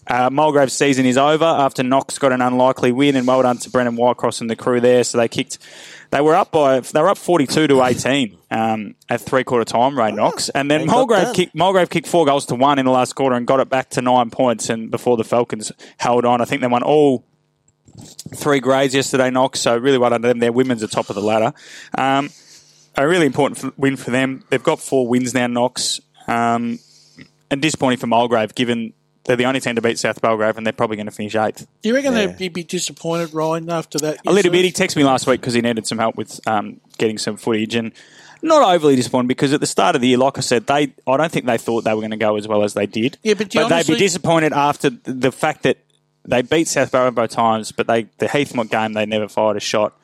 Uh, 0.08 0.30
Mulgrave's 0.30 0.72
season 0.72 1.04
is 1.06 1.18
over 1.18 1.44
after 1.44 1.82
Knox 1.82 2.18
got 2.18 2.32
an 2.32 2.40
unlikely 2.40 2.92
win, 2.92 3.16
and 3.16 3.26
well 3.26 3.42
done 3.42 3.58
to 3.58 3.70
Brennan 3.70 3.96
Whitecross 3.96 4.40
and 4.40 4.48
the 4.48 4.56
crew 4.56 4.80
there. 4.80 5.02
So 5.04 5.18
they 5.18 5.28
kicked, 5.28 5.58
they 6.10 6.20
were 6.20 6.34
up 6.34 6.52
by, 6.52 6.80
they 6.80 7.00
were 7.00 7.08
up 7.08 7.18
forty-two 7.18 7.66
to 7.66 7.82
eighteen 7.82 8.38
um, 8.50 8.94
at 9.08 9.20
three-quarter 9.20 9.64
time. 9.64 9.98
Ray 9.98 10.12
Knox, 10.12 10.48
and 10.50 10.70
then 10.70 10.86
Mulgrave 10.86 11.34
kicked, 11.34 11.54
Mulgrave 11.54 11.90
kicked 11.90 12.06
four 12.06 12.24
goals 12.24 12.46
to 12.46 12.54
one 12.54 12.78
in 12.78 12.84
the 12.84 12.92
last 12.92 13.14
quarter 13.14 13.34
and 13.34 13.46
got 13.46 13.60
it 13.60 13.68
back 13.68 13.90
to 13.90 14.00
nine 14.00 14.30
points. 14.30 14.70
And 14.70 14.90
before 14.90 15.16
the 15.16 15.24
Falcons 15.24 15.72
held 15.98 16.24
on, 16.24 16.40
I 16.40 16.44
think 16.44 16.60
they 16.60 16.68
won 16.68 16.82
all 16.82 17.24
three 18.34 18.60
grades 18.60 18.94
yesterday. 18.94 19.30
Knox, 19.30 19.60
so 19.60 19.76
really 19.76 19.98
well 19.98 20.10
done 20.10 20.22
to 20.22 20.28
them. 20.28 20.38
Their 20.38 20.52
women's 20.52 20.82
are 20.82 20.88
top 20.88 21.08
of 21.10 21.16
the 21.16 21.22
ladder. 21.22 21.52
Um, 21.98 22.30
a 22.96 23.06
really 23.06 23.26
important 23.26 23.76
win 23.78 23.96
for 23.96 24.10
them. 24.10 24.44
They've 24.50 24.62
got 24.62 24.80
four 24.80 25.08
wins 25.08 25.34
now. 25.34 25.46
Knox. 25.48 26.00
Um, 26.28 26.78
and 27.48 27.62
disappointing 27.62 27.98
for 27.98 28.08
Mulgrave, 28.08 28.56
given 28.56 28.92
they're 29.26 29.36
the 29.36 29.44
only 29.44 29.60
team 29.60 29.74
to 29.74 29.82
beat 29.82 29.98
South 29.98 30.20
Belgrave, 30.20 30.56
and 30.56 30.64
they're 30.66 30.72
probably 30.72 30.96
going 30.96 31.06
to 31.06 31.12
finish 31.12 31.34
eighth. 31.34 31.66
You 31.82 31.94
reckon 31.94 32.14
Yeah. 32.14 32.26
they'd 32.26 32.52
be 32.52 32.62
disappointed, 32.64 33.34
Ryan, 33.34 33.70
after 33.70 33.98
that? 33.98 34.18
A 34.26 34.32
little 34.32 34.52
bit. 34.52 34.64
He 34.64 34.72
texted 34.72 34.96
me 34.96 35.04
last 35.04 35.26
week 35.26 35.40
because 35.40 35.54
he 35.54 35.60
needed 35.60 35.86
some 35.86 35.98
help 35.98 36.16
with 36.16 36.40
um, 36.46 36.80
getting 36.98 37.18
some 37.18 37.36
footage, 37.36 37.74
and 37.74 37.92
not 38.42 38.62
overly 38.74 38.96
disappointed 38.96 39.28
because 39.28 39.52
at 39.52 39.60
the 39.60 39.66
start 39.66 39.94
of 39.96 40.00
the 40.02 40.08
year, 40.08 40.18
like 40.18 40.38
I 40.38 40.40
said, 40.42 40.66
they 40.66 40.92
I 41.06 41.16
don't 41.16 41.32
think 41.32 41.46
they 41.46 41.58
thought 41.58 41.84
they 41.84 41.94
were 41.94 42.00
going 42.00 42.10
to 42.12 42.16
go 42.16 42.36
as 42.36 42.46
well 42.46 42.62
as 42.62 42.74
they 42.74 42.86
did. 42.86 43.18
Yeah, 43.22 43.34
but 43.34 43.48
do 43.48 43.58
you 43.60 43.68
they'd 43.68 43.86
be 43.86 43.96
disappointed 43.96 44.52
after 44.52 44.90
the 44.90 45.32
fact 45.32 45.64
that 45.64 45.78
they 46.24 46.42
beat 46.42 46.68
South 46.68 46.92
Belgrave 46.92 47.14
both 47.14 47.30
times, 47.30 47.72
but 47.72 47.86
they 47.86 48.04
the 48.18 48.26
Heathmont 48.26 48.70
game 48.70 48.92
they 48.92 49.06
never 49.06 49.28
fired 49.28 49.56
a 49.56 49.60
shot. 49.60 49.94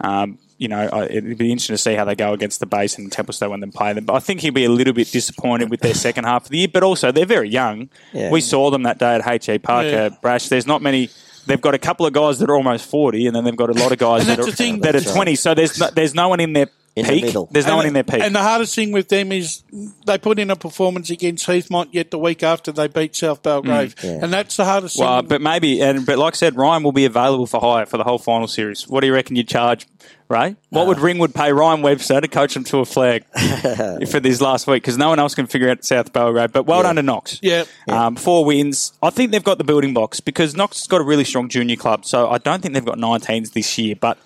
Um, 0.00 0.38
you 0.58 0.68
know, 0.68 0.88
I- 0.92 1.04
it'd 1.06 1.38
be 1.38 1.50
interesting 1.52 1.74
to 1.74 1.78
see 1.78 1.94
how 1.94 2.04
they 2.04 2.14
go 2.14 2.32
against 2.32 2.60
the 2.60 2.66
Basin 2.66 3.10
Templestowe 3.10 3.50
when 3.50 3.60
they 3.60 3.66
play 3.68 3.92
them. 3.92 4.04
But 4.04 4.14
I 4.14 4.18
think 4.20 4.40
he'll 4.40 4.52
be 4.52 4.64
a 4.64 4.70
little 4.70 4.94
bit 4.94 5.10
disappointed 5.12 5.70
with 5.70 5.80
their 5.80 5.94
second 5.94 6.24
half 6.24 6.44
of 6.44 6.50
the 6.50 6.58
year. 6.58 6.68
But 6.72 6.82
also, 6.82 7.12
they're 7.12 7.26
very 7.26 7.48
young. 7.48 7.88
Yeah. 8.12 8.30
We 8.30 8.40
saw 8.40 8.70
them 8.70 8.84
that 8.84 8.98
day 8.98 9.14
at 9.16 9.22
HE 9.44 9.58
Park, 9.58 9.86
Yeah. 9.86 9.92
uh, 10.04 10.10
Brash. 10.22 10.48
There's 10.48 10.66
not 10.66 10.82
many. 10.82 11.10
They've 11.46 11.60
got 11.60 11.74
a 11.74 11.78
couple 11.78 12.06
of 12.06 12.12
guys 12.12 12.38
that 12.40 12.50
are 12.50 12.56
almost 12.56 12.88
forty, 12.90 13.26
and 13.26 13.36
then 13.36 13.44
they've 13.44 13.54
got 13.56 13.70
a 13.70 13.74
lot 13.80 13.92
of 13.92 13.98
guys 13.98 14.26
that 14.26 14.38
are, 14.40 14.50
thing. 14.50 14.80
that 14.80 14.90
are 14.90 14.92
That's 15.00 15.06
right. 15.06 15.14
twenty. 15.14 15.34
So 15.36 15.54
there's 15.54 15.78
no, 15.78 15.88
there's 15.94 16.12
no 16.14 16.28
one 16.28 16.40
in 16.40 16.54
their 16.54 16.66
In 16.96 17.06
the 17.06 17.12
peak. 17.12 17.24
middle. 17.26 17.48
There's 17.52 17.66
no 17.66 17.72
And 17.72 17.76
one 17.76 17.86
in 17.86 17.92
their 17.92 18.02
the- 18.02 18.12
peak. 18.12 18.22
And 18.22 18.34
the 18.34 18.42
hardest 18.42 18.74
thing 18.74 18.90
with 18.90 19.08
them 19.10 19.30
is 19.30 19.62
they 20.06 20.18
put 20.18 20.40
in 20.40 20.50
a 20.50 20.56
performance 20.56 21.08
against 21.10 21.46
Heathmont, 21.46 21.88
yet 21.92 22.10
the 22.10 22.18
week 22.18 22.42
after 22.42 22.72
they 22.72 22.88
beat 22.88 23.14
South 23.14 23.42
Belgrave, 23.44 23.94
yeah. 24.02 24.18
and 24.22 24.32
that's 24.32 24.56
the 24.56 24.64
hardest 24.64 24.98
well, 24.98 25.20
thing. 25.20 25.28
but 25.28 25.40
maybe, 25.40 25.80
and 25.82 26.04
but 26.04 26.18
like 26.18 26.34
I 26.34 26.36
said, 26.36 26.56
Ryan 26.56 26.82
will 26.82 26.90
be 26.92 27.04
available 27.04 27.46
for 27.46 27.60
hire 27.60 27.86
for 27.86 27.96
the 27.98 28.04
whole 28.04 28.18
final 28.18 28.48
series. 28.48 28.88
What 28.88 29.02
do 29.02 29.06
you 29.06 29.12
reckon 29.14 29.36
you'd 29.36 29.46
charge, 29.46 29.86
Ray? 30.28 30.56
What 30.70 30.86
would 30.88 30.98
Ringwood 30.98 31.34
pay 31.34 31.52
Ryan 31.52 31.82
Webster 31.82 32.20
to 32.20 32.28
coach 32.28 32.56
him 32.56 32.64
to 32.64 32.78
a 32.78 32.84
flag 32.84 33.24
for 34.10 34.18
this 34.20 34.40
last 34.40 34.66
week? 34.66 34.82
Because 34.82 34.98
no 34.98 35.08
one 35.08 35.18
else 35.18 35.34
can 35.34 35.46
figure 35.46 35.68
out 35.70 35.84
South 35.84 36.12
Belgrave. 36.12 36.52
But 36.52 36.66
well 36.66 36.82
done 36.82 36.96
to 36.96 37.02
Knox. 37.02 37.38
Yeah. 37.42 37.64
Um, 37.88 38.16
four 38.16 38.44
wins. 38.44 38.92
I 39.02 39.10
think 39.10 39.30
they've 39.30 39.44
got 39.44 39.58
the 39.58 39.64
building 39.64 39.94
blocks 39.94 40.20
because 40.20 40.56
Knox 40.56 40.80
has 40.80 40.86
got 40.88 41.00
a 41.00 41.04
really 41.04 41.24
strong 41.24 41.48
junior 41.48 41.76
club. 41.76 42.04
So 42.04 42.28
I 42.28 42.38
don't 42.38 42.60
think 42.60 42.74
they've 42.74 42.84
got 42.84 42.98
19s 42.98 43.52
this 43.52 43.78
year, 43.78 43.94
but. 43.94 44.18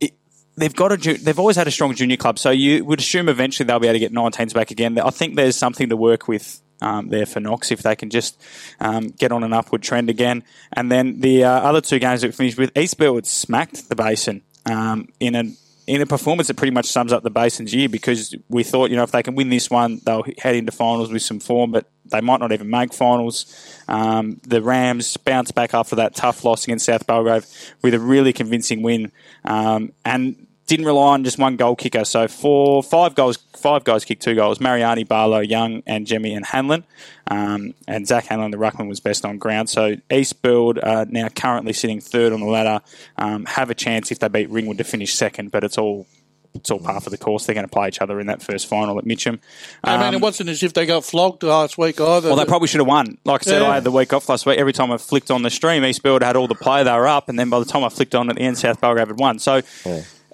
it- 0.00 0.14
They've 0.56 0.74
got 0.74 0.90
a. 0.90 0.96
ju- 0.96 1.18
They've 1.18 1.38
always 1.38 1.56
had 1.56 1.68
a 1.68 1.70
strong 1.70 1.94
junior 1.94 2.16
club, 2.16 2.38
so 2.38 2.50
you 2.50 2.84
would 2.84 2.98
assume 2.98 3.28
eventually 3.28 3.66
they'll 3.66 3.78
be 3.78 3.86
able 3.86 3.94
to 3.94 4.00
get 4.00 4.12
19s 4.12 4.54
back 4.54 4.70
again. 4.72 4.98
I 4.98 5.10
think 5.10 5.36
there's 5.36 5.54
something 5.56 5.88
to 5.90 5.96
work 5.96 6.26
with 6.26 6.60
um, 6.80 7.08
there 7.10 7.26
for 7.26 7.38
Knox 7.40 7.70
if 7.70 7.82
they 7.82 7.94
can 7.94 8.10
just 8.10 8.40
um, 8.80 9.08
get 9.08 9.30
on 9.30 9.44
an 9.44 9.52
upward 9.52 9.82
trend 9.82 10.10
again. 10.10 10.42
And 10.72 10.90
then 10.90 11.20
the 11.20 11.44
uh, 11.44 11.50
other 11.50 11.80
two 11.80 11.98
games 12.00 12.22
that 12.22 12.28
we 12.28 12.32
finished 12.32 12.58
with, 12.58 12.76
East 12.76 12.98
Burwood 12.98 13.26
smacked 13.26 13.88
the 13.88 13.94
Basin 13.94 14.42
um, 14.68 15.08
in 15.20 15.34
a 15.34 15.44
in 15.88 16.02
a 16.02 16.06
performance 16.06 16.48
that 16.48 16.56
pretty 16.58 16.70
much 16.70 16.84
sums 16.84 17.14
up 17.14 17.22
the 17.22 17.30
Basin's 17.30 17.74
year 17.74 17.88
because 17.88 18.34
we 18.50 18.62
thought, 18.62 18.90
you 18.90 18.96
know, 18.96 19.04
if 19.04 19.10
they 19.10 19.22
can 19.22 19.34
win 19.34 19.48
this 19.48 19.70
one, 19.70 20.02
they'll 20.04 20.22
head 20.36 20.54
into 20.54 20.70
finals 20.70 21.10
with 21.10 21.22
some 21.22 21.40
form, 21.40 21.72
but 21.72 21.86
they 22.04 22.20
might 22.20 22.40
not 22.40 22.52
even 22.52 22.68
make 22.68 22.92
finals. 22.92 23.46
Um, 23.88 24.38
the 24.46 24.60
Rams 24.60 25.16
bounced 25.16 25.54
back 25.54 25.72
after 25.72 25.96
that 25.96 26.14
tough 26.14 26.44
loss 26.44 26.64
against 26.64 26.84
South 26.84 27.06
Belgrave 27.06 27.46
with 27.80 27.94
a 27.94 27.98
really 27.98 28.34
convincing 28.34 28.82
win 28.82 29.10
um, 29.46 29.92
and 30.04 30.47
didn't 30.68 30.86
rely 30.86 31.14
on 31.14 31.24
just 31.24 31.38
one 31.38 31.56
goal 31.56 31.74
kicker. 31.74 32.04
So 32.04 32.28
four, 32.28 32.82
five 32.84 33.14
goals, 33.16 33.38
five 33.56 33.82
guys 33.82 34.04
kicked 34.04 34.22
two 34.22 34.34
goals. 34.36 34.60
Mariani, 34.60 35.02
Barlow, 35.02 35.40
Young, 35.40 35.82
and 35.86 36.06
Jemmy 36.06 36.32
and 36.34 36.46
Hanlon. 36.46 36.84
Um, 37.30 37.74
and 37.88 38.06
Zach 38.06 38.26
Hanlon, 38.26 38.50
the 38.52 38.58
ruckman, 38.58 38.88
was 38.88 39.00
best 39.00 39.24
on 39.24 39.38
ground. 39.38 39.68
So 39.68 39.96
East 40.12 40.40
Burwood 40.42 40.78
uh, 40.78 41.06
now 41.08 41.28
currently 41.30 41.72
sitting 41.72 42.00
third 42.00 42.32
on 42.32 42.40
the 42.40 42.46
ladder. 42.46 42.80
Um, 43.16 43.44
have 43.46 43.70
a 43.70 43.74
chance 43.74 44.12
if 44.12 44.20
they 44.20 44.28
beat 44.28 44.48
Ringwood 44.50 44.78
to 44.78 44.84
finish 44.84 45.14
second, 45.14 45.50
but 45.50 45.64
it's 45.64 45.76
all 45.78 46.06
it's 46.54 46.70
all 46.70 46.78
par 46.80 47.00
for 47.00 47.10
the 47.10 47.18
course. 47.18 47.44
They're 47.46 47.54
going 47.54 47.66
to 47.66 47.70
play 47.72 47.88
each 47.88 48.00
other 48.00 48.18
in 48.20 48.26
that 48.28 48.42
first 48.42 48.66
final 48.66 48.98
at 48.98 49.04
Mitcham. 49.06 49.38
I 49.84 49.96
mean, 49.98 50.06
Um, 50.08 50.14
it 50.14 50.20
wasn't 50.22 50.48
as 50.48 50.62
if 50.62 50.72
they 50.72 50.86
got 50.86 51.04
flogged 51.04 51.42
last 51.42 51.76
week 51.76 52.00
either. 52.00 52.28
well, 52.28 52.36
they 52.36 52.46
probably 52.46 52.68
should 52.68 52.80
have 52.80 52.86
won. 52.88 53.18
Like 53.24 53.42
I 53.46 53.50
said, 53.50 53.62
Yeah. 53.62 53.68
I 53.70 53.74
had 53.74 53.84
the 53.84 53.90
week 53.90 54.12
off 54.14 54.28
last 54.30 54.46
week. 54.46 54.58
Every 54.58 54.72
time 54.72 54.90
I 54.90 54.96
flicked 54.96 55.30
on 55.30 55.42
the 55.42 55.50
stream, 55.50 55.84
East 55.84 56.02
Burwood 56.02 56.22
had 56.22 56.36
all 56.36 56.48
the 56.48 56.54
play. 56.54 56.82
They 56.84 56.90
were 56.92 57.06
up, 57.06 57.28
and 57.28 57.38
then 57.38 57.48
by 57.50 57.58
the 57.58 57.64
time 57.66 57.84
I 57.84 57.90
flicked 57.90 58.14
on 58.14 58.28
at 58.30 58.36
the 58.36 58.42
end, 58.42 58.56
South 58.58 58.80
Belgrave 58.80 59.08
had 59.08 59.18
won. 59.20 59.38
So 59.38 59.60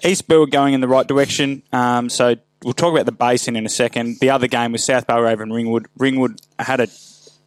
East 0.05 0.27
Burwood 0.27 0.51
going 0.51 0.73
in 0.73 0.81
the 0.81 0.87
right 0.87 1.07
direction. 1.07 1.63
Um, 1.73 2.09
so 2.09 2.35
we'll 2.63 2.73
talk 2.73 2.93
about 2.93 3.05
the 3.05 3.11
basin 3.11 3.55
in 3.55 3.65
a 3.65 3.69
second. 3.69 4.17
The 4.19 4.29
other 4.29 4.47
game 4.47 4.71
was 4.71 4.83
South 4.83 5.07
Belgrave 5.07 5.39
and 5.39 5.53
Ringwood. 5.53 5.87
Ringwood 5.97 6.39
had 6.59 6.79
a 6.79 6.87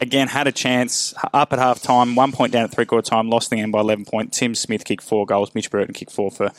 again 0.01 0.27
had 0.27 0.47
a 0.47 0.51
chance 0.51 1.13
up 1.33 1.51
at 1.51 1.59
half 1.59 1.81
time, 1.81 2.15
one 2.15 2.31
point 2.31 2.53
down 2.53 2.63
at 2.63 2.71
three 2.71 2.85
quarter 2.85 3.07
time, 3.07 3.29
lost 3.29 3.49
the 3.49 3.57
game 3.57 3.71
by 3.71 3.79
eleven 3.79 4.05
points. 4.05 4.37
Tim 4.39 4.55
Smith 4.55 4.85
kicked 4.85 5.03
four 5.03 5.25
goals, 5.25 5.53
Mitch 5.55 5.71
Burton 5.71 5.93
kicked 5.93 6.11
four 6.11 6.31
for 6.31 6.51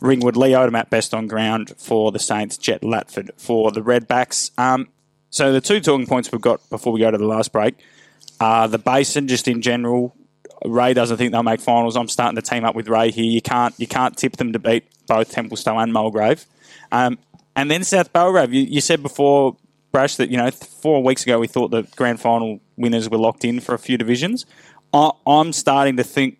Ringwood. 0.00 0.36
Lee 0.36 0.50
Odom 0.50 0.76
at 0.76 0.90
best 0.90 1.14
on 1.14 1.26
ground 1.26 1.74
for 1.78 2.12
the 2.12 2.18
Saints, 2.18 2.56
Jet 2.58 2.82
Latford 2.82 3.30
for 3.36 3.70
the 3.70 3.80
Redbacks. 3.80 4.50
Um, 4.58 4.88
so 5.30 5.52
the 5.52 5.60
two 5.60 5.80
talking 5.80 6.06
points 6.06 6.32
we've 6.32 6.40
got 6.40 6.68
before 6.70 6.92
we 6.92 7.00
go 7.00 7.10
to 7.10 7.18
the 7.18 7.26
last 7.26 7.52
break 7.52 7.74
are 8.40 8.68
the 8.68 8.78
basin 8.78 9.28
just 9.28 9.48
in 9.48 9.62
general. 9.62 10.16
Ray 10.64 10.94
doesn't 10.94 11.16
think 11.16 11.32
they'll 11.32 11.42
make 11.42 11.60
finals. 11.60 11.96
I'm 11.96 12.08
starting 12.08 12.36
to 12.36 12.42
team 12.42 12.64
up 12.64 12.74
with 12.74 12.88
Ray 12.88 13.10
here. 13.10 13.24
You 13.24 13.42
can't 13.42 13.74
you 13.78 13.86
can't 13.86 14.16
tip 14.16 14.36
them 14.36 14.52
to 14.52 14.58
beat 14.58 14.84
both 15.06 15.32
Templestowe 15.32 15.82
and 15.82 15.92
Mulgrave. 15.92 16.46
Um, 16.92 17.18
and 17.54 17.70
then 17.70 17.84
South 17.84 18.12
Belgrave. 18.12 18.52
You, 18.52 18.62
you 18.62 18.80
said 18.80 19.02
before 19.02 19.56
Brash, 19.92 20.16
that 20.16 20.30
you 20.30 20.36
know 20.36 20.50
four 20.50 21.02
weeks 21.02 21.22
ago 21.24 21.38
we 21.38 21.46
thought 21.46 21.70
the 21.70 21.82
grand 21.96 22.20
final 22.20 22.60
winners 22.76 23.08
were 23.08 23.18
locked 23.18 23.44
in 23.44 23.60
for 23.60 23.74
a 23.74 23.78
few 23.78 23.98
divisions. 23.98 24.46
I, 24.92 25.10
I'm 25.26 25.52
starting 25.52 25.96
to 25.96 26.04
think 26.04 26.38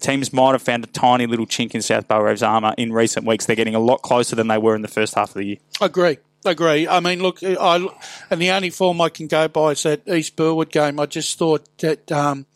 teams 0.00 0.32
might 0.32 0.52
have 0.52 0.62
found 0.62 0.84
a 0.84 0.86
tiny 0.86 1.26
little 1.26 1.46
chink 1.46 1.74
in 1.74 1.82
South 1.82 2.06
Belgrave's 2.06 2.42
armour 2.42 2.74
in 2.76 2.92
recent 2.92 3.26
weeks. 3.26 3.46
They're 3.46 3.56
getting 3.56 3.74
a 3.74 3.80
lot 3.80 4.02
closer 4.02 4.36
than 4.36 4.48
they 4.48 4.58
were 4.58 4.74
in 4.74 4.82
the 4.82 4.88
first 4.88 5.14
half 5.14 5.30
of 5.30 5.34
the 5.34 5.44
year. 5.44 5.56
Agree. 5.80 6.18
Agree. 6.44 6.88
I 6.88 7.00
mean, 7.00 7.20
look, 7.20 7.42
I 7.42 7.86
and 8.30 8.40
the 8.40 8.50
only 8.50 8.70
form 8.70 9.00
I 9.00 9.10
can 9.10 9.26
go 9.26 9.46
by 9.48 9.72
is 9.72 9.82
that 9.82 10.08
East 10.08 10.36
Burwood 10.36 10.70
game. 10.70 10.98
I 10.98 11.06
just 11.06 11.38
thought 11.38 11.66
that 11.78 12.10
um, 12.10 12.46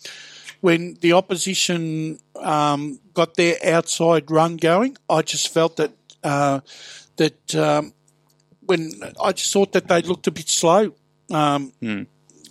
when 0.65 0.97
the 1.03 1.13
opposition 1.13 2.19
um, 2.37 2.99
got 3.13 3.35
their 3.35 3.57
outside 3.63 4.31
run 4.31 4.57
going, 4.57 4.97
I 5.11 5.21
just 5.21 5.53
felt 5.53 5.77
that 5.77 5.93
uh, 6.23 6.61
that 7.17 7.55
um, 7.55 7.93
when 8.65 8.93
I 9.23 9.33
just 9.33 9.53
thought 9.53 9.73
that 9.73 9.89
they 9.89 10.01
looked 10.01 10.27
a 10.27 10.31
bit 10.31 10.49
slow. 10.49 10.95
Um, 11.31 11.71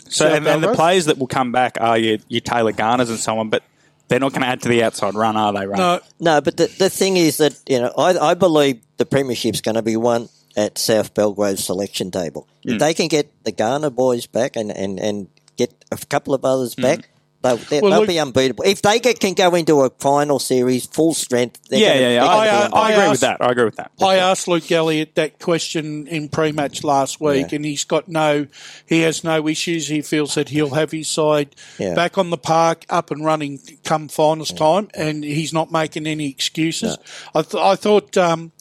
So, 0.07 0.28
and, 0.28 0.45
and 0.45 0.64
the 0.64 0.76
players 0.76 1.05
that 1.05 1.18
will 1.18 1.26
come 1.26 1.51
back 1.51 1.80
are 1.82 1.97
your, 1.97 2.20
your 2.28 2.41
Taylor 2.41 2.72
Garners 2.72 3.09
and 3.09 3.18
so 3.18 3.39
on, 3.39 3.49
but 3.49 3.64
they're 4.09 4.20
not 4.20 4.32
going 4.32 4.43
to 4.43 4.47
add 4.47 4.61
to 4.61 4.70
the 4.70 4.84
outside 4.84 5.16
run, 5.16 5.36
are 5.36 5.51
they? 5.51 5.66
Right? 5.66 5.80
no, 5.80 5.99
No, 6.20 6.39
but 6.39 6.55
the, 6.55 6.68
the 6.68 6.91
thing 6.91 7.18
is 7.18 7.38
that, 7.38 7.59
you 7.68 7.80
know, 7.80 7.91
I, 7.97 8.16
I 8.20 8.34
believe 8.36 8.80
the 8.97 9.07
Premiership's 9.07 9.61
going 9.61 9.74
to 9.74 9.82
be 9.82 9.97
won 9.97 10.30
at 10.55 10.78
South 10.78 11.16
Belgrave's 11.16 11.66
selection 11.66 12.11
table. 12.11 12.47
Hmm. 12.64 12.74
If 12.74 12.80
they 12.80 12.93
can 12.93 13.07
get 13.07 13.32
the 13.43 13.51
Garner 13.51 13.89
boys 13.89 14.28
back 14.28 14.55
and, 14.55 14.70
and, 14.70 14.99
and 14.99 15.30
get 15.57 15.74
a 15.91 15.97
couple 15.97 16.36
of 16.36 16.45
others 16.45 16.76
back, 16.76 17.09
They'll, 17.44 17.58
they, 17.58 17.82
Well, 17.82 17.91
they'll 17.91 18.00
look- 18.00 18.08
be 18.08 18.20
unbeatable. 18.20 18.64
If 18.66 18.82
they 18.82 19.00
get, 19.00 19.20
can 19.20 19.34
go 19.34 19.54
into 19.54 19.82
a 19.82 19.89
final 20.00 20.39
series 20.39 20.86
full 20.86 21.14
strength, 21.14 21.60
they're 21.70 21.80
yeah, 21.80 21.88
gonna, 21.94 22.00
yeah, 22.02 22.10
yeah. 22.10 22.22
they're 22.22 22.30
I, 22.32 22.82
I, 22.82 22.88
I 22.88 22.91
agree 22.91 23.04
asked- 23.04 23.12
with 23.12 23.20
that. 23.22 23.38
I 23.41 23.52
agree 23.52 23.66
with 23.66 23.76
that. 23.76 23.91
I 24.02 24.16
asked 24.16 24.48
Luke 24.48 24.72
Elliott 24.72 25.16
that 25.16 25.39
question 25.39 26.08
in 26.08 26.30
pre-match 26.30 26.84
last 26.84 27.20
week, 27.20 27.48
Yeah. 27.52 27.56
and 27.58 27.66
he's 27.66 27.84
got 27.84 28.08
no, 28.08 28.48
he 28.88 29.02
has 29.02 29.24
no 29.24 29.48
issues. 29.48 29.89
He 29.89 30.02
feels 30.02 30.36
that 30.36 30.50
he'll 30.50 30.74
have 30.74 30.91
his 30.91 31.10
side 31.10 31.56
Yeah. 31.78 31.94
back 31.96 32.18
on 32.18 32.30
the 32.30 32.38
park, 32.38 32.86
up 32.89 33.12
and 33.12 33.26
running 33.26 33.60
come 33.84 34.08
finals 34.08 34.52
time, 34.54 34.88
and 34.96 35.24
he's 35.24 35.52
not 35.54 35.72
making 35.72 36.08
any 36.08 36.30
excuses. 36.30 36.98
I, 37.36 37.41
th- 37.41 37.62
I 37.62 37.76
thought 37.76 38.16
um, 38.18 38.54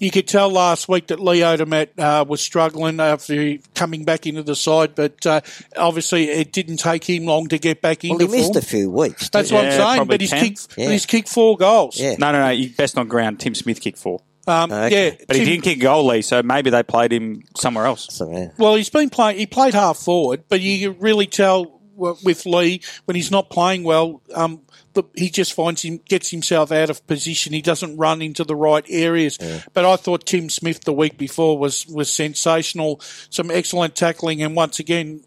you 0.00 0.10
could 0.10 0.26
tell 0.26 0.50
last 0.50 0.88
week 0.88 1.06
that 1.08 1.20
Lee 1.20 1.40
Odermatt 1.40 1.98
uh, 1.98 2.24
was 2.26 2.40
struggling 2.40 2.98
after 3.00 3.56
coming 3.74 4.04
back 4.04 4.26
into 4.26 4.42
the 4.42 4.56
side, 4.56 4.94
but 4.96 5.24
uh, 5.26 5.40
obviously 5.76 6.24
it 6.30 6.52
didn't 6.52 6.78
take 6.78 7.04
him 7.08 7.26
long 7.26 7.46
to 7.48 7.58
get 7.58 7.80
back 7.80 8.00
Well, 8.02 8.12
into 8.14 8.26
he 8.26 8.32
missed 8.32 8.54
form. 8.54 8.56
a 8.58 8.62
few 8.62 8.90
weeks. 8.90 9.24
too. 9.24 9.28
That's 9.32 9.52
what 9.52 9.66
I'm 9.66 9.72
saying. 9.72 10.06
But 10.08 10.20
he's 10.20 10.32
kicked, 10.32 10.68
Yeah. 10.76 10.86
but 10.86 10.92
he's 10.92 11.06
kicked 11.06 11.28
four 11.28 11.56
goals. 11.56 12.00
Yeah. 12.00 12.16
No, 12.18 12.32
no, 12.32 12.40
no. 12.40 12.50
you- 12.50 12.70
Best 12.70 12.98
on 12.98 13.06
ground. 13.08 13.38
Tim 13.40 13.54
Smith 13.54 13.80
kicked 13.80 13.98
four. 13.98 14.20
Um, 14.46 14.72
Okay. 14.72 15.08
yeah, 15.10 15.14
But 15.28 15.36
he 15.36 15.44
didn't 15.44 15.62
kick 15.62 15.76
a 15.76 15.80
goal, 15.80 16.06
Lee, 16.06 16.22
so 16.22 16.42
maybe 16.42 16.70
they 16.70 16.82
played 16.82 17.12
him 17.12 17.42
somewhere 17.56 17.84
else. 17.84 18.08
So, 18.10 18.30
yeah. 18.32 18.48
Well, 18.58 18.74
he's 18.74 18.88
been 18.90 19.10
playing. 19.10 19.38
He 19.38 19.46
played 19.46 19.74
half 19.74 19.98
forward, 19.98 20.44
but 20.48 20.60
you 20.60 20.92
really 20.98 21.26
tell 21.26 21.78
with 21.94 22.46
Lee 22.46 22.80
when 23.04 23.14
he's 23.14 23.30
not 23.30 23.50
playing 23.50 23.84
well. 23.84 24.22
Um, 24.34 24.62
the, 24.94 25.04
he 25.14 25.30
just 25.30 25.52
finds 25.52 25.82
him 25.82 26.00
gets 26.08 26.30
himself 26.30 26.72
out 26.72 26.90
of 26.90 27.06
position. 27.06 27.52
He 27.52 27.62
doesn't 27.62 27.96
run 27.96 28.22
into 28.22 28.44
the 28.44 28.56
right 28.56 28.84
areas. 28.88 29.38
But 29.72 29.84
I 29.84 29.96
thought 29.96 30.26
Tim 30.26 30.50
Smith 30.50 30.82
the 30.84 30.92
week 30.92 31.16
before 31.16 31.58
was 31.58 31.86
was 31.86 32.12
sensational. 32.12 33.00
Some 33.30 33.50
excellent 33.50 33.94
tackling, 33.94 34.42
and 34.42 34.56
once 34.56 34.78
again, 34.78 35.22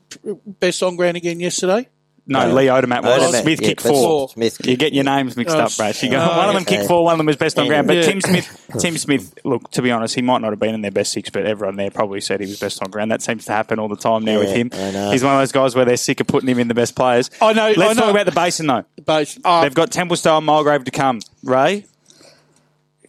best 0.45 0.83
on 0.83 0.95
ground 0.95 1.17
again 1.17 1.39
yesterday. 1.39 1.87
No, 2.25 2.47
Lee 2.53 2.67
Odermatt 2.67 3.03
was. 3.03 3.21
Odermatt, 3.33 3.41
Smith 3.41 3.61
yeah, 3.61 3.67
kicked 3.67 3.83
but 3.83 3.89
four. 3.89 4.29
Smith 4.29 4.65
You 4.65 4.77
get 4.77 4.93
your 4.93 5.03
names 5.03 5.35
mixed 5.35 5.55
Oh, 5.57 5.59
up, 5.59 5.75
Brash. 5.75 6.01
You 6.03 6.09
go, 6.11 6.19
oh, 6.19 6.37
one 6.37 6.47
of 6.47 6.53
them 6.53 6.63
yeah. 6.63 6.77
kicked 6.77 6.87
four, 6.87 7.03
one 7.03 7.13
of 7.15 7.17
them 7.17 7.25
was 7.25 7.35
best 7.35 7.59
on 7.59 7.67
ground. 7.67 7.85
But 7.87 7.97
Yeah. 7.97 8.01
Tim 8.03 8.21
Smith, 8.21 8.65
Tim 8.79 8.97
Smith, 8.97 9.33
look, 9.43 9.69
to 9.71 9.81
be 9.81 9.91
honest, 9.91 10.15
he 10.15 10.21
might 10.21 10.39
not 10.39 10.51
have 10.51 10.59
been 10.59 10.73
in 10.73 10.81
their 10.81 10.91
best 10.91 11.11
six, 11.11 11.29
but 11.29 11.45
everyone 11.45 11.75
there 11.75 11.91
probably 11.91 12.21
said 12.21 12.39
he 12.39 12.45
was 12.47 12.59
best 12.61 12.81
on 12.81 12.89
ground. 12.91 13.11
That 13.11 13.21
seems 13.21 13.43
to 13.45 13.51
happen 13.51 13.77
all 13.77 13.89
the 13.89 13.97
time 13.97 14.23
now 14.23 14.39
with 14.39 14.51
him. 14.55 14.69
I 14.71 14.91
know. 14.91 15.11
He's 15.11 15.21
one 15.21 15.33
of 15.33 15.41
those 15.41 15.51
guys 15.51 15.75
where 15.75 15.83
they're 15.83 15.97
sick 15.97 16.21
of 16.21 16.27
putting 16.27 16.47
him 16.47 16.59
in 16.59 16.69
the 16.69 16.73
best 16.73 16.95
players. 16.95 17.29
I 17.41 17.51
know- 17.51 17.73
Let's 17.75 17.99
I 17.99 18.01
talk 18.01 18.11
about 18.11 18.25
the 18.25 18.31
basin, 18.31 18.67
though. 18.67 18.85
But 19.05 19.37
uh, 19.43 19.63
They've 19.63 19.73
got 19.73 19.91
Templestowe 19.91 20.37
and 20.37 20.45
Mulgrave 20.45 20.85
to 20.85 20.91
come. 20.91 21.19
Ray? 21.43 21.85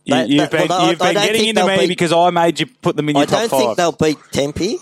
You, 0.04 0.14
That- 0.14 0.28
you've 0.28 0.38
that- 0.38 0.50
been, 0.50 0.68
well, 0.68 0.90
you've 0.90 1.00
I 1.00 1.06
been 1.06 1.14
don't 1.14 1.24
getting 1.26 1.48
into 1.50 1.60
they'll 1.60 1.68
me 1.76 1.78
be- 1.82 1.86
because 1.86 2.12
I 2.12 2.30
made 2.30 2.58
you 2.58 2.66
put 2.66 2.96
them 2.96 3.08
in 3.08 3.14
your 3.14 3.22
I 3.22 3.26
top 3.26 3.48
don't 3.48 3.58
think 3.60 3.76
they'll 3.76 3.92
beat 3.92 4.18
Tempe. 4.32 4.78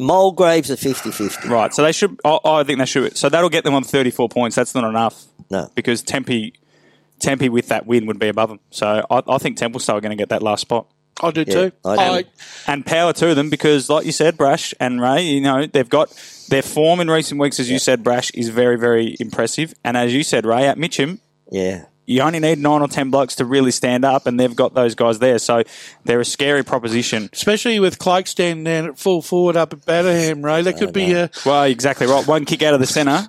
Mulgrave's 0.00 0.70
a 0.70 0.76
50-50. 0.76 1.48
Right, 1.48 1.72
so 1.74 1.82
they 1.82 1.92
should. 1.92 2.18
I, 2.24 2.38
I 2.44 2.64
think 2.64 2.78
they 2.78 2.86
should. 2.86 3.16
So 3.16 3.28
that'll 3.28 3.48
get 3.50 3.64
them 3.64 3.74
on 3.74 3.84
thirty-four 3.84 4.28
points. 4.28 4.56
That's 4.56 4.74
not 4.74 4.84
enough. 4.88 5.24
No. 5.50 5.68
because 5.74 6.02
Tempe, 6.02 6.54
Tempe 7.20 7.48
with 7.48 7.68
that 7.68 7.86
win 7.86 8.06
would 8.06 8.18
be 8.18 8.28
above 8.28 8.48
them. 8.48 8.60
So 8.70 9.06
I, 9.10 9.22
I 9.28 9.38
think 9.38 9.58
Templestowe 9.58 9.94
are 9.94 10.00
going 10.00 10.10
to 10.10 10.16
get 10.16 10.30
that 10.30 10.42
last 10.42 10.62
spot. 10.62 10.86
I 11.22 11.30
do 11.30 11.44
Yeah, 11.46 11.54
too. 11.54 11.72
I 11.84 12.22
do. 12.22 12.28
And 12.66 12.84
power 12.84 13.12
to 13.12 13.34
them 13.36 13.48
because, 13.50 13.88
like 13.88 14.04
you 14.04 14.10
said, 14.12 14.36
Brash 14.36 14.74
and 14.80 15.00
Ray, 15.00 15.22
you 15.22 15.40
know 15.42 15.66
they've 15.66 15.88
got 15.88 16.10
their 16.48 16.62
form 16.62 17.00
in 17.00 17.08
recent 17.08 17.40
weeks. 17.40 17.60
As 17.60 17.70
you 17.70 17.78
said, 17.78 18.02
Brash 18.02 18.30
is 18.32 18.48
very, 18.48 18.76
very 18.76 19.16
impressive. 19.20 19.74
And 19.84 19.96
as 19.96 20.12
you 20.12 20.24
said, 20.24 20.44
Ray 20.44 20.66
at 20.66 20.76
Mitcham, 20.76 21.20
Yeah. 21.50 21.84
You 22.06 22.20
only 22.22 22.40
need 22.40 22.58
nine 22.58 22.80
or 22.80 22.88
ten 22.88 23.10
blokes 23.10 23.36
to 23.36 23.44
really 23.44 23.70
stand 23.70 24.04
up, 24.04 24.26
and 24.26 24.38
they've 24.38 24.54
got 24.54 24.74
those 24.74 24.94
guys 24.94 25.18
there. 25.18 25.38
So 25.38 25.62
they're 26.04 26.20
a 26.20 26.24
scary 26.24 26.62
proposition. 26.62 27.28
especially 27.32 27.80
with 27.80 27.98
Clark 27.98 28.26
standing 28.26 28.64
down 28.64 28.86
at 28.86 28.98
full 28.98 29.22
forward 29.22 29.56
up 29.56 29.72
at 29.72 29.84
Batterham, 29.84 30.44
Ray. 30.44 30.62
That 30.62 30.78
could 30.78 30.92
be 30.92 31.14
oh, 31.14 31.24
a 31.24 31.30
Well, 31.46 31.64
exactly 31.64 32.06
right. 32.06 32.26
One 32.26 32.44
kick 32.44 32.62
out 32.62 32.74
of 32.74 32.80
the 32.80 32.86
centre. 32.86 33.26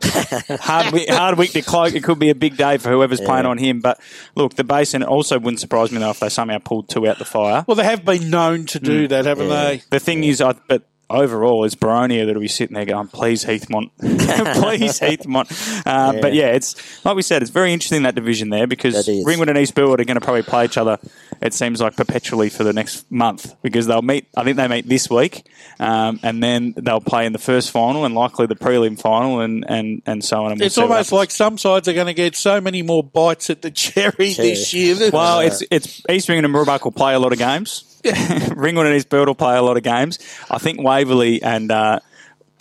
hard, 0.62 0.94
week, 0.94 1.10
hard 1.10 1.38
week 1.38 1.52
to 1.52 1.62
cloak. 1.62 1.94
It 1.94 2.04
could 2.04 2.20
be 2.20 2.30
a 2.30 2.36
big 2.36 2.58
day 2.58 2.78
for 2.78 2.90
whoever's 2.90 3.22
playing 3.22 3.46
on 3.46 3.58
him. 3.58 3.80
But 3.80 4.00
look, 4.36 4.56
the 4.56 4.64
basin 4.64 5.04
also 5.04 5.40
wouldn't 5.40 5.60
surprise 5.60 5.92
me 5.92 6.00
though 6.00 6.12
if 6.12 6.20
they 6.20 6.30
somehow 6.30 6.60
pulled 6.60 6.90
two 6.90 7.08
out 7.08 7.18
the 7.18 7.26
fire. 7.26 7.64
well. 7.68 7.76
They 7.76 7.84
have 7.84 8.06
been 8.06 8.30
known 8.30 8.66
to 8.68 8.80
do 8.80 9.06
mm. 9.06 9.10
that, 9.10 9.26
haven't 9.26 9.50
they? 9.50 9.82
The 9.90 10.00
thing 10.00 10.24
is, 10.24 10.42
I, 10.42 10.54
but 10.68 10.84
overall, 11.10 11.64
it's 11.64 11.76
Boronia 11.76 12.26
that'll 12.26 12.42
be 12.42 12.48
sitting 12.48 12.74
there 12.74 12.86
going, 12.86 13.08
"Please, 13.08 13.46
Heathmont, 13.46 13.92
please, 14.00 15.00
Heathmont." 15.00 15.84
Uh, 15.86 16.22
But 16.22 16.34
yeah, 16.34 16.48
it's 16.48 16.76
like 17.06 17.16
we 17.16 17.22
said, 17.22 17.42
it's 17.42 17.52
very 17.52 17.74
interesting 17.74 18.04
that 18.04 18.16
division 18.16 18.50
there 18.50 18.68
because 18.68 18.94
That 19.06 19.12
is. 19.12 19.26
Ringwood 19.26 19.50
and 19.50 19.58
East 19.58 19.76
Burwood 19.76 20.00
are 20.00 20.06
going 20.06 20.20
to 20.20 20.22
probably 20.22 20.44
play 20.44 20.66
each 20.66 20.78
other. 20.78 20.98
It 21.42 21.54
seems 21.54 21.82
like 21.82 21.96
perpetually 21.96 22.50
for 22.50 22.64
the 22.64 22.74
next 22.74 23.10
month 23.12 23.56
because 23.62 23.88
they'll 23.88 24.02
meet. 24.02 24.28
I 24.36 24.44
think 24.44 24.58
they 24.58 24.68
meet 24.68 24.88
this 24.88 25.10
week, 25.10 25.46
um, 25.80 26.20
and 26.24 26.42
then 26.42 26.74
they'll 26.78 27.02
play 27.02 27.26
in 27.26 27.34
the 27.34 27.40
first 27.40 27.72
final 27.72 28.06
and 28.06 28.16
likely 28.16 28.46
the 28.46 28.56
prelim 28.56 29.00
final, 29.00 29.42
and 29.42 29.66
and 29.68 30.02
and 30.06 30.24
so 30.24 30.46
on. 30.46 30.52
And 30.52 30.60
we'll 30.60 30.68
It's 30.68 30.78
almost 30.78 31.12
like 31.12 31.32
some 31.32 31.58
sides 31.58 31.88
are 31.88 31.94
going 31.94 32.08
to 32.08 32.14
get 32.14 32.36
so 32.36 32.62
many 32.62 32.82
more 32.82 33.04
bites 33.04 33.50
at 33.50 33.62
the 33.62 33.72
cherry 33.72 34.34
this 34.34 34.74
year. 34.74 34.96
Well, 35.12 35.40
it's 35.42 35.64
it's 35.70 36.02
East 36.10 36.30
Ringwood 36.30 36.46
and 36.46 36.54
Mooroolbark 36.54 36.84
will 36.84 36.92
play 36.92 37.14
a 37.14 37.20
lot 37.20 37.32
of 37.34 37.38
games. 37.40 37.92
Ringwood 38.56 38.86
and 38.86 38.96
East 38.96 39.10
Burwood 39.10 39.28
will 39.28 39.36
play 39.36 39.58
a 39.58 39.62
lot 39.62 39.78
of 39.78 39.84
games. 39.84 40.20
I 40.50 40.58
think 40.58 40.82
Waverley 40.82 41.42
and 41.42 41.72
uh, 41.72 42.00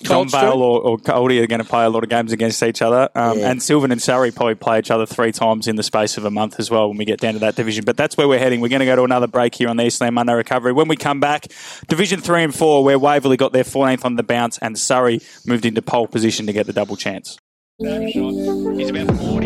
John 0.03 0.29
Coldstream? 0.29 0.43
Bale 0.43 0.63
or, 0.63 0.81
or 0.83 0.99
Goldie 0.99 1.41
are 1.41 1.47
going 1.47 1.63
to 1.63 1.69
play 1.69 1.85
a 1.85 1.89
lot 1.89 2.03
of 2.03 2.11
games 2.11 2.33
against 2.33 2.63
each 2.63 2.83
other. 2.83 3.09
Um, 3.15 3.39
Yeah. 3.39 3.51
And 3.51 3.63
Sylvan 3.63 3.93
and 3.93 4.03
Surrey 4.03 4.31
probably 4.31 4.55
play 4.55 4.79
each 4.79 4.91
other 4.91 5.07
three 5.07 5.33
times 5.33 5.67
in 5.69 5.77
the 5.77 5.83
space 5.83 6.17
of 6.17 6.25
a 6.25 6.31
month 6.31 6.59
as 6.59 6.71
well 6.71 6.89
when 6.89 6.99
we 6.99 7.05
get 7.05 7.21
down 7.21 7.35
to 7.35 7.39
that 7.41 7.57
division. 7.57 7.85
But 7.85 7.97
that's 7.97 8.17
where 8.17 8.29
we're 8.29 8.39
heading. 8.39 8.61
We're 8.61 8.69
going 8.69 8.81
to 8.81 8.87
go 8.87 8.97
to 8.97 9.05
another 9.05 9.27
break 9.27 9.55
here 9.55 9.69
on 9.69 9.77
the 9.77 9.85
Eastland 9.85 10.15
Monday 10.15 10.35
Recovery. 10.35 10.73
When 10.73 10.89
we 10.89 10.97
come 10.97 11.21
back, 11.21 11.47
Division 11.89 12.21
3 12.21 12.45
and 12.45 12.55
4, 12.55 12.85
where 12.85 12.99
Waverley 12.99 13.37
got 13.37 13.53
their 13.53 13.65
14th 13.65 14.05
on 14.05 14.17
the 14.17 14.23
bounce 14.23 14.59
and 14.59 14.79
Surrey 14.79 15.21
moved 15.47 15.65
into 15.65 15.83
pole 15.83 16.07
position 16.07 16.47
to 16.47 16.53
get 16.53 16.67
the 16.67 16.73
double 16.73 16.97
chance. 16.97 17.39
He's 17.79 18.91
about 18.91 19.17
40 19.17 19.19
out. 19.19 19.19
Have 19.19 19.44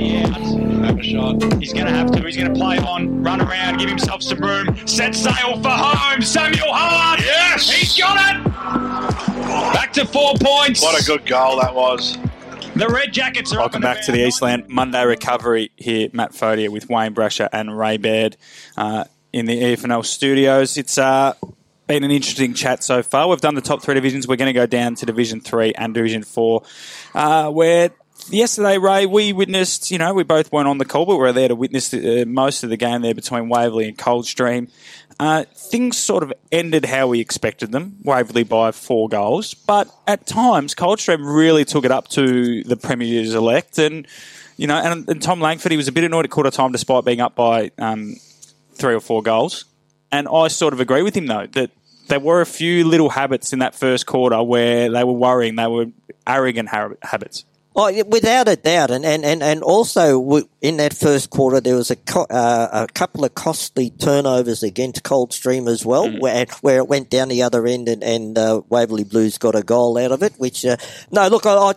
a 1.00 1.02
shot. 1.02 1.60
He's 1.60 1.72
going 1.72 1.86
to 1.86 1.92
have 1.92 2.10
to. 2.12 2.22
He's 2.22 2.36
going 2.36 2.52
to 2.52 2.58
play 2.58 2.78
on, 2.78 3.22
run 3.22 3.40
around, 3.40 3.78
give 3.78 3.88
himself 3.88 4.22
some 4.22 4.38
room, 4.38 4.86
set 4.86 5.14
sail 5.14 5.60
for 5.62 5.70
home. 5.70 6.22
Samuel 6.22 6.72
Hard. 6.72 7.20
Yes. 7.20 7.70
He's 7.70 7.96
got 7.96 8.36
it. 8.36 8.44
Back 9.72 9.92
to 9.94 10.06
four 10.06 10.34
points. 10.40 10.82
What 10.82 11.00
a 11.00 11.04
good 11.04 11.26
goal 11.26 11.60
that 11.60 11.74
was. 11.74 12.18
The 12.74 12.88
Red 12.88 13.12
Jackets 13.12 13.52
are 13.52 13.58
Welcome 13.58 13.82
back 13.82 14.04
to 14.04 14.12
the 14.12 14.24
Eastland 14.24 14.68
Monday 14.68 15.04
Recovery 15.04 15.72
here, 15.76 16.10
Matt 16.12 16.32
Fodia 16.32 16.68
with 16.68 16.88
Wayne 16.88 17.14
Brusher 17.14 17.48
and 17.52 17.76
Ray 17.76 17.96
Baird 17.96 18.36
uh, 18.76 19.04
in 19.32 19.46
the 19.46 19.60
EFNL 19.60 20.04
studios. 20.04 20.76
It's 20.76 20.96
uh, 20.96 21.32
been 21.88 22.04
an 22.04 22.10
interesting 22.10 22.54
chat 22.54 22.84
so 22.84 23.02
far. 23.02 23.28
We've 23.28 23.40
done 23.40 23.56
the 23.56 23.62
top 23.62 23.82
three 23.82 23.94
divisions. 23.94 24.28
We're 24.28 24.36
going 24.36 24.52
to 24.52 24.52
go 24.52 24.66
down 24.66 24.94
to 24.96 25.06
Division 25.06 25.40
Three 25.40 25.72
and 25.72 25.92
Division 25.92 26.22
Four, 26.22 26.62
uh, 27.14 27.50
where 27.50 27.90
yesterday, 28.30 28.78
Ray, 28.78 29.06
we 29.06 29.32
witnessed. 29.32 29.90
You 29.90 29.98
know, 29.98 30.14
we 30.14 30.22
both 30.22 30.52
weren't 30.52 30.68
on 30.68 30.78
the 30.78 30.84
call, 30.84 31.06
but 31.06 31.16
we 31.16 31.20
were 31.20 31.32
there 31.32 31.48
to 31.48 31.54
witness 31.54 31.88
the, 31.88 32.22
uh, 32.22 32.24
most 32.26 32.64
of 32.64 32.70
the 32.70 32.76
game 32.76 33.02
there 33.02 33.14
between 33.14 33.48
Waverley 33.48 33.88
and 33.88 33.98
Coldstream. 33.98 34.68
Uh, 35.20 35.44
things 35.52 35.96
sort 35.96 36.22
of 36.22 36.32
ended 36.52 36.84
how 36.84 37.08
we 37.08 37.18
expected 37.18 37.72
them, 37.72 37.96
Waverley 38.04 38.44
by 38.44 38.70
four 38.70 39.08
goals. 39.08 39.54
But 39.54 39.88
at 40.06 40.26
times, 40.26 40.74
Coldstream 40.74 41.26
really 41.26 41.64
took 41.64 41.84
it 41.84 41.90
up 41.90 42.08
to 42.08 42.62
the 42.62 42.76
Premier's 42.76 43.34
elect. 43.34 43.78
And, 43.78 44.06
you 44.56 44.68
know, 44.68 44.76
and, 44.76 45.08
and 45.08 45.20
Tom 45.20 45.40
Langford, 45.40 45.72
he 45.72 45.76
was 45.76 45.88
a 45.88 45.92
bit 45.92 46.04
annoyed 46.04 46.24
at 46.24 46.30
quarter 46.30 46.50
time 46.50 46.70
despite 46.70 47.04
being 47.04 47.20
up 47.20 47.34
by 47.34 47.72
um, 47.78 48.14
three 48.74 48.94
or 48.94 49.00
four 49.00 49.22
goals. 49.22 49.64
And 50.12 50.28
I 50.28 50.48
sort 50.48 50.72
of 50.72 50.80
agree 50.80 51.02
with 51.02 51.16
him, 51.16 51.26
though, 51.26 51.46
that 51.46 51.70
there 52.06 52.20
were 52.20 52.40
a 52.40 52.46
few 52.46 52.84
little 52.84 53.10
habits 53.10 53.52
in 53.52 53.58
that 53.58 53.74
first 53.74 54.06
quarter 54.06 54.42
where 54.42 54.90
they 54.90 55.04
were 55.04 55.12
worrying. 55.12 55.56
They 55.56 55.66
were 55.66 55.86
arrogant 56.26 56.68
habits. 57.02 57.44
Oh, 57.80 57.92
without 58.08 58.48
a 58.48 58.56
doubt, 58.56 58.90
and 58.90 59.06
and 59.06 59.24
and, 59.24 59.40
and 59.40 59.62
also 59.62 60.40
in 60.60 60.78
that 60.78 60.92
first 60.92 61.30
quarter 61.30 61.60
there 61.60 61.76
was 61.76 61.92
a 61.92 61.96
co- 61.96 62.26
uh, 62.28 62.86
a 62.88 62.92
couple 62.92 63.24
of 63.24 63.36
costly 63.36 63.90
turnovers 63.90 64.64
against 64.64 65.04
Coldstream 65.04 65.68
as 65.68 65.86
well, 65.86 66.10
where 66.18 66.44
where 66.60 66.78
it 66.78 66.88
went 66.88 67.08
down 67.08 67.28
the 67.28 67.42
other 67.42 67.64
end, 67.68 67.88
and, 67.88 68.02
and 68.02 68.36
uh, 68.36 68.62
Waverley 68.68 69.04
Blues 69.04 69.38
got 69.38 69.54
a 69.54 69.62
goal 69.62 69.96
out 69.96 70.10
of 70.10 70.24
it. 70.24 70.32
Which 70.38 70.66
uh, 70.66 70.76
no, 71.12 71.28
look, 71.28 71.46
I, 71.46 71.54
I, 71.54 71.74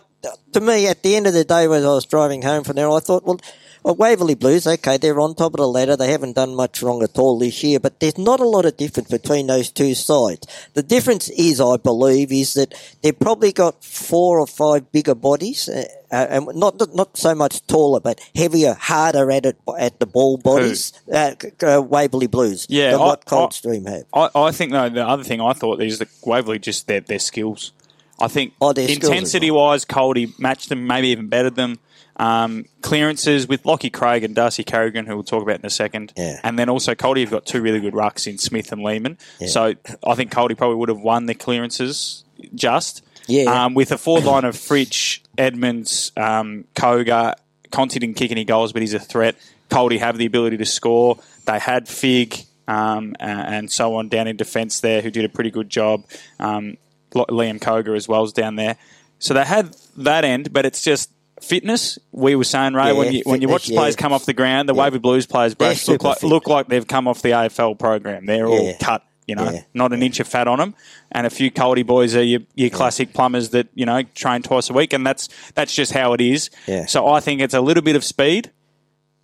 to 0.54 0.60
me 0.60 0.88
at 0.88 1.04
the 1.04 1.14
end 1.14 1.28
of 1.28 1.34
the 1.34 1.44
day 1.44 1.68
when 1.68 1.84
I 1.84 1.94
was 1.94 2.04
driving 2.04 2.42
home 2.42 2.64
from 2.64 2.74
there, 2.74 2.90
I 2.90 2.98
thought, 2.98 3.24
well. 3.24 3.38
Well, 3.82 3.96
Waverley 3.96 4.36
Blues, 4.36 4.64
okay, 4.66 4.96
they're 4.96 5.18
on 5.18 5.34
top 5.34 5.54
of 5.54 5.58
the 5.58 5.66
ladder. 5.66 5.96
They 5.96 6.12
haven't 6.12 6.36
done 6.36 6.54
much 6.54 6.82
wrong 6.82 7.02
at 7.02 7.18
all 7.18 7.38
this 7.38 7.64
year, 7.64 7.80
but 7.80 7.98
there's 7.98 8.16
not 8.16 8.38
a 8.38 8.46
lot 8.46 8.64
of 8.64 8.76
difference 8.76 9.10
between 9.10 9.48
those 9.48 9.70
two 9.70 9.94
sides. 9.94 10.46
The 10.74 10.84
difference 10.84 11.28
is, 11.30 11.60
I 11.60 11.78
believe, 11.78 12.30
is 12.30 12.54
that 12.54 12.74
they've 13.02 13.18
probably 13.18 13.52
got 13.52 13.82
four 13.82 14.38
or 14.38 14.46
five 14.46 14.92
bigger 14.92 15.16
bodies, 15.16 15.68
uh, 15.68 15.84
uh, 16.12 16.26
and 16.30 16.46
not 16.54 16.94
not 16.94 17.16
so 17.16 17.34
much 17.34 17.66
taller, 17.66 17.98
but 17.98 18.20
heavier, 18.36 18.74
harder 18.74 19.30
at 19.32 19.46
it 19.46 19.56
at 19.76 19.98
the 19.98 20.06
ball 20.06 20.36
bodies. 20.36 20.92
Uh, 21.12 21.32
uh, 21.66 21.82
Waverley 21.82 22.28
Blues, 22.28 22.66
Yeah, 22.68 22.92
than 22.92 23.00
I- 23.00 23.06
what 23.06 23.24
Coldstream 23.24 23.86
have. 23.86 24.04
I, 24.14 24.28
I 24.32 24.52
think 24.52 24.70
though 24.70 24.90
the 24.90 25.06
other 25.06 25.24
thing 25.24 25.40
I 25.40 25.54
thought 25.54 25.82
is 25.82 25.98
that 25.98 26.08
Waverley 26.24 26.60
just 26.60 26.86
their 26.86 27.00
their 27.00 27.18
skills. 27.18 27.72
I 28.20 28.28
think 28.28 28.52
Oh, 28.60 28.72
skills 28.72 28.90
intensity 28.90 29.50
wise, 29.50 29.84
Coldy 29.84 30.38
matched 30.38 30.68
them, 30.68 30.86
maybe 30.86 31.08
even 31.08 31.26
bettered 31.26 31.56
them. 31.56 31.80
Um, 32.16 32.66
clearances 32.82 33.48
with 33.48 33.64
Lockie 33.64 33.90
Craig 33.90 34.22
and 34.22 34.34
Darcy 34.34 34.64
Carrigan, 34.64 35.06
who 35.06 35.14
we'll 35.14 35.24
talk 35.24 35.42
about 35.42 35.58
in 35.58 35.66
a 35.66 35.70
second. 35.70 36.12
Yeah. 36.16 36.40
And 36.44 36.58
then 36.58 36.68
also 36.68 36.94
Coldy 36.94 37.20
have 37.20 37.30
got 37.30 37.46
two 37.46 37.62
really 37.62 37.80
good 37.80 37.94
rucks 37.94 38.26
in 38.26 38.38
Smith 38.38 38.70
and 38.70 38.82
Lehman. 38.82 39.18
So 39.46 39.74
I 40.06 40.14
think 40.14 40.30
Coldy 40.30 40.56
probably 40.56 40.76
would 40.76 40.90
have 40.90 41.00
won 41.00 41.26
the 41.26 41.34
clearances 41.34 42.24
just. 42.54 43.04
Yeah. 43.26 43.64
Um, 43.64 43.74
with 43.74 43.92
a 43.92 43.98
forward 43.98 44.24
line 44.24 44.44
of 44.44 44.54
Fritsch, 44.56 45.20
Edmonds, 45.38 46.12
um, 46.16 46.64
Koga, 46.74 47.36
Conti 47.70 47.98
didn't 47.98 48.16
kick 48.16 48.30
any 48.30 48.44
goals, 48.44 48.72
but 48.72 48.82
he's 48.82 48.94
a 48.94 49.00
threat. 49.00 49.36
Coldy 49.70 49.98
have 49.98 50.18
the 50.18 50.26
ability 50.26 50.58
to 50.58 50.66
score. 50.66 51.18
They 51.46 51.58
had 51.58 51.88
Fig 51.88 52.36
um, 52.68 53.16
and 53.18 53.70
so 53.70 53.96
on 53.96 54.08
down 54.08 54.28
in 54.28 54.36
defence 54.36 54.80
there, 54.80 55.00
who 55.00 55.10
did 55.10 55.24
a 55.24 55.28
pretty 55.28 55.50
good 55.50 55.70
job. 55.70 56.04
Um, 56.38 56.76
Liam 57.12 57.60
Koga 57.60 57.92
as 57.92 58.06
well 58.06 58.24
is 58.24 58.32
down 58.32 58.56
there. 58.56 58.76
So 59.18 59.34
they 59.34 59.44
had 59.44 59.74
that 59.98 60.24
end, 60.24 60.52
but 60.52 60.66
it's 60.66 60.82
just 60.82 61.10
fitness. 61.44 61.98
We 62.12 62.34
were 62.36 62.44
saying, 62.44 62.74
Ray, 62.74 62.86
Yeah, 62.88 62.92
when 62.92 63.12
you 63.12 63.22
when 63.24 63.40
you 63.42 63.48
watch 63.48 63.68
players 63.68 63.96
come 63.96 64.12
off 64.12 64.24
the 64.26 64.32
ground, 64.32 64.68
the 64.68 64.74
Wavy 64.74 64.98
Blues 64.98 65.26
players, 65.26 65.54
Brash, 65.54 65.86
look 65.88 66.02
like 66.02 66.18
fit. 66.20 66.26
look 66.26 66.46
like 66.46 66.68
they've 66.68 66.86
come 66.86 67.06
off 67.08 67.22
the 67.22 67.30
AFL 67.30 67.78
program. 67.78 68.26
They're 68.26 68.46
all 68.46 68.74
cut. 68.80 69.04
You 69.28 69.36
know, 69.36 69.50
Yeah. 69.52 69.60
not 69.72 69.92
an 69.92 70.02
inch 70.02 70.18
of 70.18 70.26
fat 70.26 70.48
on 70.48 70.58
them, 70.58 70.74
and 71.12 71.26
a 71.28 71.30
few 71.30 71.50
Coldy 71.52 71.86
boys 71.86 72.16
are 72.16 72.24
your, 72.24 72.40
your 72.56 72.70
classic 72.70 73.12
plumbers 73.14 73.50
that 73.50 73.68
you 73.72 73.86
know 73.86 74.02
train 74.14 74.42
twice 74.42 74.68
a 74.68 74.72
week, 74.72 74.92
and 74.92 75.06
that's 75.06 75.28
that's 75.54 75.72
just 75.74 75.92
how 75.92 76.12
it 76.12 76.20
is. 76.20 76.50
Yeah. 76.66 76.86
So 76.86 77.06
I 77.06 77.20
think 77.20 77.40
it's 77.40 77.54
a 77.54 77.60
little 77.60 77.84
bit 77.84 77.94
of 77.94 78.02
speed 78.02 78.50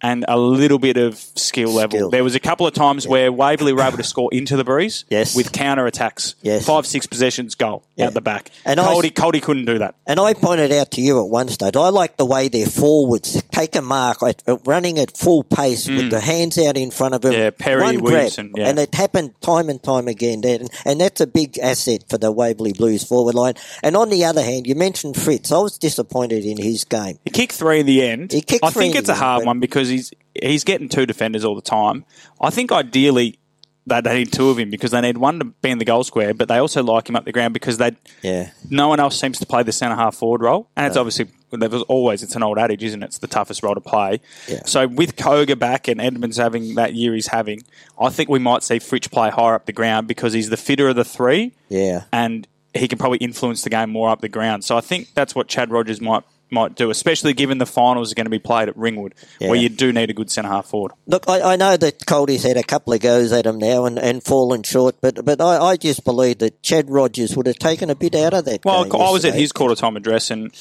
and 0.02 0.24
a 0.28 0.38
little 0.38 0.78
bit 0.78 0.96
of 0.96 1.16
skill 1.16 1.70
level. 1.70 1.98
Skill. 1.98 2.10
There 2.10 2.24
was 2.24 2.34
a 2.34 2.40
couple 2.40 2.66
of 2.66 2.74
times 2.74 3.06
where 3.06 3.32
Waverley 3.32 3.72
were 3.72 3.82
able 3.82 3.96
to 3.96 4.02
score 4.04 4.28
into 4.32 4.56
the 4.56 4.64
breeze 4.64 5.04
Yes. 5.10 5.34
with 5.34 5.52
counter 5.52 5.86
attacks. 5.86 6.34
Yes. 6.42 6.64
Five, 6.66 6.86
six 6.86 7.06
possessions, 7.06 7.54
goal 7.54 7.82
Yeah. 7.96 8.06
out 8.06 8.14
the 8.14 8.20
back. 8.20 8.50
And 8.64 8.78
And 8.78 8.88
I- 8.88 8.92
Coldy, 8.94 9.12
Coldy 9.12 9.42
couldn't 9.42 9.64
do 9.64 9.78
that. 9.78 9.94
And 10.06 10.20
I 10.20 10.34
pointed 10.34 10.70
out 10.72 10.92
to 10.92 11.00
you 11.00 11.18
at 11.20 11.28
one 11.28 11.48
stage, 11.48 11.74
I 11.76 11.88
like 11.88 12.16
the 12.16 12.24
way 12.26 12.48
their 12.48 12.66
forwards 12.66 13.42
take 13.52 13.74
a 13.76 13.82
mark, 13.82 14.22
at, 14.22 14.42
at 14.46 14.60
running 14.66 14.98
at 14.98 15.16
full 15.16 15.42
pace 15.42 15.88
with 15.88 16.10
the 16.10 16.20
hands 16.20 16.56
out 16.58 16.76
in 16.76 16.90
front 16.90 17.14
of 17.14 17.20
them. 17.22 17.32
Mm. 17.32 17.38
Yeah, 17.38 17.50
Perry, 17.50 17.82
one 17.82 17.98
grab, 17.98 18.30
yeah. 18.56 18.68
and 18.68 18.78
it 18.78 18.94
happened 18.94 19.32
time 19.40 19.68
and 19.68 19.82
time 19.82 20.06
again. 20.08 20.42
And, 20.44 20.70
and 20.84 21.00
that's 21.00 21.20
a 21.20 21.26
big 21.26 21.58
asset 21.58 22.04
for 22.08 22.18
the 22.18 22.30
Waverley 22.30 22.72
Blues 22.72 23.02
forward 23.04 23.34
line. 23.34 23.54
And 23.82 23.96
on 23.96 24.10
the 24.10 24.24
other 24.24 24.42
hand, 24.42 24.66
you 24.66 24.74
mentioned 24.74 25.16
Fritsch. 25.16 25.50
I 25.52 25.58
was 25.58 25.76
disappointed 25.76 26.44
in 26.44 26.56
his 26.56 26.84
game. 26.84 27.18
He 27.24 27.30
kicked 27.30 27.52
three 27.54 27.80
in 27.80 27.86
the 27.86 28.02
end. 28.02 28.32
He 28.32 28.40
kicked 28.40 28.64
I 28.64 28.70
think 28.70 28.94
in 28.94 29.00
it's 29.00 29.08
a 29.08 29.12
end, 29.12 29.20
hard 29.20 29.40
but- 29.40 29.46
one 29.46 29.60
because 29.60 29.87
he's 29.88 30.12
he's 30.40 30.64
getting 30.64 30.88
two 30.88 31.06
defenders 31.06 31.44
all 31.44 31.54
the 31.54 31.62
time. 31.62 32.04
I 32.40 32.50
think 32.50 32.70
ideally 32.72 33.38
they 33.86 34.00
they 34.02 34.18
need 34.18 34.32
two 34.32 34.50
of 34.50 34.58
him 34.58 34.70
because 34.70 34.90
they 34.90 35.00
need 35.00 35.16
one 35.18 35.38
to 35.38 35.44
be 35.46 35.70
in 35.70 35.78
the 35.78 35.84
goal 35.84 36.04
square, 36.04 36.34
but 36.34 36.48
they 36.48 36.58
also 36.58 36.82
like 36.82 37.08
him 37.08 37.16
up 37.16 37.24
the 37.24 37.32
ground 37.32 37.54
because 37.54 37.78
they 37.78 37.92
Yeah. 38.22 38.50
no 38.68 38.88
one 38.88 39.00
else 39.00 39.18
seems 39.18 39.38
to 39.38 39.46
play 39.46 39.62
the 39.62 39.72
centre 39.72 39.96
half 39.96 40.14
forward 40.14 40.42
role, 40.42 40.68
and 40.76 40.86
it's 40.86 40.96
obviously 40.96 41.26
there 41.50 41.70
was 41.70 41.80
always 41.84 42.22
it's 42.22 42.36
an 42.36 42.42
old 42.42 42.58
adage, 42.58 42.82
isn't 42.84 43.02
it? 43.02 43.06
It's 43.06 43.18
the 43.18 43.26
toughest 43.26 43.62
role 43.62 43.74
to 43.74 43.80
play. 43.80 44.20
Yeah. 44.46 44.60
So 44.66 44.86
with 44.86 45.16
Koga 45.16 45.56
back 45.56 45.88
and 45.88 46.00
Edmonds 46.02 46.36
having 46.36 46.74
that 46.74 46.92
year 46.94 47.14
he's 47.14 47.28
having, 47.28 47.62
I 47.98 48.10
think 48.10 48.28
we 48.28 48.38
might 48.38 48.62
see 48.62 48.76
Fritsch 48.76 49.10
play 49.10 49.30
higher 49.30 49.54
up 49.54 49.64
the 49.64 49.72
ground 49.72 50.06
because 50.06 50.34
he's 50.34 50.50
the 50.50 50.58
fitter 50.58 50.88
of 50.88 50.96
the 50.96 51.04
three 51.06 51.52
Yeah. 51.70 52.02
and 52.12 52.46
he 52.74 52.86
can 52.86 52.98
probably 52.98 53.16
influence 53.18 53.62
the 53.62 53.70
game 53.70 53.88
more 53.88 54.10
up 54.10 54.20
the 54.20 54.28
ground. 54.28 54.62
So 54.64 54.76
I 54.76 54.82
think 54.82 55.14
that's 55.14 55.34
what 55.34 55.48
Chad 55.48 55.70
Rogers 55.70 56.02
might 56.02 56.22
might 56.50 56.74
do, 56.74 56.90
especially 56.90 57.32
given 57.32 57.58
the 57.58 57.66
finals 57.66 58.10
are 58.12 58.14
going 58.14 58.26
to 58.26 58.30
be 58.30 58.38
played 58.38 58.68
at 58.68 58.76
Ringwood, 58.76 59.14
Yeah. 59.38 59.48
where 59.50 59.58
you 59.58 59.68
do 59.68 59.92
need 59.92 60.10
a 60.10 60.14
good 60.14 60.30
centre 60.30 60.48
half 60.48 60.66
forward. 60.66 60.92
Look, 61.06 61.28
I, 61.28 61.52
I 61.52 61.56
know 61.56 61.76
that 61.76 62.06
Coldie's 62.06 62.42
had 62.42 62.56
a 62.56 62.62
couple 62.62 62.92
of 62.92 63.00
goes 63.00 63.32
at 63.32 63.46
him 63.46 63.58
now 63.58 63.84
and, 63.84 63.98
and 63.98 64.22
fallen 64.22 64.62
short, 64.62 64.96
but 65.00 65.24
but 65.24 65.40
I, 65.40 65.58
I 65.58 65.76
just 65.76 66.04
believe 66.04 66.38
that 66.38 66.62
Chad 66.62 66.90
Rogers 66.90 67.36
would 67.36 67.46
have 67.46 67.58
taken 67.58 67.90
a 67.90 67.94
bit 67.94 68.14
out 68.14 68.34
of 68.34 68.44
that. 68.46 68.64
Well, 68.64 68.84
I 68.96 69.10
was 69.10 69.24
at 69.24 69.34
his 69.34 69.52
quarter 69.52 69.74
time 69.74 69.96
address, 69.96 70.30
and 70.30 70.52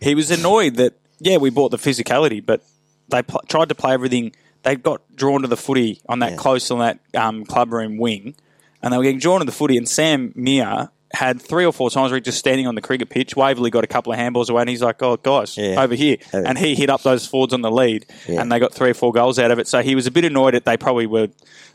he 0.00 0.14
was 0.14 0.30
annoyed 0.30 0.76
that 0.76 0.94
yeah, 1.20 1.36
we 1.36 1.50
bought 1.50 1.70
the 1.70 1.78
physicality, 1.78 2.44
but 2.44 2.62
they 3.08 3.22
pl- 3.22 3.42
tried 3.48 3.68
to 3.68 3.74
play 3.74 3.92
everything. 3.92 4.32
They 4.62 4.76
got 4.76 5.02
drawn 5.14 5.42
to 5.42 5.48
the 5.48 5.56
footy 5.56 6.00
on 6.08 6.20
that 6.20 6.38
close 6.38 6.70
on 6.70 6.78
that 6.78 6.98
um, 7.14 7.44
club 7.44 7.72
room 7.72 7.98
wing, 7.98 8.34
and 8.82 8.92
they 8.92 8.96
were 8.96 9.02
getting 9.04 9.18
drawn 9.20 9.40
to 9.40 9.44
the 9.44 9.52
footy. 9.52 9.76
And 9.76 9.88
Sam 9.88 10.32
Mear 10.34 10.88
had 11.14 11.40
three 11.40 11.64
or 11.64 11.72
four 11.72 11.88
times 11.90 12.10
where 12.10 12.16
he 12.16 12.20
just 12.20 12.38
standing 12.38 12.66
on 12.66 12.74
the 12.74 12.80
cricket 12.82 13.08
pitch. 13.08 13.34
Waverley 13.36 13.70
got 13.70 13.84
a 13.84 13.86
couple 13.86 14.12
of 14.12 14.18
handballs 14.18 14.50
away, 14.50 14.60
and 14.62 14.68
he's 14.68 14.82
like, 14.82 15.02
"Oh, 15.02 15.16
guys, 15.16 15.56
Yeah. 15.56 15.82
over 15.82 15.94
here," 15.94 16.16
and 16.32 16.58
he 16.58 16.74
hit 16.74 16.90
up 16.90 17.02
those 17.02 17.26
forwards 17.26 17.54
on 17.54 17.62
the 17.62 17.70
lead, 17.70 18.04
Yeah. 18.28 18.40
and 18.42 18.52
they 18.52 18.58
got 18.58 18.74
three 18.74 18.90
or 18.90 18.94
four 18.94 19.12
goals 19.12 19.38
out 19.38 19.50
of 19.50 19.58
it. 19.58 19.66
So 19.68 19.80
he 19.82 19.94
was 19.94 20.06
a 20.06 20.10
bit 20.10 20.24
annoyed 20.24 20.54
that 20.54 20.64
they 20.66 20.76
probably 20.76 21.06
were 21.06 21.28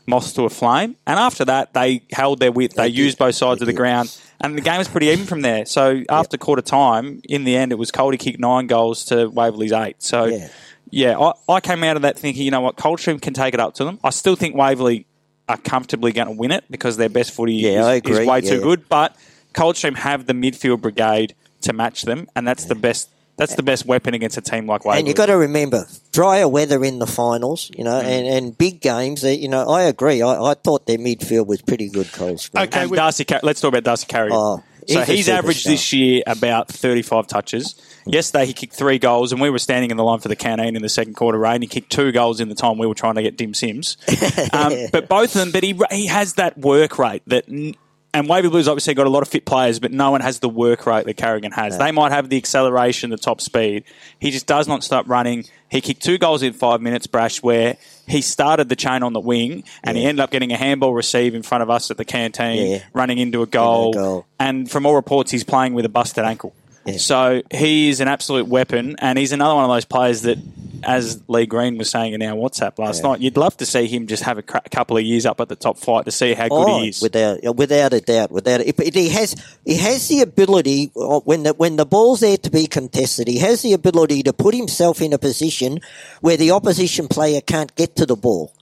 moths 0.06 0.32
to 0.34 0.42
a 0.44 0.50
flame. 0.50 0.96
And 1.06 1.18
after 1.18 1.44
that, 1.46 1.74
they 1.74 2.02
held 2.12 2.38
their 2.40 2.52
width. 2.52 2.74
They, 2.76 2.88
did. 2.88 2.96
used 2.98 3.18
both 3.18 3.34
sides 3.34 3.58
They 3.60 3.64
of 3.64 3.66
the 3.66 3.72
did. 3.72 3.76
ground, 3.78 4.16
and 4.40 4.56
the 4.56 4.62
game 4.62 4.78
was 4.78 4.88
pretty 4.88 5.06
even 5.08 5.26
from 5.26 5.40
there. 5.40 5.64
So 5.66 6.02
after 6.08 6.36
quarter 6.36 6.62
time, 6.62 7.22
in 7.28 7.44
the 7.44 7.56
end, 7.56 7.72
it 7.72 7.76
was 7.78 7.90
Coldy 7.90 8.18
kicked 8.18 8.38
nine 8.40 8.66
goals 8.66 9.04
to 9.06 9.26
Waverley's 9.28 9.72
eight. 9.72 9.96
So. 10.02 10.26
Yeah. 10.26 10.48
Yeah, 10.92 11.16
I, 11.20 11.32
I 11.48 11.60
came 11.60 11.84
out 11.84 11.94
of 11.94 12.02
that 12.02 12.18
thinking, 12.18 12.42
you 12.42 12.50
know 12.50 12.62
what, 12.62 12.74
Coldstream 12.74 13.20
can 13.20 13.32
take 13.32 13.54
it 13.54 13.60
up 13.60 13.74
to 13.74 13.84
them. 13.84 14.00
I 14.02 14.10
still 14.10 14.34
think 14.34 14.56
Waverley 14.56 15.06
are 15.48 15.56
comfortably 15.56 16.10
going 16.10 16.26
to 16.26 16.32
win 16.34 16.50
it 16.50 16.64
because 16.68 16.96
their 16.96 17.08
best 17.08 17.30
footy 17.30 17.52
Yeah, 17.54 17.92
is, 17.92 18.02
is 18.04 18.26
way 18.26 18.40
yeah. 18.40 18.50
too 18.50 18.60
good. 18.60 18.88
But 18.88 19.14
Coldstream 19.52 19.94
have 19.96 20.26
the 20.26 20.32
midfield 20.32 20.80
brigade 20.80 21.34
to 21.62 21.72
match 21.72 22.02
them, 22.02 22.28
and 22.36 22.46
that's 22.46 22.64
the 22.66 22.74
best. 22.74 23.08
That's 23.36 23.54
the 23.54 23.62
best 23.62 23.86
weapon 23.86 24.12
against 24.12 24.36
a 24.36 24.42
team 24.42 24.66
like 24.66 24.84
Waverley. 24.84 24.98
And 24.98 25.08
you've 25.08 25.16
got 25.16 25.26
to 25.26 25.36
remember, 25.38 25.86
drier 26.12 26.46
weather 26.46 26.84
in 26.84 26.98
the 26.98 27.06
finals, 27.06 27.70
you 27.74 27.84
Mm. 27.84 27.86
know, 27.86 27.98
and, 28.00 28.26
and 28.26 28.58
big 28.58 28.82
games. 28.82 29.22
They, 29.22 29.34
you 29.36 29.48
know, 29.48 29.66
I 29.66 29.84
agree. 29.84 30.20
I, 30.20 30.50
I 30.50 30.52
thought 30.54 30.84
their 30.86 30.98
midfield 30.98 31.46
was 31.46 31.62
pretty 31.62 31.88
good, 31.88 32.12
Coldstream. 32.12 32.64
Okay, 32.64 32.82
and 32.82 32.92
Darcy, 32.92 33.24
Car- 33.24 33.40
let's 33.42 33.62
talk 33.62 33.68
about 33.70 33.84
Darcy 33.84 34.04
Carrigan. 34.08 34.36
Oh, 34.38 34.62
so 34.86 34.98
he's 35.00 35.06
he's 35.06 35.28
averaged 35.30 35.64
this 35.66 35.90
year 35.94 36.22
about 36.26 36.68
35 36.68 37.28
touches. 37.28 37.80
Yesterday 38.06 38.44
he 38.44 38.52
kicked 38.52 38.74
three 38.74 38.98
goals, 38.98 39.32
and 39.32 39.40
we 39.40 39.48
were 39.48 39.58
standing 39.58 39.90
in 39.90 39.96
the 39.96 40.04
line 40.04 40.18
for 40.18 40.28
the 40.28 40.36
canteen 40.36 40.76
in 40.76 40.82
the 40.82 40.88
second 40.90 41.14
quarter. 41.14 41.38
Rain, 41.38 41.62
he 41.62 41.66
kicked 41.68 41.90
two 41.90 42.12
goals 42.12 42.40
in 42.40 42.50
the 42.50 42.54
time 42.54 42.76
we 42.76 42.86
were 42.86 42.94
trying 42.94 43.14
to 43.14 43.22
get 43.22 43.38
Dim 43.38 43.54
Sims. 43.54 43.96
Um, 44.52 44.74
but 44.92 45.08
both 45.08 45.34
of 45.34 45.40
them, 45.40 45.50
but 45.52 45.62
he 45.62 45.78
he 45.90 46.06
has 46.08 46.34
that 46.34 46.58
work 46.58 46.98
rate 46.98 47.22
that. 47.28 47.48
n- 47.48 47.74
And 48.12 48.28
Wavy 48.28 48.48
Blues 48.48 48.66
obviously 48.66 48.94
got 48.94 49.06
a 49.06 49.10
lot 49.10 49.22
of 49.22 49.28
fit 49.28 49.44
players, 49.44 49.78
but 49.78 49.92
no 49.92 50.10
one 50.10 50.20
has 50.20 50.40
the 50.40 50.48
work 50.48 50.84
rate 50.84 51.06
that 51.06 51.16
Carrigan 51.16 51.52
has. 51.52 51.78
They 51.78 51.92
might 51.92 52.10
have 52.10 52.28
the 52.28 52.36
acceleration, 52.36 53.10
the 53.10 53.16
top 53.16 53.40
speed. 53.40 53.84
He 54.18 54.32
just 54.32 54.46
does 54.46 54.66
not 54.66 54.82
stop 54.82 55.08
running. 55.08 55.44
He 55.68 55.80
kicked 55.80 56.02
two 56.02 56.18
goals 56.18 56.42
in 56.42 56.52
five 56.52 56.80
minutes, 56.80 57.06
Brash, 57.06 57.40
where 57.40 57.76
he 58.08 58.20
started 58.20 58.68
the 58.68 58.74
chain 58.74 59.04
on 59.04 59.12
the 59.12 59.20
wing 59.20 59.62
and 59.84 59.96
he 59.96 60.04
ended 60.04 60.20
up 60.20 60.32
getting 60.32 60.50
a 60.50 60.56
handball 60.56 60.92
receive 60.92 61.36
in 61.36 61.42
front 61.44 61.62
of 61.62 61.70
us 61.70 61.92
at 61.92 61.98
the 61.98 62.04
canteen, 62.04 62.72
Yeah. 62.72 62.78
running 62.92 63.18
into 63.18 63.42
a 63.42 63.46
goal. 63.46 63.92
goal. 63.92 64.26
And 64.40 64.68
from 64.68 64.86
all 64.86 64.96
reports, 64.96 65.30
he's 65.30 65.44
playing 65.44 65.74
with 65.74 65.84
a 65.84 65.88
busted 65.88 66.24
ankle. 66.24 66.52
So 66.98 67.42
he 67.52 67.88
is 67.90 68.00
an 68.00 68.08
absolute 68.08 68.46
weapon, 68.48 68.96
and 68.98 69.18
he's 69.18 69.32
another 69.32 69.54
one 69.54 69.64
of 69.64 69.70
those 69.70 69.84
players 69.84 70.22
that, 70.22 70.38
as 70.82 71.20
Lee 71.28 71.44
Green 71.46 71.76
was 71.76 71.90
saying 71.90 72.14
in 72.14 72.22
our 72.22 72.34
WhatsApp 72.34 72.78
last 72.78 73.02
night, 73.02 73.20
you'd 73.20 73.36
love 73.36 73.54
to 73.58 73.66
see 73.66 73.86
him 73.86 74.06
just 74.06 74.22
have 74.22 74.38
a 74.38 74.42
cra- 74.42 74.62
couple 74.70 74.96
of 74.96 75.02
years 75.04 75.26
up 75.26 75.40
at 75.40 75.48
the 75.48 75.56
top 75.56 75.76
flight 75.78 76.06
to 76.06 76.10
see 76.10 76.32
how 76.32 76.44
good 76.48 76.52
Oh, 76.68 76.80
he 76.80 76.88
is. 76.88 77.02
without 77.02 77.54
without 77.54 77.92
a 77.92 78.00
doubt, 78.00 78.30
without 78.32 78.60
it. 78.62 78.76
But 78.76 78.94
he 78.94 79.10
has 79.10 79.34
he 79.64 79.76
has 79.76 80.08
the 80.08 80.22
ability 80.22 80.90
uh, 80.96 81.20
when 81.20 81.42
the 81.42 81.52
when 81.52 81.76
the 81.76 81.84
ball's 81.86 82.20
there 82.20 82.38
to 82.38 82.50
be 82.50 82.66
contested. 82.66 83.28
He 83.28 83.38
has 83.38 83.60
the 83.62 83.74
ability 83.74 84.22
to 84.24 84.32
put 84.32 84.54
himself 84.54 85.02
in 85.02 85.12
a 85.12 85.18
position 85.18 85.80
where 86.22 86.38
the 86.38 86.50
opposition 86.52 87.08
player 87.08 87.40
can't 87.42 87.74
get 87.76 87.94
to 87.96 88.06
the 88.06 88.16
ball. 88.16 88.52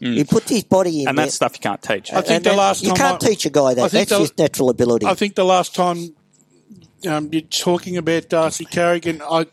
He 0.00 0.22
puts 0.22 0.48
his 0.50 0.62
body 0.62 1.00
in, 1.00 1.06
Mm. 1.06 1.08
and 1.08 1.18
there. 1.18 1.24
that's 1.26 1.34
stuff 1.34 1.54
you 1.54 1.60
can't 1.60 1.82
teach. 1.82 2.12
I 2.12 2.20
think 2.20 2.36
And 2.36 2.44
the 2.44 2.52
last 2.52 2.82
you 2.84 2.90
time 2.90 2.96
can't 2.96 3.24
I- 3.24 3.26
teach 3.28 3.46
a 3.46 3.50
guy 3.50 3.74
that. 3.74 3.90
That's 3.90 4.10
the- 4.10 4.18
his 4.20 4.32
natural 4.38 4.70
ability. 4.70 5.06
I 5.06 5.14
think 5.14 5.34
the 5.34 5.44
last 5.44 5.74
time 5.74 6.14
um, 7.06 7.28
you're 7.32 7.42
talking 7.42 7.96
about 7.96 8.28
Darcy 8.28 8.64
Carrigan, 8.64 9.22
I 9.22 9.46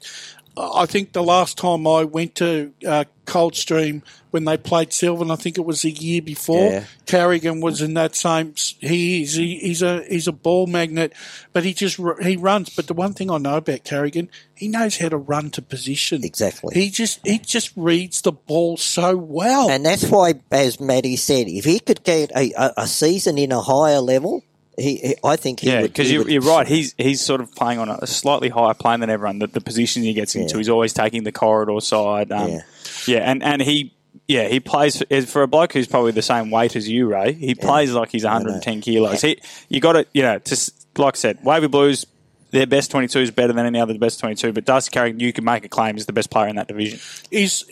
I 0.57 0.85
think 0.85 1.11
the 1.11 1.23
last 1.23 1.57
time 1.57 1.85
I 1.85 2.05
went 2.05 2.35
to 2.35 2.71
uh, 2.87 3.03
Coldstream 3.25 4.03
when 4.31 4.45
they 4.45 4.57
played 4.57 4.93
Sylvan, 4.93 5.29
I 5.29 5.35
think 5.35 5.57
it 5.57 5.65
was 5.65 5.83
a 5.83 5.89
year 5.89 6.21
before. 6.21 6.71
Yeah. 6.71 6.85
Carrigan 7.05 7.59
was 7.59 7.81
in 7.81 7.93
that 7.95 8.15
same. 8.15 8.53
He 8.79 9.23
is. 9.23 9.33
He, 9.33 9.57
he's 9.57 9.81
a 9.81 10.03
he's 10.03 10.27
a 10.27 10.31
ball 10.31 10.67
magnet, 10.67 11.13
but 11.51 11.65
he 11.65 11.73
just 11.73 11.99
he 12.21 12.37
runs. 12.37 12.69
But 12.69 12.87
the 12.87 12.93
one 12.93 13.13
thing 13.13 13.29
I 13.29 13.37
know 13.37 13.57
about 13.57 13.83
Carrigan, 13.83 14.29
he 14.53 14.69
knows 14.69 14.97
how 14.97 15.09
to 15.09 15.17
run 15.17 15.49
to 15.51 15.61
position. 15.61 16.23
Exactly. 16.23 16.73
He 16.73 16.89
just 16.89 17.25
he 17.25 17.39
just 17.39 17.71
reads 17.75 18.21
the 18.21 18.31
ball 18.31 18.77
so 18.77 19.17
well. 19.17 19.69
And 19.69 19.85
that's 19.85 20.09
why, 20.09 20.35
as 20.51 20.79
Maddie 20.79 21.17
said, 21.17 21.47
if 21.47 21.65
he 21.65 21.79
could 21.79 22.03
get 22.03 22.31
a, 22.31 22.81
a 22.81 22.87
season 22.87 23.37
in 23.37 23.51
a 23.51 23.61
higher 23.61 23.99
level, 23.99 24.43
he, 24.77 24.97
he 24.97 25.15
I 25.23 25.35
think 25.35 25.61
he 25.61 25.67
Yeah, 25.69 25.81
because 25.83 26.11
you're, 26.11 26.29
you're 26.29 26.41
right. 26.41 26.67
He's 26.67 26.93
he's 26.97 27.21
sort 27.21 27.41
of 27.41 27.53
playing 27.55 27.79
on 27.79 27.89
a 27.89 28.05
slightly 28.07 28.49
higher 28.49 28.73
plane 28.73 28.99
than 28.99 29.09
everyone. 29.09 29.39
The, 29.39 29.47
the 29.47 29.61
position 29.61 30.03
he 30.03 30.13
gets 30.13 30.35
into, 30.35 30.53
Yeah. 30.55 30.57
he's 30.57 30.69
always 30.69 30.93
taking 30.93 31.23
the 31.23 31.31
corridor 31.31 31.79
side. 31.79 32.31
Um, 32.31 32.49
Yeah. 32.49 32.59
yeah. 33.07 33.31
and 33.31 33.43
and 33.43 33.61
he. 33.61 33.91
Yeah, 34.27 34.47
he 34.47 34.59
plays 34.59 34.97
for, 35.03 35.21
for 35.23 35.43
a 35.43 35.47
bloke 35.47 35.73
who's 35.73 35.87
probably 35.87 36.11
the 36.13 36.21
same 36.23 36.49
weight 36.49 36.75
as 36.75 36.89
you, 36.89 37.07
Ray. 37.07 37.33
He 37.33 37.53
plays 37.53 37.91
like 37.93 38.09
he's 38.09 38.23
110 38.23 38.81
kilos. 38.81 39.21
He, 39.21 39.39
you 39.69 39.79
got 39.79 39.93
to, 39.93 40.07
you 40.13 40.23
know, 40.23 40.39
to, 40.39 40.71
like 40.97 41.15
I 41.15 41.17
said, 41.17 41.43
Wavy 41.43 41.67
Blues, 41.67 42.07
their 42.49 42.65
best 42.65 42.89
22 42.89 43.19
is 43.19 43.29
better 43.31 43.53
than 43.53 43.67
any 43.67 43.79
other 43.79 43.95
best 43.99 44.19
22. 44.21 44.51
But 44.53 44.65
Darcy 44.65 44.89
Carrigan, 44.89 45.19
you 45.19 45.31
can 45.31 45.43
make 45.43 45.63
a 45.63 45.69
claim 45.69 45.95
is 45.95 46.07
the 46.07 46.13
best 46.13 46.31
player 46.31 46.47
in 46.47 46.55
that 46.55 46.67
division. 46.67 46.99
is 47.29 47.65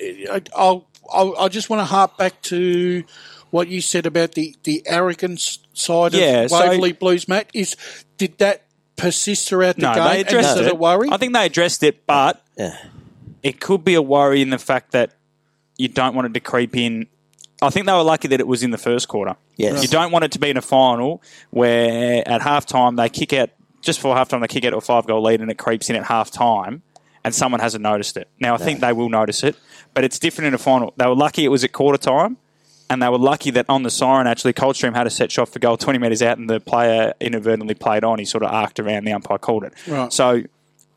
I'll, 0.56 0.86
I'll 1.12 1.36
I 1.40 1.48
just 1.48 1.72
want 1.72 1.80
to 1.80 1.86
harp 1.86 2.18
back 2.18 2.40
to 2.44 3.04
what 3.54 3.68
you 3.68 3.82
said 3.82 4.08
about 4.08 4.32
the 4.32 4.56
the 4.64 4.82
arrogance 4.88 5.60
side 5.74 6.14
Yeah, 6.14 6.42
of 6.42 6.50
so- 6.50 6.60
Waverley 6.60 6.92
Blues, 6.94 7.28
Matt. 7.28 7.52
Is 7.54 7.76
did 8.18 8.38
that 8.40 8.64
persist 8.96 9.48
throughout 9.48 9.76
the 9.76 9.84
No, 9.84 9.94
game? 9.94 10.04
they 10.06 10.20
and 10.22 10.28
addressed 10.28 10.58
it. 10.58 10.72
a 10.72 10.76
worry? 10.76 11.10
I 11.12 11.18
think 11.18 11.34
they 11.34 11.46
addressed 11.46 11.84
it, 11.84 12.06
but 12.08 12.42
Yeah. 12.58 12.76
it 13.44 13.60
could 13.60 13.84
be 13.86 13.94
a 13.94 14.02
worry 14.02 14.42
in 14.42 14.50
the 14.50 14.58
fact 14.58 14.92
that 14.94 15.12
you 15.78 15.88
don't 15.88 16.16
want 16.16 16.26
it 16.28 16.34
to 16.34 16.40
creep 16.40 16.76
in. 16.76 17.06
I 17.62 17.70
think 17.70 17.86
they 17.86 17.94
were 17.94 18.02
lucky 18.04 18.28
that 18.28 18.40
it 18.40 18.48
was 18.48 18.64
in 18.64 18.72
the 18.72 18.78
first 18.78 19.08
quarter. 19.08 19.36
Yes. 19.56 19.84
You 19.84 19.88
don't 19.88 20.12
want 20.12 20.26
it 20.26 20.32
to 20.32 20.40
be 20.40 20.50
in 20.50 20.58
a 20.58 20.62
final 20.62 21.22
where 21.52 22.28
at 22.28 22.42
halftime 22.42 22.98
they 22.98 23.08
kick 23.10 23.34
out, 23.34 23.52
just 23.82 24.00
before 24.00 24.16
halftime, 24.16 24.42
they 24.42 24.48
kick 24.48 24.66
out 24.66 24.74
a 24.74 24.82
five 24.82 25.06
goal 25.06 25.22
lead 25.22 25.42
and 25.42 25.52
it 25.52 25.58
creeps 25.60 25.90
in 25.92 25.96
at 25.96 26.06
halftime 26.06 26.82
and 27.24 27.34
someone 27.36 27.62
hasn't 27.62 27.84
noticed 27.84 28.18
it. 28.18 28.28
Now, 28.40 28.56
I 28.56 28.58
think 28.58 28.80
they 28.82 28.94
will 28.94 29.10
notice 29.10 29.44
it, 29.44 29.56
but 29.94 30.04
it's 30.04 30.18
different 30.20 30.48
in 30.48 30.54
a 30.56 30.58
final. 30.58 30.94
They 30.98 31.06
were 31.06 31.16
lucky 31.16 31.46
it 31.46 31.50
was 31.50 31.64
at 31.64 31.72
quarter 31.72 31.98
time. 31.98 32.38
And 32.90 33.02
they 33.02 33.10
were 33.10 33.18
lucky 33.18 33.50
that 33.52 33.66
on 33.70 33.84
the 33.84 33.90
siren, 33.90 34.28
actually, 34.28 34.54
Coldstream 34.54 34.94
had 34.94 35.08
a 35.08 35.10
set 35.10 35.32
shot 35.32 35.50
for 35.50 35.60
goal 35.60 35.78
20 35.78 36.00
metres 36.00 36.22
out, 36.22 36.38
and 36.38 36.50
the 36.50 36.60
player 36.60 37.14
inadvertently 37.20 37.76
played 37.76 38.04
on. 38.04 38.20
He 38.20 38.26
sort 38.26 38.44
of 38.44 38.52
arced 38.52 38.80
around, 38.80 39.06
the 39.06 39.14
umpire 39.14 39.38
called 39.38 39.64
it. 39.64 39.74
Right. 39.88 40.12
So 40.12 40.44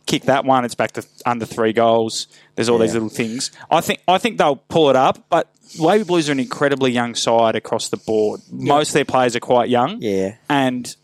kick 0.07 0.23
that 0.25 0.45
one, 0.45 0.65
it's 0.65 0.75
back 0.75 0.93
to 0.93 1.05
under 1.25 1.45
three 1.45 1.73
goals. 1.73 2.27
There's 2.55 2.69
all 2.69 2.79
these 2.79 2.95
little 2.95 3.09
things. 3.09 3.51
I 3.71 3.81
think 3.81 4.01
I 4.09 4.19
think 4.19 4.39
they'll 4.39 4.57
pull 4.57 4.89
it 4.91 4.97
up, 4.97 5.27
but 5.29 5.51
Wavy 5.79 6.05
Blues 6.05 6.29
are 6.29 6.33
an 6.33 6.41
incredibly 6.41 6.93
young 6.93 7.15
side 7.15 7.57
across 7.57 7.89
the 7.89 7.97
board. 7.97 8.41
Most 8.51 8.91
of 8.91 8.95
their 8.95 9.05
players 9.05 9.37
are 9.37 9.41
quite 9.41 9.69
young. 9.69 9.99
Yeah. 10.01 10.37
And 10.49 10.95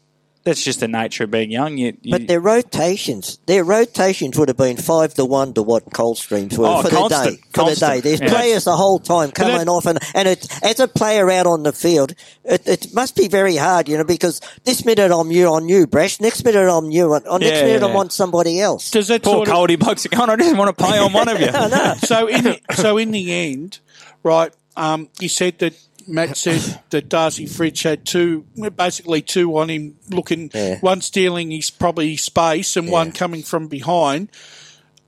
that's 0.45 0.63
just 0.65 0.81
the 0.81 0.89
nature 0.89 1.25
of 1.25 1.31
being 1.31 1.51
young. 1.51 1.79
You, 1.79 1.97
you, 2.03 2.11
But 2.11 2.27
their 2.27 2.41
rotations, 2.41 3.39
their 3.47 3.63
rotations 3.65 4.39
would 4.39 4.49
have 4.49 4.57
been 4.57 4.77
five 4.77 5.15
to 5.15 5.25
one 5.25 5.55
to 5.55 5.63
what 5.63 5.85
Coldstreams 5.91 6.59
were 6.59 6.67
Oh, 6.67 6.83
for 6.83 6.89
constant, 6.91 7.25
the 7.25 7.31
day. 7.37 7.43
For 7.55 7.71
the 7.71 7.77
day, 7.77 8.01
there's 8.01 8.21
Yeah. 8.21 8.29
players 8.29 8.65
the 8.65 8.77
whole 8.77 8.99
time 8.99 9.31
coming 9.31 9.59
that- 9.59 9.69
off, 9.69 9.87
and 9.87 9.99
and 10.15 10.27
it, 10.29 10.47
as 10.65 10.81
a 10.81 10.89
player 10.89 11.31
out 11.31 11.47
on 11.47 11.63
the 11.63 11.73
field, 11.73 12.15
it, 12.45 12.67
it 12.67 12.93
must 12.95 13.15
be 13.17 13.29
very 13.29 13.57
hard, 13.57 13.89
you 13.89 13.97
know, 13.97 14.05
because 14.05 14.41
this 14.65 14.85
minute 14.85 15.13
I'm 15.13 15.31
you 15.31 15.47
on 15.49 15.69
you, 15.69 15.87
Brash. 15.87 16.21
Next 16.21 16.45
minute 16.45 16.69
I'm 16.69 16.91
you 16.91 17.13
on. 17.15 17.27
on 17.27 17.41
next 17.41 17.59
Yeah, 17.61 17.65
minute 17.67 17.83
yeah. 17.83 17.89
I'm 17.89 17.97
on 17.97 18.11
somebody 18.11 18.61
else. 18.61 18.91
Does 18.91 19.09
that 19.09 19.23
poor 19.23 19.47
sort 19.47 19.49
of, 19.49 19.55
Coldy 19.55 19.79
bucks 19.79 20.05
are 20.07 20.09
going, 20.09 20.29
I 20.31 20.37
didn't 20.37 20.57
want 20.59 20.77
to 20.77 20.85
play 20.85 20.99
on 20.99 21.13
one 21.13 21.29
of 21.29 21.41
you. 21.41 21.47
so 22.07 22.27
in 22.27 22.45
the, 22.45 22.61
so 22.75 22.97
in 22.99 23.11
the 23.13 23.33
end, 23.33 23.79
right? 24.23 24.53
Um, 24.77 25.09
you 25.21 25.29
said 25.29 25.59
that 25.59 25.75
Matt 26.07 26.37
said 26.37 26.81
that 26.91 27.09
Darcy 27.09 27.47
Fritsch 27.47 27.83
had 27.85 28.05
two, 28.05 28.45
basically 28.77 29.23
two 29.23 29.57
on 29.59 29.69
him, 29.71 29.97
looking 30.11 30.51
Yeah. 30.53 30.79
one 30.81 31.01
stealing 31.01 31.51
his 31.51 31.71
probably 31.71 32.17
space 32.17 32.77
and 32.77 32.91
one 32.91 33.13
coming 33.13 33.43
from 33.43 33.69
behind. 33.69 34.29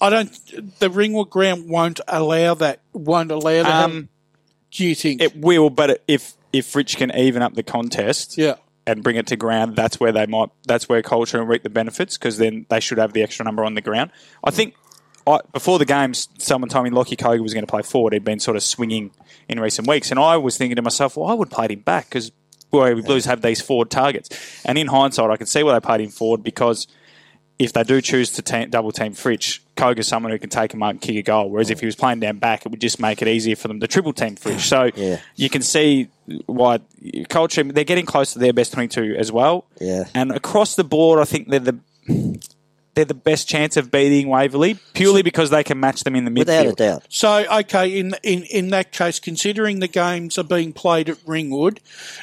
I 0.01 0.11
don't. 0.11 0.79
The 0.81 0.91
Ringwood 0.91 1.31
ground 1.31 1.69
won't 1.69 2.01
allow 2.09 2.55
that. 2.55 2.81
Won't 2.93 3.31
allow 3.31 3.63
that. 3.63 3.85
Um, 3.85 4.09
do 4.71 4.85
you 4.85 4.95
think? 4.95 5.23
It 5.23 5.37
will, 5.37 5.71
but 5.71 6.03
if 6.09 6.35
if 6.53 6.75
Rich 6.75 6.97
can 6.97 7.15
even 7.17 7.43
up 7.43 7.55
the 7.55 7.63
contest, 7.63 8.37
yeah. 8.37 8.57
and 8.87 9.03
bring 9.03 9.17
it 9.17 9.27
to 9.29 9.37
ground, 9.37 9.77
that's 9.77 9.99
where 9.99 10.13
they 10.13 10.27
might. 10.27 10.51
That's 10.67 10.89
where 10.89 11.01
culture 11.03 11.39
will 11.39 11.47
reap 11.47 11.63
the 11.63 11.71
benefits 11.71 12.19
because 12.19 12.39
then 12.39 12.67
they 12.69 12.81
should 12.81 12.99
have 12.99 13.13
the 13.13 13.23
extra 13.23 13.45
number 13.45 13.65
on 13.65 13.75
the 13.75 13.81
ground. 13.81 14.11
I 14.43 14.51
think 14.51 14.75
I, 15.27 15.41
before 15.53 15.79
the 15.79 15.85
games, 15.87 16.29
someone 16.39 16.69
told 16.69 16.85
me 16.85 16.91
Lockie 16.91 17.17
Koga 17.17 17.43
was 17.43 17.55
going 17.55 17.65
to 17.67 17.71
play 17.71 17.83
forward. 17.83 18.13
He'd 18.13 18.25
been 18.25 18.41
sort 18.41 18.57
of 18.57 18.63
swinging 18.63 19.11
in 19.49 19.59
recent 19.61 19.89
weeks, 19.89 20.11
and 20.11 20.21
I 20.21 20.37
was 20.37 20.57
thinking 20.59 20.77
to 20.77 20.83
myself, 20.83 21.17
well, 21.17 21.29
I 21.31 21.35
would 21.35 21.51
play 21.51 21.67
him 21.69 21.81
back 21.81 22.09
because 22.11 22.31
we 22.71 23.01
Blues 23.03 23.25
have 23.27 23.41
these 23.41 23.61
forward 23.61 23.91
targets. 23.91 24.29
And 24.65 24.77
in 24.77 24.89
hindsight, 24.89 25.31
I 25.31 25.37
can 25.37 25.47
see 25.47 25.63
why 25.63 25.73
they 25.75 25.81
played 25.81 26.01
him 26.01 26.11
forward 26.11 26.43
because 26.43 26.87
if 27.57 27.73
they 27.73 27.85
do 27.85 28.01
choose 28.01 28.31
to 28.33 28.43
te- 28.43 28.67
double 28.67 28.91
team 28.91 29.13
Fritsch, 29.13 29.61
Koga's 29.77 30.09
someone 30.09 30.33
who 30.33 30.39
can 30.41 30.51
take 30.51 30.75
him 30.75 30.83
up 30.83 30.91
and 30.91 31.01
kick 31.01 31.15
a 31.17 31.23
goal. 31.23 31.51
Whereas 31.51 31.71
if 31.71 31.79
he 31.79 31.87
was 31.87 31.95
playing 31.95 32.19
down 32.19 32.39
back, 32.39 32.67
it 32.67 32.71
would 32.71 32.81
just 32.81 32.99
make 32.99 33.23
it 33.23 33.29
easier 33.29 33.55
for 33.55 33.69
them 33.69 33.79
to 33.79 33.87
triple 33.87 34.13
team 34.13 34.35
Fritsch. 34.35 34.63
So 34.69 34.91
Yeah. 34.97 35.21
you 35.37 35.49
can 35.49 35.63
see 35.63 36.09
why 36.47 36.81
culture 37.29 37.63
they're 37.63 37.85
getting 37.85 38.07
close 38.07 38.33
to 38.33 38.41
their 38.41 38.53
best 38.53 38.73
twenty 38.73 38.89
two 38.89 39.15
as 39.17 39.31
well. 39.31 39.67
Yeah. 39.81 40.05
And 40.15 40.33
across 40.33 40.75
the 40.75 40.83
board, 40.83 41.21
I 41.21 41.25
think 41.27 41.49
they're 41.49 41.61
the 41.61 41.79
they're 42.95 43.05
the 43.05 43.15
best 43.15 43.49
chance 43.49 43.77
of 43.77 43.91
beating 43.91 44.29
Waverley 44.29 44.79
purely 44.95 45.23
because 45.23 45.51
they 45.51 45.65
can 45.65 45.81
match 45.81 46.05
them 46.05 46.15
in 46.15 46.25
the 46.25 46.31
midfield. 46.31 46.39
Without 46.39 46.67
a 46.67 46.73
doubt. 46.73 47.07
So, 47.09 47.45
okay, 47.61 47.99
in 47.99 48.15
in 48.23 48.45
in 48.45 48.69
that 48.71 48.93
case, 48.93 49.19
considering 49.19 49.81
the 49.81 49.89
games 49.89 50.39
are 50.39 50.45
being 50.45 50.73
played 50.73 51.09
at 51.09 51.19
Ringwood, 51.27 51.81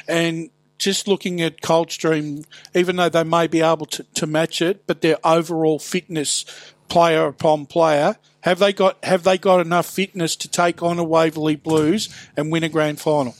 and 0.08 0.50
just 0.78 1.06
looking 1.06 1.40
at 1.40 1.60
Coldstream, 1.60 2.44
even 2.74 2.96
though 2.96 3.08
they 3.08 3.22
may 3.22 3.46
be 3.46 3.60
able 3.60 3.86
to, 3.86 4.02
to 4.02 4.26
match 4.26 4.60
it, 4.60 4.84
but 4.86 5.00
their 5.00 5.16
overall 5.24 5.78
fitness, 5.78 6.44
player 6.88 7.26
upon 7.26 7.66
player, 7.66 8.16
have 8.40 8.58
they 8.58 8.72
got 8.72 9.02
have 9.04 9.22
they 9.22 9.38
got 9.38 9.60
enough 9.60 9.86
fitness 9.86 10.34
to 10.36 10.48
take 10.48 10.82
on 10.82 10.98
a 10.98 11.04
Waverley 11.04 11.56
Blues 11.56 12.08
and 12.36 12.50
win 12.50 12.64
a 12.64 12.68
grand 12.68 13.00
final? 13.00 13.34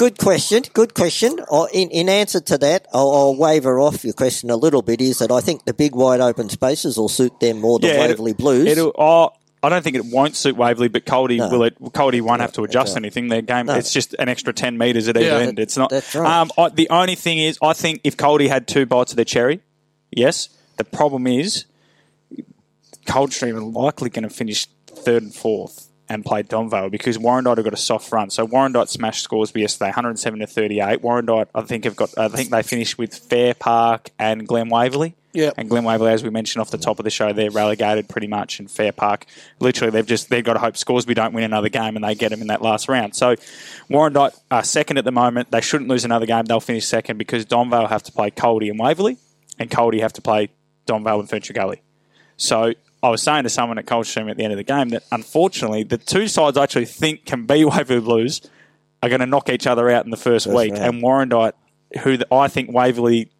Good 0.00 0.16
question. 0.16 0.62
Good 0.72 0.94
question. 0.94 1.38
In, 1.74 1.90
in 1.90 2.08
answer 2.08 2.40
to 2.40 2.56
that, 2.56 2.86
I'll, 2.90 3.10
I'll 3.12 3.36
waver 3.36 3.78
off 3.78 4.02
your 4.02 4.14
question 4.14 4.48
a 4.48 4.56
little 4.56 4.80
bit. 4.80 5.02
Is 5.02 5.18
that 5.18 5.30
I 5.30 5.42
think 5.42 5.66
the 5.66 5.74
big 5.74 5.94
wide 5.94 6.22
open 6.22 6.48
spaces 6.48 6.96
will 6.96 7.10
suit 7.10 7.38
them 7.38 7.60
more 7.60 7.78
than 7.78 7.90
it'll- 7.90 8.06
Waverley 8.06 8.32
Blues. 8.32 8.66
It'll, 8.66 8.94
oh, 8.98 9.28
I 9.62 9.68
don't 9.68 9.82
think 9.84 9.96
it 9.96 10.06
won't 10.06 10.36
suit 10.36 10.56
Waverley, 10.56 10.88
but 10.88 11.04
Coldy 11.04 11.36
No. 11.36 11.50
will. 11.50 11.64
It, 11.64 11.78
Coldy 11.78 12.22
won't 12.22 12.40
have 12.40 12.52
to 12.54 12.64
adjust 12.64 12.94
right. 12.94 13.02
anything. 13.02 13.28
Their 13.28 13.42
game, 13.42 13.66
No. 13.66 13.74
it's 13.74 13.92
just 13.92 14.14
an 14.18 14.30
extra 14.30 14.54
ten 14.54 14.78
meters 14.78 15.06
at 15.06 15.18
either 15.18 15.26
Yeah. 15.26 15.48
end. 15.48 15.58
It's 15.58 15.76
not. 15.76 15.90
That's 15.90 16.14
right. 16.14 16.40
Um, 16.40 16.50
I, 16.56 16.70
the 16.70 16.88
only 16.88 17.14
thing 17.14 17.36
is, 17.36 17.58
I 17.60 17.74
think 17.74 18.00
if 18.02 18.16
Coldy 18.16 18.48
had 18.48 18.66
two 18.66 18.86
bites 18.86 19.12
of 19.12 19.16
the 19.18 19.26
cherry, 19.26 19.60
yes. 20.10 20.48
The 20.78 20.84
problem 20.84 21.26
is, 21.26 21.66
Coldstream 23.04 23.54
are 23.54 23.60
likely 23.60 24.08
going 24.08 24.22
to 24.22 24.30
finish 24.30 24.66
third 24.86 25.24
and 25.24 25.34
fourth 25.34 25.89
and 26.10 26.24
play 26.24 26.42
Donvale 26.42 26.90
because 26.90 27.16
Warrandyte 27.16 27.56
have 27.56 27.64
got 27.64 27.72
a 27.72 27.78
soft 27.78 28.10
run. 28.10 28.30
So 28.30 28.46
Warrandyte 28.46 28.88
smashed 28.88 29.22
Scoresby 29.22 29.60
yesterday, 29.60 29.86
107 29.86 30.40
to 30.40 30.46
38. 30.46 31.00
Warrandyte, 31.00 31.46
I 31.54 31.62
think, 31.62 31.84
have 31.84 31.94
got. 31.94 32.18
I 32.18 32.28
think 32.28 32.50
they 32.50 32.62
finished 32.64 32.98
with 32.98 33.14
Fair 33.14 33.54
Park 33.54 34.10
and 34.18 34.46
Glen 34.46 34.68
Waverley. 34.68 35.14
Yeah. 35.32 35.52
And 35.56 35.70
Glen 35.70 35.84
Waverley, 35.84 36.10
as 36.12 36.24
we 36.24 36.30
mentioned 36.30 36.60
off 36.60 36.72
the 36.72 36.78
top 36.78 36.98
of 36.98 37.04
the 37.04 37.10
show, 37.10 37.32
they're 37.32 37.52
relegated 37.52 38.08
pretty 38.08 38.26
much 38.26 38.58
in 38.58 38.66
Fair 38.66 38.90
Park. 38.90 39.26
Literally, 39.60 39.92
they've 39.92 40.04
just 40.04 40.28
they've 40.30 40.44
got 40.44 40.54
to 40.54 40.58
hope 40.58 40.76
Scoresby 40.76 41.14
don't 41.14 41.32
win 41.32 41.44
another 41.44 41.68
game 41.68 41.94
and 41.94 42.04
they 42.04 42.16
get 42.16 42.30
them 42.30 42.40
in 42.40 42.48
that 42.48 42.60
last 42.60 42.88
round. 42.88 43.14
So 43.14 43.36
Warrandyte 43.88 44.36
are 44.50 44.64
second 44.64 44.98
at 44.98 45.04
the 45.04 45.12
moment. 45.12 45.52
They 45.52 45.60
shouldn't 45.60 45.88
lose 45.88 46.04
another 46.04 46.26
game. 46.26 46.46
They'll 46.46 46.58
finish 46.58 46.86
second 46.86 47.18
because 47.18 47.46
Donvale 47.46 47.88
have 47.88 48.02
to 48.02 48.12
play 48.12 48.32
Coldy 48.32 48.68
and 48.68 48.80
Waverley, 48.80 49.16
and 49.60 49.70
Coldy 49.70 50.00
have 50.00 50.14
to 50.14 50.22
play 50.22 50.48
Donvale 50.88 51.20
and 51.20 51.28
Ferntree 51.28 51.54
Gully. 51.54 51.82
So 52.36 52.74
I 53.02 53.08
was 53.08 53.22
saying 53.22 53.44
to 53.44 53.48
someone 53.48 53.78
at 53.78 53.86
Coldstream 53.86 54.28
at 54.28 54.36
the 54.36 54.44
end 54.44 54.52
of 54.52 54.58
the 54.58 54.64
game 54.64 54.90
that 54.90 55.04
unfortunately 55.10 55.84
the 55.84 55.98
two 55.98 56.28
sides 56.28 56.56
I 56.56 56.62
actually 56.62 56.84
think 56.86 57.24
can 57.24 57.46
be 57.46 57.64
Waverley 57.66 58.00
Blues 58.00 58.42
are 59.02 59.08
going 59.08 59.20
to 59.20 59.26
knock 59.26 59.48
each 59.48 59.66
other 59.66 59.88
out 59.88 60.04
in 60.04 60.10
the 60.10 60.16
first 60.16 60.46
week, 60.46 60.72
round. 60.74 60.84
and 60.84 61.02
Warrandyte, 61.02 61.52
who 62.02 62.18
I 62.30 62.48
think 62.48 62.70
Waverley 62.72 63.30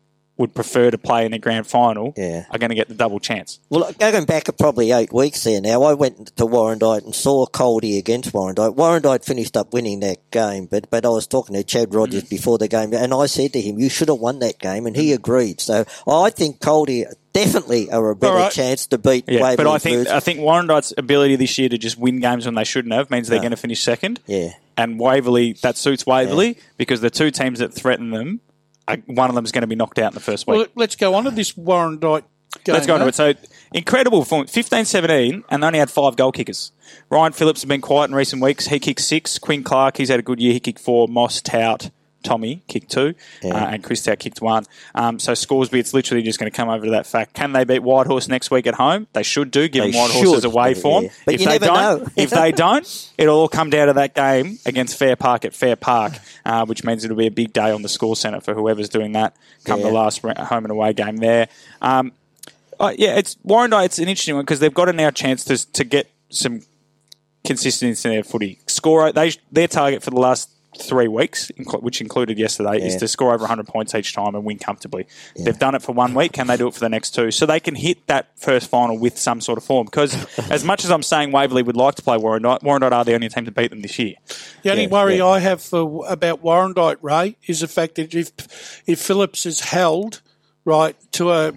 would 0.41 0.55
prefer 0.55 0.91
to 0.91 0.99
play 0.99 1.25
in 1.25 1.33
the 1.33 1.39
grand 1.39 1.67
final, 1.67 2.13
Yeah. 2.17 2.45
are 2.51 2.59
going 2.59 2.71
to 2.71 2.75
get 2.75 2.89
the 2.89 2.95
double 2.95 3.21
chance. 3.21 3.61
Well, 3.69 3.93
going 3.99 4.25
back 4.25 4.49
probably 4.59 4.91
eight 4.91 5.13
weeks 5.13 5.45
there 5.45 5.61
now, 5.61 5.83
I 5.83 5.95
went 5.95 6.35
to 6.37 6.45
Warrandyte 6.47 7.05
and 7.05 7.15
saw 7.15 7.47
Coldy 7.47 7.99
against 7.99 8.33
Warrandyte. 8.33 8.75
Warrandyte 8.75 9.25
finished 9.25 9.57
up 9.57 9.73
winning 9.73 10.01
that 10.01 10.19
game, 10.31 10.67
but, 10.67 10.91
but 10.91 11.05
I 11.05 11.11
was 11.11 11.27
talking 11.27 11.55
to 11.55 11.63
Chad 11.63 11.95
Rogers 11.95 12.25
Mm. 12.25 12.31
before 12.31 12.59
the 12.59 12.69
game, 12.69 12.93
and 12.95 13.13
I 13.15 13.27
said 13.27 13.53
to 13.53 13.61
him, 13.61 13.79
you 13.79 13.89
should 13.89 14.09
have 14.09 14.19
won 14.19 14.39
that 14.41 14.59
game, 14.59 14.87
and 14.87 14.97
he 14.97 15.13
agreed. 15.13 15.61
So 15.61 15.85
I 16.09 16.31
think 16.31 16.59
Coldy 16.61 17.05
definitely 17.33 17.91
are 17.91 18.11
a 18.11 18.17
better 18.17 18.35
right. 18.35 18.53
chance 18.53 18.87
to 18.89 18.99
beat 18.99 19.25
Yeah, 19.29 19.43
Waverley 19.43 19.57
but 19.65 19.67
I 19.69 19.79
think 19.79 19.97
Blues. 19.99 20.07
I 20.09 20.21
think 20.21 20.41
Warrandyte's 20.41 20.93
ability 20.99 21.37
this 21.37 21.57
year 21.59 21.69
to 21.69 21.79
just 21.79 21.97
win 21.99 22.19
games 22.21 22.47
when 22.47 22.55
they 22.57 22.65
shouldn't 22.65 22.93
have 22.95 23.11
means 23.11 23.29
they're 23.29 23.39
No. 23.39 23.43
going 23.43 23.51
to 23.53 23.57
finish 23.57 23.83
second. 23.83 24.21
Yeah. 24.27 24.55
and 24.77 24.99
Waverley 24.99 25.53
that 25.63 25.77
suits 25.77 26.07
Waverley 26.07 26.57
because 26.79 27.03
the 27.03 27.11
two 27.11 27.31
teams 27.31 27.59
that 27.59 27.75
threaten 27.75 28.11
them, 28.13 28.41
one 29.07 29.29
of 29.29 29.35
them 29.35 29.45
is 29.45 29.53
going 29.53 29.63
to 29.63 29.69
be 29.69 29.77
knocked 29.77 29.99
out 29.99 30.13
in 30.13 30.15
the 30.15 30.21
first 30.21 30.47
week. 30.47 30.57
Well, 30.57 30.67
let's 30.75 30.97
go 30.97 31.15
on 31.15 31.25
to 31.25 31.31
this 31.31 31.53
Warrandyte 31.53 32.25
game. 32.65 32.75
let's 32.75 32.87
go 32.87 32.97
into 32.97 33.11
though. 33.11 33.25
Eh? 33.25 33.31
it. 33.31 33.39
So 33.39 33.49
incredible 33.73 34.25
form, 34.25 34.47
15-17, 34.47 35.45
and 35.49 35.63
they 35.63 35.67
only 35.67 35.79
had 35.79 35.91
five 35.91 36.17
goal 36.17 36.33
kickers. 36.33 36.73
Ryan 37.09 37.33
Phillips 37.33 37.63
has 37.63 37.69
been 37.69 37.81
quiet 37.81 38.11
in 38.11 38.17
recent 38.17 38.43
weeks. 38.43 38.67
He 38.67 38.79
kicked 38.79 39.01
six. 39.01 39.39
Quinn 39.39 39.63
Clark, 39.63 39.97
he's 39.97 40.09
had 40.09 40.19
a 40.19 40.23
good 40.23 40.41
year. 40.41 40.53
He 40.53 40.61
kicked 40.61 40.81
four. 40.81 41.09
Moss 41.09 41.41
Tout. 41.41 41.91
Tommy 42.23 42.63
kicked 42.69 42.91
two, 42.91 43.15
uh, 43.45 43.49
and 43.49 43.83
Chris 43.83 44.03
Tout 44.03 44.19
kicked 44.19 44.41
one. 44.41 44.65
Um, 44.95 45.19
so 45.19 45.35
Scoresby, 45.35 45.79
it's 45.79 45.95
literally 45.95 46.23
just 46.23 46.39
going 46.39 46.51
to 46.51 46.57
come 46.57 46.69
over 46.69 46.85
to 46.85 46.91
that 46.93 47.07
fact. 47.07 47.35
Can 47.35 47.53
they 47.53 47.65
beat 47.65 47.83
Whitehorse 47.83 48.29
next 48.29 48.51
week 48.51 48.67
at 48.67 48.75
home? 48.75 49.07
They 49.13 49.23
should 49.23 49.51
do, 49.51 49.69
given 49.69 49.91
They 49.91 49.99
Whitehorse 49.99 50.27
is 50.27 50.43
should, 50.43 50.45
away 50.45 50.75
yeah. 50.75 50.81
form. 50.81 51.09
But 51.25 51.35
if 51.35 51.45
they 51.45 51.59
don't, 51.59 52.09
if 52.17 52.31
they 52.31 52.53
don't, 52.67 53.13
it'll 53.19 53.37
all 53.37 53.49
come 53.49 53.71
down 53.71 53.89
to 53.89 53.93
that 53.95 54.15
game 54.15 54.59
against 54.67 54.99
Fair 54.99 55.17
Park 55.17 55.45
at 55.45 55.55
Fair 55.55 55.77
Park, 55.77 56.15
uh, 56.45 56.67
which 56.67 56.85
means 56.85 57.05
it'll 57.05 57.17
be 57.17 57.27
a 57.27 57.31
big 57.31 57.53
day 57.53 57.71
on 57.71 57.83
the 57.83 57.89
score 57.89 58.17
centre 58.17 58.41
for 58.41 58.55
whoever's 58.55 58.89
doing 58.89 59.13
that 59.13 59.35
come 59.65 59.81
Yeah. 59.81 59.87
the 59.87 59.93
last 59.93 60.21
home 60.21 60.65
and 60.65 60.71
away 60.71 60.93
game 60.93 61.17
there. 61.19 61.49
Um, 61.83 62.13
uh, 62.79 62.95
yeah, 62.97 63.17
it's 63.17 63.37
Warrandy. 63.47 63.85
It's 63.85 63.99
an 63.99 64.09
interesting 64.09 64.35
one 64.37 64.45
because 64.45 64.61
they've 64.61 64.73
got 64.73 64.89
a 64.89 64.93
now 64.93 65.11
chance 65.11 65.45
to 65.45 65.73
to 65.73 65.85
get 65.85 66.11
some 66.31 66.63
consistency 67.45 68.09
in 68.09 68.15
their 68.15 68.25
footy. 68.25 68.59
Score 68.67 69.13
they 69.13 69.33
their 69.53 69.69
target 69.69 70.03
for 70.03 70.11
the 70.11 70.21
last 70.21 70.51
three 70.79 71.09
weeks, 71.09 71.51
which 71.81 72.01
included 72.01 72.39
yesterday, 72.39 72.79
is 72.79 72.97
to 72.97 73.09
score 73.09 73.35
over 73.35 73.43
100 73.43 73.67
points 73.67 73.95
each 73.95 74.13
time 74.15 74.35
and 74.35 74.45
win 74.45 74.59
comfortably. 74.59 75.07
They've 75.37 75.59
done 75.59 75.75
it 75.75 75.83
for 75.83 75.93
one 75.93 76.15
week. 76.15 76.33
Can 76.33 76.47
they 76.47 76.57
do 76.57 76.69
it 76.69 76.75
for 76.75 76.81
the 76.81 76.89
next 76.89 77.11
two? 77.11 77.31
So 77.31 77.45
they 77.47 77.61
can 77.61 77.75
hit 77.75 78.07
that 78.07 78.39
first 78.39 78.69
final 78.71 78.99
with 78.99 79.19
some 79.19 79.41
sort 79.41 79.59
of 79.59 79.65
form. 79.65 79.87
Because 79.87 80.15
as 80.51 80.65
much 80.65 80.85
as 80.85 80.91
I'm 80.91 81.03
saying 81.03 81.33
Waverley 81.33 81.63
would 81.63 81.77
like 81.77 81.97
to 81.97 82.03
play 82.03 82.17
Warrandy, 82.17 82.61
Warrandy 82.63 82.93
are 82.93 83.05
the 83.05 83.15
only 83.15 83.29
team 83.29 83.45
to 83.47 83.51
beat 83.51 83.71
them 83.71 83.83
this 83.83 83.99
year. 83.99 84.15
The 84.63 84.71
only 84.71 84.85
Yeah, 84.85 84.89
worry 84.89 85.17
yeah. 85.19 85.27
I 85.27 85.39
have 85.41 85.61
for 85.63 86.05
about 86.09 86.43
Warrandyte 86.43 86.99
Ray 87.03 87.37
is 87.47 87.61
the 87.61 87.69
fact 87.69 87.97
that 87.97 88.15
if 88.15 88.83
if 88.87 89.01
Phillips 89.01 89.47
is 89.47 89.61
held 89.61 90.21
right 90.65 90.95
to 91.13 91.33
a 91.33 91.53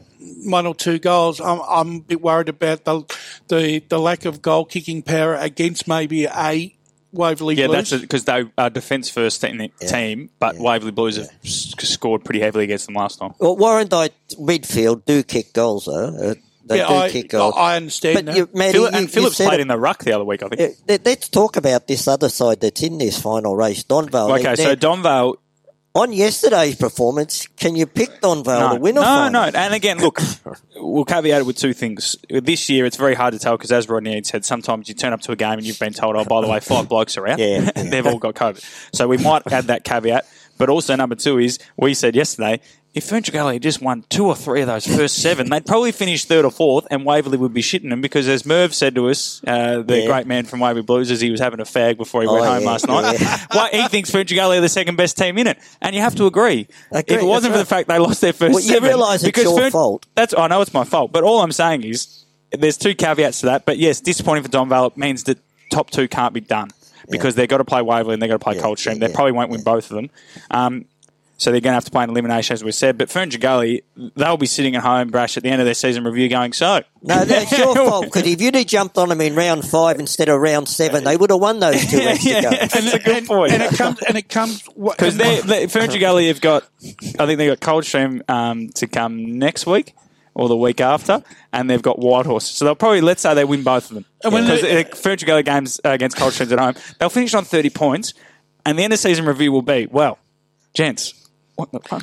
one 0.45 0.65
or 0.65 0.73
two 0.73 0.99
goals, 0.99 1.41
I'm, 1.41 1.60
I'm 1.68 1.95
a 1.98 1.99
bit 2.02 2.22
worried 2.22 2.49
about 2.49 2.85
the 2.85 3.03
the 3.48 3.84
the 3.90 3.99
lack 3.99 4.26
of 4.26 4.41
goal 4.41 4.65
kicking 4.65 5.02
power 5.02 5.35
against 5.35 5.88
maybe 5.88 6.26
a 6.26 6.76
Waverley 7.14 7.56
Yeah, 7.56 7.68
Blues. 7.68 7.90
that's 7.91 8.02
because 8.02 8.26
they 8.26 8.44
are 8.57 8.69
defence 8.69 9.10
first 9.10 9.44
in 9.44 9.57
the 9.57 9.68
team, 9.88 10.30
but 10.40 10.57
Waverley 10.57 10.91
Blues 10.91 11.18
have 11.18 11.30
s- 11.45 11.73
scored 11.80 12.26
pretty 12.26 12.40
heavily 12.41 12.64
against 12.65 12.88
them 12.88 12.95
last 12.95 13.19
time. 13.19 13.34
Well, 13.40 13.56
Warrandyte 13.56 14.11
midfield 14.40 15.06
do 15.06 15.23
kick 15.23 15.53
goals, 15.53 15.85
though. 15.85 16.15
Uh, 16.31 16.34
they 16.65 16.77
yeah, 16.77 16.88
do 16.88 16.94
I, 16.94 17.10
kick 17.10 17.30
goals. 17.30 17.53
I 17.57 17.76
understand 17.76 18.15
but 18.15 18.26
that. 18.26 18.38
you, 18.38 18.49
Matty, 18.53 18.72
Phil- 18.73 18.81
you, 18.84 18.88
and 18.98 19.11
Phillips 19.11 19.35
played 19.35 19.60
it- 19.60 19.61
in 19.61 19.68
the 19.68 19.77
ruck 19.77 20.03
the 20.03 20.14
other 20.14 20.23
week, 20.23 20.44
I 20.44 20.48
think. 20.49 20.77
Let- 20.88 21.06
Let's 21.06 21.30
talk 21.30 21.56
about 21.57 21.88
this 21.88 22.07
other 22.07 22.30
side 22.30 22.61
that's 22.61 22.81
in 22.81 22.98
this 22.98 23.22
final 23.22 23.56
race, 23.56 23.84
Donvale. 23.84 24.40
Okay, 24.40 24.56
so 24.56 24.76
Donvale 24.76 25.35
on 25.95 26.11
yesterday's 26.11 26.76
performance, 26.76 27.48
can 27.56 27.76
you 27.76 27.86
pick 27.86 28.20
Donvale 28.20 28.74
to 28.76 28.80
win 28.80 28.98
a 28.98 29.02
no, 29.02 29.06
final? 29.06 29.52
no. 29.52 29.60
And 29.60 29.74
again, 29.74 29.99
look, 29.99 30.20
we'll 30.76 31.06
caveat 31.06 31.41
it 31.41 31.45
with 31.45 31.57
two 31.57 31.74
things. 31.74 32.15
This 32.30 32.68
year, 32.70 32.86
it's 32.86 32.98
very 32.98 33.14
hard 33.14 33.34
to 33.34 33.40
tell 33.40 33.56
because, 33.57 33.72
as 33.72 33.88
Rodney 33.88 34.15
had 34.15 34.26
said, 34.26 34.44
sometimes 34.44 34.88
you 34.90 34.95
turn 34.95 35.14
up 35.14 35.22
to 35.22 35.32
a 35.32 35.36
game 35.36 35.53
and 35.53 35.64
you've 35.64 35.80
been 35.80 35.94
told, 35.94 36.15
"Oh, 36.15 36.26
by 36.26 36.41
the 36.41 36.48
way, 36.48 36.60
five 36.60 36.90
blokes 36.90 37.15
are 37.18 37.28
out, 37.28 37.38
Yeah. 37.38 37.70
and 37.76 37.91
they've 37.94 38.06
all 38.07 38.18
got 38.18 38.34
COVID." 38.34 38.64
So 38.95 39.07
we 39.07 39.18
might 39.18 39.44
add 39.52 39.65
that 39.65 39.84
caveat. 39.84 40.26
But 40.57 40.70
also, 40.70 40.95
number 40.95 41.15
two 41.15 41.38
is 41.40 41.60
we 41.78 41.94
said 41.94 42.15
yesterday. 42.15 42.60
If 42.95 43.10
had 43.10 43.61
just 43.64 43.82
won 43.82 44.03
two 44.10 44.28
or 44.28 44.36
three 44.36 44.61
of 44.61 44.68
those 44.68 44.86
first 44.86 45.15
seven, 45.20 45.49
they'd 45.49 45.65
probably 45.65 45.91
finish 45.91 46.26
third 46.26 46.45
or 46.45 46.52
fourth, 46.52 46.86
and 46.91 47.03
Waverley 47.03 47.38
would 47.40 47.53
be 47.53 47.64
shitting 47.64 47.90
them 47.90 48.02
because, 48.02 48.28
as 48.28 48.45
Merv 48.45 48.72
said 48.76 48.94
to 48.95 49.10
us, 49.10 49.41
uh, 49.48 49.82
the 49.82 50.02
Yeah. 50.02 50.06
great 50.06 50.28
man 50.28 50.45
from 50.45 50.60
Waverley 50.60 50.84
Blues, 50.84 51.10
as 51.10 51.20
he 51.20 51.32
was 51.32 51.40
having 51.40 51.60
a 51.60 51.64
fag 51.64 51.98
before 51.98 52.22
he 52.22 52.28
Oh, 52.28 52.34
went 52.34 52.45
home 52.45 52.61
yeah, 52.61 52.70
last 52.70 52.88
night, 52.88 53.18
yeah. 53.20 53.40
why 53.52 53.70
he 53.72 53.88
thinks 53.88 54.11
Ferntree 54.11 54.36
Gully 54.36 54.60
are 54.60 54.61
the 54.61 54.70
second 54.70 54.95
best 54.95 55.18
team 55.18 55.40
in 55.40 55.48
it, 55.48 55.57
and 55.82 55.95
you 55.95 56.02
have 56.02 56.14
to 56.15 56.28
agree. 56.28 56.68
Agree, 56.91 57.15
if 57.15 57.22
it 57.24 57.26
wasn't 57.26 57.53
for 57.53 57.57
the 57.57 57.65
fact 57.65 57.88
they 57.88 57.98
lost 57.98 58.22
their 58.22 58.32
first 58.34 58.53
Well, 58.53 58.64
you 58.64 58.70
seven, 58.74 58.90
realise 58.90 59.24
it's 59.24 59.41
your 59.41 59.60
Fern- 59.60 59.72
fault. 59.72 60.06
That's 60.14 60.36
I 60.38 60.45
know 60.48 60.61
it's 60.61 60.74
my 60.74 60.84
fault, 60.84 61.11
but 61.11 61.24
all 61.24 61.41
I'm 61.41 61.52
saying 61.52 61.84
is 61.84 62.26
there's 62.52 62.78
two 62.78 62.94
caveats 62.94 63.40
to 63.40 63.48
that. 63.48 63.65
But 63.65 63.80
yes, 63.80 64.02
disappointing 64.02 64.44
for 64.44 64.49
Donvale 64.49 64.91
it 64.91 64.98
means 64.98 65.24
that 65.24 65.40
top 65.72 65.90
two 65.90 66.07
can't 66.07 66.34
be 66.36 66.41
done 66.41 66.70
because 67.10 67.34
they've 67.34 67.49
got 67.49 67.57
to 67.57 67.65
play 67.65 67.82
Waverley 67.82 68.14
and 68.14 68.22
they've 68.22 68.30
got 68.30 68.36
to 68.40 68.44
play 68.44 68.56
Yeah, 68.56 68.61
Coldstream. 68.61 68.98
yeah, 68.98 69.07
they 69.07 69.11
yeah. 69.11 69.15
probably 69.15 69.32
won't 69.32 69.49
win 69.49 69.64
both 69.64 69.90
of 69.90 69.95
them. 69.95 70.10
Um, 70.52 70.86
so 71.38 71.52
they're 71.52 71.62
going 71.62 71.72
to 71.72 71.76
have 71.76 71.86
to 71.86 71.92
play 71.92 72.04
an 72.04 72.10
elimination, 72.10 72.54
as 72.54 72.64
we 72.64 72.72
said. 72.72 72.98
But 72.98 73.10
Ferntree 73.10 73.40
Gully, 73.40 73.84
they'll 74.16 74.38
be 74.38 74.46
sitting 74.46 74.76
at 74.76 74.84
home, 74.84 75.10
Brash, 75.10 75.36
at 75.36 75.44
the 75.44 75.50
end 75.50 75.62
of 75.62 75.66
their 75.66 75.74
season 75.74 76.04
review 76.04 76.30
going, 76.30 76.54
so. 76.54 76.84
No, 77.02 77.26
that's 77.26 77.58
your 77.58 77.76
fault 77.90 78.06
because 78.06 78.26
if 78.28 78.42
you'd 78.42 78.56
have 78.56 78.68
jumped 78.68 78.98
on 78.98 79.10
them 79.10 79.20
in 79.20 79.36
round 79.36 79.68
five 79.68 80.00
instead 80.00 80.30
of 80.30 80.40
round 80.40 80.68
seven, 80.68 81.04
they 81.04 81.18
would 81.18 81.32
have 81.32 81.40
won 81.40 81.60
those 81.60 81.86
two 81.86 81.98
yeah, 81.98 82.10
extra 82.10 82.32
yeah, 82.32 82.42
goals. 82.42 82.56
that's 82.60 82.94
a 82.94 83.00
good 83.00 83.26
point. 83.26 83.52
and 83.52 83.64
it 83.64 83.76
comes 83.78 84.00
and 84.08 84.18
it 84.18 84.30
comes 84.30 84.62
Because 84.64 85.18
they, 85.18 85.42
they, 85.42 85.68
Ferntree 85.68 86.00
Gully 86.00 86.28
have 86.28 86.42
got, 86.42 86.64
I 87.20 87.26
think 87.26 87.38
they've 87.38 87.52
got 87.52 87.60
Coldstream 87.60 88.22
um, 88.30 88.70
to 88.70 88.88
come 88.88 89.40
next 89.40 89.66
week 89.66 89.94
or 90.36 90.48
the 90.48 90.58
week 90.58 90.82
after, 90.82 91.24
and 91.52 91.70
they've 91.70 91.82
got 91.82 92.00
Whitehorse. 92.00 92.46
So 92.46 92.66
they'll 92.66 92.76
probably, 92.76 93.02
let's 93.02 93.22
say 93.22 93.34
they 93.34 93.46
win 93.46 93.64
both 93.64 93.90
of 93.90 93.96
them. 93.96 94.06
And 94.24 94.34
Because 94.34 94.62
they- 94.62 94.84
Ferntree 94.86 95.26
Gully 95.26 95.44
games 95.44 95.80
uh, 95.86 95.90
against 95.90 96.18
Coldstreams 96.18 96.52
at 96.52 96.60
home, 96.60 96.76
they'll 97.00 97.10
finish 97.10 97.34
on 97.34 97.46
30 97.46 97.70
points, 97.70 98.14
and 98.66 98.78
the 98.78 98.84
end 98.84 98.94
of 98.94 99.00
season 99.00 99.26
review 99.26 99.52
will 99.52 99.62
be, 99.62 99.88
well, 99.92 100.18
gents, 100.74 101.14
what 101.14 101.14
the 101.14 101.14
fuck? 101.14 101.23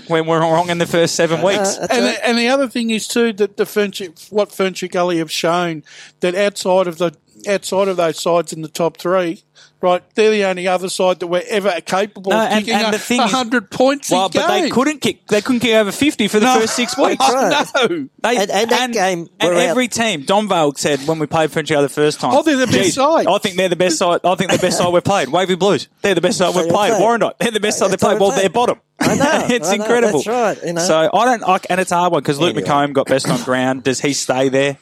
When 0.06 0.27
we're 0.27 0.40
wrong 0.40 0.70
in 0.70 0.78
the 0.78 0.86
first 0.86 1.16
seven 1.16 1.43
weeks. 1.43 1.77
Uh, 1.77 1.89
and 1.90 2.06
the, 2.06 2.28
and 2.28 2.39
the 2.39 2.48
other 2.48 2.68
thing 2.68 2.90
is 2.90 3.09
too 3.09 3.32
that 3.35 3.56
the 3.56 3.64
Ferntree, 3.64 4.31
what 4.31 4.51
Ferntree 4.51 4.90
Gully 4.90 5.18
have 5.18 5.31
shown 5.31 5.82
that 6.20 6.35
outside 6.35 6.86
of 6.86 6.98
the 6.98 7.16
outside 7.48 7.88
of 7.88 7.96
those 7.96 8.20
sides 8.20 8.52
in 8.52 8.62
the 8.62 8.68
top 8.68 8.96
three, 8.96 9.42
right, 9.80 10.02
they're 10.14 10.30
the 10.30 10.44
only 10.44 10.68
other 10.68 10.88
side 10.88 11.20
that 11.20 11.26
were 11.28 11.42
ever 11.48 11.80
capable 11.84 12.30
No, 12.32 12.38
of 12.40 12.50
and- 12.50 12.64
kicking 12.64 12.74
and 12.80 12.88
a, 12.88 12.90
the 12.92 12.98
thing 12.98 13.20
is- 13.22 13.30
hundred 13.30 13.70
points. 13.70 14.10
well, 14.10 14.26
a 14.26 14.30
but 14.30 14.48
they 14.48 14.70
couldn't 14.70 15.00
kick. 15.00 15.26
They 15.26 15.40
couldn't 15.40 15.60
kick 15.60 15.74
over 15.74 15.92
fifty 15.92 16.28
for 16.28 16.38
the 16.40 16.46
No. 16.46 16.60
first 16.60 16.74
six 16.76 16.96
weeks. 16.98 17.26
That's 17.28 17.72
right. 17.74 17.90
No. 17.90 18.08
They, 18.22 18.36
And- 18.36 18.50
and 18.50 18.70
that 18.70 18.92
game, 18.92 19.28
and 19.40 19.50
we're 19.54 19.56
out. 19.56 19.68
every 19.68 19.88
team, 19.88 20.24
Donvale 20.24 20.76
said 20.78 21.00
when 21.06 21.18
we 21.18 21.26
played 21.26 21.50
French 21.52 21.68
the 21.70 21.88
first 21.88 22.20
time. 22.20 22.34
Oh, 22.34 22.42
they're 22.42 22.56
the 22.56 22.66
best 22.66 22.78
"Geez, 22.78 22.94
side." 22.94 23.26
I 23.26 23.38
think 23.38 23.56
they're 23.56 23.68
the 23.68 23.76
best 23.76 23.98
side. 23.98 24.20
I 24.24 24.34
think 24.34 24.50
the 24.50 24.58
best 24.58 24.78
side 24.78 24.92
we've 24.92 25.02
played. 25.04 25.28
Wavy 25.28 25.54
Blues, 25.54 25.88
they're 26.02 26.14
the 26.14 26.20
best 26.20 26.38
side 26.38 26.48
we've 26.54 26.64
They're 26.64 26.72
played. 26.72 26.92
played. 26.92 27.02
Warrandyte, 27.02 27.38
they're 27.38 27.50
the 27.50 27.60
best 27.60 27.78
side 27.78 27.90
they've 27.90 27.98
played. 27.98 28.20
Well, 28.20 28.30
they're 28.32 28.50
bottom. 28.50 28.80
I 29.02 29.14
know, 29.14 29.46
it's 29.54 29.68
I 29.70 29.76
know, 29.76 29.82
incredible. 29.84 30.18
that's 30.22 30.26
right, 30.26 30.66
you 30.66 30.72
know. 30.74 30.82
So 30.82 31.08
I 31.12 31.24
don't, 31.24 31.42
I, 31.42 31.58
and 31.70 31.80
it's 31.80 31.90
a 31.90 31.96
hard 31.96 32.12
one 32.12 32.20
because 32.20 32.38
Luke 32.38 32.54
Anyway. 32.54 32.68
McComb 32.68 32.92
got 32.92 33.06
best 33.06 33.28
on 33.30 33.42
ground. 33.44 33.82
Does 33.82 33.98
he 34.00 34.12
stay 34.12 34.50
there? 34.50 34.76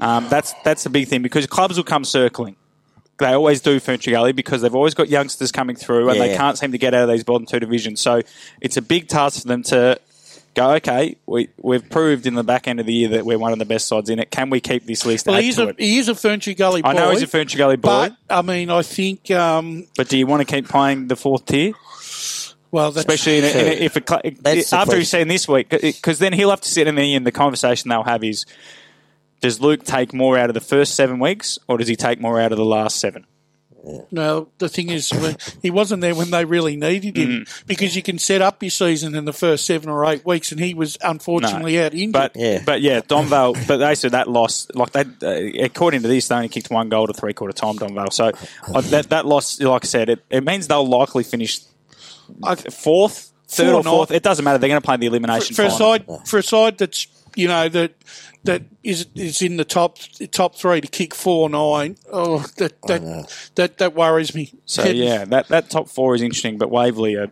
Um, 0.00 0.28
that's 0.28 0.54
that's 0.64 0.84
the 0.84 0.90
big 0.90 1.08
thing 1.08 1.22
because 1.22 1.46
clubs 1.46 1.76
will 1.76 1.84
come 1.84 2.04
circling. 2.04 2.56
They 3.18 3.32
always 3.32 3.60
do 3.60 3.78
Ferntree 3.78 4.10
Gully 4.10 4.32
because 4.32 4.62
they've 4.62 4.74
always 4.74 4.94
got 4.94 5.08
youngsters 5.08 5.52
coming 5.52 5.76
through 5.76 6.10
and 6.10 6.20
they 6.20 6.36
can't 6.36 6.58
seem 6.58 6.72
to 6.72 6.78
get 6.78 6.94
out 6.94 7.04
of 7.04 7.10
these 7.10 7.22
bottom 7.22 7.46
two 7.46 7.60
divisions. 7.60 8.00
So 8.00 8.22
it's 8.60 8.76
a 8.76 8.82
big 8.82 9.06
task 9.06 9.42
for 9.42 9.48
them 9.48 9.62
to 9.64 10.00
go, 10.54 10.72
okay, 10.72 11.16
we, 11.26 11.48
we've 11.60 11.88
proved 11.90 12.26
in 12.26 12.34
the 12.34 12.42
back 12.42 12.66
end 12.66 12.80
of 12.80 12.86
the 12.86 12.92
year 12.92 13.08
that 13.10 13.24
we're 13.24 13.38
one 13.38 13.52
of 13.52 13.58
the 13.58 13.64
best 13.64 13.86
sides 13.86 14.10
in 14.10 14.18
it. 14.18 14.30
Can 14.30 14.50
we 14.50 14.60
keep 14.60 14.86
this 14.86 15.04
list? 15.04 15.26
Well, 15.26 15.40
he's 15.40 15.56
to 15.56 15.64
a 15.64 15.68
it? 15.68 15.80
he 15.80 15.98
is 15.98 16.08
a 16.08 16.14
Ferntree 16.14 16.56
Gully 16.56 16.82
boy. 16.82 16.88
I 16.88 16.92
know 16.94 17.10
he's 17.10 17.22
a 17.22 17.26
Ferntree 17.26 17.56
Gully 17.56 17.76
boy, 17.76 18.08
but 18.08 18.16
I 18.30 18.42
mean, 18.42 18.70
I 18.70 18.82
think 18.82 19.30
um, 19.30 19.86
but 19.96 20.08
do 20.08 20.18
you 20.18 20.26
want 20.26 20.46
to 20.46 20.52
keep 20.52 20.68
playing 20.68 21.08
the 21.08 21.16
fourth 21.16 21.46
tier? 21.46 21.72
well, 22.70 22.90
that's, 22.90 23.06
Especially 23.06 23.38
in 23.38 23.44
a, 23.44 23.48
in 23.48 23.66
a, 23.66 23.84
if 23.84 23.96
a, 23.96 24.02
cl- 24.06 24.20
That's 24.40 24.70
the 24.70 24.76
after 24.76 24.96
he's 24.96 25.10
question. 25.10 25.20
seen 25.20 25.28
this 25.28 25.46
week, 25.46 25.68
because 25.68 26.18
then 26.18 26.32
he'll 26.32 26.50
have 26.50 26.62
to 26.62 26.68
sit 26.68 26.86
in 26.86 26.96
the 26.96 27.14
end. 27.14 27.26
The 27.26 27.32
conversation 27.32 27.88
they'll 27.88 28.02
have 28.02 28.24
is: 28.24 28.46
Does 29.44 29.60
Luke 29.60 29.84
take 29.84 30.12
more 30.14 30.38
out 30.38 30.50
of 30.50 30.54
the 30.54 30.60
first 30.60 30.94
seven 30.94 31.18
weeks, 31.18 31.58
or 31.68 31.78
does 31.78 31.86
he 31.88 31.96
take 31.96 32.20
more 32.20 32.40
out 32.40 32.50
of 32.52 32.58
the 32.58 32.64
last 32.64 32.98
seven? 32.98 33.26
No, 34.10 34.48
the 34.56 34.70
thing 34.70 34.88
is, 34.88 35.12
he 35.60 35.70
wasn't 35.70 36.00
there 36.00 36.14
when 36.14 36.30
they 36.30 36.46
really 36.46 36.74
needed 36.74 37.18
him 37.18 37.28
Mm. 37.44 37.66
because 37.66 37.94
you 37.94 38.02
can 38.02 38.18
set 38.18 38.40
up 38.40 38.62
your 38.62 38.70
season 38.70 39.14
in 39.14 39.26
the 39.26 39.32
first 39.34 39.66
seven 39.66 39.90
or 39.90 40.06
eight 40.06 40.24
weeks, 40.24 40.50
and 40.52 40.58
he 40.58 40.72
was 40.72 40.96
unfortunately 41.02 41.78
out 41.78 41.92
injured. 41.92 42.12
But 42.14 42.32
Yeah. 42.34 42.62
but 42.64 42.80
yeah, 42.80 43.00
Donvale. 43.02 43.52
but 43.68 43.76
they 43.76 43.94
said 43.94 44.12
that 44.12 44.26
loss, 44.26 44.66
like 44.74 44.92
they, 44.92 45.00
uh, 45.60 45.64
according 45.66 46.00
to 46.00 46.08
this, 46.08 46.28
they 46.28 46.34
only 46.34 46.48
kicked 46.48 46.70
one 46.70 46.88
goal 46.88 47.06
to 47.06 47.12
three 47.12 47.34
quarter 47.34 47.52
time. 47.52 47.76
Donvale. 47.76 48.10
So 48.10 48.32
uh, 48.74 48.80
that 48.80 49.10
that 49.10 49.26
loss, 49.26 49.60
like 49.60 49.84
I 49.84 49.86
said, 49.86 50.08
it, 50.08 50.24
it 50.30 50.44
means 50.44 50.66
they'll 50.66 50.88
likely 50.88 51.22
finish 51.22 51.60
fourth, 52.70 53.32
third 53.48 53.66
Four 53.66 53.74
or 53.74 53.78
or 53.78 53.82
fourth. 53.82 54.10
not. 54.10 54.16
It 54.16 54.22
doesn't 54.22 54.44
matter. 54.44 54.58
They're 54.58 54.68
going 54.70 54.80
to 54.80 54.86
play 54.86 54.96
the 54.96 55.06
elimination 55.06 55.54
for 55.54 55.62
a 55.62 55.70
final. 55.70 55.78
side 55.78 56.26
for 56.26 56.38
a 56.38 56.42
side 56.42 56.78
that's 56.78 57.06
you 57.36 57.48
know 57.48 57.68
that 57.68 57.94
that 58.44 58.62
is 58.82 59.06
is 59.14 59.42
in 59.42 59.56
the 59.56 59.64
top 59.64 59.98
top 60.30 60.54
three 60.54 60.80
to 60.80 60.88
kick 60.88 61.14
four 61.14 61.48
nine. 61.48 61.96
Oh, 62.12 62.46
that 62.56 62.80
that 62.82 63.50
that, 63.54 63.78
that 63.78 63.94
worries 63.94 64.34
me. 64.34 64.52
So 64.66 64.84
yeah, 64.84 65.24
that, 65.26 65.48
that 65.48 65.70
top 65.70 65.88
four 65.88 66.14
is 66.14 66.22
interesting, 66.22 66.58
but 66.58 66.70
Waverley 66.70 67.16
are 67.16 67.30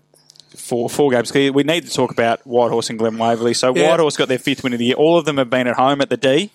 four 0.57 0.89
four 0.89 1.11
games. 1.11 1.33
We 1.33 1.63
need 1.63 1.87
to 1.87 1.93
talk 1.93 2.11
about 2.11 2.41
Whitehorse 2.47 2.91
and 2.91 2.99
Glen 2.99 3.19
Waverley. 3.19 3.55
So 3.55 3.75
Yeah. 3.75 3.91
Whitehorse 3.91 4.17
got 4.17 4.29
their 4.29 4.39
fifth 4.39 4.65
win 4.65 4.73
of 4.73 4.79
the 4.79 4.87
year. 4.87 4.95
All 4.97 5.19
of 5.19 5.25
them 5.25 5.39
have 5.39 5.51
been 5.51 5.67
at 5.67 5.77
home 5.77 6.01
at 6.01 6.11
the 6.11 6.17
D. 6.17 6.51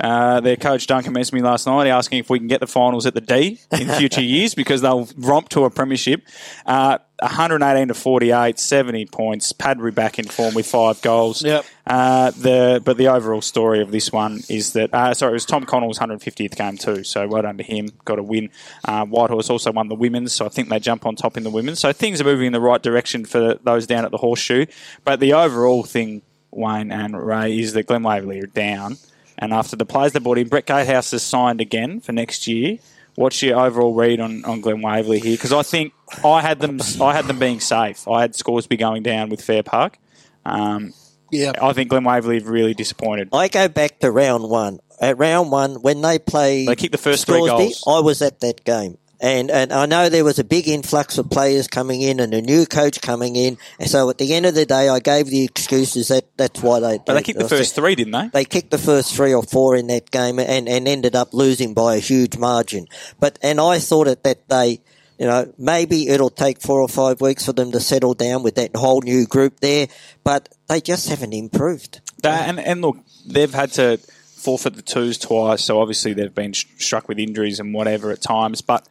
Uh, 0.00 0.40
their 0.40 0.56
coach 0.56 0.86
Duncan 0.86 1.14
messaged 1.14 1.32
me 1.32 1.42
last 1.42 1.66
night 1.66 1.86
asking 1.86 2.20
if 2.20 2.30
we 2.30 2.38
can 2.38 2.48
get 2.48 2.60
the 2.60 2.66
finals 2.66 3.06
at 3.06 3.14
the 3.14 3.20
D 3.20 3.60
in 3.72 3.88
future 3.88 4.20
years 4.22 4.54
because 4.54 4.80
they'll 4.80 5.08
romp 5.16 5.48
to 5.50 5.64
a 5.64 5.70
premiership. 5.70 6.22
Uh, 6.66 6.98
118 7.22 7.88
to 7.88 7.94
48, 7.94 8.58
70 8.58 9.06
points. 9.06 9.52
Padbury 9.52 9.94
back 9.94 10.18
in 10.18 10.26
form 10.26 10.54
with 10.54 10.66
five 10.66 11.00
goals. 11.02 11.42
Yep. 11.42 11.64
Uh, 11.86 12.30
the 12.32 12.82
but 12.84 12.96
the 12.96 13.08
overall 13.08 13.40
story 13.40 13.80
of 13.80 13.90
this 13.90 14.12
one 14.12 14.40
is 14.48 14.72
that 14.72 14.92
uh, 14.92 15.14
sorry, 15.14 15.32
it 15.32 15.34
was 15.34 15.46
Tom 15.46 15.64
Connell's 15.64 15.98
150th 15.98 16.56
game 16.56 16.76
too. 16.76 17.04
So 17.04 17.26
well 17.28 17.42
done 17.42 17.58
to 17.58 17.64
him. 17.64 17.90
Got 18.04 18.18
a 18.18 18.22
win. 18.22 18.50
Uh, 18.84 19.04
Whitehorse 19.06 19.50
also 19.50 19.72
won 19.72 19.88
the 19.88 19.94
women's, 19.94 20.32
so 20.32 20.46
I 20.46 20.48
think 20.48 20.68
they 20.68 20.80
jump 20.80 21.06
on 21.06 21.16
top 21.16 21.36
in 21.36 21.44
the 21.44 21.50
women's. 21.50 21.78
So 21.78 21.92
things 21.92 22.20
are 22.20 22.24
moving 22.24 22.46
in 22.46 22.52
the 22.52 22.60
right 22.60 22.82
direction 22.82 23.24
for 23.24 23.54
those 23.62 23.86
down 23.86 24.04
at 24.04 24.10
the 24.10 24.18
horseshoe. 24.18 24.66
But 25.04 25.20
the 25.20 25.32
overall 25.32 25.84
thing, 25.84 26.22
Wayne 26.50 26.90
and 26.90 27.16
Ray, 27.20 27.58
is 27.58 27.72
that 27.74 27.86
Glen 27.86 28.02
Waverley 28.02 28.40
are 28.40 28.46
down. 28.46 28.96
And 29.42 29.52
after 29.52 29.74
the 29.74 29.84
players 29.84 30.12
they 30.12 30.20
brought 30.20 30.38
in, 30.38 30.46
Brett 30.46 30.66
Gatehouse 30.66 31.10
has 31.10 31.24
signed 31.24 31.60
again 31.60 32.00
for 32.00 32.12
next 32.12 32.46
year. 32.46 32.78
What's 33.16 33.42
your 33.42 33.58
overall 33.58 33.92
read 33.92 34.20
on, 34.20 34.44
on 34.44 34.60
Glen 34.60 34.82
Waverley 34.82 35.18
here? 35.18 35.34
Because 35.34 35.52
I 35.52 35.62
think 35.64 35.92
I 36.24 36.40
had 36.40 36.60
them 36.60 36.78
I 37.00 37.12
had 37.12 37.26
them 37.26 37.40
being 37.40 37.58
safe. 37.58 38.06
I 38.06 38.20
had 38.20 38.36
Scoresby 38.36 38.76
going 38.76 39.02
down 39.02 39.30
with 39.30 39.42
Fair 39.42 39.64
Park. 39.64 39.98
Um, 40.44 40.94
Yeah. 41.32 41.52
I 41.60 41.72
think 41.72 41.90
Glen 41.90 42.04
Waverley 42.04 42.36
have 42.36 42.46
really 42.46 42.72
disappointed. 42.72 43.30
I 43.32 43.48
go 43.48 43.66
back 43.66 43.98
to 43.98 44.12
round 44.12 44.48
one. 44.48 44.78
At 45.00 45.18
round 45.18 45.50
one, 45.50 45.82
when 45.82 46.02
they 46.02 46.20
played 46.20 46.68
They 46.68 46.76
kicked 46.76 46.92
the 46.92 46.98
first 46.98 47.26
three 47.26 47.44
goals. 47.44 47.82
I 47.84 47.98
was 47.98 48.22
at 48.22 48.38
that 48.40 48.62
game. 48.62 48.96
And, 49.22 49.52
and 49.52 49.72
I 49.72 49.86
know 49.86 50.08
there 50.08 50.24
was 50.24 50.40
a 50.40 50.44
big 50.44 50.66
influx 50.66 51.16
of 51.16 51.30
players 51.30 51.68
coming 51.68 52.02
in 52.02 52.18
and 52.18 52.34
a 52.34 52.42
new 52.42 52.66
coach 52.66 53.00
coming 53.00 53.36
in. 53.36 53.56
And 53.78 53.88
so 53.88 54.10
at 54.10 54.18
the 54.18 54.34
end 54.34 54.46
of 54.46 54.56
the 54.56 54.66
day, 54.66 54.88
I 54.88 54.98
gave 54.98 55.26
the 55.26 55.44
excuses 55.44 56.08
that 56.08 56.36
that's 56.36 56.60
why 56.60 56.80
they. 56.80 56.98
But 56.98 57.14
they 57.14 57.22
kicked 57.22 57.38
the 57.38 57.48
first 57.48 57.76
three, 57.76 57.94
didn't 57.94 58.12
they? 58.12 58.28
They 58.32 58.44
kicked 58.44 58.72
the 58.72 58.78
first 58.78 59.14
three 59.14 59.32
or 59.32 59.44
four 59.44 59.76
in 59.76 59.86
that 59.86 60.10
game 60.10 60.40
and, 60.40 60.68
and 60.68 60.88
ended 60.88 61.14
up 61.14 61.32
losing 61.32 61.72
by 61.72 61.94
a 61.94 61.98
huge 62.00 62.36
margin. 62.36 62.88
But 63.20 63.38
and 63.42 63.60
I 63.60 63.78
thought 63.78 64.08
it 64.08 64.24
that 64.24 64.48
they, 64.48 64.80
you 65.20 65.26
know, 65.26 65.54
maybe 65.56 66.08
it'll 66.08 66.28
take 66.28 66.60
four 66.60 66.80
or 66.80 66.88
five 66.88 67.20
weeks 67.20 67.46
for 67.46 67.52
them 67.52 67.70
to 67.70 67.78
settle 67.78 68.14
down 68.14 68.42
with 68.42 68.56
that 68.56 68.74
whole 68.74 69.02
new 69.02 69.24
group 69.26 69.60
there. 69.60 69.86
But 70.24 70.48
they 70.66 70.80
just 70.80 71.08
haven't 71.08 71.32
improved. 71.32 72.00
That, 72.24 72.48
and, 72.48 72.58
and 72.58 72.82
look, 72.82 72.96
they've 73.24 73.54
had 73.54 73.70
to 73.74 73.98
forfeit 73.98 74.74
the 74.74 74.82
twos 74.82 75.16
twice, 75.16 75.62
so 75.62 75.80
obviously 75.80 76.12
they've 76.12 76.34
been 76.34 76.54
struck 76.54 77.06
with 77.06 77.20
injuries 77.20 77.60
and 77.60 77.72
whatever 77.72 78.10
at 78.10 78.20
times. 78.20 78.62
But 78.62 78.88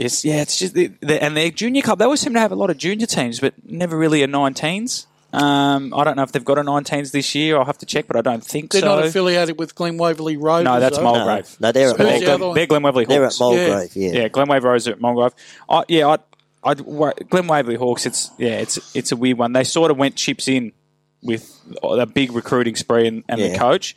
yes, 0.00 0.24
yeah, 0.24 0.40
it's 0.42 0.58
just 0.58 0.74
the, 0.74 0.88
the, 1.00 1.22
and 1.22 1.36
their 1.36 1.50
junior 1.50 1.82
club. 1.82 1.98
They 1.98 2.04
always 2.04 2.20
seem 2.20 2.34
to 2.34 2.40
have 2.40 2.52
a 2.52 2.56
lot 2.56 2.70
of 2.70 2.76
junior 2.78 3.06
teams, 3.06 3.40
but 3.40 3.54
never 3.64 3.96
really 3.96 4.22
a 4.22 4.28
19s. 4.28 5.06
Um, 5.32 5.94
I 5.94 6.02
don't 6.02 6.16
know 6.16 6.24
if 6.24 6.32
they've 6.32 6.44
got 6.44 6.58
a 6.58 6.62
19s 6.62 7.12
this 7.12 7.34
year. 7.36 7.56
I'll 7.56 7.64
have 7.64 7.78
to 7.78 7.86
check, 7.86 8.06
but 8.08 8.16
I 8.16 8.20
don't 8.20 8.44
think 8.44 8.72
They're 8.72 8.80
so. 8.80 8.96
not 8.96 9.04
affiliated 9.06 9.58
with 9.58 9.76
Glen 9.76 9.96
Waverley 9.96 10.36
Rovers. 10.36 10.64
no, 10.64 10.80
that's 10.80 10.96
though. 10.96 11.04
Mulgrave. 11.04 11.56
No, 11.60 11.70
they're 11.70 11.90
at 11.90 11.96
But 11.96 12.06
Who's 12.10 12.20
the 12.20 12.26
they're, 12.26 12.34
other 12.34 12.38
Glen, 12.38 12.48
one? 12.48 12.54
they're 12.56 12.66
Glen 12.66 12.82
Waverley 12.82 13.04
They're 13.04 13.24
at 13.24 13.36
Mulgrave, 13.38 13.94
yeah. 13.96 14.10
Yeah, 14.12 14.28
Glen 14.28 14.48
Waverley 14.48 14.72
Rose 14.72 14.88
at 14.88 15.00
Mulgrave. 15.00 15.32
I, 15.68 15.84
yeah, 15.86 16.08
I, 16.08 16.18
I'd, 16.64 16.84
Glen 16.84 17.46
Waverley 17.46 17.76
Hawks. 17.76 18.06
It's 18.06 18.30
yeah, 18.38 18.58
it's 18.58 18.94
it's 18.96 19.12
a 19.12 19.16
weird 19.16 19.38
one. 19.38 19.52
They 19.52 19.64
sort 19.64 19.90
of 19.92 19.96
went 19.98 20.16
chips 20.16 20.48
in 20.48 20.72
with 21.22 21.48
a 21.82 22.06
big 22.06 22.32
recruiting 22.32 22.74
spree 22.74 23.06
and, 23.06 23.22
and 23.28 23.40
the 23.40 23.56
coach. 23.56 23.96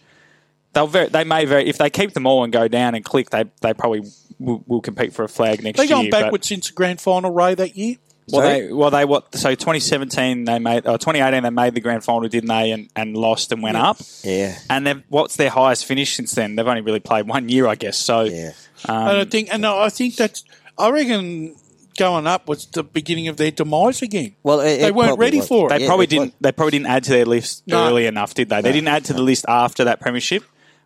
They'll 0.74 0.88
very, 0.88 1.08
they 1.10 1.24
may 1.24 1.46
very 1.46 1.68
if 1.68 1.78
they 1.78 1.90
keep 1.90 2.14
them 2.14 2.26
all 2.26 2.44
and 2.44 2.52
go 2.52 2.68
down 2.68 2.96
and 2.96 3.06
click, 3.06 3.30
they 3.30 3.46
they 3.62 3.74
probably 3.74 4.02
will, 4.40 4.64
will 4.68 4.82
compete 4.82 5.14
for 5.14 5.24
a 5.24 5.30
flag 5.30 5.64
next 5.64 5.78
year. 5.78 5.88
They 5.88 5.94
year. 5.94 6.04
gone 6.04 6.10
but- 6.12 6.22
backwards 6.24 6.48
since 6.48 6.68
the 6.68 6.74
grand 6.74 7.00
final, 7.00 7.32
Ray, 7.32 7.54
that 7.56 7.78
year. 7.78 7.98
well, 8.32 8.42
Sorry? 8.42 8.62
they 8.68 8.74
well 8.74 8.90
they 8.90 9.06
what 9.06 9.36
so 9.36 9.54
2017 9.54 10.46
they 10.46 10.58
made 10.60 10.88
or 10.88 10.98
2018 10.98 11.44
they 11.44 11.50
made 11.50 11.74
the 11.76 11.82
grand 11.82 12.04
final, 12.04 12.28
didn't 12.28 12.48
they? 12.50 12.72
And, 12.72 12.90
and 12.96 13.16
lost 13.16 13.52
and 13.52 13.62
went 13.62 13.78
up. 13.78 13.98
Yeah. 14.24 14.58
And 14.70 14.88
they've, 14.88 15.04
what's 15.10 15.36
their 15.36 15.50
highest 15.50 15.86
finish 15.86 16.16
since 16.16 16.32
then? 16.34 16.56
They've 16.56 16.68
only 16.68 16.82
really 16.82 17.00
played 17.02 17.28
one 17.28 17.50
year, 17.50 17.68
I 17.68 17.76
guess. 17.76 17.98
So 17.98 18.22
Yeah. 18.22 18.52
um, 18.88 19.08
and 19.10 19.18
I 19.20 19.26
think, 19.26 19.50
and 19.54 19.66
I 19.66 19.90
think 19.90 20.16
that's, 20.16 20.44
I 20.78 20.90
reckon 20.90 21.56
going 22.00 22.26
up 22.26 22.48
was 22.48 22.66
the 22.66 22.84
beginning 22.84 23.28
of 23.28 23.38
their 23.38 23.52
demise 23.52 24.02
again. 24.02 24.36
Well, 24.42 24.62
it- 24.62 24.78
they 24.80 24.88
it 24.88 24.96
weren't 24.96 25.20
ready 25.20 25.38
was. 25.38 25.48
for 25.48 25.68
it. 25.68 25.78
They 25.78 25.84
Yeah, 25.84 25.88
probably 25.88 26.06
it 26.06 26.10
didn't. 26.10 26.34
They 26.42 26.52
probably 26.52 26.72
didn't 26.72 26.88
add 26.88 27.04
to 27.04 27.12
their 27.12 27.26
list 27.26 27.64
No. 27.68 27.86
early 27.88 28.08
enough, 28.08 28.34
did 28.34 28.50
they? 28.50 28.62
They 28.62 28.72
didn't 28.72 28.88
add 28.88 29.06
to 29.06 29.14
the 29.14 29.22
list 29.22 29.46
after 29.48 29.84
that 29.84 30.00
premiership. 30.00 30.44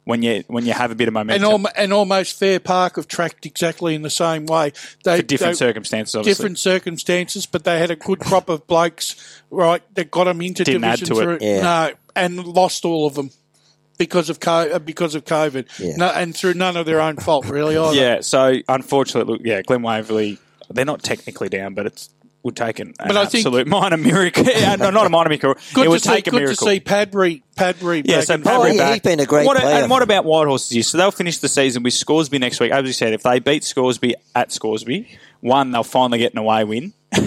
When 0.08 0.22
you 0.24 0.44
when 0.48 0.66
you 0.66 0.72
have 0.74 0.90
a 0.90 0.96
bit 0.96 1.08
of 1.10 1.16
and, 1.18 1.28
momentum 1.28 1.66
al- 1.66 1.72
and 1.76 1.92
almost 1.92 2.40
Fair 2.40 2.60
Park 2.62 2.96
have 2.96 3.08
tracked 3.10 3.46
exactly 3.46 3.94
in 3.94 4.04
the 4.04 4.10
same 4.10 4.46
way. 4.46 4.72
They 5.04 5.18
for 5.18 5.22
different 5.24 5.54
they- 5.60 5.66
circumstances, 5.66 6.16
obviously. 6.16 6.44
different 6.44 6.60
circumstances, 6.60 7.46
but 7.46 7.66
they 7.66 7.78
had 7.80 7.92
a 7.92 7.96
good 7.98 8.20
crop 8.20 8.48
of 8.48 8.66
blokes, 8.68 9.42
right? 9.52 9.84
That 9.96 10.10
got 10.10 10.24
them 10.24 10.42
into 10.42 10.64
Didn't 10.64 10.86
add 10.86 11.00
division 11.00 11.16
to 11.16 11.22
it. 11.22 11.40
through, 11.40 11.48
Yeah. 11.48 11.62
no, 11.62 11.92
and 12.16 12.38
lost 12.46 12.86
all 12.86 13.06
of 13.06 13.16
them 13.16 13.32
because 13.98 14.30
of 14.30 14.40
co- 14.40 14.70
uh, 14.72 14.80
because 14.80 15.14
of 15.14 15.26
COVID, 15.26 15.66
Yeah. 15.78 15.98
no, 15.98 16.08
and 16.08 16.34
through 16.36 16.54
none 16.54 16.78
of 16.78 16.86
their 16.86 17.02
own 17.02 17.18
fault, 17.18 17.46
really. 17.48 17.76
Either. 17.76 17.96
Yeah. 17.98 18.22
So 18.22 18.56
unfortunately, 18.70 19.34
look, 19.34 19.42
yeah, 19.44 19.62
Glen 19.62 19.82
Waverley, 19.82 20.38
they're 20.70 20.86
not 20.86 21.04
technically 21.04 21.50
down, 21.50 21.74
but 21.74 21.86
it's 21.86 22.10
would 22.48 22.56
take 22.58 22.80
an, 22.80 22.88
an 23.00 23.08
But 23.08 23.16
I 23.18 23.26
think- 23.28 23.46
absolute 23.46 23.68
minor 23.68 23.98
miracle. 23.98 24.44
no, 24.80 24.90
not 24.90 25.06
a 25.06 25.10
minor 25.10 25.30
miracle. 25.30 25.54
Good 25.74 25.82
it 25.82 25.84
to 25.86 25.90
would 25.92 26.02
see. 26.02 26.10
take 26.10 26.28
a 26.28 26.32
Good 26.32 26.48
to 26.48 26.56
see 26.56 26.80
Padbury. 26.80 27.44
Padbury. 27.56 28.02
Yeah, 28.06 28.22
so 28.22 28.38
Padbury 28.38 28.74
Oh, 28.74 28.78
back. 28.78 28.94
he's 28.94 29.02
been 29.02 29.20
a 29.20 29.26
great 29.26 29.46
what, 29.46 29.58
player. 29.58 29.82
And 29.82 29.90
what 29.90 30.02
about 30.02 30.26
White 30.26 30.48
Horses 30.48 30.70
here? 30.72 30.84
So 30.84 30.98
they'll 30.98 31.12
finish 31.12 31.38
the 31.38 31.48
season 31.48 31.84
with 31.84 31.94
Scoresby 31.94 32.40
next 32.40 32.60
week. 32.60 32.72
As 32.72 32.84
we 32.84 32.92
said, 32.92 33.14
if 33.14 33.24
they 33.24 33.40
beat 33.40 33.64
Scoresby 33.64 34.16
at 34.36 34.52
Scoresby, 34.52 35.08
one, 35.42 35.72
they'll 35.72 35.84
finally 35.84 36.18
get 36.20 36.34
an 36.34 36.40
away 36.40 36.64
win. 36.64 36.94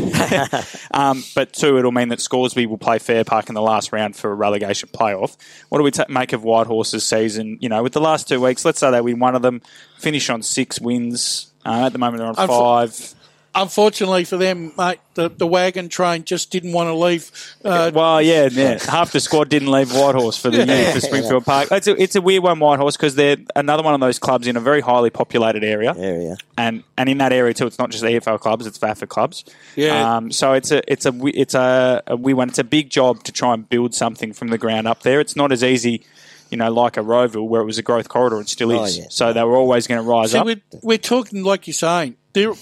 um, 0.92 1.24
but 1.34 1.52
two, 1.52 1.78
it'll 1.78 1.92
mean 1.92 2.08
that 2.08 2.20
Scoresby 2.20 2.66
will 2.66 2.78
play 2.78 2.98
Fair 2.98 3.24
Park 3.24 3.48
in 3.48 3.54
the 3.54 3.62
last 3.62 3.92
round 3.92 4.14
for 4.16 4.30
a 4.30 4.34
relegation 4.34 4.88
playoff. 4.92 5.36
What 5.68 5.78
do 5.78 5.84
we 5.84 5.90
ta 5.90 6.04
make 6.08 6.32
of 6.32 6.42
White 6.44 6.66
Horses' 6.66 7.06
season? 7.06 7.58
You 7.60 7.68
know, 7.68 7.82
with 7.82 7.92
the 7.92 8.00
last 8.00 8.28
two 8.28 8.40
weeks, 8.40 8.64
let's 8.64 8.78
say 8.80 8.90
they 8.90 9.00
win 9.00 9.18
one 9.18 9.34
of 9.34 9.42
them, 9.42 9.62
finish 9.98 10.28
on 10.30 10.42
six 10.42 10.80
wins. 10.80 11.50
Uh, 11.64 11.86
at 11.86 11.92
the 11.92 11.98
moment, 11.98 12.18
they're 12.18 12.28
on 12.28 12.34
Unfo- 12.36 12.46
five. 12.48 13.14
Unfortunately 13.52 14.22
for 14.24 14.36
them, 14.36 14.72
mate, 14.78 15.00
the, 15.14 15.28
the 15.28 15.46
wagon 15.46 15.88
train 15.88 16.22
just 16.24 16.52
didn't 16.52 16.72
want 16.72 16.86
to 16.86 16.94
leave. 16.94 17.32
Uh, 17.64 17.90
Well, 17.92 18.22
yeah, 18.22 18.48
yeah. 18.52 18.78
Half 18.80 19.10
the 19.10 19.18
squad 19.18 19.48
didn't 19.48 19.70
leave 19.72 19.90
Whitehorse 19.90 20.36
for 20.36 20.50
the 20.50 20.64
year 20.64 20.92
for 20.92 21.00
Springfield 21.00 21.44
Park. 21.44 21.68
It's 21.72 21.88
a, 21.88 22.00
it's 22.00 22.14
a 22.14 22.20
weird 22.20 22.44
one, 22.44 22.60
Whitehorse, 22.60 22.96
because 22.96 23.16
they're 23.16 23.38
another 23.56 23.82
one 23.82 23.92
of 23.94 23.98
those 24.00 24.20
clubs 24.20 24.46
in 24.46 24.56
a 24.56 24.60
very 24.60 24.80
highly 24.80 25.10
populated 25.10 25.64
area. 25.64 25.92
Area. 25.96 26.36
and 26.56 26.84
and 26.96 27.08
in 27.08 27.18
that 27.18 27.32
area 27.32 27.52
too, 27.52 27.66
it's 27.66 27.78
not 27.78 27.90
just 27.90 28.04
EFL 28.04 28.38
clubs; 28.38 28.66
it's 28.66 28.78
VAFA 28.78 29.08
clubs. 29.08 29.44
Yeah. 29.74 30.16
Um, 30.16 30.30
so 30.30 30.52
it's 30.52 30.70
a 30.70 30.80
it's 30.90 31.04
a 31.06 31.12
it's 31.26 31.54
a, 31.54 32.02
a 32.06 32.16
we 32.16 32.32
one. 32.34 32.50
It's 32.50 32.58
a 32.60 32.64
big 32.64 32.88
job 32.88 33.24
to 33.24 33.32
try 33.32 33.52
and 33.54 33.68
build 33.68 33.94
something 33.96 34.32
from 34.32 34.48
the 34.48 34.58
ground 34.58 34.86
up 34.86 35.02
there. 35.02 35.18
It's 35.18 35.34
not 35.34 35.50
as 35.50 35.64
easy, 35.64 36.04
you 36.50 36.56
know, 36.56 36.70
like 36.70 36.96
a 36.96 37.00
Rowville 37.00 37.48
where 37.48 37.62
it 37.62 37.64
was 37.66 37.78
a 37.78 37.82
growth 37.82 38.08
corridor 38.08 38.36
and 38.38 38.48
still 38.48 38.70
Oh, 38.70 38.84
is. 38.84 38.96
yeah. 38.98 39.04
So 39.10 39.32
they 39.32 39.42
were 39.42 39.56
always 39.56 39.88
going 39.88 40.00
to 40.00 40.08
rise 40.08 40.30
See, 40.32 40.38
up. 40.38 40.46
we're, 40.46 40.62
we're 40.82 40.98
talking 40.98 41.42
like 41.42 41.66
you're 41.66 41.74
saying. 41.74 42.14
They're, 42.32 42.52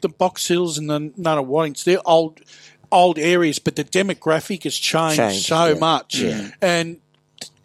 the 0.00 0.08
Box 0.08 0.46
Hills 0.48 0.78
and 0.78 0.88
the 0.90 0.98
Nunawadings, 1.18 1.84
they're 1.84 2.06
old 2.06 2.40
old 2.90 3.18
areas, 3.18 3.58
but 3.58 3.76
the 3.76 3.84
demographic 3.84 4.64
has 4.64 4.74
changed, 4.74 5.16
Changed, 5.16 5.46
so 5.46 5.66
yeah. 5.66 5.78
much. 5.78 6.22
And 6.62 7.00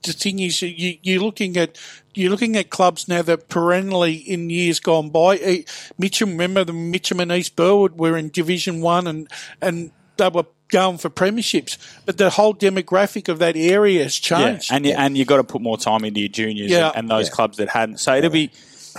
the 0.04 0.12
thing 0.12 0.40
is, 0.40 0.62
you, 0.62 0.98
you're 1.02 1.22
looking 1.22 1.56
at 1.58 1.78
you're 2.14 2.30
looking 2.30 2.56
at 2.58 2.70
clubs 2.70 3.08
now 3.08 3.22
that 3.22 3.48
perennially 3.48 4.16
in 4.16 4.50
years 4.50 4.80
gone 4.80 5.10
by. 5.10 5.38
eh, 5.38 5.62
Mitcham, 5.98 6.32
remember 6.32 6.64
the 6.66 6.74
Mitcham 6.74 7.20
and 7.22 7.32
East 7.32 7.56
Burwood 7.56 7.98
were 7.98 8.18
in 8.18 8.30
Division 8.30 8.82
One, 8.82 9.08
and 9.08 9.28
and 9.62 9.92
they 10.18 10.28
were 10.30 10.46
going 10.68 10.98
for 10.98 11.10
premierships. 11.10 11.78
But 12.06 12.18
the 12.18 12.30
whole 12.32 12.54
demographic 12.54 13.30
of 13.30 13.40
that 13.40 13.56
area 13.56 14.04
has 14.04 14.30
Yeah, 14.30 14.38
changed. 14.52 14.72
and 14.74 14.86
you, 14.86 14.92
and 14.94 15.18
you've 15.18 15.28
got 15.28 15.38
to 15.38 15.44
put 15.44 15.62
more 15.62 15.78
time 15.78 16.04
into 16.04 16.20
your 16.20 16.30
juniors 16.30 16.70
Yeah. 16.70 16.88
and, 16.90 16.98
and 16.98 17.10
those 17.10 17.30
clubs 17.30 17.58
that 17.58 17.70
hadn't. 17.70 18.00
So 18.00 18.14
it'll 18.16 18.30
be. 18.30 18.52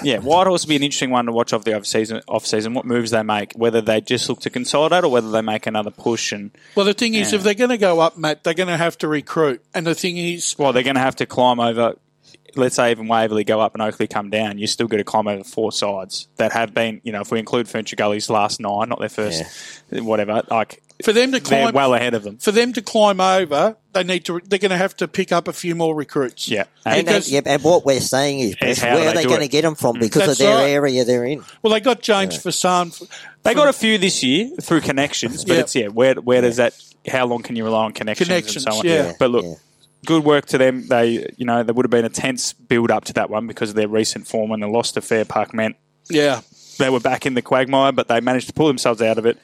Yeah, 0.02 0.18
Whitehorse 0.18 0.64
will 0.64 0.70
be 0.70 0.76
an 0.76 0.82
interesting 0.82 1.10
one 1.10 1.26
to 1.26 1.32
watch 1.32 1.52
off 1.52 1.64
the 1.64 1.74
off 1.76 1.86
season. 1.86 2.20
Off 2.28 2.46
season, 2.46 2.74
what 2.74 2.84
moves 2.84 3.10
they 3.10 3.22
make, 3.22 3.52
whether 3.54 3.80
they 3.80 4.00
just 4.00 4.28
look 4.28 4.40
to 4.40 4.50
consolidate 4.50 5.04
or 5.04 5.08
whether 5.10 5.30
they 5.30 5.40
make 5.42 5.66
another 5.66 5.90
push. 5.90 6.32
And 6.32 6.50
well, 6.74 6.86
the 6.86 6.94
thing 6.94 7.14
is, 7.14 7.32
Yeah. 7.32 7.38
if 7.38 7.44
they're 7.44 7.54
going 7.54 7.70
to 7.70 7.78
go 7.78 8.00
up, 8.00 8.16
Matt, 8.18 8.44
they're 8.44 8.54
going 8.54 8.68
to 8.68 8.76
have 8.76 8.98
to 8.98 9.08
recruit. 9.08 9.62
And 9.74 9.86
the 9.86 9.94
thing 9.94 10.16
is, 10.16 10.56
well, 10.58 10.72
they're 10.72 10.82
going 10.82 10.96
to 10.96 11.00
have 11.00 11.16
to 11.16 11.26
climb 11.26 11.60
over. 11.60 11.94
Let's 12.56 12.76
say 12.76 12.92
even 12.92 13.08
Waverley 13.08 13.42
go 13.42 13.60
up 13.60 13.74
and 13.74 13.82
Oakleigh 13.82 14.08
come 14.08 14.30
down. 14.30 14.58
You 14.58 14.68
still 14.68 14.86
got 14.86 14.98
to 14.98 15.04
climb 15.04 15.26
over 15.26 15.42
four 15.42 15.72
sides 15.72 16.28
that 16.36 16.52
have 16.52 16.72
been, 16.72 17.00
you 17.02 17.10
know, 17.10 17.20
if 17.22 17.32
we 17.32 17.40
include 17.40 17.66
Ferntree 17.66 17.96
Gully's 17.96 18.30
last 18.30 18.60
nine, 18.60 18.88
not 18.90 19.00
their 19.00 19.08
first, 19.08 19.42
whatever. 19.90 20.40
Like 20.48 20.80
for 21.02 21.12
them 21.12 21.32
to 21.32 21.40
they're 21.40 21.40
climb, 21.40 21.74
well 21.74 21.94
ahead 21.94 22.14
of 22.14 22.22
them. 22.22 22.38
for 22.38 22.52
them 22.52 22.72
to 22.74 22.82
climb 22.82 23.20
over, 23.20 23.76
they 23.92 24.04
need 24.04 24.24
to. 24.26 24.40
They're 24.44 24.58
going 24.58 24.70
to 24.70 24.76
have 24.76 24.96
to 24.98 25.08
pick 25.08 25.32
up 25.32 25.48
a 25.48 25.52
few 25.52 25.74
more 25.74 25.94
recruits. 25.94 26.48
Yeah, 26.48 26.64
And, 26.84 26.98
and, 26.98 27.06
Because- 27.06 27.30
yeah, 27.30 27.40
and 27.44 27.62
what 27.62 27.84
we're 27.84 28.00
saying 28.00 28.40
is, 28.40 28.56
Brett, 28.56 28.78
how 28.78 28.88
do 28.90 28.94
where 29.00 29.08
are 29.08 29.14
they 29.14 29.22
they 29.22 29.28
going 29.28 29.40
it? 29.42 29.46
to 29.46 29.50
get 29.50 29.62
them 29.62 29.74
from 29.74 29.96
mm. 29.96 30.00
because 30.00 30.26
That's 30.26 30.32
of 30.32 30.38
their 30.46 30.56
right. 30.56 30.70
area 30.70 31.04
they're 31.04 31.24
in? 31.24 31.42
Well, 31.62 31.72
they 31.72 31.80
got 31.80 32.00
James 32.00 32.38
Fasan. 32.38 33.08
they 33.42 33.54
got 33.54 33.68
a 33.68 33.72
few 33.72 33.98
this 33.98 34.22
year 34.22 34.50
through 34.60 34.80
connections, 34.82 35.44
but 35.44 35.54
Yeah. 35.54 35.60
it's 35.60 35.74
yeah, 35.74 35.88
where 35.88 36.14
where 36.14 36.40
does 36.42 36.56
that? 36.56 36.74
How 37.08 37.26
long 37.26 37.42
can 37.42 37.56
you 37.56 37.64
rely 37.64 37.84
on 37.84 37.92
connections, 37.92 38.28
Connections, 38.28 38.64
and 38.66 38.74
so 38.74 38.80
on? 38.80 38.86
yeah. 38.86 39.12
But 39.18 39.30
look, 39.30 39.44
Yeah. 39.44 39.54
good 40.06 40.24
work 40.24 40.46
to 40.46 40.58
them. 40.58 40.86
They, 40.88 41.28
you 41.36 41.44
know, 41.44 41.62
there 41.62 41.74
would 41.74 41.84
have 41.84 41.90
been 41.90 42.04
a 42.06 42.08
tense 42.08 42.52
build 42.52 42.90
up 42.90 43.04
to 43.06 43.12
that 43.14 43.28
one 43.30 43.46
because 43.46 43.70
of 43.70 43.74
their 43.76 43.88
recent 43.88 44.26
form, 44.26 44.52
and 44.52 44.62
the 44.62 44.68
loss 44.68 44.92
to 44.92 45.00
Fair 45.02 45.24
Park 45.24 45.52
meant 45.52 45.76
Yeah, 46.08 46.40
they 46.78 46.88
were 46.88 47.00
back 47.00 47.26
in 47.26 47.34
the 47.34 47.42
quagmire, 47.42 47.92
but 47.92 48.08
they 48.08 48.20
managed 48.20 48.46
to 48.46 48.52
pull 48.54 48.68
themselves 48.68 49.02
out 49.02 49.18
of 49.18 49.26
it. 49.26 49.38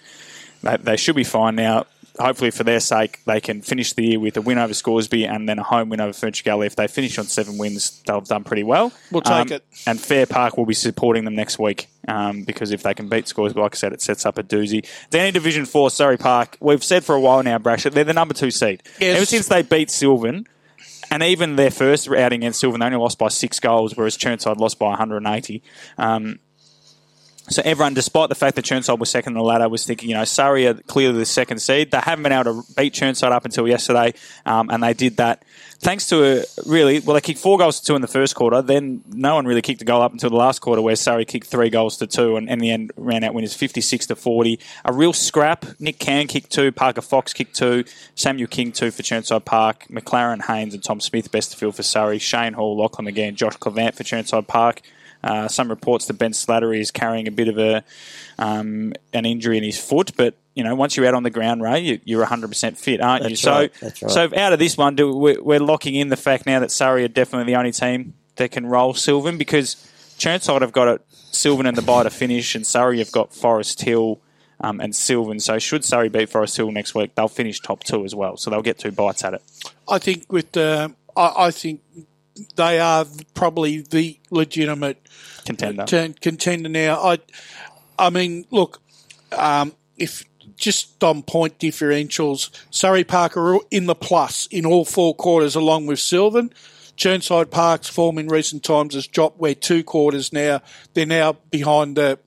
They, 0.63 0.77
they 0.77 0.97
should 0.97 1.17
be 1.17 1.25
fine 1.25 1.55
now. 1.57 1.87
Hopefully, 2.19 2.51
for 2.51 2.65
their 2.65 2.81
sake, 2.81 3.21
they 3.25 3.41
can 3.41 3.63
finish 3.63 3.95
the 3.95 4.05
year 4.05 4.21
with 4.21 4.37
a 4.37 4.43
win 4.43 4.59
over 4.59 4.75
Scoresby 4.75 5.25
and 5.27 5.49
then 5.49 5.59
a 5.59 5.63
home 5.63 5.89
win 5.89 6.01
over 6.01 6.13
Ferntree 6.13 6.45
Gully. 6.45 6.67
If 6.67 6.77
they 6.77 6.87
finish 6.87 7.19
on 7.19 7.25
seven 7.25 7.57
wins, 7.57 8.03
they'll 8.05 8.17
have 8.17 8.27
done 8.29 8.45
pretty 8.45 8.65
well. 8.65 8.93
We'll 9.11 9.23
take 9.23 9.33
Um, 9.33 9.53
it. 9.53 9.65
And 9.87 9.99
Fair 9.99 10.27
Park 10.27 10.59
will 10.59 10.67
be 10.67 10.75
supporting 10.75 11.25
them 11.25 11.35
next 11.35 11.59
week 11.59 11.89
um, 12.09 12.43
because 12.43 12.73
if 12.73 12.83
they 12.83 12.93
can 12.93 13.09
beat 13.09 13.27
Scoresby, 13.29 13.59
like 13.61 13.75
I 13.75 13.79
said, 13.79 13.93
it 13.95 14.03
sets 14.03 14.27
up 14.27 14.37
a 14.37 14.43
doozy. 14.43 14.87
Danny 15.09 15.31
Division 15.31 15.65
4, 15.65 15.91
Surrey 15.91 16.19
Park, 16.19 16.59
we've 16.61 16.85
said 16.85 17.05
for 17.05 17.15
a 17.15 17.21
while 17.21 17.43
now, 17.43 17.59
Brash, 17.59 17.85
that 17.85 17.95
they're 17.95 18.05
the 18.05 18.13
number 18.13 18.35
two 18.35 18.51
seed. 18.51 18.83
Yes. 19.01 19.17
Ever 19.17 19.27
since 19.27 19.49
they 19.49 19.63
beat 19.63 19.91
Sylvan, 19.91 20.47
and 21.13 21.23
even 21.23 21.57
their 21.57 21.71
first 21.71 22.09
outing 22.11 22.41
against 22.43 22.61
Sylvan, 22.61 22.81
they 22.81 22.87
only 22.87 22.99
lost 22.99 23.19
by 23.19 23.29
six 23.29 23.61
goals, 23.61 23.97
whereas 23.97 24.19
Chirnside 24.19 24.59
lost 24.59 24.79
by 24.79 24.89
180. 24.91 25.63
Um, 25.97 26.39
So 27.51 27.63
everyone, 27.65 27.95
despite 27.95 28.29
the 28.29 28.37
fact 28.37 28.55
that 28.57 28.65
Chirnside 28.65 28.99
was 29.01 29.11
second 29.11 29.33
in 29.33 29.39
the 29.39 29.43
ladder, 29.43 29.69
was 29.69 29.85
thinking, 29.85 30.09
you 30.09 30.15
know, 30.15 30.25
Surrey 30.25 30.69
are 30.69 30.75
clearly 30.75 31.19
the 31.19 31.27
second 31.27 31.59
seed. 31.59 31.91
They 31.91 31.99
haven't 31.99 32.23
been 32.23 32.33
able 32.33 32.63
to 32.63 32.73
beat 32.77 32.95
Chirnside 32.95 33.33
up 33.33 33.45
until 33.45 33.67
yesterday, 33.67 34.15
um, 34.47 34.71
and 34.71 34.83
they 34.83 34.95
did 34.95 35.17
that 35.17 35.45
thanks 35.81 36.07
to 36.09 36.23
a 36.25 36.45
really 36.65 37.01
well. 37.01 37.15
They 37.15 37.21
kicked 37.21 37.41
four 37.41 37.59
goals 37.59 37.81
to 37.81 37.87
two 37.87 37.97
in 37.97 38.03
the 38.03 38.09
first 38.09 38.37
quarter. 38.37 38.63
Then 38.63 39.03
no 39.09 39.35
one 39.35 39.47
really 39.47 39.63
kicked 39.63 39.83
a 39.83 39.85
goal 39.85 40.01
up 40.01 40.13
until 40.13 40.31
the 40.31 40.37
last 40.37 40.61
quarter, 40.61 40.81
where 40.81 40.95
Surrey 40.95 41.25
kicked 41.25 41.49
three 41.49 41.71
goals 41.71 41.97
to 41.97 42.07
two, 42.07 42.37
and 42.37 42.49
in 42.49 42.61
the 42.61 42.71
end 42.71 42.93
ran 42.97 43.25
out 43.25 43.35
winners 43.35 43.55
fifty 43.55 43.81
six 43.81 44.07
to 44.07 44.15
forty. 44.15 44.61
A 44.85 44.93
real 44.93 45.13
scrap. 45.13 45.67
Nick 45.81 45.99
Can 45.99 46.29
kicked 46.29 46.51
two, 46.51 46.71
Parker 46.71 47.03
Fox 47.03 47.33
kicked 47.33 47.57
two, 47.57 47.83
Samuel 48.15 48.47
King 48.47 48.71
two 48.71 48.93
for 48.93 49.03
Chirnside 49.03 49.45
Park, 49.45 49.87
McLaren 49.91 50.43
Haynes 50.43 50.73
and 50.73 50.85
Tom 50.85 51.01
Smith 51.01 51.33
best 51.33 51.51
to 51.51 51.57
field 51.59 51.75
for 51.75 51.83
Surrey, 51.83 52.21
Shane 52.21 52.53
Hall, 52.53 52.77
Lachlan 52.77 53.09
again, 53.09 53.35
Josh 53.35 53.57
Clevant 53.57 53.97
for 53.97 54.05
Chirnside 54.05 54.47
Park. 54.47 54.83
Uh, 55.23 55.49
some 55.49 55.69
reports 55.69 56.07
that 56.07 56.15
Ben 56.15 56.33
Slattery 56.33 56.81
is 56.81 56.91
carrying 56.91 57.29
a 57.29 57.31
bit 57.31 57.49
of 57.49 57.59
a 57.59 57.85
um, 58.39 58.93
an 59.13 59.27
injury 59.27 59.59
in 59.59 59.65
his 59.65 59.79
foot, 59.79 60.13
but 60.17 60.35
you 60.55 60.65
know 60.65 60.75
once 60.75 60.97
you're 60.97 61.07
out 61.07 61.15
on 61.15 61.23
the 61.23 61.31
ground, 61.31 61.63
Ray, 61.63 61.81
you, 61.81 62.01
you're 62.05 62.21
100 62.21 62.49
percent 62.49 62.79
fit, 62.79 63.01
aren't 63.03 63.23
That's 63.25 63.45
you? 63.45 63.51
right, 63.51 63.75
So, 63.77 63.87
right. 63.87 64.11
so 64.31 64.39
out 64.39 64.53
of 64.53 64.59
this 64.59 64.77
one, 64.79 64.97
do 64.97 65.15
we're, 65.15 65.43
we're 65.43 65.61
locking 65.61 65.95
in 65.95 66.09
the 66.09 66.17
fact 66.17 66.47
now 66.47 66.61
that 66.61 66.71
Surrey 66.71 67.05
are 67.05 67.09
definitely 67.09 67.53
the 67.53 67.59
only 67.59 67.73
team 67.73 68.15
that 68.37 68.51
can 68.51 68.65
roll 68.67 68.95
Sylvan 68.95 69.37
because 69.37 69.75
Chirnside 70.19 70.63
have 70.63 70.73
got 70.73 70.89
it 70.89 71.03
Sylvan 71.11 71.67
and 71.67 71.77
the 71.77 71.83
bye 71.83 72.03
to 72.03 72.11
finish, 72.11 72.55
and 72.55 72.67
Surrey 72.67 72.99
have 72.99 73.13
got 73.13 73.35
Forest 73.35 73.83
Hill. 73.83 74.21
Um, 74.63 74.79
and 74.79 74.95
Sylvan. 74.95 75.41
So 75.41 75.59
should 75.59 75.87
Surrey 75.87 76.11
beat 76.11 76.29
Forest 76.29 76.59
Hill 76.59 76.71
next 76.71 76.95
week, 76.95 77.15
they'll 77.15 77.29
finish 77.29 77.61
top 77.61 77.83
two 77.83 78.05
as 78.05 78.15
well. 78.15 78.37
So 78.37 78.51
they'll 78.51 78.61
get 78.61 78.79
two 78.79 78.93
bites 78.93 79.25
at 79.25 79.33
it. 79.33 79.43
I 79.89 79.99
think 79.99 80.31
with 80.31 80.55
uh, 80.55 80.91
I, 81.17 81.33
I 81.47 81.51
think 81.51 81.81
they 82.57 82.79
are 82.79 83.07
probably 83.35 83.83
the 83.83 84.19
legitimate 84.31 84.99
Contender. 85.45 85.85
ten- 85.85 86.15
contender 86.15 86.69
now. 86.69 87.01
I, 87.01 87.19
I 87.99 88.11
mean, 88.11 88.45
look, 88.51 88.81
um, 89.33 89.73
if 89.97 90.25
just 90.57 91.03
on 91.03 91.23
point 91.23 91.59
differentials, 91.59 92.51
Surrey 92.71 93.05
Park 93.05 93.37
are 93.37 93.59
in 93.71 93.87
the 93.87 93.95
plus 93.95 94.47
in 94.47 94.67
all 94.67 94.85
four 94.85 95.15
quarters, 95.15 95.55
along 95.55 95.87
with 95.87 95.99
Sylvan. 95.99 96.53
Chirnside 96.97 97.51
Park's 97.51 97.89
form 97.89 98.19
in 98.19 98.29
recent 98.29 98.63
times 98.63 98.95
has 98.95 99.07
dropped. 99.07 99.39
Where 99.39 99.55
two 99.55 99.83
quarters 99.83 100.33
now, 100.33 100.61
they're 100.93 101.07
now 101.07 101.39
behind 101.51 101.97
the 101.97 102.19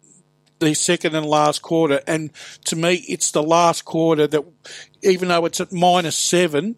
the 0.59 0.73
second 0.73 1.13
and 1.15 1.25
last 1.25 1.61
quarter. 1.61 2.01
And 2.07 2.31
to 2.65 2.75
me, 2.75 3.03
it's 3.07 3.31
the 3.31 3.43
last 3.43 3.85
quarter 3.85 4.25
that, 4.27 4.43
even 5.03 5.27
though 5.27 5.45
it's 5.45 5.61
at 5.61 5.71
minus 5.71 6.15
seven, 6.15 6.75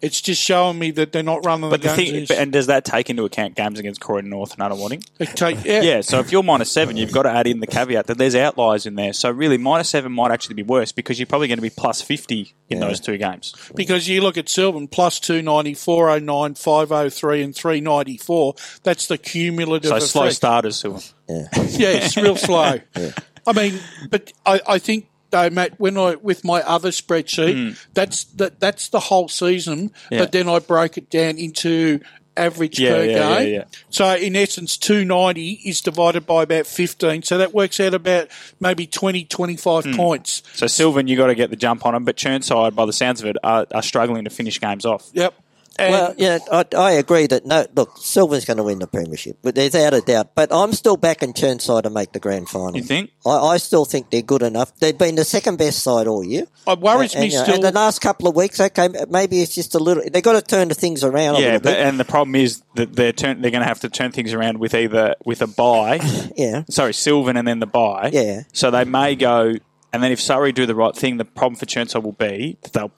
it's 0.00 0.20
just 0.20 0.40
showing 0.42 0.78
me 0.78 0.90
that 0.92 1.10
they're 1.12 1.22
not 1.22 1.44
running 1.44 1.70
But 1.70 1.82
the 1.82 1.88
the 1.88 1.96
games. 1.96 2.10
thing, 2.10 2.24
but- 2.28 2.38
and 2.38 2.52
does 2.52 2.66
that 2.68 2.84
take 2.84 3.10
into 3.10 3.24
account 3.24 3.54
games 3.56 3.78
against 3.78 4.00
Croydon 4.00 4.30
North 4.30 4.52
and 4.58 4.60
Nunawading? 4.60 5.04
they 5.18 5.26
take, 5.26 5.64
yeah, 5.64 5.80
Yeah, 5.82 6.00
so 6.02 6.20
if 6.20 6.30
you're 6.30 6.42
minus 6.42 6.70
seven, 6.70 6.96
you've 6.96 7.12
got 7.12 7.24
to 7.24 7.30
add 7.30 7.46
in 7.46 7.60
the 7.60 7.66
caveat 7.66 8.06
that 8.06 8.16
there's 8.18 8.34
outliers 8.36 8.86
in 8.86 8.94
there. 8.94 9.12
So 9.12 9.30
really, 9.30 9.58
minus 9.58 9.88
seven 9.90 10.12
might 10.12 10.30
actually 10.30 10.54
be 10.54 10.62
worse 10.62 10.92
because 10.92 11.18
you're 11.18 11.26
probably 11.26 11.48
going 11.48 11.58
to 11.58 11.62
be 11.62 11.70
plus 11.70 12.00
50 12.00 12.54
in 12.70 12.80
those 12.80 13.00
two 13.00 13.16
games. 13.18 13.54
because 13.74 14.08
you 14.08 14.20
look 14.20 14.36
at 14.38 14.48
Sylvan 14.48 14.86
plus 14.88 15.18
290, 15.20 15.74
409, 15.74 16.54
503, 16.54 17.42
and 17.42 17.54
394. 17.54 18.54
That's 18.82 19.06
the 19.06 19.18
cumulative 19.18 19.88
So 19.88 19.96
effect. 19.96 20.10
slow 20.10 20.28
starters, 20.30 20.76
Sylvan. 20.80 21.02
Yeah, 21.28 21.46
it's 21.90 22.16
real 22.16 22.36
slow. 22.36 22.78
I 23.46 23.52
mean, 23.52 23.78
but 24.10 24.32
I, 24.44 24.60
I 24.66 24.78
think 24.78 25.08
though, 25.30 25.50
Matt, 25.50 25.78
when 25.78 25.96
I 25.98 26.14
with 26.16 26.44
my 26.44 26.62
other 26.62 26.90
spreadsheet, 26.90 27.78
that's 27.94 28.24
that 28.24 28.60
that's 28.60 28.88
the 28.88 29.00
whole 29.00 29.28
season. 29.28 29.92
Yeah. 30.10 30.18
But 30.20 30.32
then 30.32 30.48
I 30.48 30.58
broke 30.58 30.98
it 30.98 31.10
down 31.10 31.38
into 31.38 32.00
average 32.36 32.78
Yeah, 32.78 32.92
per 32.92 33.04
yeah, 33.04 33.44
game. 33.44 33.64
So 33.90 34.14
in 34.14 34.36
essence, 34.36 34.76
290 34.76 35.60
is 35.64 35.80
divided 35.80 36.24
by 36.24 36.44
about 36.44 36.68
15. 36.68 37.22
So 37.24 37.38
that 37.38 37.52
works 37.52 37.80
out 37.80 37.94
about 37.94 38.28
maybe 38.60 38.86
20, 38.86 39.24
25 39.24 39.84
Hmm. 39.86 39.94
points. 39.94 40.42
So 40.54 40.68
Sylvan, 40.68 41.08
you 41.08 41.16
got 41.16 41.26
to 41.26 41.34
get 41.34 41.50
the 41.50 41.56
jump 41.56 41.84
on 41.84 41.94
them, 41.94 42.04
but 42.04 42.16
Chirnside, 42.16 42.76
by 42.76 42.86
the 42.86 42.92
sounds 42.92 43.20
of 43.20 43.26
it, 43.26 43.36
are, 43.42 43.66
are 43.74 43.82
struggling 43.82 44.22
to 44.22 44.30
finish 44.30 44.60
games 44.60 44.86
off. 44.86 45.08
Yep. 45.14 45.34
And 45.78 45.92
Well, 45.92 46.14
yeah, 46.18 46.38
I, 46.50 46.64
I 46.76 46.90
agree 46.92 47.26
that 47.28 47.46
no. 47.46 47.66
Look, 47.74 47.96
Silver's 47.98 48.44
going 48.44 48.56
to 48.56 48.62
win 48.64 48.80
the 48.80 48.86
premiership, 48.86 49.38
but 49.42 49.54
there's 49.54 49.74
out 49.74 49.94
of 49.94 50.04
doubt. 50.06 50.34
But 50.34 50.52
I'm 50.52 50.72
still 50.72 50.96
backing 50.96 51.32
Chirnside 51.34 51.84
to 51.84 51.90
make 51.90 52.12
the 52.12 52.18
grand 52.20 52.48
final. 52.48 52.76
You 52.76 52.82
think? 52.82 53.10
I, 53.24 53.30
I 53.30 53.56
still 53.58 53.84
think 53.84 54.10
they're 54.10 54.22
good 54.22 54.42
enough. 54.42 54.74
They've 54.80 54.96
been 54.98 55.14
the 55.14 55.24
second 55.24 55.56
best 55.58 55.80
side 55.82 56.06
all 56.08 56.24
year. 56.24 56.46
it 56.66 56.80
worries 56.80 57.14
And, 57.14 57.22
me 57.24 57.34
know, 57.34 57.42
still. 57.44 57.54
and 57.54 57.62
the 57.64 57.70
last 57.72 58.00
couple 58.00 58.28
of 58.28 58.34
weeks, 58.34 58.60
okay, 58.60 58.88
maybe 59.08 59.40
it's 59.40 59.54
just 59.54 59.74
a 59.74 59.78
little. 59.78 60.02
They've 60.10 60.22
got 60.22 60.32
to 60.32 60.42
turn 60.42 60.68
the 60.68 60.74
things 60.74 61.04
around 61.04 61.36
a 61.36 61.38
Yeah, 61.40 61.44
little 61.46 61.60
but, 61.60 61.70
bit. 61.74 61.86
and 61.86 62.00
the 62.00 62.04
problem 62.04 62.34
is 62.34 62.62
that 62.74 62.94
they're 62.96 63.12
turn, 63.12 63.40
they're 63.40 63.50
going 63.52 63.62
to 63.62 63.68
have 63.68 63.80
to 63.80 63.88
turn 63.88 64.10
things 64.12 64.32
around 64.34 64.58
with 64.58 64.74
either 64.74 65.14
with 65.24 65.42
a 65.42 65.46
bye, 65.46 66.00
yeah, 66.36 66.64
sorry, 66.68 66.92
Sylvan, 66.94 67.36
and 67.36 67.46
then 67.46 67.60
the 67.60 67.66
bye. 67.66 68.10
Yeah. 68.12 68.42
So 68.52 68.70
they 68.72 68.84
may 68.84 69.14
go, 69.14 69.54
and 69.92 70.02
then 70.02 70.10
if 70.12 70.20
Surrey 70.20 70.50
do 70.52 70.66
the 70.66 70.74
right 70.74 70.94
thing, 70.96 71.18
the 71.18 71.24
problem 71.24 71.54
for 71.56 71.66
Chirnside 71.66 72.02
will 72.02 72.12
be 72.12 72.58
that 72.62 72.72
they'll 72.72 72.90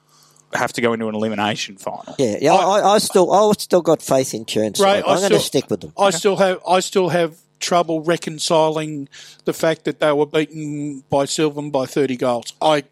have 0.53 0.73
to 0.73 0.81
go 0.81 0.93
into 0.93 1.07
an 1.07 1.15
elimination 1.15 1.77
final. 1.77 2.15
yeah, 2.17 2.37
yeah. 2.41 2.53
I, 2.53 2.79
I, 2.79 2.93
I 2.95 2.97
still, 2.99 3.31
I 3.31 3.51
still 3.53 3.81
got 3.81 4.01
faith 4.01 4.33
in 4.33 4.45
Chirnside. 4.45 4.81
Right, 4.81 5.03
I'm 5.05 5.19
going 5.19 5.31
to 5.31 5.39
stick 5.39 5.69
with 5.69 5.81
them. 5.81 5.93
I 5.97 6.09
still 6.11 6.37
have 6.37 6.59
I 6.67 6.79
still 6.79 7.09
have 7.09 7.37
trouble 7.59 8.01
reconciling 8.01 9.07
the 9.45 9.53
fact 9.53 9.85
that 9.85 9.99
they 9.99 10.11
were 10.11 10.25
beaten 10.25 11.03
by 11.09 11.25
Sylvan 11.25 11.69
by 11.71 11.85
thirty 11.85 12.17
goals. 12.17 12.53
I 12.61 12.83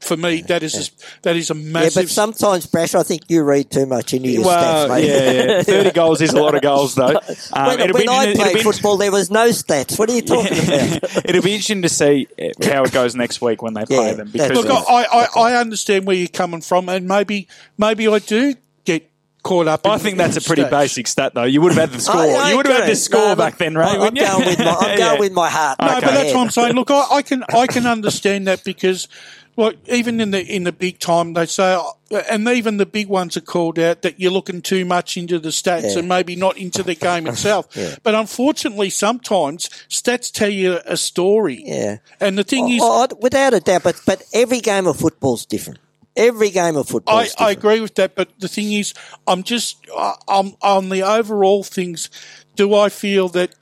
for 0.00 0.16
me 0.16 0.40
that 0.42 0.62
is 0.62 0.74
a, 0.88 1.20
that 1.22 1.36
is 1.36 1.50
a 1.50 1.54
massive. 1.54 1.94
Yeah, 1.96 2.02
but 2.02 2.08
sometimes, 2.08 2.66
Brash, 2.66 2.94
I 2.94 3.02
think 3.02 3.22
you 3.28 3.42
read 3.42 3.70
too 3.70 3.86
much 3.86 4.14
into 4.14 4.28
your 4.28 4.44
Well, 4.44 4.88
stats, 4.88 4.94
mate. 4.94 5.08
yeah, 5.08 5.52
yeah. 5.56 5.62
30 5.82 5.90
goals 5.90 6.20
is 6.20 6.32
a 6.32 6.40
lot 6.40 6.54
of 6.54 6.62
goals, 6.62 6.94
though. 6.94 7.18
Um, 7.52 7.66
when 7.78 7.92
when 7.92 8.08
I 8.08 8.24
it'll 8.26 8.42
played 8.42 8.54
be- 8.54 8.62
football, 8.62 8.96
there 8.96 9.10
was 9.10 9.30
no 9.30 9.48
stats. 9.48 9.98
What 9.98 10.08
are 10.10 10.14
you 10.14 10.22
talking 10.34 10.52
about? 10.58 11.26
It'll 11.28 11.42
be 11.42 11.52
interesting 11.52 11.82
to 11.82 11.88
see 11.88 12.28
how 12.62 12.84
it 12.84 12.92
goes 12.92 13.16
next 13.16 13.40
week 13.40 13.62
when 13.62 13.74
they 13.74 13.84
play 13.84 14.08
Yeah, 14.08 14.12
them. 14.14 14.30
Because 14.30 14.50
Look, 14.64 14.68
I, 14.88 15.04
I, 15.12 15.26
I 15.36 15.56
understand 15.56 16.06
where 16.06 16.14
you're 16.16 16.28
coming 16.28 16.60
from, 16.60 16.88
and 16.88 17.08
maybe 17.08 17.48
maybe 17.76 18.06
I 18.06 18.20
do 18.20 18.54
get 18.84 19.10
caught 19.42 19.66
up. 19.66 19.86
I 19.86 19.98
think 19.98 20.18
that's 20.18 20.36
a 20.36 20.40
pretty 20.46 20.64
bake 20.64 21.06
stat, 21.08 21.34
though. 21.34 21.42
You 21.44 21.60
would 21.62 21.72
have 21.72 21.90
had 21.90 21.98
the 21.98 22.00
score. 22.00 22.20
I- 22.20 22.28
I 22.28 22.50
you 22.50 22.56
would 22.58 22.66
have 22.66 22.76
had 22.82 22.88
the 22.90 22.94
score 22.96 23.20
No, 23.30 23.34
back 23.36 23.58
then, 23.58 23.74
right? 23.74 23.94
I'm 23.94 24.00
wouldn't 24.00 24.18
going 24.18 24.46
with 24.46 24.58
my, 24.60 24.76
I'm 24.78 24.98
Yeah. 24.98 25.18
with 25.18 25.32
my 25.32 25.50
heart. 25.50 25.80
No, 25.80 25.86
not 25.86 26.02
but 26.04 26.10
that's 26.14 26.32
what 26.32 26.42
I'm 26.42 26.50
saying. 26.50 26.74
Look, 26.76 26.90
I, 26.92 27.06
I 27.10 27.22
can 27.22 27.42
I 27.52 27.66
can 27.66 27.86
understand 27.86 28.46
that 28.46 28.62
because, 28.64 29.08
well, 29.56 29.72
even 29.86 30.20
in 30.20 30.30
the 30.32 30.44
in 30.44 30.64
the 30.64 30.72
big 30.72 30.98
time, 30.98 31.34
they 31.34 31.46
say, 31.46 31.74
uh, 31.74 32.22
and 32.30 32.46
even 32.48 32.76
the 32.76 32.86
big 32.86 33.08
ones 33.08 33.36
are 33.36 33.40
called 33.40 33.78
out 33.78 34.02
that 34.02 34.18
you're 34.18 34.32
looking 34.32 34.62
too 34.62 34.84
much 34.84 35.16
into 35.16 35.38
the 35.38 35.50
stats 35.50 35.92
Yeah. 35.92 35.98
and 36.00 36.08
maybe 36.08 36.36
not 36.36 36.56
into 36.56 36.82
the 36.82 36.94
game 36.94 37.26
itself. 37.32 37.68
Yeah. 37.74 37.96
But 38.02 38.14
unfortunately, 38.14 38.90
sometimes 38.90 39.68
stats 39.88 40.32
tell 40.32 40.48
you 40.50 40.80
a 40.84 40.96
story. 40.96 41.62
Yeah. 41.64 41.98
And 42.20 42.36
the 42.36 42.44
thing 42.44 42.64
oh, 42.64 42.70
is, 42.72 42.80
Oh, 42.82 43.06
oh, 43.10 43.18
without 43.20 43.54
a 43.54 43.60
doubt, 43.60 43.84
but, 43.84 44.00
but 44.06 44.22
every 44.32 44.60
game 44.60 44.86
of 44.86 44.96
football's 44.98 45.46
different. 45.46 45.78
Every 46.16 46.50
game 46.50 46.76
of 46.76 46.88
football. 46.88 47.18
I, 47.18 47.28
I 47.38 47.50
agree 47.50 47.80
with 47.80 47.96
that, 47.96 48.14
but 48.14 48.28
the 48.38 48.46
thing 48.48 48.72
is, 48.72 48.94
I'm 49.26 49.42
just 49.42 49.84
I'm 50.28 50.54
on 50.62 50.88
the 50.88 51.02
overall 51.02 51.64
things. 51.64 52.08
Do 52.54 52.72
I 52.74 52.88
feel 52.88 53.28
that 53.30 53.54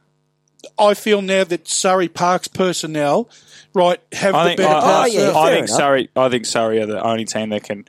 I 0.79 0.95
feel 0.95 1.23
now 1.23 1.45
that 1.45 1.67
Surrey 1.67 2.09
Park's 2.09 2.49
personnel, 2.49 3.31
right, 3.75 4.01
have 4.13 4.35
I 4.35 4.43
the 4.43 4.49
think, 4.51 4.59
better 4.59 4.75
I, 4.75 4.81
Oh, 4.81 5.03
I, 5.03 5.07
yeah, 5.07 5.33
I 5.37 5.51
think 5.51 5.67
enough. 5.67 5.77
Surrey. 5.77 6.09
I 6.17 6.29
think 6.29 6.47
Surrey 6.47 6.81
are 6.81 6.87
the 6.87 7.03
only 7.03 7.25
team 7.25 7.51
that 7.51 7.63
can 7.65 7.87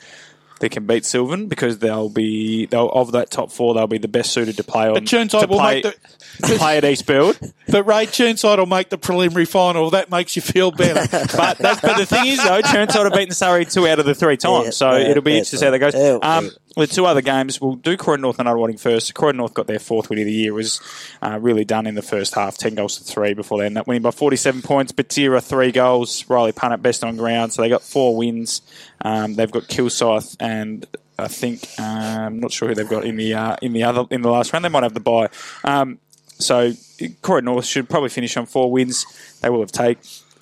that 0.60 0.70
can 0.70 0.86
beat 0.86 1.04
Sylvan 1.06 1.48
because 1.48 1.80
they'll 1.80 2.10
be 2.10 2.68
they'll, 2.68 2.90
of 2.90 3.12
that 3.12 3.30
top 3.30 3.52
four. 3.52 3.74
They'll 3.74 3.88
be 3.88 3.98
the 3.98 4.08
best 4.08 4.32
suited 4.32 4.58
to 4.58 4.64
play 4.64 4.88
on. 4.88 4.94
But 4.94 5.04
Chirnside 5.04 5.42
to 5.42 5.48
will 5.48 5.60
play, 5.60 5.82
make 5.82 5.84
to 5.84 5.96
play 6.42 6.78
at 6.78 6.84
Eastfield. 6.86 7.40
But 7.70 7.84
Ray 7.86 8.06
Chirnside 8.08 8.58
will 8.58 8.66
make 8.66 8.90
the 8.90 8.98
preliminary 8.98 9.46
final. 9.46 9.90
That 9.92 10.10
makes 10.12 10.36
you 10.36 10.42
feel 10.42 10.72
better. 10.72 11.02
But 11.38 11.58
that's, 11.58 11.82
but 11.82 11.98
the 11.98 12.06
thing 12.06 12.28
is 12.28 12.38
though, 12.44 12.62
Chirnside 12.62 13.04
have 13.04 13.14
beaten 13.14 13.34
Surrey 13.34 13.66
two 13.66 13.88
out 13.88 14.00
of 14.00 14.06
the 14.06 14.14
three 14.16 14.38
times, 14.38 14.66
Yeah, 14.66 14.72
so 14.72 14.92
yeah, 14.96 15.10
it'll 15.10 15.24
be 15.24 15.34
that's 15.36 15.54
interesting 15.54 15.58
to 15.58 15.60
see 15.60 15.66
how 15.66 15.72
that 15.72 15.80
goes. 15.80 16.22
Yeah, 16.24 16.38
Um, 16.38 16.46
yeah. 16.46 16.86
the 16.86 16.88
two 16.88 17.06
other 17.06 17.22
games, 17.22 17.60
we'll 17.62 17.76
do 17.76 17.98
Croydon 17.98 18.22
North 18.22 18.40
and 18.40 18.48
Nunawading 18.48 18.80
first. 18.80 19.14
Croydon 19.14 19.38
North 19.38 19.54
got 19.54 19.68
their 19.68 19.80
fourth 19.80 20.10
win 20.10 20.20
of 20.20 20.26
the 20.26 20.32
year. 20.32 20.52
It 20.52 20.56
was 20.56 20.82
uh, 21.22 21.38
really 21.42 21.66
done 21.66 21.86
in 21.88 21.96
the 21.96 22.02
first 22.02 22.36
half, 22.36 22.58
ten 22.58 22.76
goals 22.76 22.98
to 22.98 23.04
three 23.04 23.34
before 23.34 23.60
they 23.60 23.66
ended 23.66 23.80
up 23.82 23.88
winning 23.88 24.04
by 24.04 24.12
forty-seven 24.12 24.62
points. 24.62 24.92
Batira 24.92 25.42
three 25.44 25.72
goals, 25.72 26.28
Riley 26.30 26.52
Punnett 26.52 26.82
best 26.82 27.04
on 27.04 27.18
ground, 27.18 27.54
so 27.54 27.62
they 27.62 27.70
got 27.70 27.82
four 27.84 28.16
wins. 28.16 28.62
Um, 29.02 29.36
they've 29.36 29.52
got 29.52 29.64
Kilsyth 29.64 30.36
and. 30.40 30.86
I 31.16 31.28
think 31.28 31.68
um, 31.78 31.86
I'm 31.86 32.40
not 32.40 32.52
sure 32.52 32.68
who 32.70 32.74
they've 32.74 32.90
got 32.90 33.06
in 33.06 33.18
the 33.18 33.36
uh, 33.36 33.56
in 33.62 33.72
the 33.74 33.84
other 33.84 34.06
in 34.10 34.24
the 34.24 34.32
last 34.32 34.52
round. 34.52 34.66
They 34.66 34.70
might 34.70 34.82
have 34.82 34.96
the 34.96 35.00
bye. 35.00 35.30
Um, 35.64 36.00
so 36.40 36.74
Croydon 37.22 37.46
North 37.46 37.66
should 37.66 37.90
probably 37.90 38.10
finish 38.10 38.36
on 38.38 38.46
four 38.46 38.72
wins. 38.72 39.06
They 39.42 39.50
will 39.50 39.62
have 39.62 39.72
take, 39.72 39.98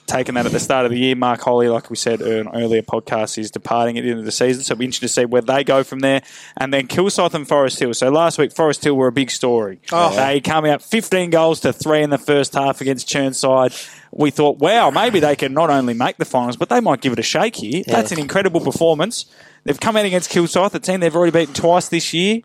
taken 0.07 0.35
that 0.35 0.45
at 0.45 0.51
the 0.51 0.59
start 0.59 0.85
of 0.85 0.91
the 0.91 0.99
year. 0.99 1.15
Mark 1.15 1.41
Holly, 1.41 1.69
like 1.69 1.89
we 1.89 1.95
said 1.95 2.21
in 2.21 2.47
earlier 2.49 2.81
podcast, 2.81 3.37
is 3.37 3.51
departing 3.51 3.97
at 3.97 4.03
the 4.03 4.09
end 4.09 4.19
of 4.19 4.25
the 4.25 4.31
season. 4.31 4.63
So 4.63 4.73
it'll 4.73 4.79
be 4.79 4.85
interesting 4.85 5.07
to 5.07 5.13
see 5.13 5.25
where 5.25 5.41
they 5.41 5.63
go 5.63 5.83
from 5.83 5.99
there. 5.99 6.21
And 6.57 6.73
then 6.73 6.87
Kilsyth 6.87 7.33
and 7.33 7.47
Forest 7.47 7.79
Hill. 7.79 7.93
So 7.93 8.09
last 8.09 8.37
week, 8.37 8.51
Forest 8.51 8.83
Hill 8.83 8.95
were 8.95 9.07
a 9.07 9.11
big 9.11 9.31
story. 9.31 9.79
Oh. 9.91 10.15
They 10.15 10.41
come 10.41 10.65
out 10.65 10.81
15 10.81 11.29
goals 11.29 11.61
to 11.61 11.73
three 11.73 12.01
in 12.03 12.09
the 12.09 12.17
first 12.17 12.53
half 12.53 12.81
against 12.81 13.07
Chirnside. 13.07 13.73
We 14.11 14.31
thought, 14.31 14.57
wow, 14.57 14.89
maybe 14.89 15.19
they 15.19 15.35
can 15.35 15.53
not 15.53 15.69
only 15.69 15.93
make 15.93 16.17
the 16.17 16.25
finals, 16.25 16.57
but 16.57 16.69
they 16.69 16.81
might 16.81 17.01
give 17.01 17.13
it 17.13 17.19
a 17.19 17.23
shake 17.23 17.55
here. 17.55 17.83
That's 17.87 18.11
an 18.11 18.19
incredible 18.19 18.59
performance. 18.59 19.25
They've 19.63 19.79
come 19.79 19.95
out 19.95 20.05
against 20.05 20.31
Kilsyth, 20.31 20.73
a 20.73 20.79
team 20.79 20.99
they've 20.99 21.15
already 21.15 21.31
beaten 21.31 21.53
twice 21.53 21.87
this 21.87 22.13
year 22.13 22.41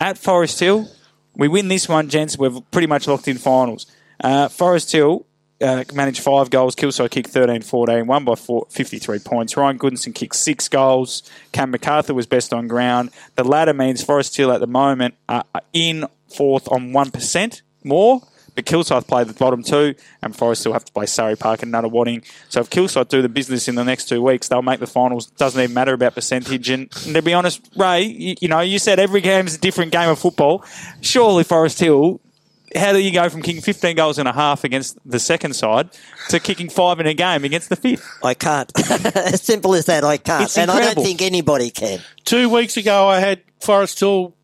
at 0.00 0.18
Forest 0.18 0.60
Hill. 0.60 0.88
We 1.36 1.48
win 1.48 1.68
this 1.68 1.88
one, 1.88 2.08
gents. 2.08 2.38
We're 2.38 2.60
pretty 2.70 2.86
much 2.86 3.06
locked 3.06 3.28
in 3.28 3.36
finals. 3.36 3.86
Uh, 4.18 4.48
Forest 4.48 4.90
Hill, 4.92 5.26
uh, 5.60 5.84
managed 5.92 6.22
five 6.22 6.48
goals. 6.50 6.74
Kilsyth 6.74 7.10
kicked 7.10 7.28
13 7.28 7.62
14, 7.62 8.06
won 8.06 8.24
by 8.24 8.34
four, 8.34 8.66
53 8.70 9.18
points. 9.18 9.56
Ryan 9.56 9.78
Goodinson 9.78 10.14
kicked 10.14 10.36
six 10.36 10.68
goals. 10.68 11.22
Cam 11.52 11.70
MacArthur 11.70 12.14
was 12.14 12.26
best 12.26 12.52
on 12.54 12.68
ground. 12.68 13.10
The 13.34 13.44
latter 13.44 13.74
means 13.74 14.02
Forest 14.02 14.36
Hill 14.36 14.50
at 14.50 14.60
the 14.60 14.66
moment 14.66 15.14
are 15.28 15.44
in 15.72 16.06
fourth 16.34 16.70
on 16.72 16.92
1% 16.92 17.62
more. 17.84 18.22
But 18.56 18.64
Kilsyth 18.64 19.06
play 19.06 19.22
the 19.22 19.34
bottom 19.34 19.62
two, 19.62 19.94
and 20.22 20.34
Forest 20.34 20.62
still 20.62 20.72
have 20.72 20.84
to 20.84 20.92
play 20.92 21.06
Surrey 21.06 21.36
Park 21.36 21.62
and 21.62 21.72
Nunawading. 21.72 22.24
So 22.48 22.60
if 22.60 22.70
Kilsyth 22.70 23.08
do 23.08 23.22
the 23.22 23.28
business 23.28 23.68
in 23.68 23.76
the 23.76 23.84
next 23.84 24.06
two 24.06 24.22
weeks, 24.22 24.48
they'll 24.48 24.62
make 24.62 24.80
the 24.80 24.86
finals. 24.86 25.26
Doesn't 25.26 25.60
even 25.60 25.74
matter 25.74 25.92
about 25.92 26.14
percentage. 26.14 26.70
And, 26.70 26.90
and 27.04 27.14
to 27.14 27.22
be 27.22 27.34
honest, 27.34 27.70
Ray, 27.76 28.02
you, 28.02 28.34
you 28.40 28.48
know, 28.48 28.60
you 28.60 28.78
said 28.78 28.98
every 28.98 29.20
game 29.20 29.46
is 29.46 29.54
a 29.54 29.60
different 29.60 29.92
game 29.92 30.08
of 30.08 30.18
football. 30.18 30.64
Surely 31.02 31.44
Forest 31.44 31.78
Hill 31.78 32.20
how 32.74 32.92
do 32.92 32.98
you 32.98 33.12
go 33.12 33.28
from 33.28 33.42
kicking 33.42 33.62
15 33.62 33.96
goals 33.96 34.18
and 34.18 34.28
a 34.28 34.32
half 34.32 34.64
against 34.64 34.98
the 35.08 35.18
second 35.18 35.54
side 35.54 35.88
to 36.28 36.40
kicking 36.40 36.68
five 36.68 37.00
in 37.00 37.06
a 37.06 37.14
game 37.14 37.44
against 37.44 37.68
the 37.68 37.76
fifth? 37.76 38.06
I 38.22 38.34
can't. 38.34 38.70
as 39.16 39.42
simple 39.42 39.74
as 39.74 39.86
that, 39.86 40.04
I 40.04 40.16
can't. 40.16 40.44
It's 40.44 40.58
and 40.58 40.70
I 40.70 40.80
don't 40.80 41.04
think 41.04 41.22
anybody 41.22 41.70
can. 41.70 42.00
Two 42.24 42.48
weeks 42.48 42.76
ago, 42.76 43.08
I 43.08 43.20
had 43.20 43.42
Forest 43.60 44.00
Hill, 44.00 44.34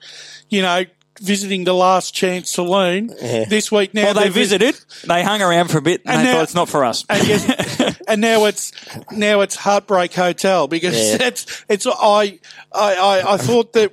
you 0.48 0.62
know, 0.62 0.84
visiting 1.22 1.64
the 1.64 1.72
last 1.74 2.14
chance 2.14 2.50
saloon. 2.50 3.14
Yeah. 3.20 3.44
This 3.44 3.70
week 3.72 3.94
now 3.94 4.04
Well, 4.04 4.14
they 4.14 4.28
visited, 4.28 4.74
they 5.06 5.22
hung 5.22 5.40
around 5.42 5.68
for 5.68 5.78
a 5.78 5.82
bit, 5.82 6.02
and, 6.04 6.10
And 6.16 6.20
they 6.20 6.24
now- 6.30 6.34
thought 6.38 6.42
it's 6.44 6.54
not 6.54 6.68
for 6.68 6.84
us. 6.84 7.04
and, 7.08 7.26
yes, 7.28 8.00
and 8.08 8.20
now 8.20 8.44
it's 8.46 8.72
now 9.12 9.40
it's 9.40 9.56
Heartbreak 9.56 10.12
Hotel 10.14 10.66
because 10.68 10.94
Yeah. 10.96 11.16
that's 11.18 11.64
it's 11.68 11.86
I 11.86 12.38
I, 12.74 12.94
I, 12.94 13.34
I 13.34 13.36
thought 13.36 13.72
that 13.74 13.92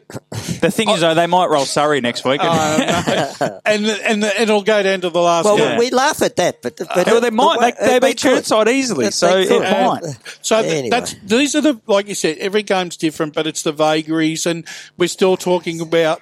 The 0.62 0.72
thing 0.72 0.90
is, 0.90 1.02
though, 1.02 1.14
they 1.14 1.28
might 1.28 1.50
roll 1.50 1.66
Surrey 1.66 2.02
next 2.02 2.26
week. 2.26 2.40
uh, 2.42 3.60
and 3.66 3.86
and 3.86 4.24
it'll 4.24 4.64
go 4.64 4.82
down 4.84 5.02
to 5.02 5.10
the 5.10 5.20
last. 5.22 5.46
Well, 5.46 5.58
game. 5.58 5.78
we 5.80 5.90
laugh 5.90 6.22
at 6.22 6.36
that, 6.38 6.62
but, 6.62 6.78
but 6.78 7.06
well, 7.06 7.22
they 7.22 7.30
might. 7.30 7.76
They, 7.80 8.00
they 8.00 8.10
beat 8.10 8.22
could. 8.22 8.44
Chirnside 8.44 8.68
easily, 8.72 9.06
They 9.06 9.12
so 9.12 9.46
could. 9.46 9.62
it 9.62 9.62
might. 9.62 10.18
So 10.42 10.62
th- 10.62 10.74
Anyway. 10.74 10.90
that's 10.90 11.14
these 11.24 11.56
are 11.56 11.62
the 11.62 11.80
like 11.88 12.08
you 12.08 12.16
said, 12.16 12.38
every 12.40 12.64
game's 12.64 12.98
different, 12.98 13.34
but 13.34 13.48
it's 13.48 13.64
the 13.64 13.72
vagaries, 13.72 14.46
and 14.46 14.66
we're 14.98 15.08
still 15.08 15.38
talking 15.38 15.82
about 15.82 16.22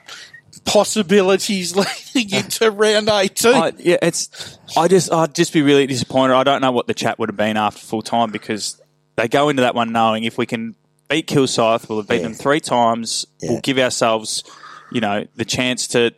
possibilities 0.67 1.75
leading 2.15 2.37
into 2.43 2.69
round 2.69 3.09
eighteen. 3.09 3.53
I, 3.55 3.71
yeah, 3.79 3.97
it's. 4.01 4.59
I 4.77 4.87
just, 4.87 5.11
I'd 5.11 5.33
just 5.33 5.53
be 5.53 5.61
really 5.63 5.87
disappointed. 5.87 6.35
I 6.35 6.43
don't 6.43 6.61
know 6.61 6.71
what 6.71 6.85
the 6.85 6.93
chat 6.93 7.17
would 7.17 7.29
have 7.29 7.37
been 7.37 7.57
after 7.57 7.79
full 7.79 8.03
time 8.03 8.31
because 8.31 8.79
they 9.15 9.27
go 9.27 9.49
into 9.49 9.63
that 9.63 9.73
one 9.73 9.91
knowing 9.91 10.23
if 10.25 10.37
we 10.37 10.45
can 10.45 10.75
beat 11.09 11.25
Kilsyth, 11.27 11.89
we'll 11.89 11.99
have 11.99 12.07
beaten 12.07 12.23
Yeah. 12.23 12.29
them 12.29 12.37
three 12.37 12.59
times. 12.59 13.25
Yeah. 13.41 13.51
We'll 13.51 13.61
give 13.61 13.79
ourselves, 13.79 14.43
you 14.91 15.01
know, 15.01 15.25
the 15.35 15.45
chance 15.45 15.87
to 15.89 16.11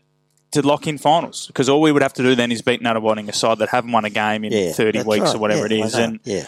to 0.51 0.65
lock 0.65 0.88
in 0.88 0.97
finals 0.97 1.45
because 1.47 1.69
all 1.69 1.80
we 1.80 1.91
would 1.91 2.01
have 2.01 2.13
to 2.13 2.23
do 2.23 2.34
then 2.34 2.51
is 2.51 2.63
beat 2.63 2.81
Nunawading, 2.81 3.30
a 3.30 3.34
side 3.34 3.59
that 3.59 3.69
haven't 3.69 3.91
won 3.91 4.03
a 4.03 4.09
game 4.09 4.43
in 4.43 4.51
yeah, 4.51 4.71
thirty 4.71 5.03
weeks 5.03 5.26
right. 5.27 5.35
or 5.35 5.38
whatever 5.38 5.67
Yeah, 5.67 5.77
it 5.77 5.84
I 5.84 5.85
is, 5.85 5.93
know. 5.95 6.03
and 6.03 6.19
yeah, 6.23 6.47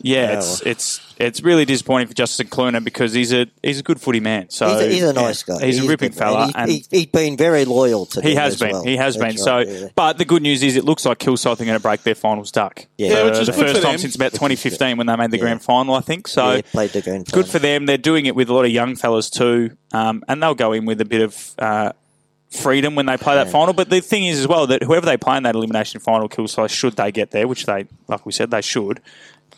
yeah, 0.00 0.32
Yeah, 0.32 0.38
it's 0.38 0.60
it's 0.62 1.14
it's 1.18 1.42
really 1.42 1.64
disappointing 1.64 2.06
for 2.08 2.14
Justin 2.14 2.46
Cluner 2.48 2.80
because 2.80 3.12
he's 3.12 3.32
a 3.32 3.46
he's 3.62 3.80
a 3.80 3.82
good 3.82 4.00
footy 4.00 4.20
man. 4.20 4.50
So 4.50 4.68
he's, 4.68 4.80
a, 4.80 4.88
he's 4.90 5.02
a 5.02 5.12
nice 5.12 5.42
guy. 5.42 5.64
He's, 5.64 5.84
a 5.84 5.88
ripping 5.88 6.12
fella, 6.12 6.44
And 6.46 6.56
and 6.56 6.70
he, 6.70 6.78
he, 6.90 6.96
he's 6.98 7.06
been 7.06 7.36
very 7.36 7.64
loyal 7.64 8.06
to. 8.06 8.20
he 8.20 8.34
has 8.36 8.54
as 8.54 8.60
been. 8.60 8.72
well. 8.72 8.84
He 8.84 8.96
has 8.96 9.16
That's 9.16 9.34
been. 9.34 9.38
So, 9.44 9.58
yeah. 9.58 9.88
but 9.94 10.18
the 10.18 10.24
good 10.24 10.42
news 10.42 10.62
is, 10.62 10.76
it 10.76 10.84
looks 10.84 11.04
like 11.04 11.18
Kilsyth 11.18 11.60
are 11.60 11.64
going 11.64 11.76
to 11.76 11.80
break 11.80 12.02
their 12.02 12.14
finals 12.14 12.50
duck. 12.52 12.86
Yeah. 12.96 13.08
For 13.08 13.14
Yeah, 13.14 13.24
which 13.24 13.38
is 13.38 13.46
the 13.48 13.52
good 13.52 13.66
first 13.66 13.76
for 13.76 13.82
time 13.82 13.98
since 13.98 14.14
about 14.14 14.32
2015 14.32 14.96
when 14.96 15.06
they 15.06 15.16
made 15.16 15.30
the 15.30 15.36
Yeah. 15.38 15.42
grand 15.42 15.62
final, 15.62 15.94
I 15.94 16.00
think. 16.00 16.28
So, 16.28 16.52
yeah, 16.52 16.60
played 16.72 16.90
the 16.90 17.02
grand 17.02 17.26
good 17.32 17.46
for 17.46 17.58
them. 17.58 17.86
They're 17.86 17.98
doing 17.98 18.26
it 18.26 18.34
with 18.34 18.48
a 18.48 18.54
lot 18.54 18.64
of 18.64 18.70
young 18.70 18.94
fellas 18.96 19.30
too, 19.30 19.76
um, 19.92 20.22
and 20.28 20.42
they'll 20.42 20.54
go 20.54 20.72
in 20.72 20.84
with 20.86 21.00
a 21.00 21.04
bit 21.06 21.22
of. 21.22 21.54
Uh, 21.58 21.92
Freedom 22.50 22.94
when 22.94 23.04
they 23.04 23.18
play 23.18 23.34
that 23.34 23.50
final, 23.50 23.74
but 23.74 23.90
the 23.90 24.00
thing 24.00 24.24
is 24.24 24.38
as 24.38 24.48
well 24.48 24.66
that 24.68 24.82
whoever 24.82 25.04
they 25.04 25.18
play 25.18 25.36
in 25.36 25.42
that 25.42 25.54
elimination 25.54 26.00
final, 26.00 26.30
Kilsyth, 26.30 26.70
should 26.70 26.96
they 26.96 27.12
get 27.12 27.30
there, 27.30 27.46
which 27.46 27.66
they, 27.66 27.86
like 28.06 28.24
we 28.24 28.32
said, 28.32 28.50
they 28.50 28.62
should. 28.62 29.02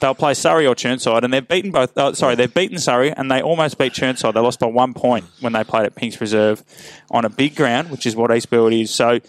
They'll 0.01 0.15
play 0.15 0.33
Surrey 0.35 0.67
or 0.67 0.75
Chirnside, 0.75 1.23
and 1.25 1.33
they've 1.33 1.47
beaten 1.47 1.71
both. 1.71 1.93
Oh, 1.97 2.13
sorry, 2.13 2.35
they've 2.35 2.53
beaten 2.53 2.79
Surrey, 2.79 3.13
and 3.13 3.31
they 3.31 3.43
almost 3.43 3.77
beat 3.79 3.93
Chirnside. 3.93 4.33
They 4.35 4.41
lost 4.41 4.59
by 4.61 4.67
one 4.67 4.95
point 4.95 5.27
when 5.41 5.53
they 5.53 5.63
played 5.63 5.85
at 5.85 5.95
Pinks 5.95 6.21
Reserve 6.21 6.63
on 7.11 7.25
a 7.25 7.29
big 7.29 7.55
ground, 7.55 7.91
which 7.91 8.07
is 8.07 8.17
what 8.17 8.31
Eastfield 8.31 8.73
is. 8.73 8.91
So, 8.91 9.21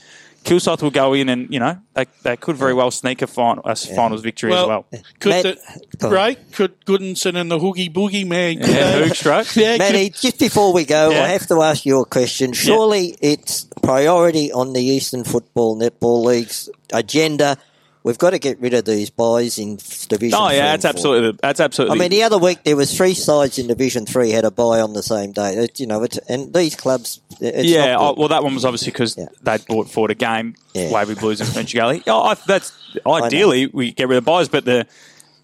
Kilsyth 0.45 0.81
will 0.81 0.89
go 0.89 1.13
in, 1.13 1.29
and 1.29 1.53
you 1.53 1.59
know 1.59 1.77
they, 1.93 2.05
they 2.23 2.35
could 2.37 2.55
very 2.55 2.73
well 2.73 2.89
sneak 2.89 3.21
a, 3.21 3.27
final, 3.27 3.63
a 3.65 3.75
finals 3.75 4.21
victory 4.21 4.51
as 4.53 4.65
well. 4.65 4.85
Could 5.19 5.29
Matt- 5.29 5.43
the, 5.43 5.97
Go 5.99 6.09
right? 6.09 6.39
Could 6.53 6.83
Goodinson 6.85 7.35
and 7.35 7.51
the 7.51 7.59
Hoogie 7.59 7.91
Boogie 7.93 8.25
man? 8.25 8.57
could 8.59 8.69
Yeah, 8.69 8.91
they- 8.91 9.07
Hook 9.07 9.15
stroke. 9.15 9.55
Yeah, 9.55 9.77
could- 9.77 10.15
just 10.15 10.39
before 10.39 10.73
we 10.73 10.85
go, 10.85 11.11
Yeah. 11.11 11.25
I 11.25 11.27
have 11.27 11.45
to 11.47 11.61
ask 11.61 11.85
you 11.85 11.99
a 12.01 12.05
question. 12.05 12.53
Surely 12.53 13.15
it's 13.21 13.67
priority 13.83 14.51
on 14.51 14.73
the 14.73 14.81
Eastern 14.83 15.25
Football 15.25 15.77
Netball 15.77 16.23
League's 16.23 16.69
agenda. 16.91 17.57
We've 18.03 18.17
got 18.17 18.31
to 18.31 18.39
get 18.39 18.59
rid 18.59 18.73
of 18.73 18.85
these 18.85 19.11
byes 19.11 19.59
in 19.59 19.75
Division. 19.75 20.33
Oh 20.39 20.49
yeah, 20.49 20.71
that's 20.71 20.85
absolutely 20.85 21.37
that's 21.41 21.59
absolutely. 21.59 21.97
I 21.97 21.99
mean, 21.99 22.09
the 22.09 22.23
other 22.23 22.39
week 22.39 22.63
there 22.63 22.75
was 22.75 22.95
three 22.95 23.13
sides 23.13 23.59
in 23.59 23.67
Division 23.67 24.05
Three 24.07 24.31
had 24.31 24.43
a 24.43 24.49
bye 24.49 24.81
on 24.81 24.93
the 24.93 25.03
same 25.03 25.31
day. 25.33 25.53
It, 25.55 25.79
you 25.79 25.85
know, 25.85 26.05
and 26.27 26.51
these 26.53 26.75
clubs, 26.75 27.21
it's 27.39 27.69
yeah, 27.69 27.95
oh, 27.99 28.15
well, 28.17 28.29
that 28.29 28.43
one 28.43 28.55
was 28.55 28.65
obviously 28.65 28.91
because 28.91 29.15
Yeah. 29.17 29.25
they'd 29.43 29.63
bought 29.67 29.87
forward 29.89 30.09
a 30.11 30.15
game, 30.15 30.55
Yeah. 30.73 30.91
Waverley 30.91 31.19
Blues 31.19 31.41
and 31.41 31.49
Ferntree 31.49 31.75
Gully. 31.75 32.03
Oh, 32.07 32.21
I, 32.23 32.33
that's 32.47 32.71
ideally 33.05 33.67
we 33.67 33.91
get 33.91 34.07
rid 34.07 34.17
of 34.17 34.25
byes, 34.25 34.49
but 34.49 34.65
the 34.65 34.87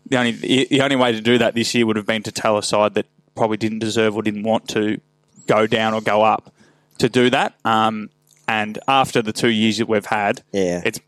the 0.09 0.17
only 0.17 0.31
the 0.31 0.81
only 0.81 0.95
way 0.95 1.11
to 1.11 1.21
do 1.21 1.37
that 1.37 1.53
this 1.53 1.75
year 1.75 1.85
would 1.85 1.95
have 1.95 2.07
been 2.07 2.23
to 2.23 2.31
tell 2.31 2.57
a 2.57 2.63
side 2.63 2.95
that 2.95 3.05
probably 3.35 3.57
didn't 3.57 3.79
deserve 3.79 4.15
or 4.15 4.23
didn't 4.23 4.43
want 4.43 4.67
to 4.69 4.99
go 5.45 5.67
down 5.67 5.93
or 5.93 6.01
go 6.01 6.23
up 6.23 6.51
to 6.97 7.07
do 7.07 7.29
that. 7.29 7.53
Um, 7.63 8.09
and 8.47 8.79
after 8.87 9.21
the 9.21 9.31
two 9.33 9.49
years 9.49 9.77
that 9.77 9.87
we've 9.87 10.05
had, 10.07 10.41
Yeah. 10.51 10.81
it's 10.83 10.99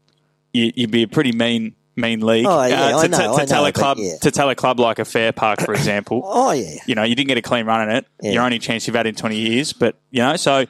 you, 0.53 0.71
you'd 0.75 0.91
be 0.91 1.03
a 1.03 1.07
pretty 1.07 1.31
mean 1.31 1.75
mean 1.95 2.21
league. 2.21 2.45
Oh, 2.47 2.63
yeah, 2.65 2.95
uh, 2.95 3.01
to, 3.01 3.07
know, 3.09 3.17
to, 3.17 3.37
to 3.37 3.41
I 3.41 3.45
tell 3.45 3.65
a 3.65 3.71
club 3.73 3.97
yeah. 3.99 4.15
to 4.21 4.31
tell 4.31 4.49
a 4.49 4.55
club 4.55 4.79
like 4.79 4.99
a 4.99 5.03
Fairpark, 5.03 5.65
for 5.65 5.73
example. 5.79 6.21
Oh 6.25 6.51
yeah, 6.51 6.75
you 6.85 6.95
know, 6.95 7.03
you 7.03 7.15
didn't 7.15 7.27
get 7.27 7.37
a 7.37 7.41
clean 7.41 7.65
run 7.65 7.89
in 7.89 7.95
it. 7.95 8.07
Yeah. 8.21 8.31
Your 8.31 8.43
only 8.43 8.59
chance 8.59 8.87
you've 8.87 8.95
had 8.95 9.05
in 9.07 9.15
20 9.15 9.35
years. 9.37 9.73
But, 9.73 9.95
you 10.11 10.21
know, 10.21 10.35
so, 10.37 10.65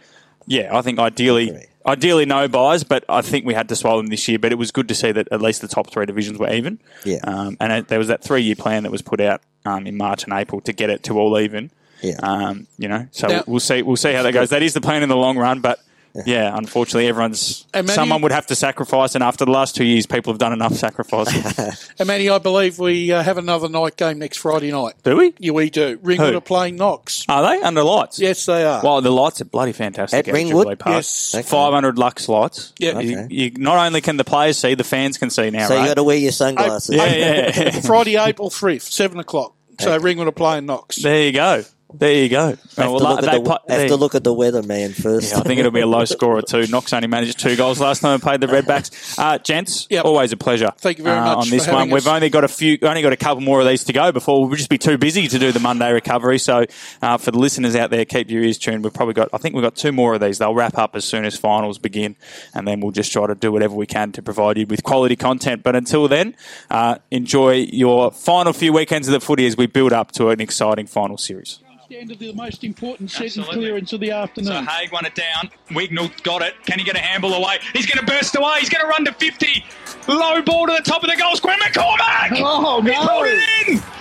yeah, 0.47 0.76
I 0.76 0.81
think 0.81 0.97
ideally, 0.97 1.49
Agree. 1.49 1.65
ideally 1.85 2.26
no 2.26 2.47
byes, 2.47 2.84
but 2.84 3.06
I 3.07 3.22
think 3.22 3.45
we 3.45 3.53
had 3.53 3.69
to 3.69 3.76
swallow 3.76 3.97
them 3.97 4.07
this 4.07 4.27
year. 4.27 4.39
But 4.39 4.51
it 4.51 4.56
was 4.56 4.72
good 4.72 4.88
to 4.88 4.95
see 4.95 5.11
that 5.11 5.27
at 5.31 5.41
least 5.41 5.61
the 5.61 5.68
top 5.68 5.91
three 5.91 6.06
divisions 6.07 6.39
were 6.39 6.51
even. 6.51 6.80
Yeah. 7.06 7.19
Um, 7.23 7.57
and 7.60 7.72
it, 7.73 7.88
there 7.89 7.99
was 7.99 8.07
that 8.07 8.23
three 8.23 8.41
year 8.41 8.56
plan 8.56 8.84
that 8.84 8.91
was 8.91 9.03
put 9.03 9.22
out 9.22 9.41
um, 9.65 9.85
in 9.85 9.97
March 9.97 10.23
and 10.23 10.34
April 10.34 10.61
to 10.61 10.73
get 10.73 10.89
it 10.89 11.03
to 11.03 11.19
all 11.19 11.39
even. 11.39 11.69
yeah. 12.01 12.15
Um, 12.23 12.65
you 12.77 12.88
know, 12.88 13.07
so 13.11 13.27
Now- 13.27 13.43
we'll 13.45 13.60
see. 13.60 13.84
We'll 13.84 13.97
see 13.97 14.14
how 14.14 14.23
that 14.23 14.34
goes. 14.34 14.49
That 14.49 14.64
is 14.64 14.73
the 14.73 14.81
plan 14.81 15.03
in 15.03 15.10
the 15.10 15.18
long 15.18 15.38
run, 15.38 15.60
but 15.60 15.80
yeah, 16.26 16.56
unfortunately, 16.57 17.07
everyone's 17.07 17.65
And 17.73 17.88
Matty- 17.88 17.95
someone 17.95 18.22
would 18.22 18.31
have 18.31 18.48
to 18.48 18.56
sacrifice, 18.56 19.15
and 19.15 19.23
after 19.23 19.45
the 19.45 19.52
last 19.52 19.76
two 19.76 19.84
years, 19.84 20.06
people 20.06 20.34
have 20.34 20.40
done 20.40 20.53
enough 20.53 20.73
sacrifices. 20.76 21.90
And 21.99 22.07
Manny, 22.07 22.30
I 22.30 22.38
believe 22.38 22.80
we 22.80 23.11
uh, 23.11 23.22
have 23.22 23.38
another 23.38 23.68
night 23.69 23.98
game 23.98 24.19
next 24.19 24.38
Friday 24.38 24.72
night. 24.72 24.94
do 25.03 25.18
we? 25.18 25.34
Yeah, 25.38 25.52
we 25.52 25.69
do. 25.69 25.99
Ringwood 26.02 26.31
Who? 26.31 26.38
are 26.38 26.41
playing 26.41 26.77
Knox. 26.77 27.26
Are 27.27 27.41
they 27.44 27.61
under 27.61 27.84
lights? 27.84 28.19
Yes, 28.19 28.45
they 28.45 28.64
are. 28.64 28.81
Well, 28.84 29.02
the 29.02 29.11
lights 29.11 29.41
are 29.41 29.45
bloody 29.45 29.73
fantastic 29.73 30.27
At 30.27 30.34
Ringwood? 30.34 30.64
Jubilee 30.64 30.76
Park. 30.76 30.95
Yes. 30.95 31.36
Okay. 31.36 31.44
500 31.44 31.98
lux 31.98 32.30
lights. 32.30 32.73
Yeah. 32.80 32.98
Okay. 32.98 33.27
you, 33.30 33.52
not 33.57 33.86
only 33.86 34.02
can 34.02 34.18
the 34.18 34.23
players 34.23 34.57
see, 34.57 34.76
the 34.76 34.84
fans 34.84 35.18
can 35.18 35.30
see 35.30 35.49
now, 35.49 35.68
so 35.68 35.73
you 35.73 35.80
right? 35.81 35.88
got 35.90 35.94
to 35.95 36.03
wear 36.03 36.18
your 36.18 36.31
sunglasses. 36.31 36.95
yeah, 36.95 37.06
yeah, 37.15 37.52
yeah. 37.64 37.81
Friday, 37.81 38.15
April 38.15 38.49
5th, 38.49 38.81
7 38.84 39.19
o'clock. 39.19 39.56
So 39.80 39.98
Ringwood 39.98 40.27
are 40.27 40.31
playing 40.31 40.65
Knox. 40.65 40.98
there 40.98 41.23
you 41.23 41.31
go. 41.34 41.64
There 41.91 42.14
you 42.14 42.30
go. 42.30 42.49
Have, 42.49 42.60
Oh, 42.78 42.99
to 42.99 43.03
look, 43.03 43.22
they 43.22 43.28
at 43.28 43.34
the, 43.34 43.41
play- 43.41 43.76
have 43.78 43.88
to 43.88 43.95
look 43.95 44.14
at 44.14 44.24
the 44.24 44.32
weather, 44.32 44.61
man, 44.61 44.94
first. 44.94 45.32
Yeah, 45.32 45.40
I 45.40 45.41
think 45.41 45.60
it'll 45.60 45.72
be 45.72 45.80
a 45.80 45.88
low 45.88 46.06
score 46.06 46.38
or 46.38 46.44
two. 46.44 46.68
Knox 46.68 46.94
only 46.94 47.07
managed 47.07 47.40
two 47.40 47.56
goals 47.56 47.80
last 47.80 48.02
time 48.02 48.14
I 48.14 48.18
played 48.22 48.41
the 48.41 48.48
Redbacks. 48.61 49.18
Uh, 49.18 49.40
gents, 49.40 49.88
Yep. 49.90 50.06
always 50.06 50.32
a 50.32 50.38
pleasure. 50.38 50.72
Thank 50.78 50.99
you 50.99 51.03
very 51.03 51.18
uh, 51.18 51.24
much 51.26 51.38
on 51.45 51.49
this 51.49 51.66
having 51.66 51.80
one. 51.80 51.90
We've 51.90 52.06
us. 52.06 52.14
only 52.14 52.30
got 52.30 52.44
a 52.44 52.48
few, 52.48 52.78
only 52.84 53.02
got 53.02 53.11
a 53.11 53.18
couple 53.18 53.41
more 53.41 53.60
of 53.60 53.66
these 53.68 53.84
to 53.86 53.94
go 53.94 54.11
before 54.11 54.45
we'll 54.45 54.56
just 54.56 54.70
be 54.70 54.78
too 54.78 54.99
busy 54.99 55.28
to 55.28 55.40
do 55.40 55.52
the 55.52 55.60
Monday 55.60 55.91
recovery. 55.91 56.38
So 56.38 56.66
uh, 57.02 57.18
for 57.18 57.32
the 57.32 57.40
listeners 57.40 57.76
out 57.76 57.90
there, 57.90 58.06
keep 58.06 58.30
your 58.30 58.44
ears 58.44 58.60
tuned. 58.60 58.84
We've 58.84 58.94
probably 58.94 59.16
got, 59.16 59.30
I 59.34 59.40
think 59.40 59.56
we've 59.56 59.64
got 59.64 59.76
two 59.76 59.91
more 59.91 60.14
of 60.14 60.22
these. 60.22 60.38
They'll 60.38 60.53
wrap 60.53 60.78
up 60.78 60.95
as 60.95 61.06
soon 61.06 61.26
as 61.26 61.38
finals 61.38 61.80
begin, 61.80 62.16
and 62.53 62.68
then 62.68 62.82
we'll 62.82 62.91
just 62.91 63.11
try 63.11 63.26
to 63.26 63.34
do 63.34 63.52
whatever 63.52 63.74
we 63.74 63.88
can 63.88 64.11
to 64.11 64.22
provide 64.22 64.60
you 64.60 64.68
with 64.68 64.84
quality 64.84 65.16
content. 65.16 65.64
But 65.64 65.76
until 65.76 66.07
then, 66.07 66.36
uh, 66.70 66.99
enjoy 67.10 67.53
your 67.72 68.11
final 68.11 68.53
few 68.53 68.74
weekends 68.74 69.07
of 69.07 69.14
the 69.14 69.20
footy 69.20 69.48
as 69.48 69.57
we 69.57 69.66
build 69.66 69.91
up 69.91 70.11
to 70.14 70.30
an 70.30 70.40
exciting 70.40 70.86
final 70.86 71.18
series. 71.18 71.60
Stand 71.90 72.11
of 72.11 72.20
the 72.20 72.32
most 72.34 72.64
important 72.64 73.10
set 73.10 73.22
and 73.22 73.28
Absolutely. 73.40 73.56
clearance 73.56 73.94
of 73.94 73.99
the 73.99 74.11
afternoon. 74.11 74.64
So. 74.64 74.72
Haig 74.72 74.91
won 74.91 75.07
it 75.07 75.16
down. 75.16 75.49
Wignall 75.72 76.11
got 76.22 76.44
it. 76.44 76.53
Can 76.68 76.78
he 76.78 76.86
get 76.86 76.95
a 76.95 76.99
handball 76.99 77.34
away? 77.34 77.57
He's 77.74 77.88
going 77.88 77.98
to 77.98 78.06
burst 78.06 78.36
away. 78.36 78.57
He's 78.60 78.70
going 78.70 78.86
to 78.86 78.88
run 78.88 79.06
to 79.06 79.11
50. 79.11 79.66
Low 80.07 80.40
ball 80.44 80.68
to 80.68 80.74
the 80.74 80.84
top 80.84 81.03
of 81.03 81.10
the 81.10 81.16
goals. 81.16 81.40
Gwen 81.40 81.57
McCormack! 81.57 82.40
Oh, 82.44 82.80
no. 82.84 83.07
pulled 83.07 83.26
it 83.28 83.68
in! 83.68 83.82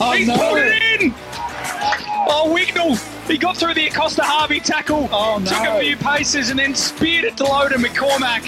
Oh, 0.00 0.12
He's 0.16 0.26
no. 0.26 0.36
pulled 0.36 0.58
it 0.58 1.00
in! 1.00 1.14
Oh, 2.26 2.52
Wignall! 2.52 2.98
He 3.28 3.38
got 3.38 3.56
through 3.56 3.74
the 3.74 3.86
Acosta 3.86 4.24
Harvey 4.24 4.58
tackle. 4.58 5.08
Oh, 5.12 5.38
no. 5.38 5.48
Took 5.48 5.60
a 5.60 5.78
few 5.78 5.96
paces 5.96 6.50
and 6.50 6.58
then 6.58 6.74
speared 6.74 7.22
it 7.24 7.36
to 7.36 7.44
low 7.44 7.68
to 7.68 7.76
McCormack. 7.76 8.42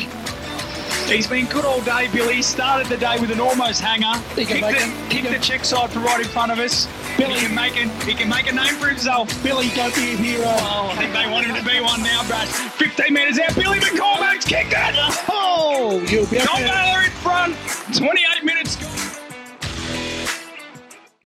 He's 1.07 1.27
been 1.27 1.47
good 1.47 1.65
all 1.65 1.81
day, 1.83 2.09
Billy. 2.13 2.43
Started 2.43 2.89
the 2.89 2.97
day 2.97 3.19
with 3.21 3.31
an 3.31 3.39
almost 3.41 3.81
hanger. 3.81 4.19
He 4.35 4.45
can 4.45 4.59
Kicked, 4.59 4.63
make 4.63 4.79
the, 4.79 5.15
kicked 5.15 5.31
the 5.31 5.39
check 5.39 5.65
side 5.65 5.91
for 5.91 6.01
right 6.01 6.21
in 6.21 6.27
front 6.27 6.51
of 6.51 6.59
us. 6.59 6.89
Billy 7.17 7.35
can 7.39 7.55
make 7.55 7.77
it. 7.77 7.89
He 8.03 8.15
can 8.15 8.29
make 8.29 8.51
a 8.51 8.55
name 8.55 8.75
for 8.75 8.89
himself. 8.89 9.29
Billy, 9.43 9.69
don't 9.77 9.95
be 9.95 10.15
a 10.15 10.17
hero. 10.17 10.45
Oh, 10.47 10.91
I 10.93 10.97
think 10.97 11.13
they 11.13 11.31
want 11.31 11.47
him 11.47 11.55
to 11.55 11.63
be 11.65 11.81
one 11.81 12.03
now, 12.03 12.27
Brad. 12.27 12.49
15 12.49 13.13
metres 13.15 13.39
out. 13.39 13.55
Billy 13.55 13.79
McCormack's 13.79 14.45
kicked 14.45 14.73
it. 14.73 14.95
Oh, 15.29 16.05
you'll 16.09 16.27
be 16.27 16.39
John. 16.39 16.57
Baylor 16.61 17.05
in 17.05 17.11
front. 17.23 17.55
28 17.97 18.45
minutes. 18.45 19.14